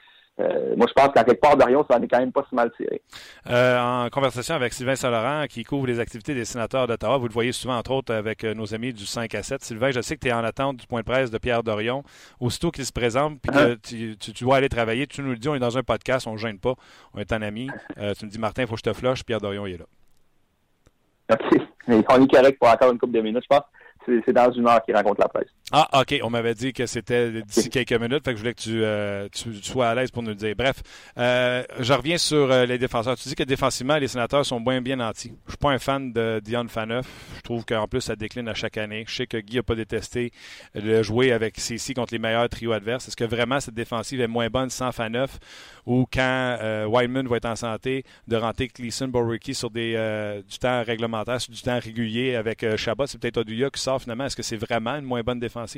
Euh, 0.41 0.75
moi, 0.77 0.87
je 0.89 0.93
pense 0.95 1.13
qu'à 1.13 1.25
quelque 1.25 1.41
part, 1.41 1.57
Dorion, 1.57 1.85
ça 1.89 1.99
en 1.99 2.03
est 2.03 2.09
quand 2.09 2.19
même 2.19 2.33
pas 2.33 2.45
si 2.49 2.55
mal 2.55 2.71
tiré. 2.77 3.03
Euh, 3.51 3.79
en 3.79 4.09
conversation 4.09 4.55
avec 4.55 4.73
Sylvain 4.73 4.97
Saint-Laurent, 4.97 5.45
qui 5.49 5.63
couvre 5.63 5.87
les 5.87 6.01
activités 6.01 6.35
des 6.35 6.47
sénateurs 6.47 6.87
d'Ottawa, 6.87 7.19
vous 7.19 7.29
le 7.29 7.33
voyez 7.33 7.53
souvent, 7.53 7.77
entre 7.77 7.91
autres, 7.91 8.15
avec 8.15 8.45
euh, 8.45 8.55
nos 8.55 8.75
amis 8.75 8.93
du 8.93 9.05
5 9.05 9.35
à 9.35 9.43
7. 9.43 9.63
Sylvain, 9.63 9.91
je 9.91 10.01
sais 10.01 10.17
que 10.17 10.21
tu 10.21 10.29
es 10.29 10.33
en 10.33 10.45
attente 10.45 10.79
du 10.79 10.87
point 10.87 11.01
de 11.01 11.07
presse 11.07 11.31
de 11.31 11.39
Pierre 11.39 11.63
Dorion. 11.63 12.03
Aussitôt 12.41 12.71
qu'il 12.71 12.87
se 12.87 12.93
présente, 12.93 13.41
puis 13.41 13.53
que 13.53 13.75
uh-huh. 13.75 14.17
tu, 14.19 14.33
tu, 14.33 14.45
dois 14.45 14.57
aller 14.57 14.71
travailler, 14.71 15.07
tu 15.07 15.23
nous 15.23 15.31
le 15.31 15.37
dis, 15.37 15.49
on 15.49 15.55
est 15.55 15.61
dans 15.61 15.77
un 15.77 15.83
podcast, 15.83 16.27
on 16.27 16.33
ne 16.33 16.39
gêne 16.39 16.59
pas, 16.59 16.75
on 17.15 17.19
est 17.19 17.33
un 17.33 17.43
ami. 17.43 17.69
tu 18.19 18.25
me 18.25 18.31
dis, 18.31 18.39
Martin, 18.39 18.63
il 18.63 18.69
faut 18.69 18.75
que 18.75 18.81
je 18.85 18.91
te 18.91 18.93
flush, 18.93 19.25
Pierre 19.25 19.41
Dorion, 19.41 19.67
il 19.67 19.75
est 19.75 19.79
là. 19.79 19.87
OK. 21.33 21.61
Mais 21.89 22.03
on 22.09 22.23
est 22.23 22.31
correct 22.31 22.59
pour 22.59 22.69
encore 22.69 22.93
une 22.93 22.99
couple 22.99 23.13
de 23.13 23.21
minutes, 23.21 23.43
je 23.43 23.57
pense 23.57 23.65
c'est 24.07 24.33
dans 24.33 24.51
une 24.53 24.67
heure 24.67 24.83
qu'il 24.83 24.95
rencontre 24.95 25.21
la 25.21 25.29
presse. 25.29 25.49
Ah, 25.75 25.89
OK. 26.01 26.21
On 26.23 26.29
m'avait 26.29 26.55
dit 26.55 26.75
que 26.75 26.85
c'était 26.85 27.31
d'ici 27.43 27.71
quelques 27.71 27.93
minutes, 27.93 28.25
fait 28.25 28.33
que 28.33 28.37
je 28.37 28.43
voulais 28.43 28.55
que 28.55 28.61
tu, 28.61 28.85
euh, 28.85 29.27
sois 29.63 29.89
à 29.89 29.95
l'aise 29.95 30.11
pour 30.11 30.23
nous 30.23 30.31
le 30.31 30.35
dire. 30.35 30.55
Bref, 30.57 30.83
euh, 31.19 31.63
je 31.79 31.93
reviens 31.95 32.19
sur 32.19 32.53
euh, 32.53 32.67
les 32.67 32.79
défenseurs. 32.79 33.17
Tu 33.17 33.29
dis 33.29 33.35
que 33.35 33.43
défensivement, 33.43 33.97
les 33.97 34.09
sénateurs 34.09 34.45
sont 34.45 34.61
bien 34.61 34.83
bien 34.83 34.97
nantis. 34.97 35.33
Je 35.47 35.53
suis 35.53 35.59
pas 35.59 35.71
un 35.71 35.79
fan 35.79 36.13
de 36.13 36.41
Dion 36.45 36.69
Faneuf. 36.69 37.07
Je 37.37 37.41
trouve 37.43 37.65
qu'en 37.65 37.87
plus, 37.89 38.03
ça 38.03 38.17
décline 38.17 38.49
à 38.49 38.55
chaque 38.55 38.77
année. 38.77 39.05
Je 39.09 39.15
sais 39.15 39.27
que 39.27 39.39
Guy 39.39 39.57
n'a 39.57 39.63
pas 39.63 39.75
détesté 39.75 40.33
le 40.75 41.03
jouer 41.03 41.33
avec 41.33 41.59
CC 41.59 41.95
contre 41.95 42.13
les 42.13 42.19
meilleurs 42.19 42.49
trios 42.49 42.73
adverses. 42.73 43.09
Est-ce 43.09 43.17
que 43.17 43.25
vraiment 43.25 43.59
cette 43.59 43.75
défensive 43.75 44.21
est 44.21 44.29
moins 44.29 44.49
bonne 44.49 44.69
sans 44.69 44.93
Faneuf 44.93 45.39
ou 45.87 46.07
quand 46.13 46.59
euh, 46.61 46.87
Wyman 46.87 47.27
va 47.27 47.39
être 47.39 47.47
en 47.47 47.57
santé, 47.57 48.05
de 48.29 48.37
rentrer 48.37 48.69
Cleason, 48.69 49.09
Boricki 49.09 49.55
sur 49.55 49.71
des, 49.71 50.43
du 50.49 50.59
temps 50.59 50.85
réglementaire, 50.85 51.41
sur 51.41 51.53
du 51.53 51.63
temps 51.63 51.79
régulier 51.83 52.37
avec 52.37 52.65
Chabot? 52.77 53.07
C'est 53.07 53.19
peut-être 53.19 53.39
Oduya 53.39 53.71
qui 53.71 53.81
sort 53.81 53.92
finalement. 53.99 54.25
Est-ce 54.25 54.37
que 54.37 54.43
c'est 54.43 54.57
vraiment 54.57 54.97
une 54.97 55.05
moins 55.05 55.23
bonne 55.23 55.41
défense? 55.41 55.77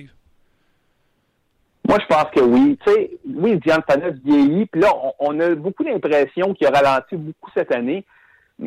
Moi, 1.86 1.98
je 2.00 2.06
pense 2.06 2.30
que 2.34 2.40
oui. 2.40 2.78
Tu 2.84 2.92
sais, 2.92 3.10
oui, 3.34 3.58
Diane 3.58 3.82
Faneuf 3.88 4.14
vieillit, 4.24 4.66
puis 4.66 4.80
là, 4.80 4.92
on, 5.18 5.38
a 5.40 5.54
beaucoup 5.54 5.82
l'impression 5.82 6.54
qu'il 6.54 6.66
a 6.66 6.70
ralenti 6.70 7.16
beaucoup 7.16 7.50
cette 7.54 7.72
année. 7.74 8.04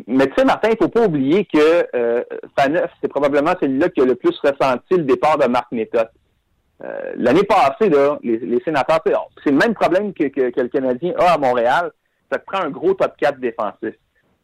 Mais 0.06 0.26
tu 0.26 0.34
sais, 0.36 0.44
Martin, 0.44 0.68
il 0.70 0.76
faut 0.76 0.88
pas 0.88 1.06
oublier 1.06 1.44
que 1.44 1.86
euh, 1.94 2.22
Faneuf, 2.56 2.90
c'est 3.00 3.08
probablement 3.08 3.54
celui-là 3.60 3.88
qui 3.88 4.00
a 4.02 4.04
le 4.04 4.14
plus 4.14 4.38
ressenti 4.38 4.96
le 4.96 5.04
départ 5.04 5.38
de 5.38 5.46
Marc 5.46 5.72
Méthode. 5.72 6.10
Euh, 6.84 7.12
L'année 7.16 7.42
passée, 7.42 7.88
là, 7.88 8.18
les, 8.22 8.60
sénateurs, 8.64 9.00
c'est 9.42 9.50
le 9.50 9.56
même 9.56 9.74
problème 9.74 10.12
que, 10.12 10.24
le 10.24 10.68
Canadien 10.68 11.14
a 11.18 11.32
à 11.32 11.38
Montréal. 11.38 11.90
Ça 12.30 12.38
te 12.38 12.44
prend 12.44 12.60
un 12.60 12.70
gros 12.70 12.94
top 12.94 13.16
4 13.16 13.40
défensif. 13.40 13.94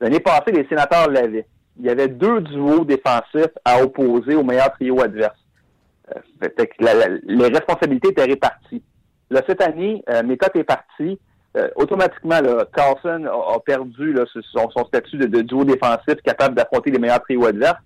L'année 0.00 0.20
passée, 0.20 0.50
les 0.50 0.66
sénateurs 0.66 1.08
l'avaient. 1.10 1.46
Il 1.78 1.86
y 1.86 1.90
avait 1.90 2.08
deux 2.08 2.40
duos 2.40 2.84
défensifs 2.84 3.52
à 3.64 3.82
opposer 3.82 4.34
au 4.34 4.44
meilleur 4.44 4.72
trio 4.72 5.00
adverse. 5.00 5.36
Euh, 6.14 7.18
les 7.24 7.48
responsabilités 7.48 8.08
étaient 8.08 8.24
réparties. 8.24 8.82
Là, 9.30 9.42
cette 9.48 9.62
année, 9.62 10.02
euh, 10.08 10.22
est 10.22 10.64
parti. 10.64 11.18
Euh, 11.56 11.68
automatiquement, 11.76 12.40
Carlson 12.74 13.24
a, 13.26 13.58
perdu 13.60 14.14
son, 14.52 14.84
statut 14.86 15.16
de, 15.18 15.40
duo 15.40 15.64
défensif 15.64 16.16
capable 16.24 16.54
d'affronter 16.54 16.90
les 16.90 16.98
meilleurs 16.98 17.22
trios 17.22 17.46
adverses. 17.46 17.78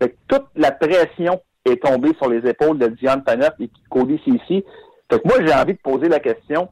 Fait 0.00 0.16
toute 0.28 0.46
la 0.54 0.70
pression 0.72 1.40
est 1.64 1.82
tombée 1.82 2.12
sur 2.14 2.28
les 2.28 2.48
épaules 2.48 2.78
de 2.78 2.86
Dion 2.88 3.22
Faneuf 3.26 3.52
et 3.60 3.68
Cody 3.90 4.20
Cici. 4.24 4.64
Fait 5.10 5.24
moi, 5.24 5.36
j'ai 5.44 5.52
envie 5.52 5.74
de 5.74 5.78
poser 5.78 6.08
la 6.08 6.20
question, 6.20 6.68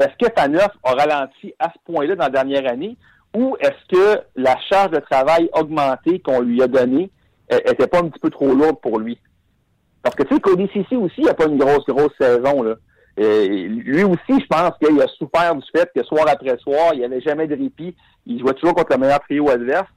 est-ce 0.00 0.26
que 0.26 0.32
Faneuf 0.36 0.70
a 0.82 0.92
ralenti 0.92 1.54
à 1.58 1.70
ce 1.70 1.78
point-là 1.84 2.16
dans 2.16 2.24
la 2.24 2.30
dernière 2.30 2.70
année 2.70 2.96
ou 3.34 3.56
est-ce 3.60 3.96
que 3.96 4.20
la 4.36 4.56
charge 4.68 4.92
de 4.92 5.00
travail 5.00 5.50
augmentée 5.52 6.20
qu'on 6.20 6.40
lui 6.40 6.62
a 6.62 6.68
donnée 6.68 7.10
était 7.50 7.86
pas 7.86 7.98
un 7.98 8.08
petit 8.08 8.20
peu 8.20 8.30
trop 8.30 8.54
lourde 8.54 8.80
pour 8.80 8.98
lui? 8.98 9.18
Parce 10.02 10.16
que, 10.16 10.22
tu 10.22 10.34
sais, 10.34 10.40
Cody 10.40 10.68
Cici 10.68 10.96
aussi, 10.96 11.14
il 11.18 11.24
n'a 11.24 11.34
pas 11.34 11.46
une 11.46 11.58
grosse, 11.58 11.84
grosse 11.86 12.12
saison, 12.20 12.62
là. 12.62 12.74
Lui 13.16 14.04
aussi, 14.04 14.40
je 14.40 14.46
pense 14.46 14.72
qu'il 14.82 15.00
a 15.00 15.06
souffert 15.08 15.54
du 15.54 15.64
fait 15.74 15.90
que 15.94 16.04
soir 16.04 16.26
après 16.28 16.56
soir, 16.58 16.90
il 16.92 16.98
n'y 16.98 17.04
avait 17.04 17.20
jamais 17.20 17.46
de 17.46 17.56
répit. 17.56 17.94
Il 18.26 18.40
jouait 18.40 18.54
toujours 18.54 18.74
contre 18.74 18.92
le 18.92 18.98
meilleur 18.98 19.20
trio 19.20 19.48
adverse. 19.48 19.88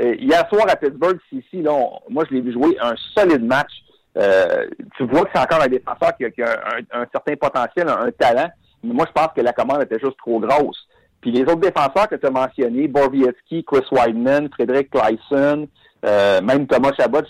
Hier 0.00 0.48
soir 0.48 0.66
à 0.68 0.76
Pittsburgh, 0.76 1.18
Cici, 1.28 1.62
là, 1.62 1.72
moi, 2.08 2.24
je 2.28 2.34
l'ai 2.34 2.40
vu 2.40 2.52
jouer 2.52 2.76
un 2.80 2.94
solide 3.14 3.44
match. 3.44 3.70
Euh, 4.16 4.66
tu 4.96 5.04
vois 5.04 5.24
que 5.24 5.30
c'est 5.34 5.40
encore 5.40 5.62
un 5.62 5.68
défenseur 5.68 6.16
qui 6.16 6.42
a, 6.42 6.58
un, 6.92 7.06
certain 7.12 7.36
potentiel, 7.36 7.88
un, 7.88 8.10
talent. 8.12 8.48
Mais 8.82 8.94
moi, 8.94 9.04
je 9.06 9.12
pense 9.12 9.32
que 9.36 9.42
la 9.42 9.52
commande 9.52 9.82
était 9.82 9.98
juste 9.98 10.16
trop 10.16 10.40
grosse. 10.40 10.88
Puis 11.20 11.30
les 11.30 11.42
autres 11.42 11.56
défenseurs 11.56 12.08
que 12.08 12.14
tu 12.14 12.26
as 12.26 12.30
mentionnés, 12.30 12.88
Borvietsky, 12.88 13.64
Chris 13.64 13.84
Weidman, 13.92 14.48
Frédéric 14.50 14.90
Clayson, 14.90 15.68
euh, 16.04 16.40
même 16.40 16.66
Thomas 16.66 16.92
Chabot, 16.98 17.22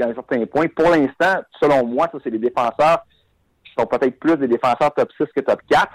à 0.00 0.04
un 0.04 0.14
certain 0.14 0.44
point. 0.46 0.66
Pour 0.68 0.90
l'instant, 0.90 1.42
selon 1.60 1.86
moi, 1.86 2.08
ça, 2.12 2.18
c'est 2.22 2.30
des 2.30 2.38
défenseurs 2.38 3.04
qui 3.64 3.72
sont 3.78 3.86
peut-être 3.86 4.18
plus 4.18 4.36
des 4.36 4.48
défenseurs 4.48 4.92
top 4.94 5.10
6 5.16 5.26
que 5.34 5.40
top 5.40 5.60
4. 5.68 5.88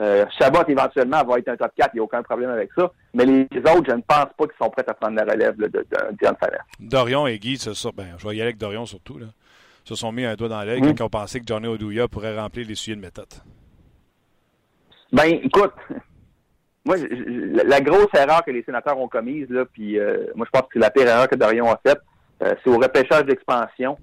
Euh, 0.00 0.24
Chabot, 0.38 0.62
éventuellement, 0.68 1.24
va 1.24 1.38
être 1.38 1.48
un 1.48 1.56
top 1.56 1.72
4, 1.76 1.90
il 1.92 1.96
n'y 1.96 2.00
a 2.00 2.04
aucun 2.04 2.22
problème 2.22 2.50
avec 2.50 2.70
ça. 2.76 2.90
Mais 3.14 3.24
les 3.24 3.46
autres, 3.60 3.84
je 3.88 3.94
ne 3.94 4.02
pense 4.02 4.26
pas 4.36 4.46
qu'ils 4.46 4.56
sont 4.60 4.70
prêts 4.70 4.84
à 4.86 4.94
prendre 4.94 5.16
la 5.16 5.24
relève 5.24 5.56
de, 5.56 5.66
de, 5.66 5.86
Diane 6.20 6.36
Dorion 6.78 7.26
et 7.26 7.38
Guy, 7.38 7.58
c'est 7.58 7.74
ça. 7.74 7.90
Ben, 7.94 8.14
je 8.16 8.28
vais 8.28 8.36
y 8.36 8.40
aller 8.40 8.48
avec 8.48 8.58
Dorion 8.58 8.86
surtout. 8.86 9.18
Là. 9.18 9.26
se 9.84 9.94
sont 9.94 10.12
mis 10.12 10.24
un 10.24 10.36
doigt 10.36 10.48
dans 10.48 10.62
l'œil 10.62 10.80
quand 10.80 11.04
on 11.04 11.08
pensait 11.08 11.40
que 11.40 11.46
Johnny 11.46 11.66
Oduya 11.66 12.06
pourrait 12.06 12.38
remplir 12.38 12.66
les 12.66 12.74
sujets 12.76 12.96
de 12.96 13.00
méthode. 13.00 13.26
Ben, 15.10 15.40
écoute, 15.42 15.72
moi, 16.88 16.96
la 17.66 17.80
grosse 17.82 18.08
erreur 18.14 18.42
que 18.44 18.50
les 18.50 18.62
sénateurs 18.62 18.98
ont 18.98 19.08
commise, 19.08 19.46
puis 19.74 19.98
euh, 19.98 20.24
moi, 20.34 20.46
je 20.46 20.58
pense 20.58 20.62
que 20.62 20.74
c'est 20.74 20.78
la 20.78 20.90
pire 20.90 21.06
erreur 21.06 21.28
que 21.28 21.36
Dorion 21.36 21.70
a 21.70 21.78
faite, 21.86 22.00
euh, 22.42 22.54
c'est 22.64 22.70
au 22.70 22.78
repêchage 22.78 23.24
d'expansion 23.24 23.98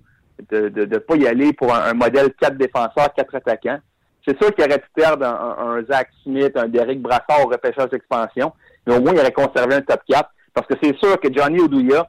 de 0.52 0.70
ne 0.70 0.98
pas 0.98 1.16
y 1.16 1.26
aller 1.28 1.52
pour 1.54 1.74
un, 1.74 1.94
modèle 1.94 2.32
4 2.40 2.58
défenseurs, 2.58 3.12
4 3.16 3.36
attaquants. 3.36 3.80
C'est 4.28 4.38
sûr 4.40 4.54
qu'il 4.54 4.66
aurait 4.66 4.80
pu 4.80 4.90
perdre 4.94 5.26
un, 5.26 5.82
Zach 5.90 6.10
Smith, 6.24 6.52
un 6.56 6.68
Derek 6.68 7.02
Brassard 7.02 7.46
au 7.46 7.50
repêchage 7.50 7.90
d'expansion, 7.90 8.54
mais 8.86 8.96
au 8.96 9.02
moins 9.02 9.14
il 9.14 9.20
aurait 9.20 9.32
conservé 9.32 9.76
un 9.76 9.82
top 9.82 10.02
4 10.08 10.30
parce 10.54 10.68
que 10.68 10.74
c'est 10.84 10.96
sûr 10.98 11.20
que 11.20 11.34
Johnny 11.34 11.60
Oduya, 11.60 12.08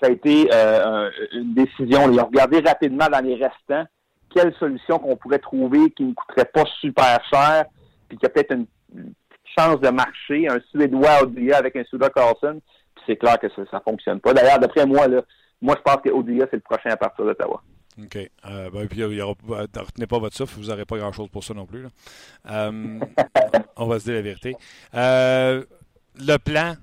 ça 0.00 0.08
a 0.08 0.10
été 0.10 0.50
euh, 0.52 1.10
une 1.32 1.54
décision. 1.54 2.12
Il 2.12 2.20
a 2.20 2.24
regardé 2.24 2.60
rapidement 2.60 3.08
dans 3.10 3.24
les 3.24 3.34
restants 3.34 3.86
quelle 4.34 4.54
solution 4.54 4.98
qu'on 4.98 5.16
pourrait 5.16 5.38
trouver 5.38 5.90
qui 5.90 6.04
ne 6.04 6.12
coûterait 6.12 6.50
pas 6.52 6.64
super 6.80 7.18
cher, 7.32 7.64
puis 8.08 8.18
qui 8.18 8.26
a 8.26 8.28
peut-être 8.28 8.52
une, 8.52 8.66
chance 9.58 9.80
de 9.80 9.88
marcher, 9.88 10.48
un 10.48 10.58
Suédois 10.70 11.22
Oduya 11.22 11.58
avec 11.58 11.76
un 11.76 11.84
Suda 11.84 12.10
Carlson 12.10 12.60
c'est 13.06 13.16
clair 13.16 13.38
que 13.38 13.48
ça 13.48 13.62
ne 13.62 13.80
fonctionne 13.80 14.20
pas. 14.20 14.32
D'ailleurs, 14.32 14.58
d'après 14.58 14.86
moi, 14.86 15.08
là, 15.08 15.22
moi, 15.60 15.74
je 15.76 15.82
pense 15.82 16.02
que 16.02 16.10
ODA, 16.10 16.46
c'est 16.50 16.56
le 16.56 16.60
prochain 16.60 16.90
à 16.90 16.96
partir 16.96 17.24
d'Ottawa. 17.24 17.62
OK. 18.02 18.16
Euh, 18.16 18.70
ben, 18.70 18.88
puis, 18.88 19.02
aura, 19.02 19.34
euh, 19.50 19.66
retenez 19.76 20.06
pas 20.06 20.18
votre 20.18 20.36
souffle, 20.36 20.58
vous 20.58 20.68
n'aurez 20.68 20.84
pas 20.84 20.96
grand-chose 20.96 21.28
pour 21.28 21.44
ça 21.44 21.52
non 21.54 21.66
plus. 21.66 21.86
Euh, 22.50 23.00
on 23.76 23.86
va 23.86 23.98
se 23.98 24.04
dire 24.04 24.14
la 24.14 24.22
vérité. 24.22 24.56
Euh, 24.94 25.64
le 26.18 26.36
plan, 26.38 26.74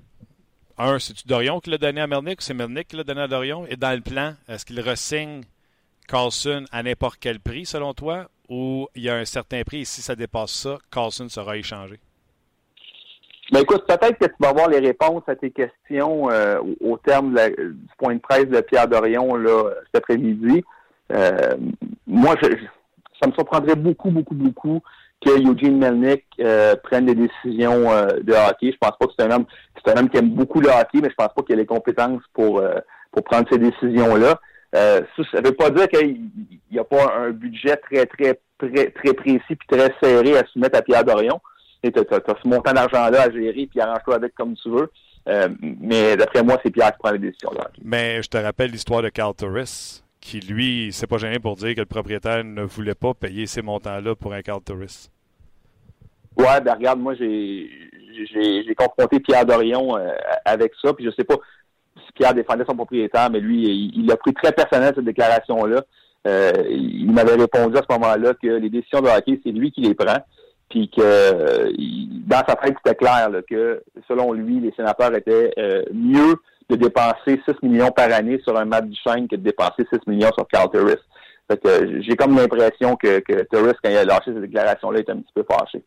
un, 0.76 0.98
c'est-tu 0.98 1.26
Dorion 1.26 1.60
qui 1.60 1.70
l'a 1.70 1.78
donné 1.78 2.00
à 2.00 2.06
Melnick 2.06 2.40
ou 2.40 2.42
c'est 2.42 2.54
Melnick 2.54 2.88
qui 2.88 2.96
l'a 2.96 3.04
donné 3.04 3.22
à 3.22 3.28
Dorion? 3.28 3.66
Et 3.66 3.76
dans 3.76 3.94
le 3.94 4.02
plan, 4.02 4.34
est-ce 4.48 4.64
qu'il 4.64 4.80
ressigne 4.80 5.42
Carlson 6.06 6.64
à 6.70 6.82
n'importe 6.82 7.18
quel 7.20 7.40
prix, 7.40 7.66
selon 7.66 7.94
toi, 7.94 8.28
ou 8.48 8.88
il 8.94 9.02
y 9.02 9.10
a 9.10 9.16
un 9.16 9.24
certain 9.24 9.62
prix 9.64 9.80
et 9.80 9.84
si 9.84 10.02
ça 10.02 10.14
dépasse 10.14 10.52
ça, 10.52 10.78
Carlson 10.90 11.28
sera 11.28 11.56
échangé? 11.56 11.98
Ben 13.50 13.60
écoute, 13.60 13.86
peut-être 13.86 14.18
que 14.18 14.26
tu 14.26 14.34
vas 14.40 14.50
avoir 14.50 14.68
les 14.68 14.78
réponses 14.78 15.22
à 15.26 15.34
tes 15.34 15.50
questions 15.50 16.30
euh, 16.30 16.58
au, 16.82 16.98
terme 16.98 17.34
du 17.34 17.78
point 17.96 18.14
de 18.14 18.20
presse 18.20 18.46
de 18.46 18.60
Pierre 18.60 18.88
Dorion 18.88 19.36
là, 19.36 19.70
cet 19.86 20.02
après-midi. 20.02 20.62
Euh, 21.12 21.56
moi, 22.06 22.34
je, 22.42 22.48
ça 23.20 23.26
me 23.26 23.32
surprendrait 23.32 23.74
beaucoup, 23.74 24.10
beaucoup, 24.10 24.34
beaucoup 24.34 24.82
que 25.24 25.30
Eugene 25.30 25.78
Melnick 25.78 26.24
euh, 26.40 26.76
prenne 26.82 27.06
des 27.06 27.14
décisions 27.14 27.84
de 28.22 28.32
hockey. 28.32 28.72
Je 28.72 28.76
pense 28.78 28.96
pas 29.00 29.06
que 29.06 29.12
c'est 29.18 29.24
un 29.24 29.30
homme, 29.30 29.46
c'est 29.74 29.92
un 29.92 30.00
homme 30.00 30.10
qui 30.10 30.18
aime 30.18 30.30
beaucoup 30.30 30.60
le 30.60 30.68
hockey, 30.68 31.00
mais 31.00 31.08
je 31.08 31.14
pense 31.14 31.32
pas 31.34 31.42
qu'il 31.42 31.54
ait 31.54 31.58
les 31.58 31.66
compétences 31.66 32.22
pour 32.34 32.62
pour 33.12 33.24
prendre 33.24 33.48
ces 33.50 33.58
décisions-là. 33.58 34.38
ça 34.74 35.00
ne 35.40 35.46
veut 35.46 35.54
pas 35.54 35.70
dire 35.70 35.88
qu'il 35.88 36.20
n'y 36.70 36.78
a 36.78 36.84
pas 36.84 37.14
un 37.18 37.30
budget 37.30 37.76
très, 37.76 38.04
très, 38.04 38.38
très, 38.58 38.90
très 38.90 39.14
précis 39.14 39.56
puis 39.56 39.68
très 39.68 39.90
serré 40.02 40.36
à 40.36 40.44
soumettre 40.52 40.78
à 40.78 40.82
Pierre 40.82 41.04
Dorion. 41.04 41.40
Tu 41.82 41.98
as, 41.98 42.02
ce 42.42 42.48
montant 42.48 42.72
d'argent-là 42.72 43.22
à 43.22 43.30
gérer, 43.30 43.66
puis 43.66 43.80
arrange-toi 43.80 44.16
avec 44.16 44.34
comme 44.34 44.54
tu 44.56 44.70
veux. 44.70 44.90
Euh, 45.28 45.48
mais 45.60 46.16
d'après 46.16 46.42
moi, 46.42 46.58
c'est 46.62 46.70
Pierre 46.70 46.92
qui 46.92 46.98
prend 46.98 47.10
les 47.10 47.18
décisions. 47.18 47.50
Là. 47.52 47.70
Mais 47.82 48.22
je 48.22 48.28
te 48.28 48.38
rappelle 48.38 48.70
l'histoire 48.70 49.02
de 49.02 49.10
Carl 49.10 49.34
Torres, 49.34 50.02
qui 50.20 50.40
lui, 50.40 50.92
s'est 50.92 51.06
pas 51.06 51.18
gêné 51.18 51.38
pour 51.38 51.56
dire 51.56 51.74
que 51.74 51.80
le 51.80 51.86
propriétaire 51.86 52.44
ne 52.44 52.62
voulait 52.62 52.94
pas 52.94 53.14
payer 53.14 53.46
ces 53.46 53.62
montants-là 53.62 54.14
pour 54.14 54.32
un 54.32 54.42
Carl 54.42 54.62
Torres. 54.62 55.10
Ouais, 56.36 56.60
ben 56.60 56.74
regarde, 56.74 57.00
moi 57.00 57.14
j'ai 57.14 57.68
confronté 58.76 59.18
Pierre 59.20 59.44
Dorion 59.44 59.96
euh, 59.96 60.12
avec 60.44 60.72
ça, 60.80 60.92
puis 60.94 61.04
je 61.04 61.10
sais 61.10 61.24
pas 61.24 61.34
si 61.96 62.12
Pierre 62.14 62.32
défendait 62.32 62.64
son 62.66 62.76
propriétaire, 62.76 63.28
mais 63.30 63.40
lui, 63.40 63.92
il, 63.94 64.10
a 64.10 64.16
pris 64.16 64.32
très 64.32 64.52
personnel 64.52 64.92
cette 64.94 65.04
déclaration-là. 65.04 65.82
Euh, 66.26 66.52
il 66.70 67.10
m'avait 67.10 67.34
répondu 67.34 67.76
à 67.76 67.82
ce 67.88 67.92
moment-là 67.92 68.34
que 68.40 68.46
les 68.46 68.70
décisions 68.70 69.00
de 69.00 69.08
hockey, 69.08 69.40
c'est 69.44 69.50
lui 69.50 69.72
qui 69.72 69.80
les 69.80 69.94
prend, 69.94 70.18
puis 70.68 70.90
que 70.90 71.72
dans 72.26 72.44
sa 72.46 72.56
tête, 72.56 72.74
c'était 72.84 72.96
clair 72.96 73.30
que 73.48 73.82
selon 74.06 74.32
lui, 74.32 74.60
les 74.60 74.72
sénateurs 74.72 75.14
étaient 75.16 75.52
euh, 75.58 75.82
mieux 75.92 76.36
de 76.68 76.76
dépenser 76.76 77.40
6 77.48 77.54
millions 77.62 77.90
par 77.90 78.12
année 78.12 78.38
sur 78.44 78.56
un 78.58 78.66
match 78.66 78.84
du 78.84 78.96
chaîne 79.06 79.26
que 79.26 79.36
de 79.36 79.42
dépenser 79.42 79.86
6 79.90 80.06
millions 80.06 80.30
sur 80.36 80.46
Carl 80.48 80.70
Turris. 80.70 81.00
j'ai 82.02 82.16
comme 82.16 82.36
l'impression 82.36 82.96
que, 82.96 83.20
que 83.20 83.44
Turris, 83.50 83.76
quand 83.82 83.90
il 83.90 83.96
a 83.96 84.04
lâché 84.04 84.32
cette 84.32 84.42
déclaration-là, 84.42 84.98
est 84.98 85.10
un 85.10 85.16
petit 85.16 85.32
peu 85.34 85.44
fâché. 85.50 85.82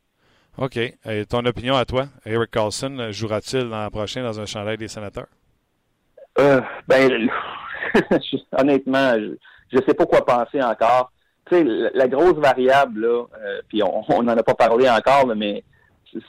OK. 0.58 0.78
Et 0.78 1.26
ton 1.26 1.46
opinion 1.46 1.76
à 1.76 1.86
toi? 1.86 2.06
Eric 2.26 2.52
Carlson 2.52 3.12
jouera-t-il 3.12 3.70
l'an 3.70 3.90
prochain 3.90 4.24
dans 4.24 4.40
un 4.40 4.46
chandail 4.46 4.78
des 4.78 4.88
sénateurs? 4.88 5.28
Euh, 6.40 6.62
ben, 6.88 7.30
honnêtement, 8.58 9.14
je 9.72 9.78
ne 9.78 9.82
sais 9.88 9.94
pas 9.94 10.06
quoi 10.06 10.26
penser 10.26 10.62
encore. 10.62 11.12
Sais, 11.50 11.64
la, 11.64 12.08
grosse 12.08 12.38
variable, 12.38 13.02
là, 13.02 13.24
euh, 13.44 13.62
puis 13.68 13.82
on 13.84 14.24
n'en 14.24 14.38
a 14.38 14.44
pas 14.44 14.54
parlé 14.54 14.90
encore, 14.90 15.28
mais 15.36 15.64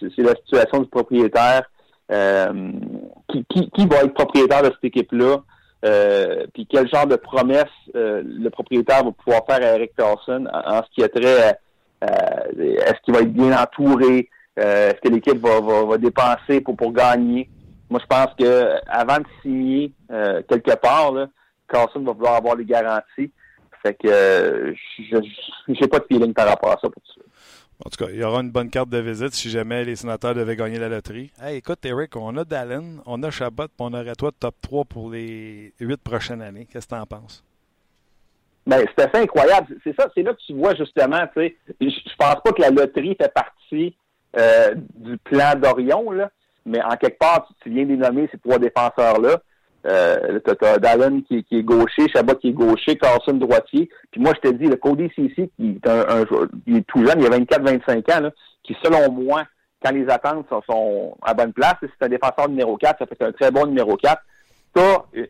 c'est 0.01 0.23
la 0.23 0.35
situation 0.35 0.81
du 0.81 0.89
propriétaire. 0.89 1.63
Euh, 2.11 2.73
qui, 3.29 3.45
qui, 3.45 3.71
qui, 3.71 3.87
va 3.87 4.03
être 4.03 4.15
propriétaire 4.15 4.63
de 4.63 4.71
cette 4.71 4.85
équipe-là? 4.85 5.43
Euh, 5.85 6.47
puis 6.53 6.67
quel 6.67 6.89
genre 6.89 7.07
de 7.07 7.17
promesse 7.17 7.71
le 7.95 8.49
propriétaire 8.49 9.05
va 9.05 9.13
pouvoir 9.13 9.43
faire 9.47 9.67
à 9.67 9.77
Eric 9.77 9.93
Carlson 9.97 10.47
en, 10.53 10.83
ce 10.83 10.91
qui 10.95 11.03
a 11.03 11.09
trait 11.09 11.59
est-ce 12.03 13.01
qu'il 13.05 13.15
va 13.15 13.21
être 13.21 13.33
bien 13.33 13.57
entouré? 13.57 14.29
est-ce 14.57 15.01
que 15.01 15.09
l'équipe 15.09 15.39
va, 15.39 15.61
va, 15.61 15.85
va, 15.85 15.99
dépenser 15.99 16.61
pour, 16.61 16.77
pour 16.77 16.93
gagner? 16.93 17.49
Moi, 17.89 18.01
je 18.03 18.07
pense 18.07 18.35
que 18.39 18.75
avant 18.89 19.19
de 19.19 19.27
signer 19.41 19.93
quelque 20.49 20.75
part, 20.77 21.13
là, 21.13 21.29
Carlson 21.69 22.01
va 22.01 22.13
vouloir 22.13 22.35
avoir 22.35 22.57
les 22.57 22.65
garanties. 22.65 23.31
Fait 23.83 23.95
que 23.95 24.09
euh, 24.09 24.75
je 24.99 25.17
j'ai 25.69 25.89
pas 25.89 25.99
de 25.99 26.05
feeling 26.05 26.33
par 26.33 26.49
rapport 26.49 26.71
à 26.71 26.79
ça 26.81 26.89
pour 26.89 27.03
ça. 27.07 27.21
En 27.85 27.91
tout 27.91 28.05
cas, 28.05 28.11
il 28.13 28.21
y 28.21 28.25
aura 28.25 28.41
une 28.41 28.51
bonne 28.51 28.71
carte 28.71 28.91
de 28.91 28.99
visite 28.99 29.33
si 29.33 29.51
jamais 29.51 29.85
les 29.85 29.97
sénateurs 29.97 30.37
devaient 30.37 30.55
gagner 30.55 30.79
la 30.79 30.89
loterie. 30.89 31.33
Hey, 31.43 31.57
écoute, 31.57 31.85
Eric, 31.85 32.15
on 32.15 32.37
a 32.37 32.45
Dallin, 32.45 32.99
on 33.07 33.21
a 33.25 33.31
Chabot, 33.31 33.65
puis 33.65 33.75
on 33.81 33.93
aurait 33.93 34.15
toi 34.15 34.31
top 34.39 34.55
3 34.63 34.85
pour 34.85 35.11
les 35.11 35.73
huit 35.81 36.01
prochaines 36.01 36.43
années. 36.43 36.69
Qu'est-ce 36.71 36.87
que 36.87 36.95
tu 36.95 37.01
en 37.01 37.07
penses? 37.07 37.43
Ben, 38.65 38.85
c'est 38.97 39.05
assez 39.05 39.25
incroyable. 39.25 39.77
C'est 39.83 39.97
ça, 39.99 40.09
c'est 40.15 40.23
là 40.23 40.33
que 40.33 40.41
tu 40.47 40.55
vois 40.55 40.77
justement, 40.77 41.27
tu 41.35 41.43
sais, 41.43 41.57
je 41.81 42.17
pense 42.17 42.37
pas 42.45 42.53
que 42.53 42.63
la 42.63 42.71
loterie 42.71 43.17
fait 43.21 43.33
partie 43.33 43.97
euh, 44.39 44.75
du 44.95 45.19
plan 45.19 45.55
d'Orion, 45.57 46.13
là, 46.13 46.31
mais 46.65 46.81
en 46.81 46.97
quelque 46.97 47.19
part, 47.19 47.49
tu, 47.49 47.55
tu 47.65 47.71
viens 47.71 47.85
de 47.85 47.97
nommer 47.97 48.29
ces 48.31 48.39
trois 48.39 48.61
défenseurs-là. 48.61 49.43
Euh, 49.85 50.39
t'as 50.45 50.79
Dallin 50.79 51.23
qui, 51.23 51.43
qui, 51.43 51.59
est 51.59 51.63
gaucher, 51.63 52.09
Chabot 52.09 52.37
qui 52.37 52.51
est 52.51 52.53
gaucher, 52.53 52.97
Carlson 52.97 53.35
droitier. 53.35 53.89
Puis 54.11 54.21
moi, 54.21 54.33
je 54.37 54.49
te 54.49 54.55
dis, 54.55 54.67
le 54.67 54.77
Cody 54.77 55.11
Cici, 55.15 55.51
qui 55.57 55.81
est 55.83 55.89
un, 55.89 56.21
un 56.21 56.25
il 56.67 56.77
est 56.79 56.87
tout 56.87 57.05
jeune, 57.05 57.21
il 57.21 57.27
a 57.27 57.39
24-25 57.39 58.17
ans, 58.17 58.21
là, 58.21 58.31
qui, 58.63 58.77
selon 58.83 59.11
moi, 59.11 59.43
quand 59.83 59.93
les 59.93 60.09
attentes 60.09 60.47
sont, 60.49 60.63
sont 60.69 61.17
à 61.23 61.35
bonne 61.35 61.53
place, 61.53 61.75
c'est 61.81 62.07
un 62.07 62.09
défenseur 62.09 62.49
numéro 62.49 62.77
4, 62.77 62.99
ça 62.99 63.07
fait 63.07 63.25
un 63.25 63.33
très 63.33 63.51
bon 63.51 63.67
numéro 63.67 63.97
4. 63.97 64.23
T'as 64.75 64.81
euh, 65.17 65.27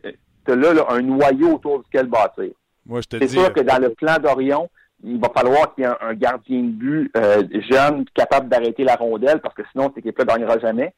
as 0.47 0.55
là, 0.55 0.73
là, 0.73 0.85
un 0.89 1.01
noyau 1.01 1.55
autour 1.55 1.83
duquel 1.83 2.07
bâtir. 2.07 2.51
Moi, 2.85 3.01
je 3.01 3.07
te 3.07 3.17
C'est 3.17 3.29
sûr 3.29 3.51
que 3.53 3.61
dans 3.61 3.81
le 3.81 3.89
plan 3.89 4.17
d'Orion, 4.21 4.69
il 5.03 5.19
va 5.19 5.29
falloir 5.35 5.73
qu'il 5.73 5.83
y 5.83 5.87
ait 5.87 5.91
un, 6.01 6.13
gardien 6.13 6.61
de 6.61 6.67
but 6.67 7.11
euh, 7.17 7.43
jeune, 7.69 8.05
capable 8.13 8.49
d'arrêter 8.49 8.83
la 8.83 8.95
rondelle, 8.95 9.41
parce 9.41 9.55
que 9.55 9.63
sinon, 9.71 9.85
cette 9.87 10.05
équipe-là 10.05 10.25
ne 10.25 10.29
gagnera 10.29 10.59
jamais. 10.59 10.93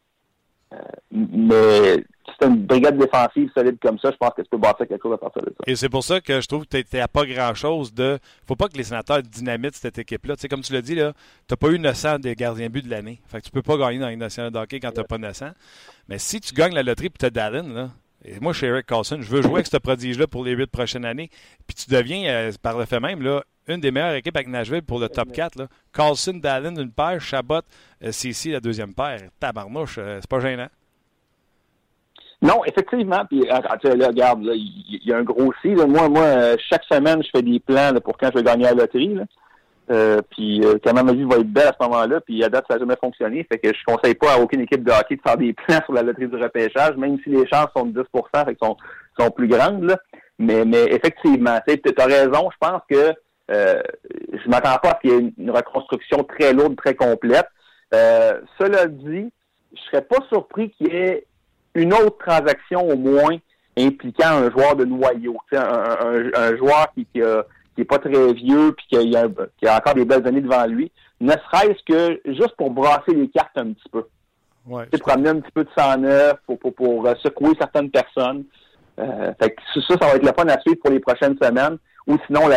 Euh, 0.73 0.77
mais 1.11 2.03
c'est 2.39 2.47
une 2.47 2.65
brigade 2.65 2.97
défensive 2.97 3.49
solide 3.55 3.77
comme 3.81 3.99
ça, 3.99 4.11
je 4.11 4.17
pense 4.17 4.31
que 4.35 4.41
tu 4.41 4.49
peux 4.49 4.57
bâtir 4.57 4.87
quelque 4.87 5.01
chose 5.01 5.13
à 5.13 5.17
partir 5.17 5.41
de 5.43 5.49
ça. 5.49 5.63
Et 5.67 5.75
c'est 5.75 5.89
pour 5.89 6.03
ça 6.03 6.19
que 6.19 6.41
je 6.41 6.47
trouve 6.47 6.65
que 6.65 6.77
tu 6.77 6.97
n'as 6.97 7.07
pas 7.07 7.25
grand-chose 7.25 7.93
de. 7.93 8.19
faut 8.47 8.55
pas 8.55 8.67
que 8.67 8.77
les 8.77 8.83
sénateurs 8.83 9.21
dynamitent 9.21 9.75
cette 9.75 9.97
équipe-là. 9.97 10.35
Tu 10.35 10.41
sais, 10.41 10.47
comme 10.47 10.61
tu 10.61 10.73
l'as 10.73 10.81
dit, 10.81 10.95
tu 10.95 11.01
n'as 11.01 11.57
pas 11.57 11.69
eu 11.69 11.79
900 11.79 12.19
des 12.19 12.35
gardiens 12.35 12.69
but 12.69 12.83
de 12.83 12.89
l'année. 12.89 13.21
Fait 13.27 13.39
que 13.39 13.45
tu 13.45 13.51
peux 13.51 13.61
pas 13.61 13.77
gagner 13.77 13.99
dans 13.99 14.09
une 14.09 14.19
nationale 14.19 14.51
de 14.51 14.57
hockey 14.57 14.79
quand 14.79 14.91
tu 14.91 14.99
n'as 14.99 15.05
pas 15.05 15.17
900. 15.17 15.47
Mais 16.09 16.17
si 16.17 16.41
tu 16.41 16.53
gagnes 16.53 16.73
la 16.73 16.83
loterie 16.83 17.07
et 17.07 17.11
tu 17.17 17.25
as 17.25 17.29
Dallin, 17.29 17.73
là, 17.73 17.89
et 18.27 18.39
moi, 18.39 18.53
chez 18.53 18.65
Eric 18.65 18.87
Carlson, 18.87 19.19
je 19.21 19.29
veux 19.29 19.43
jouer 19.43 19.55
avec 19.55 19.67
ce 19.67 19.77
prodige-là 19.77 20.25
pour 20.25 20.43
les 20.43 20.53
huit 20.53 20.69
prochaines 20.71 21.05
années. 21.05 21.29
Puis 21.67 21.75
tu 21.75 21.91
deviens, 21.93 22.27
euh, 22.27 22.51
par 22.61 22.77
le 22.77 22.85
fait 22.85 22.99
même, 22.99 23.21
là, 23.21 23.43
une 23.67 23.79
des 23.79 23.91
meilleures 23.91 24.15
équipes 24.15 24.35
avec 24.35 24.47
Nashville 24.47 24.83
pour 24.83 24.99
le 24.99 25.09
top 25.09 25.31
4. 25.31 25.57
Là. 25.57 25.67
Carlson, 25.93 26.33
Dallin, 26.33 26.75
une 26.75 26.91
paire, 26.91 27.19
Chabot, 27.19 27.61
euh, 28.03 28.11
CC, 28.11 28.51
la 28.51 28.59
deuxième 28.59 28.93
paire. 28.93 29.21
Tabarnouche, 29.39 29.97
euh, 29.97 30.19
c'est 30.21 30.29
pas 30.29 30.39
gênant. 30.39 30.67
Non, 32.41 32.63
effectivement. 32.65 33.23
Puis, 33.25 33.41
regarde, 33.41 34.43
il 34.43 35.01
y, 35.03 35.13
a 35.13 35.17
un 35.17 35.23
gros 35.23 35.51
si. 35.61 35.69
Moi, 35.69 36.09
moi, 36.09 36.23
euh, 36.23 36.55
chaque 36.69 36.83
semaine, 36.83 37.23
je 37.23 37.29
fais 37.33 37.41
des 37.41 37.59
plans 37.59 37.91
pour 38.03 38.17
quand 38.17 38.29
je 38.31 38.37
vais 38.37 38.43
gagner 38.43 38.65
la 38.65 38.73
loterie. 38.73 39.15
Là. 39.15 39.25
Puis 40.31 40.61
quand 40.83 40.93
ma 40.93 41.13
vie 41.13 41.23
va 41.23 41.37
être 41.37 41.51
belle 41.51 41.67
à 41.67 41.75
ce 41.79 41.87
moment-là, 41.87 42.19
puis 42.21 42.43
à 42.43 42.49
date, 42.49 42.65
ça 42.67 42.75
n'a 42.75 42.79
jamais 42.79 42.97
fonctionné. 42.99 43.45
Fait 43.49 43.59
que 43.59 43.69
je 43.69 43.83
conseille 43.85 44.15
pas 44.15 44.33
à 44.33 44.39
aucune 44.39 44.61
équipe 44.61 44.83
de 44.83 44.91
hockey 44.91 45.15
de 45.15 45.21
faire 45.21 45.37
des 45.37 45.53
plans 45.67 45.79
sur 45.85 45.93
la 45.93 46.01
loterie 46.01 46.27
du 46.27 46.35
repêchage, 46.35 46.97
même 46.97 47.17
si 47.23 47.29
les 47.29 47.47
chances 47.47 47.69
sont 47.75 47.85
de 47.85 48.01
10 48.01 48.21
fait 48.45 48.57
sont, 48.61 48.75
sont 49.17 49.31
plus 49.31 49.47
grandes. 49.47 49.83
Là. 49.83 49.97
Mais 50.37 50.63
effectivement, 50.89 51.59
tu 51.67 51.93
as 51.97 52.05
raison. 52.05 52.49
Je 52.51 52.67
pense 52.67 52.81
que 52.89 53.13
euh, 53.51 53.81
je 54.33 54.49
m'attends 54.49 54.77
pas 54.77 54.91
à 54.91 54.95
ce 54.95 55.01
qu'il 55.01 55.11
y 55.11 55.13
ait 55.13 55.33
une 55.37 55.51
reconstruction 55.51 56.23
très 56.23 56.53
lourde, 56.53 56.75
très 56.75 56.95
complète. 56.95 57.47
Euh, 57.93 58.41
cela 58.57 58.87
dit, 58.87 59.31
je 59.73 59.81
serais 59.81 60.01
pas 60.01 60.17
surpris 60.29 60.71
qu'il 60.71 60.87
y 60.87 60.95
ait 60.95 61.25
une 61.75 61.93
autre 61.93 62.17
transaction 62.17 62.87
au 62.87 62.95
moins 62.95 63.37
impliquant 63.77 64.29
un 64.29 64.49
joueur 64.49 64.75
de 64.75 64.85
noyau, 64.85 65.37
un, 65.51 65.59
un, 65.59 66.31
un, 66.33 66.57
joueur 66.57 66.87
qui, 66.93 67.05
qui, 67.05 67.19
est 67.19 67.85
pas 67.85 67.99
très 67.99 68.33
vieux 68.33 68.71
puis 68.71 68.85
qui 68.89 69.15
a, 69.15 69.27
qui 69.57 69.67
a, 69.67 69.77
encore 69.77 69.95
des 69.95 70.05
belles 70.05 70.25
années 70.25 70.41
devant 70.41 70.65
lui, 70.65 70.91
ne 71.19 71.31
serait-ce 71.31 71.83
que 71.85 72.21
juste 72.25 72.55
pour 72.57 72.71
brasser 72.71 73.13
les 73.13 73.29
cartes 73.29 73.57
un 73.57 73.73
petit 73.73 73.89
peu. 73.91 74.05
Ouais, 74.65 74.85
pour 74.87 75.11
amener 75.11 75.29
un 75.29 75.39
petit 75.41 75.51
peu 75.51 75.63
de 75.63 75.69
sang 75.77 75.97
neuf, 75.97 76.37
pour, 76.47 76.57
pour, 76.57 76.73
pour, 76.73 77.05
euh, 77.05 77.13
secouer 77.21 77.51
certaines 77.59 77.91
personnes. 77.91 78.45
Euh, 78.97 79.31
fait 79.39 79.51
que 79.51 79.61
ça, 79.75 79.95
ça 80.01 80.07
va 80.07 80.15
être 80.15 80.25
le 80.25 80.33
fun 80.35 80.47
à 80.47 80.59
suivre 80.61 80.79
pour 80.81 80.89
les 80.89 80.99
prochaines 80.99 81.37
semaines. 81.39 81.77
Ou 82.07 82.17
sinon, 82.27 82.49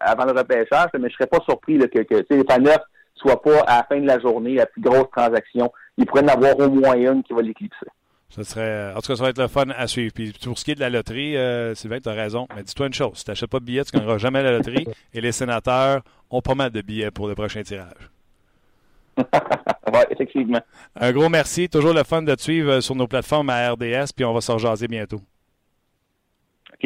avant 0.00 0.24
le 0.24 0.32
repêchage, 0.32 0.90
mais 0.98 1.08
je 1.08 1.14
serais 1.14 1.26
pas 1.26 1.40
surpris 1.44 1.78
que, 1.78 2.00
que 2.00 2.24
les 2.30 2.44
fans 2.48 2.60
neufs 2.60 2.78
soient 3.14 3.42
pas 3.42 3.60
à 3.60 3.78
la 3.78 3.84
fin 3.84 4.00
de 4.00 4.06
la 4.06 4.20
journée 4.20 4.54
la 4.54 4.66
plus 4.66 4.82
grosse 4.82 5.10
transaction. 5.10 5.72
Il 5.96 6.06
pourrait 6.06 6.24
en 6.24 6.28
avoir 6.28 6.58
au 6.58 6.70
moins 6.70 6.94
une 6.94 7.22
qui 7.22 7.32
va 7.32 7.42
l'éclipser. 7.42 7.86
Ça 8.30 8.42
serait, 8.42 8.92
en 8.92 9.00
tout 9.00 9.12
cas, 9.12 9.16
ça 9.16 9.22
va 9.22 9.28
être 9.28 9.38
le 9.38 9.46
fun 9.46 9.66
à 9.76 9.86
suivre. 9.86 10.12
Puis 10.12 10.32
pour 10.44 10.58
ce 10.58 10.64
qui 10.64 10.72
est 10.72 10.74
de 10.74 10.80
la 10.80 10.90
loterie, 10.90 11.36
euh, 11.36 11.74
Sylvain, 11.74 12.00
tu 12.00 12.08
as 12.08 12.12
raison. 12.12 12.48
Mais 12.54 12.64
dis-toi 12.64 12.88
une 12.88 12.94
chose, 12.94 13.12
si 13.14 13.24
tu 13.24 13.30
n'achètes 13.30 13.50
pas 13.50 13.60
de 13.60 13.64
billets, 13.64 13.84
tu 13.84 13.94
ne 13.94 14.00
gagneras 14.00 14.18
jamais 14.18 14.42
la 14.42 14.50
loterie. 14.50 14.86
Et 15.12 15.20
les 15.20 15.30
sénateurs 15.30 16.02
ont 16.30 16.40
pas 16.40 16.54
mal 16.54 16.70
de 16.70 16.80
billets 16.80 17.12
pour 17.12 17.28
le 17.28 17.34
prochain 17.34 17.62
tirage. 17.62 18.10
oui, 19.18 20.00
effectivement. 20.10 20.60
Un 20.96 21.12
gros 21.12 21.28
merci. 21.28 21.68
Toujours 21.68 21.94
le 21.94 22.02
fun 22.02 22.22
de 22.22 22.34
te 22.34 22.42
suivre 22.42 22.72
euh, 22.72 22.80
sur 22.80 22.96
nos 22.96 23.06
plateformes 23.06 23.50
à 23.50 23.70
RDS, 23.70 24.12
puis 24.16 24.24
on 24.24 24.32
va 24.32 24.40
se 24.40 24.50
rejaser 24.50 24.88
bientôt. 24.88 25.20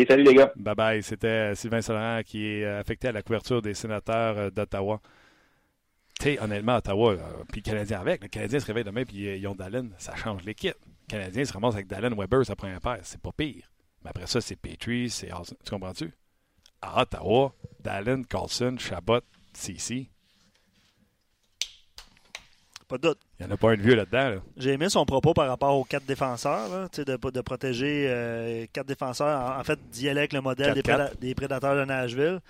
Salut 0.07 0.23
les 0.23 0.35
gars. 0.35 0.53
Bye 0.57 0.75
bye. 0.75 1.03
C'était 1.03 1.27
euh, 1.27 1.55
Sylvain 1.55 1.83
Solarin 1.83 2.23
qui 2.23 2.47
est 2.47 2.65
affecté 2.65 3.09
à 3.09 3.13
la 3.13 3.23
couverture 3.23 3.63
des 3.63 3.75
sénateurs 3.75 4.53
d'Ottawa. 4.53 5.01
Tu 6.19 6.25
sais, 6.25 6.41
honnêtement, 6.41 6.77
Ottawa, 6.77 7.17
puis 7.53 7.63
le 7.65 7.71
Canadien 7.71 8.01
avec, 8.01 8.23
le 8.23 8.29
Canadien 8.29 8.59
se 8.59 8.67
réveille 8.67 8.83
demain, 8.83 9.05
puis 9.05 9.39
ils 9.39 9.47
ont 9.47 9.55
Dallin, 9.55 9.87
ça 9.99 10.17
change 10.17 10.43
l'équipe. 10.45 10.75
Canadien 11.09 11.45
se 11.45 11.53
ramasse 11.53 11.75
avec 11.75 11.87
Dallin 11.87 12.15
Weber, 12.15 12.45
sa 12.45 12.57
première 12.57 12.81
paire. 12.81 12.99
C'est 13.03 13.21
pas 13.21 13.31
pire. 13.31 13.71
Mais 14.03 14.11
après 14.11 14.27
ça, 14.27 14.41
c'est 14.41 14.57
Petrie, 14.57 15.11
c'est 15.11 15.31
Tu 15.65 15.71
comprends-tu? 15.71 16.13
À 16.83 17.03
Ottawa, 17.03 17.55
Dallin, 17.81 18.23
Carlson, 18.25 18.77
Chabot, 18.79 19.21
CC. 19.53 20.11
Pas 22.89 22.97
de 22.97 23.03
doute. 23.03 23.19
Il 23.39 23.45
n'y 23.45 23.53
en 23.53 23.55
a 23.55 23.59
pas 23.59 23.73
un 23.73 23.77
de 23.77 23.83
vieux 23.83 23.95
là-dedans. 23.95 24.41
J'ai 24.57 24.73
aimé 24.73 24.89
son 24.89 25.05
propos 25.05 25.35
par 25.35 25.47
rapport 25.47 25.77
aux 25.77 25.85
quatre 25.85 26.07
défenseurs, 26.07 26.89
de, 26.91 27.31
de, 27.31 27.41
protéger 27.43 28.07
euh, 28.09 28.67
quatre 28.73 28.87
défenseurs. 28.87 29.59
En, 29.59 29.63
fait, 29.63 29.79
d'y 29.91 30.09
aller 30.09 30.21
avec 30.21 30.33
le 30.33 30.41
modèle 30.41 30.73
des, 30.73 31.35
prédateurs 31.35 31.77
de 31.77 31.85
Nashville. 31.85 32.41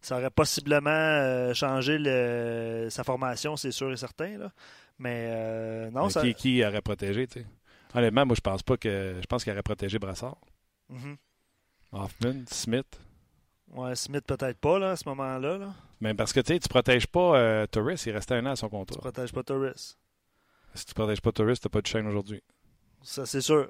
Ça 0.00 0.18
aurait 0.18 0.30
possiblement 0.30 0.90
euh, 0.90 1.52
changé 1.54 1.98
le, 1.98 2.86
sa 2.88 3.02
formation, 3.02 3.56
c'est 3.56 3.72
sûr 3.72 3.90
et 3.90 3.96
certain. 3.96 4.38
Là. 4.38 4.52
Mais 5.00 5.26
euh, 5.30 5.90
non, 5.90 6.08
ça... 6.08 6.20
qui, 6.22 6.34
qui 6.34 6.64
aurait 6.64 6.80
protégé, 6.80 7.26
tu 7.26 7.40
sais? 7.40 7.46
Honnêtement, 7.94 8.24
moi, 8.24 8.36
je 8.36 8.40
pense 8.40 8.62
pas 8.62 8.76
que. 8.76 9.16
Je 9.20 9.26
pense 9.26 9.42
qu'il 9.42 9.52
aurait 9.52 9.62
protégé 9.62 9.98
Brassard. 9.98 10.36
Mm-hmm. 10.92 11.16
Hoffman, 11.92 12.44
Smith. 12.46 13.00
Ouais, 13.74 13.94
Smith 13.94 14.24
peut-être 14.26 14.58
pas 14.58 14.78
là, 14.78 14.92
à 14.92 14.96
ce 14.96 15.08
moment-là. 15.08 15.58
Là. 15.58 15.74
Mais 16.00 16.14
parce 16.14 16.32
que 16.32 16.40
tu 16.40 16.54
sais, 16.54 16.58
tu 16.58 16.68
protèges 16.68 17.06
pas 17.06 17.36
euh, 17.38 17.66
Torres, 17.66 17.92
il 18.06 18.12
restait 18.12 18.34
un 18.34 18.46
an 18.46 18.50
à 18.52 18.56
son 18.56 18.68
contrat. 18.68 18.94
Tu 18.96 19.00
protèges 19.00 19.32
pas 19.32 19.42
Torres. 19.42 19.74
Si 20.74 20.84
tu 20.84 20.90
ne 20.90 20.94
protèges 20.94 21.20
pas 21.20 21.32
Torres, 21.32 21.54
tu 21.54 21.66
n'as 21.66 21.70
pas 21.70 21.80
de 21.82 21.86
chaîne 21.86 22.06
aujourd'hui. 22.06 22.42
Ça, 23.02 23.26
c'est 23.26 23.40
sûr. 23.40 23.68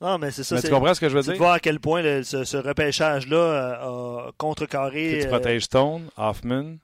Non, 0.00 0.18
mais 0.18 0.30
c'est 0.30 0.44
ça. 0.44 0.56
Mais 0.56 0.62
tu 0.62 0.70
comprends 0.70 0.92
ce 0.94 1.00
que 1.00 1.08
je 1.08 1.16
veux 1.16 1.22
dire? 1.22 1.36
voir 1.36 1.54
à 1.54 1.60
quel 1.60 1.80
point 1.80 2.02
le- 2.02 2.22
ce, 2.22 2.44
ce 2.44 2.56
repêchage-là 2.58 3.36
euh, 3.36 4.28
a 4.28 4.32
contrecarré. 4.36 5.20
Tu 5.20 5.26
euh, 5.26 5.30
protèges 5.30 5.64
Stone, 5.64 6.10
Hoffman. 6.16 6.76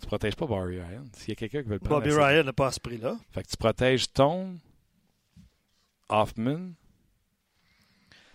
Tu 0.00 0.06
protèges 0.06 0.36
pas 0.36 0.46
Bobby 0.46 0.78
Ryan. 0.80 1.04
S'il 1.14 1.30
y 1.30 1.32
a 1.32 1.34
quelqu'un 1.36 1.62
qui 1.62 1.68
veut 1.68 1.74
le 1.74 1.80
prendre. 1.80 2.00
Bobby 2.02 2.14
Ryan 2.14 2.44
n'a 2.44 2.52
pas 2.52 2.68
à 2.68 2.72
ce 2.72 2.80
prix-là. 2.80 3.16
Fait 3.32 3.42
que 3.42 3.48
tu 3.48 3.56
protèges 3.56 4.04
Stone, 4.04 4.58
Hoffman, 6.08 6.72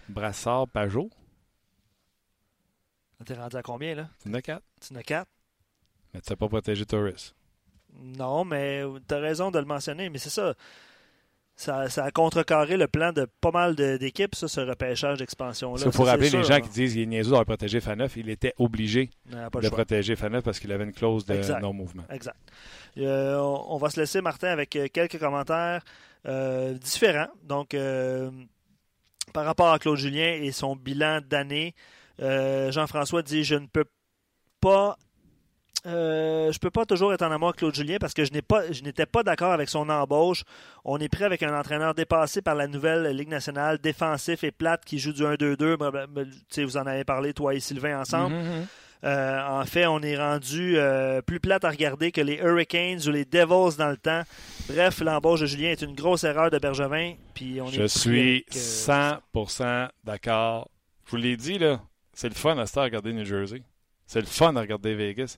Brassard, 0.09 0.68
Pajot. 0.68 1.09
T'es 3.26 3.34
rendu 3.34 3.56
à 3.56 3.64
combien, 3.64 3.96
là? 3.96 4.10
Tu 4.22 4.30
en 4.30 4.34
as 4.34 4.42
quatre. 4.42 4.64
Tu 4.86 4.94
en 4.94 4.98
as 4.98 5.04
quatre? 5.04 5.30
Mais 6.14 6.22
tu 6.22 6.26
ne 6.26 6.30
sais 6.30 6.36
pas 6.36 6.48
protéger 6.48 6.86
Torres. 6.86 7.34
Non, 8.02 8.46
mais 8.46 8.84
t'as 9.08 9.20
raison 9.20 9.52
de 9.52 9.60
le 9.60 9.66
mentionner, 9.66 10.10
mais 10.10 10.18
c'est 10.18 10.30
ça. 10.30 10.54
Ça, 11.58 11.90
ça 11.90 12.04
a 12.04 12.12
contrecarré 12.12 12.76
le 12.76 12.88
plan 12.88 13.14
de 13.14 13.28
pas 13.40 13.52
mal 13.52 13.76
d'équipes, 13.76 14.36
ça, 14.36 14.50
ce 14.50 14.60
repêchage 14.60 15.20
d'expansion-là. 15.20 15.90
Faut 15.90 16.04
Ça, 16.04 16.12
rappeler 16.12 16.30
les 16.30 16.44
gens 16.44 16.50
là. 16.56 16.62
qui 16.62 16.68
disent 16.68 16.92
qu'il 16.92 17.04
est 17.04 17.06
niaiseux 17.06 17.30
d'avoir 17.32 17.46
protégé 17.46 17.80
Faneuf. 17.80 18.18
Il 18.18 18.30
était 18.30 18.54
obligé 18.58 19.10
de 19.26 19.70
protéger 19.70 20.18
Faneuf 20.18 20.44
parce 20.44 20.60
qu'il 20.60 20.74
avait 20.74 20.84
une 20.84 20.92
clause 20.92 21.26
de 21.26 21.34
Exact. 21.36 21.62
non-mouvement. 21.62 22.04
Exact. 22.10 22.36
Euh, 22.98 23.38
on, 23.38 23.78
va 23.78 23.90
se 23.90 23.98
laisser, 24.02 24.20
Martin, 24.20 24.50
avec 24.50 24.76
euh, 24.76 24.88
quelques 24.92 25.18
commentaires 25.18 25.82
euh, 26.26 26.74
différents. 26.74 27.30
Donc, 27.44 27.74
euh, 27.74 28.30
par 29.32 29.46
rapport 29.46 29.72
à 29.72 29.80
Claude 29.80 29.98
Julien 29.98 30.34
et 30.34 30.52
son 30.52 30.76
bilan 30.76 31.22
d'année, 31.26 31.74
euh, 32.22 32.72
Jean-François 32.72 33.22
dit 33.22 33.43
Je 33.43 33.55
ne 33.55 33.68
peux 33.68 33.86
pas. 34.61 34.97
euh, 35.86 36.51
je 36.51 36.57
peux 36.59 36.72
pas 36.72 36.86
toujours 36.86 37.13
être 37.13 37.22
en 37.22 37.32
amour 37.32 37.49
avec 37.49 37.59
Claude 37.59 37.76
Julien 37.76 37.97
parce 37.99 38.13
que 38.13 38.26
je 38.26 38.32
n'ai 38.32 38.41
pas, 38.41 38.72
je 38.72 38.82
n'étais 38.82 39.05
pas 39.05 39.22
d'accord 39.24 39.51
avec 39.51 39.70
son 39.70 39.88
embauche. 39.89 40.43
On 40.84 40.97
est 40.99 41.09
pris 41.09 41.24
avec 41.24 41.43
un 41.43 41.57
entraîneur 41.57 41.93
dépassé 41.93 42.41
par 42.41 42.55
la 42.55 42.68
nouvelle 42.68 43.16
Ligue 43.16 43.30
nationale, 43.30 43.78
défensif 43.78 44.43
et 44.43 44.51
plate 44.51 44.84
qui 44.86 44.97
joue 44.99 45.13
du 45.13 45.24
1-2-2. 45.24 45.78
Blablabla. 45.78 46.26
Tu 46.26 46.32
sais, 46.49 46.63
Vous 46.63 46.78
en 46.78 46.88
avez 46.88 47.03
parlé, 47.03 47.34
toi 47.34 47.53
et 47.53 47.59
Sylvain, 47.59 47.99
ensemble. 47.99 48.36
Mhm. 48.36 48.68
Euh, 49.03 49.39
en 49.47 49.63
fait, 49.66 49.86
on 49.86 49.99
est 50.01 50.18
rendu 50.18 50.78
euh, 50.80 51.22
plus 51.22 51.39
plate 51.39 51.63
à 51.63 51.70
regarder 51.70 52.11
que 52.11 52.22
les 52.22 52.38
Hurricanes 52.38 53.01
ou 53.05 53.11
les 53.11 53.26
Devils 53.26 53.78
dans 53.78 53.89
le 53.89 53.97
temps. 53.97 54.24
Bref, 54.68 55.01
l'embauche 55.01 55.41
de 55.41 55.45
Julien 55.45 55.70
est 55.70 55.84
une 55.84 55.93
grosse 55.93 56.24
erreur 56.24 56.49
de 56.49 56.57
Bergevin. 56.57 57.13
Puis 57.36 57.61
on 57.61 57.68
Je 57.68 57.86
suis 57.86 58.45
avec, 58.47 58.55
euh, 58.55 59.20
100% 59.32 59.89
d'accord. 60.03 60.72
Je 61.05 61.11
vous 61.11 61.18
l'ai 61.18 61.38
dit, 61.38 61.59
là, 61.59 61.82
c'est 62.16 62.30
le 62.30 62.34
fun 62.34 62.57
à 62.57 62.66
ce 62.66 62.80
à 62.80 62.84
regarder 62.84 63.13
New 63.13 63.24
Jersey. 63.26 63.61
C'est 64.07 64.20
le 64.22 64.26
fun 64.26 64.55
à 64.55 64.61
regarder 64.61 64.95
Vegas. 64.95 65.38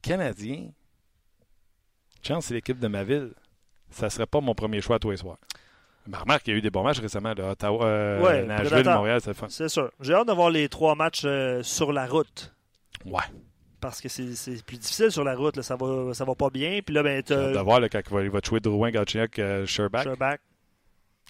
Canadien, 0.00 0.70
chance, 2.22 2.46
c'est 2.46 2.54
l'équipe 2.54 2.78
de 2.78 2.88
ma 2.88 3.04
ville. 3.04 3.32
Ça 3.90 4.08
serait 4.10 4.26
pas 4.26 4.40
mon 4.40 4.54
premier 4.54 4.80
choix 4.80 4.96
à 4.96 4.98
tous 4.98 5.10
les 5.10 5.16
soirs. 5.16 5.38
Mais 6.06 6.16
remarque, 6.16 6.46
il 6.46 6.50
y 6.52 6.54
a 6.54 6.56
eu 6.58 6.62
des 6.62 6.70
bons 6.70 6.82
matchs 6.82 7.00
récemment. 7.00 7.34
Là, 7.34 7.50
Ottawa, 7.50 7.84
euh, 7.84 8.22
Ouais, 8.22 8.44
Nashville. 8.46 8.84
Montréal, 8.84 9.20
c'est 9.20 9.30
le 9.30 9.34
fun. 9.34 9.46
C'est 9.50 9.68
sûr. 9.68 9.90
J'ai 10.00 10.14
hâte 10.14 10.28
de 10.28 10.32
voir 10.32 10.50
les 10.50 10.68
trois 10.68 10.94
matchs 10.94 11.22
euh, 11.24 11.62
sur 11.62 11.92
la 11.92 12.06
route. 12.06 12.54
Ouais. 13.04 13.22
Parce 13.80 14.00
que 14.00 14.08
c'est 14.08 14.64
plus 14.64 14.78
difficile 14.78 15.10
sur 15.10 15.24
la 15.24 15.34
route. 15.36 15.56
là. 15.56 15.62
Ça 15.62 15.76
va, 15.76 16.14
ça 16.14 16.24
va 16.24 16.34
pas 16.34 16.50
bien. 16.50 16.80
Puis 16.84 16.94
là, 16.94 17.02
ben, 17.02 17.22
J'ai 17.26 17.34
hâte 17.34 17.54
de 17.54 17.58
voir 17.58 17.80
là, 17.80 17.88
quand 17.88 18.00
il 18.04 18.12
va, 18.14 18.22
il 18.22 18.30
va 18.30 18.40
jouer 18.44 18.60
Drouin, 18.60 18.90
Galchenyuk, 18.90 19.38
euh, 19.38 19.66
Sherbach. 19.66 20.04
Sherbach. 20.04 20.38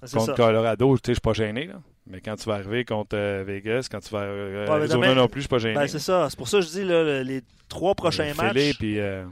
C'est 0.04 0.16
Contre 0.16 0.26
ça. 0.26 0.34
Colorado, 0.34 0.96
je 0.96 1.12
suis 1.12 1.20
pas 1.20 1.32
gêné. 1.32 1.66
Là. 1.66 1.80
Mais 2.09 2.20
quand 2.20 2.36
tu 2.36 2.48
vas 2.48 2.54
arriver 2.54 2.84
contre 2.84 3.16
euh, 3.16 3.44
Vegas, 3.46 3.88
quand 3.90 4.00
tu 4.00 4.09
vas 4.11 4.20
euh, 4.22 4.61
Ouais, 4.61 4.64
mais 4.66 4.70
Arizona 4.76 5.06
demain- 5.09 5.14
non 5.20 5.28
plus, 5.28 5.40
je 5.40 5.44
suis 5.44 5.48
pas 5.48 5.59
gêné. 5.59 5.74
Ben, 5.74 5.86
c'est 5.86 5.98
ça. 5.98 6.28
C'est 6.30 6.36
pour 6.38 6.48
ça 6.48 6.59
que 6.59 6.64
je 6.64 6.70
dis 6.70 6.84
là, 6.84 7.02
le- 7.04 7.22
les 7.22 7.42
trois 7.68 7.94
prochains 7.94 8.32
matchs. 8.34 8.76
Puis 8.78 8.98
euh, 8.98 9.24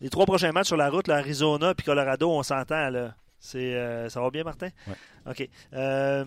Les 0.00 0.08
trois 0.10 0.24
prochains 0.26 0.52
matchs 0.52 0.68
sur 0.68 0.76
la 0.76 0.88
route, 0.90 1.08
là, 1.08 1.16
Arizona 1.16 1.74
puis 1.74 1.84
Colorado, 1.84 2.30
on 2.30 2.42
s'entend. 2.44 2.90
là. 2.90 3.14
C'est, 3.40 3.74
euh, 3.74 4.08
ça 4.08 4.20
va 4.20 4.30
bien, 4.30 4.44
Martin? 4.44 4.68
Ouais. 4.86 4.94
OK. 5.30 5.48
Euh, 5.74 6.24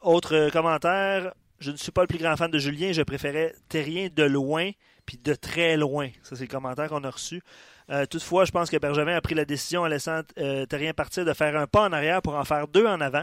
autre 0.00 0.34
euh, 0.34 0.50
commentaire. 0.50 1.32
Je 1.58 1.70
ne 1.70 1.76
suis 1.76 1.92
pas 1.92 2.02
le 2.02 2.06
plus 2.06 2.18
grand 2.18 2.36
fan 2.36 2.50
de 2.50 2.58
Julien. 2.58 2.92
Je 2.92 3.02
préférais 3.02 3.54
Terrien 3.68 4.08
de 4.14 4.22
loin 4.24 4.70
puis 5.06 5.16
de 5.18 5.34
très 5.34 5.76
loin. 5.76 6.08
Ça, 6.22 6.36
c'est 6.36 6.42
le 6.44 6.50
commentaire 6.50 6.88
qu'on 6.88 7.04
a 7.04 7.10
reçu. 7.10 7.40
Euh, 7.88 8.04
toutefois, 8.04 8.44
je 8.44 8.50
pense 8.50 8.68
que 8.68 8.76
Bergevin 8.76 9.14
a 9.14 9.20
pris 9.20 9.34
la 9.36 9.44
décision 9.44 9.82
en 9.82 9.86
laissant 9.86 10.20
euh, 10.38 10.66
Terrien 10.66 10.92
partir 10.92 11.24
de 11.24 11.32
faire 11.32 11.56
un 11.56 11.66
pas 11.68 11.82
en 11.88 11.92
arrière 11.92 12.20
pour 12.20 12.34
en 12.34 12.44
faire 12.44 12.66
deux 12.68 12.84
en 12.86 13.00
avant. 13.00 13.22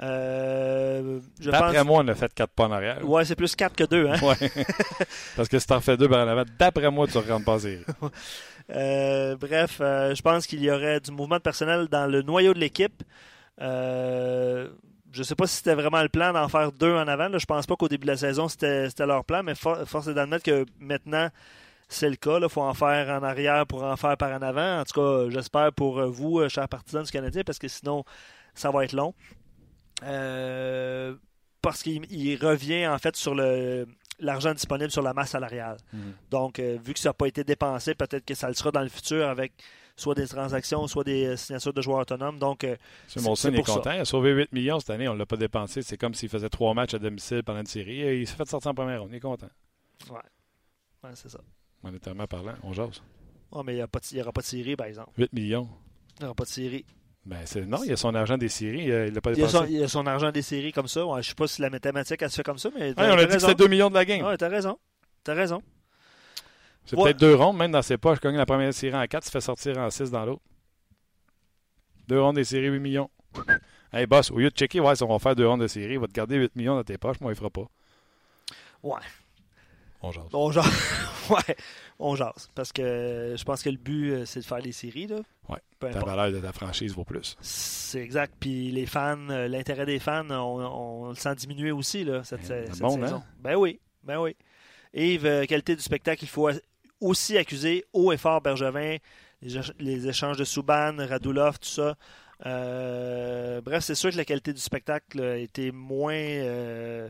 Euh, 0.00 1.18
je 1.40 1.50
D'après 1.50 1.74
pense... 1.78 1.86
moi, 1.86 2.02
on 2.04 2.08
a 2.08 2.14
fait 2.14 2.32
quatre 2.32 2.52
pas 2.52 2.66
en 2.66 2.72
arrière. 2.72 3.08
Ouais, 3.08 3.24
c'est 3.24 3.34
plus 3.34 3.54
4 3.56 3.74
que 3.74 3.84
2. 3.84 4.08
Hein? 4.08 4.16
Ouais. 4.22 4.36
Parce 5.36 5.48
que 5.48 5.58
si 5.58 5.66
t'en 5.66 5.80
fais 5.80 5.96
deux 5.96 6.08
par 6.08 6.24
en 6.24 6.28
avant, 6.28 6.44
d'après 6.58 6.90
moi, 6.90 7.06
tu 7.08 7.18
ne 7.18 7.22
rentres 7.22 7.44
pas. 7.44 7.58
Euh, 8.70 9.36
bref, 9.36 9.78
euh, 9.80 10.14
je 10.14 10.22
pense 10.22 10.46
qu'il 10.46 10.62
y 10.62 10.70
aurait 10.70 11.00
du 11.00 11.10
mouvement 11.10 11.36
de 11.36 11.42
personnel 11.42 11.88
dans 11.88 12.06
le 12.06 12.22
noyau 12.22 12.54
de 12.54 12.58
l'équipe. 12.60 13.02
Euh, 13.60 14.68
je 15.10 15.18
ne 15.20 15.24
sais 15.24 15.34
pas 15.34 15.46
si 15.46 15.56
c'était 15.56 15.74
vraiment 15.74 16.02
le 16.02 16.08
plan 16.10 16.32
d'en 16.32 16.48
faire 16.48 16.70
deux 16.70 16.92
en 16.94 17.08
avant. 17.08 17.28
Là. 17.28 17.38
Je 17.38 17.46
pense 17.46 17.66
pas 17.66 17.76
qu'au 17.76 17.88
début 17.88 18.06
de 18.06 18.10
la 18.12 18.16
saison, 18.18 18.46
c'était 18.48 18.88
c'était 18.90 19.06
leur 19.06 19.24
plan, 19.24 19.42
mais 19.42 19.54
for- 19.54 19.78
force 19.88 20.06
est 20.08 20.14
d'admettre 20.14 20.44
que 20.44 20.66
maintenant, 20.78 21.28
c'est 21.88 22.10
le 22.10 22.16
cas. 22.16 22.38
Il 22.42 22.48
faut 22.50 22.60
en 22.60 22.74
faire 22.74 23.08
en 23.08 23.22
arrière 23.24 23.66
pour 23.66 23.82
en 23.84 23.96
faire 23.96 24.16
par 24.18 24.30
en 24.32 24.42
avant. 24.42 24.80
En 24.80 24.84
tout 24.84 25.00
cas, 25.00 25.30
j'espère 25.30 25.72
pour 25.72 26.02
vous, 26.06 26.40
euh, 26.40 26.48
chers 26.48 26.68
partisans 26.68 27.02
du 27.02 27.10
Canadien, 27.10 27.42
parce 27.44 27.58
que 27.58 27.68
sinon, 27.68 28.04
ça 28.54 28.70
va 28.70 28.84
être 28.84 28.92
long. 28.92 29.14
Euh, 30.04 31.14
parce 31.62 31.82
qu'il 31.82 32.04
il 32.12 32.36
revient 32.44 32.86
en 32.86 32.98
fait 32.98 33.16
sur 33.16 33.34
le 33.34 33.86
l'argent 34.20 34.52
disponible 34.52 34.90
sur 34.90 35.02
la 35.02 35.14
masse 35.14 35.30
salariale. 35.30 35.76
Mhm. 35.92 36.12
Donc, 36.30 36.58
euh, 36.58 36.76
vu 36.84 36.92
que 36.92 36.98
ça 36.98 37.10
n'a 37.10 37.12
pas 37.14 37.26
été 37.28 37.44
dépensé, 37.44 37.94
peut-être 37.94 38.24
que 38.24 38.34
ça 38.34 38.48
le 38.48 38.54
sera 38.54 38.72
dans 38.72 38.80
le 38.82 38.88
futur 38.88 39.28
avec 39.28 39.52
soit 39.96 40.14
des 40.16 40.26
transactions, 40.26 40.86
soit 40.88 41.04
des 41.04 41.36
signatures 41.36 41.72
de 41.72 41.82
joueurs 41.82 42.00
autonomes. 42.00 42.38
Donc, 42.38 42.64
euh. 42.64 42.76
C'est- 43.06 43.20
Molson 43.20 43.50
c'est 43.52 43.54
est 43.58 43.64
ça. 43.64 43.74
content. 43.74 43.92
Il 43.92 44.00
a 44.00 44.04
sauvé 44.04 44.32
8 44.32 44.52
millions 44.52 44.80
cette 44.80 44.90
année. 44.90 45.08
On 45.08 45.14
ne 45.14 45.18
l'a 45.18 45.26
pas 45.26 45.36
dépensé. 45.36 45.82
C'est 45.82 45.96
comme 45.96 46.14
s'il 46.14 46.28
faisait 46.28 46.48
trois 46.48 46.74
matchs 46.74 46.94
à 46.94 46.98
domicile 46.98 47.42
pendant 47.44 47.60
une 47.60 47.66
série. 47.66 48.00
Et 48.02 48.20
Il 48.20 48.26
s'est 48.26 48.34
fait 48.34 48.48
sortir 48.48 48.70
en 48.72 48.74
première 48.74 49.02
ronde. 49.02 49.10
Il 49.12 49.16
est 49.16 49.20
content. 49.20 49.50
ouais, 50.10 51.10
c'est 51.14 51.28
ça. 51.30 51.40
Monétairement 51.84 52.26
parlant, 52.26 52.54
on 52.64 52.72
jase. 52.72 53.00
Oh, 53.52 53.62
mais 53.62 53.72
il 53.72 53.76
n'y 53.76 53.82
aura 54.20 54.32
pas 54.32 54.40
de 54.40 54.46
série, 54.46 54.74
par 54.76 54.86
exemple. 54.88 55.10
8 55.16 55.32
millions. 55.32 55.68
Il 56.16 56.22
n'y 56.22 56.24
aura 56.26 56.34
pas 56.34 56.44
de 56.44 56.48
série. 56.48 56.84
Ben. 57.28 57.44
Non, 57.66 57.82
il 57.84 57.92
a 57.92 57.96
son 57.96 58.14
argent 58.14 58.38
des 58.38 58.48
séries. 58.48 58.90
euh, 58.90 59.06
Il 59.08 59.12
l'a 59.14 59.20
pas 59.20 59.32
Il 59.32 59.38
y, 59.38 59.42
a 59.44 59.48
son, 59.48 59.64
il 59.66 59.72
y 59.78 59.82
a 59.82 59.88
son 59.88 60.06
argent 60.06 60.32
des 60.32 60.40
séries 60.40 60.72
comme 60.72 60.88
ça. 60.88 61.04
Ouais, 61.04 61.22
je 61.22 61.28
sais 61.28 61.34
pas 61.34 61.46
si 61.46 61.60
la 61.60 61.68
mathématique, 61.68 62.22
elle 62.22 62.30
se 62.30 62.36
fait 62.36 62.42
comme 62.42 62.56
ça, 62.56 62.70
mais 62.74 62.88
Ouais, 62.90 62.94
on 63.10 63.18
a 63.18 63.24
dit 63.26 63.34
que 63.34 63.38
c'était 63.38 63.54
2 63.54 63.68
millions 63.68 63.90
de 63.90 63.94
la 63.94 64.04
game. 64.06 64.24
Ouais, 64.24 64.36
t'as 64.38 64.48
raison. 64.48 64.78
T'as 65.24 65.34
raison. 65.34 65.62
C'est 66.86 66.96
Ouais. 66.96 67.04
peut-être 67.04 67.20
deux 67.20 67.34
rondes, 67.34 67.58
même 67.58 67.70
dans 67.70 67.82
ses 67.82 67.98
poches. 67.98 68.18
Cogne 68.18 68.36
la 68.36 68.46
première 68.46 68.72
série 68.72 68.96
en 68.96 69.06
4, 69.06 69.24
se 69.26 69.30
fait 69.30 69.42
sortir 69.42 69.76
en 69.76 69.90
6 69.90 70.10
dans 70.10 70.24
l'autre. 70.24 70.40
Deux 72.08 72.18
rondes 72.20 72.36
des 72.36 72.44
séries, 72.44 72.68
8 72.68 72.80
millions. 72.80 73.10
Hey, 73.90 74.04
boss, 74.06 74.30
au 74.30 74.36
lieu 74.38 74.50
de 74.50 74.54
checker, 74.54 74.80
ouais, 74.80 74.94
si 74.96 75.02
on 75.02 75.08
va 75.08 75.18
faire 75.18 75.34
deux 75.34 75.48
rondes 75.48 75.62
de 75.62 75.66
série, 75.66 75.94
il 75.94 75.98
va 75.98 76.06
te 76.06 76.12
garder 76.12 76.36
8 76.36 76.54
millions 76.56 76.74
dans 76.74 76.84
tes 76.84 76.98
poches, 76.98 77.20
moi, 77.22 77.32
il 77.32 77.34
fera 77.36 77.48
pas. 77.48 77.64
Ouais. 78.82 79.00
On 80.02 80.12
jase. 80.12 80.24
On 80.34 80.50
jase. 80.52 80.66
ouais, 81.30 81.56
on 81.98 82.14
jase. 82.14 82.50
Parce 82.54 82.70
que 82.70 83.34
je 83.34 83.44
pense 83.44 83.62
que 83.62 83.70
le 83.70 83.78
but, 83.78 84.10
euh, 84.12 84.24
c'est 84.26 84.40
de 84.40 84.44
faire 84.44 84.58
les 84.58 84.72
séries. 84.72 85.06
Là. 85.06 85.20
Ouais. 85.48 85.58
Peu 85.78 85.90
Ta 85.90 85.98
importe. 85.98 86.14
valeur 86.16 86.32
de 86.32 86.40
ta 86.46 86.52
franchise 86.52 86.92
vaut 86.94 87.04
plus. 87.04 87.36
C'est 87.40 88.00
exact. 88.02 88.34
Puis 88.38 88.70
les 88.70 88.86
fans, 88.86 89.30
euh, 89.30 89.48
l'intérêt 89.48 89.86
des 89.86 89.98
fans, 89.98 90.28
on, 90.30 91.04
on 91.04 91.08
le 91.10 91.14
sent 91.14 91.34
diminuer 91.36 91.70
aussi 91.72 92.04
là, 92.04 92.22
cette, 92.24 92.44
cette 92.44 92.78
bon, 92.80 92.90
saison. 93.00 93.16
hein? 93.16 93.22
Ben 93.40 93.54
oui, 93.56 93.80
ben 94.02 94.18
oui. 94.20 94.36
Yves, 94.94 95.26
euh, 95.26 95.44
qualité 95.46 95.74
du 95.76 95.82
spectacle, 95.82 96.24
il 96.24 96.28
faut 96.28 96.50
aussi 97.00 97.38
accuser 97.38 97.84
haut 97.92 98.12
et 98.12 98.16
fort 98.16 98.40
Bergevin, 98.40 98.96
les, 99.40 99.56
éch- 99.56 99.72
les 99.78 100.06
échanges 100.08 100.36
de 100.36 100.44
Souban, 100.44 100.96
Radulov, 100.98 101.58
tout 101.58 101.68
ça. 101.68 101.94
Euh, 102.46 103.60
bref, 103.60 103.82
c'est 103.84 103.94
sûr 103.94 104.10
que 104.10 104.16
la 104.16 104.24
qualité 104.24 104.52
du 104.52 104.60
spectacle 104.60 105.20
a 105.22 105.36
été 105.36 105.72
moins, 105.72 106.12
euh, 106.14 107.08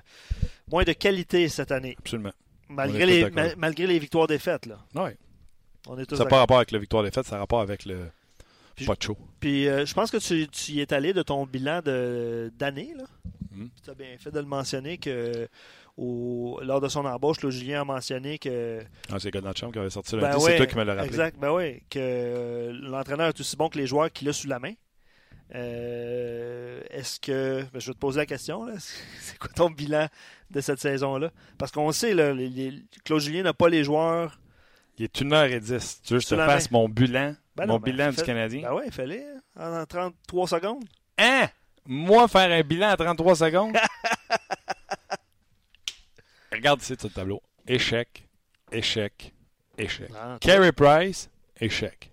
moins 0.71 0.85
de 0.85 0.93
qualité 0.93 1.49
cette 1.49 1.71
année, 1.73 1.97
Absolument. 1.99 2.33
malgré 2.69 3.07
les, 3.07 3.31
malgré 3.57 3.87
les 3.87 3.99
victoires 3.99 4.27
défaites. 4.27 4.67
Là. 4.67 4.79
Ouais. 4.95 5.17
On 5.87 5.99
est 5.99 6.07
tous 6.07 6.17
Ça 6.17 6.25
n'a 6.25 6.31
pas 6.31 6.39
rapport 6.39 6.57
avec 6.59 6.71
la 6.71 6.79
victoire 6.79 7.03
des 7.03 7.11
fêtes, 7.11 7.27
ça 7.27 7.37
a 7.37 7.39
rapport 7.41 7.61
avec 7.61 7.85
le 7.85 8.11
Puis- 8.79 8.87
pas 8.87 8.95
de 8.95 9.03
show. 9.03 9.17
Puis 9.41 9.69
euh, 9.69 9.85
je 9.87 9.95
pense 9.95 10.11
que 10.11 10.17
tu, 10.17 10.49
tu 10.49 10.73
y 10.73 10.81
es 10.81 10.93
allé 10.93 11.13
de 11.13 11.23
ton 11.23 11.45
bilan 11.47 11.81
de- 11.85 12.51
d'année. 12.59 12.95
Mhm. 13.53 13.69
Tu 13.85 13.91
as 13.91 13.95
bien 13.95 14.17
fait 14.19 14.31
de 14.31 14.39
le 14.41 14.47
mentionner 14.47 14.99
que 14.99 15.49
au- 15.97 16.61
lors 16.63 16.81
de 16.81 16.89
son 16.89 17.05
embauche, 17.05 17.43
là, 17.43 17.51
Julien 17.51 17.81
a 17.83 17.85
mentionné 17.85 18.39
que. 18.39 18.81
Ah, 19.13 19.19
c'est 19.19 19.35
la 19.35 19.53
chambre 19.55 19.73
qui 19.73 19.79
avait 19.81 19.91
sorti 19.91 20.15
le 20.15 20.21
Ben 20.23 20.39
c'est 20.39 20.45
ouais, 20.45 20.57
toi 20.57 20.67
qui 20.67 20.77
me 20.77 20.85
l'as 20.85 20.95
rappelé. 20.95 21.09
Exact, 21.09 21.39
ben 21.39 21.53
oui, 21.53 21.83
que 21.91 21.99
euh, 22.01 22.73
l'entraîneur 22.83 23.29
est 23.29 23.41
aussi 23.41 23.57
bon 23.57 23.69
que 23.69 23.79
les 23.79 23.87
joueurs 23.87 24.11
qu'il 24.13 24.29
a 24.29 24.33
sous 24.33 24.47
la 24.49 24.59
main. 24.59 24.73
Euh, 25.55 26.81
Est-ce 26.91 27.19
que. 27.21 27.63
ben, 27.73 27.81
je 27.81 27.87
vais 27.89 27.95
te 27.95 27.99
poser 27.99 28.19
la 28.19 28.27
question. 28.27 28.67
C'est 29.21 29.39
quoi 29.39 29.51
ton 29.55 29.71
bilan 29.71 30.07
de 30.51 30.61
cette 30.61 30.79
saison-là? 30.81 31.31
Parce 31.59 31.73
qu'on 31.73 31.91
sait, 31.93 32.15
là, 32.15 32.33
les- 32.33 32.49
les- 32.49 32.83
Claude 33.05 33.21
Julien 33.21 33.43
n'a 33.43 33.55
pas 33.55 33.69
les 33.69 33.85
joueurs. 33.85 34.39
Il 34.99 35.05
est 35.05 35.23
1h10. 35.23 36.01
Tu 36.03 36.15
veux 36.15 36.19
que 36.19 36.25
je 36.25 36.31
te 36.31 36.37
fasse 36.37 36.71
mon 36.71 36.89
bilan, 36.89 37.35
Ben 37.55 37.67
mon 37.67 37.79
ben, 37.79 37.93
bilan 37.93 38.11
du 38.11 38.23
Canadien? 38.23 38.63
Ben 38.63 38.75
oui, 38.75 38.91
fallait 38.91 39.25
en 39.57 39.87
33 39.87 40.49
secondes. 40.49 40.85
Hein? 41.17 41.49
Moi, 41.87 42.27
faire 42.27 42.51
un 42.51 42.63
bilan 42.63 42.89
à 42.89 42.97
33 42.97 43.37
secondes? 43.37 43.77
Regarde 46.53 46.81
ici 46.83 46.97
sur 46.99 47.09
le 47.09 47.15
tableau. 47.15 47.41
Échec, 47.67 48.27
échec, 48.73 49.33
échec. 49.77 50.11
Ah, 50.17 50.39
Carey 50.41 50.73
Price, 50.73 51.31
échec. 51.61 52.11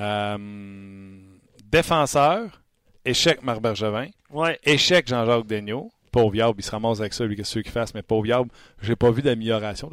Euh, 0.00 1.18
défenseur, 1.64 2.62
échec 3.04 3.42
Marc 3.42 3.60
Bergevin. 3.60 4.08
Ouais. 4.30 4.58
Échec 4.64 5.06
Jean-Jacques 5.06 5.46
Daigneault. 5.46 5.92
Pauvre 6.10 6.34
Yab, 6.34 6.54
il 6.58 6.62
se 6.64 6.70
ramasse 6.70 7.00
avec 7.00 7.12
ça, 7.12 7.24
lui, 7.26 7.36
qu'est-ce 7.36 7.58
qu'il 7.58 7.70
fasse, 7.70 7.94
mais 7.94 8.02
pauvre 8.02 8.26
Yab, 8.26 8.48
j'ai 8.80 8.96
pas 8.96 9.10
vu 9.10 9.20
d'amélioration. 9.20 9.90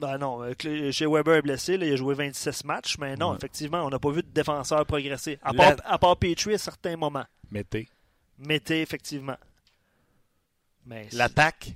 Ben 0.00 0.16
non, 0.18 0.42
euh, 0.42 0.54
chez 0.92 1.06
Weber 1.06 1.34
est 1.36 1.42
blessé, 1.42 1.76
là, 1.76 1.84
il 1.86 1.92
a 1.92 1.96
joué 1.96 2.14
26 2.14 2.64
matchs, 2.64 2.96
mais 2.98 3.16
non, 3.16 3.30
Ouais. 3.30 3.36
effectivement, 3.36 3.84
on 3.84 3.90
n'a 3.90 3.98
pas 3.98 4.10
vu 4.10 4.22
de 4.22 4.28
défenseur 4.28 4.86
progresser. 4.86 5.38
À 5.42 5.52
La- 5.52 5.74
part, 5.74 5.76
à 5.84 5.98
part 5.98 6.16
Petrie 6.16 6.54
à 6.54 6.58
certains 6.58 6.96
moments. 6.96 7.26
Mettez. 7.50 7.88
Mettez, 8.38 8.80
effectivement. 8.80 9.36
Mais 10.86 11.06
L'attaque 11.12 11.74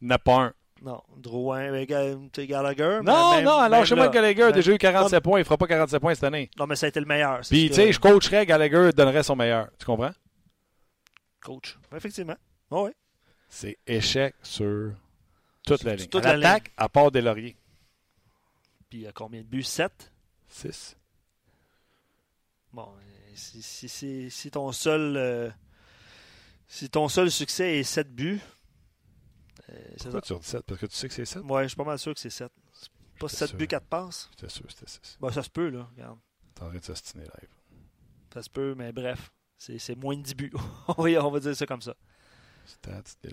n'a 0.00 0.18
pas 0.18 0.36
un. 0.36 0.52
Non, 0.82 1.02
Drouin, 1.16 1.84
Gallagher. 1.84 3.00
Non, 3.04 3.34
même- 3.34 3.44
non, 3.44 3.58
alors 3.58 3.84
chez 3.84 3.94
moi, 3.94 4.08
Gallagher 4.08 4.44
a 4.44 4.52
déjà 4.52 4.72
eu 4.72 4.78
47 4.78 5.22
points. 5.22 5.38
Il 5.40 5.44
fera 5.44 5.58
pas 5.58 5.66
47 5.66 6.00
points 6.00 6.14
cette 6.14 6.24
année. 6.24 6.48
Non, 6.58 6.66
mais 6.66 6.76
ça 6.76 6.86
a 6.86 6.88
été 6.88 7.00
le 7.00 7.06
meilleur. 7.06 7.40
Puis, 7.40 7.68
tu 7.68 7.74
sais, 7.74 7.86
que- 7.86 7.92
je 7.92 7.98
coacherais 8.00 8.46
Gallagher, 8.46 8.90
donnerais 8.96 9.22
son 9.22 9.36
meilleur. 9.36 9.68
Tu 9.78 9.84
comprends? 9.84 10.12
Coach. 11.42 11.76
Effectivement. 11.94 12.36
Oh, 12.70 12.84
oui. 12.86 12.92
C'est 13.48 13.76
échec 13.86 14.34
sur 14.42 14.92
toute 15.64 15.82
la 15.84 15.96
ligne. 15.96 16.08
toute 16.08 16.24
À 16.24 16.32
la 16.32 16.36
l'attaque, 16.36 16.72
à 16.76 16.88
part 16.88 17.10
des 17.10 17.20
lauriers. 17.20 17.56
Puis 18.88 18.98
il 18.98 19.02
y 19.02 19.06
a 19.06 19.12
combien 19.12 19.40
de 19.42 19.46
buts? 19.46 19.62
7 19.62 20.12
6. 20.48 20.96
Bon, 22.72 22.88
euh, 22.96 23.32
si, 23.34 23.62
si, 23.62 23.88
si, 23.88 24.30
si 24.30 24.50
ton 24.50 24.72
seul. 24.72 25.16
euh, 25.16 25.50
si 26.68 26.88
ton 26.90 27.08
seul 27.08 27.30
succès 27.30 27.78
est 27.78 27.84
7 27.84 28.14
buts. 28.14 28.40
euh, 29.70 29.74
Pourquoi 30.02 30.20
tu 30.22 30.34
dis 30.34 30.42
7? 30.42 30.62
Parce 30.62 30.80
que 30.80 30.86
tu 30.86 30.94
sais 30.96 31.08
que 31.08 31.14
c'est 31.14 31.24
7? 31.24 31.42
Ouais, 31.44 31.64
je 31.64 31.68
suis 31.68 31.76
pas 31.76 31.84
mal 31.84 31.98
sûr 31.98 32.14
que 32.14 32.20
c'est 32.20 32.30
7. 32.30 32.50
Pas 33.18 33.26
J'étais 33.28 33.36
7 33.38 33.48
sûr. 33.50 33.58
buts, 33.58 33.66
4 33.68 33.86
passes? 33.86 34.28
J'étais 34.32 34.48
sûr 34.48 34.66
que 34.66 34.72
c'était 34.72 34.86
6. 34.90 35.18
Ben, 35.20 35.30
ça 35.32 35.42
se 35.42 35.50
peut, 35.50 35.68
là. 35.68 35.88
Regarde. 35.96 36.18
T'es 36.54 36.62
en 36.62 36.68
train 36.68 36.78
de 36.78 36.84
s'ostiner 36.84 37.24
live. 37.24 37.50
Ça 38.32 38.42
se 38.42 38.50
peut, 38.50 38.74
mais 38.76 38.92
bref. 38.92 39.32
C'est 39.58 39.94
moins 39.96 40.16
de 40.16 40.22
10 40.22 40.34
buts. 40.34 40.52
oui, 40.98 41.18
on 41.18 41.30
va 41.30 41.38
dire 41.40 41.54
ça 41.54 41.66
comme 41.66 41.82
ça. 41.82 41.94
Stats, 42.64 43.02
des 43.22 43.30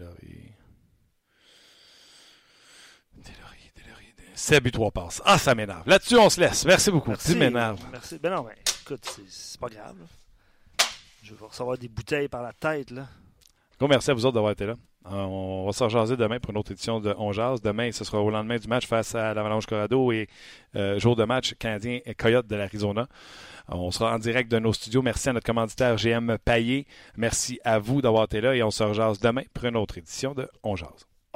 7 4.35 4.63
buts, 4.63 4.71
3 4.71 4.91
passes. 4.91 5.21
Ah, 5.25 5.37
ça 5.39 5.55
m'énerve. 5.55 5.81
Là-dessus, 5.87 6.15
on 6.17 6.29
se 6.29 6.39
laisse. 6.39 6.63
Merci 6.65 6.91
beaucoup. 6.91 7.09
Merci. 7.09 7.31
Tu 7.33 7.37
m'énerves. 7.39 7.79
Merci. 7.91 8.19
Ben 8.21 8.35
non, 8.35 8.43
mais 8.43 8.55
écoute, 8.83 9.03
c'est- 9.29 9.59
pas 9.59 9.67
grave. 9.67 9.95
là. 9.99 10.85
Je 11.23 11.33
vais 11.33 11.45
recevoir 11.45 11.77
des 11.77 11.87
bouteilles 11.87 12.27
par 12.27 12.43
la 12.43 12.53
tête, 12.53 12.91
là. 12.91 13.07
Merci 13.81 14.11
à 14.11 14.13
vous 14.13 14.25
autres 14.25 14.35
d'avoir 14.35 14.51
été 14.51 14.65
là. 14.65 14.73
Euh, 15.07 15.09
On 15.23 15.65
va 15.65 15.71
se 15.71 15.83
rejaser 15.83 16.17
demain 16.17 16.39
pour 16.39 16.51
une 16.51 16.57
autre 16.57 16.71
édition 16.71 16.99
de 16.99 17.15
On 17.17 17.31
Jase. 17.31 17.61
Demain, 17.61 17.91
ce 17.91 18.03
sera 18.03 18.19
au 18.21 18.29
lendemain 18.29 18.57
du 18.57 18.67
match 18.67 18.85
face 18.85 19.15
à 19.15 19.33
l'Avalanche 19.33 19.65
Colorado 19.65 20.11
et 20.11 20.27
euh, 20.75 20.99
jour 20.99 21.15
de 21.15 21.23
match 21.23 21.53
canadien 21.55 21.99
et 22.05 22.13
Coyote 22.13 22.45
de 22.47 22.55
l'Arizona. 22.55 23.07
On 23.69 23.89
sera 23.91 24.13
en 24.15 24.19
direct 24.19 24.51
de 24.51 24.59
nos 24.59 24.73
studios. 24.73 25.01
Merci 25.01 25.29
à 25.29 25.33
notre 25.33 25.45
commanditaire 25.45 25.95
GM 25.97 26.37
Paillé. 26.43 26.85
Merci 27.17 27.59
à 27.63 27.79
vous 27.79 28.01
d'avoir 28.01 28.25
été 28.25 28.39
là 28.41 28.55
et 28.55 28.63
on 28.63 28.71
se 28.71 28.83
rejase 28.83 29.19
demain 29.19 29.43
pour 29.53 29.65
une 29.65 29.75
autre 29.77 29.97
édition 29.97 30.33
de 30.33 30.49
On 30.63 30.75
Jase. 30.75 31.07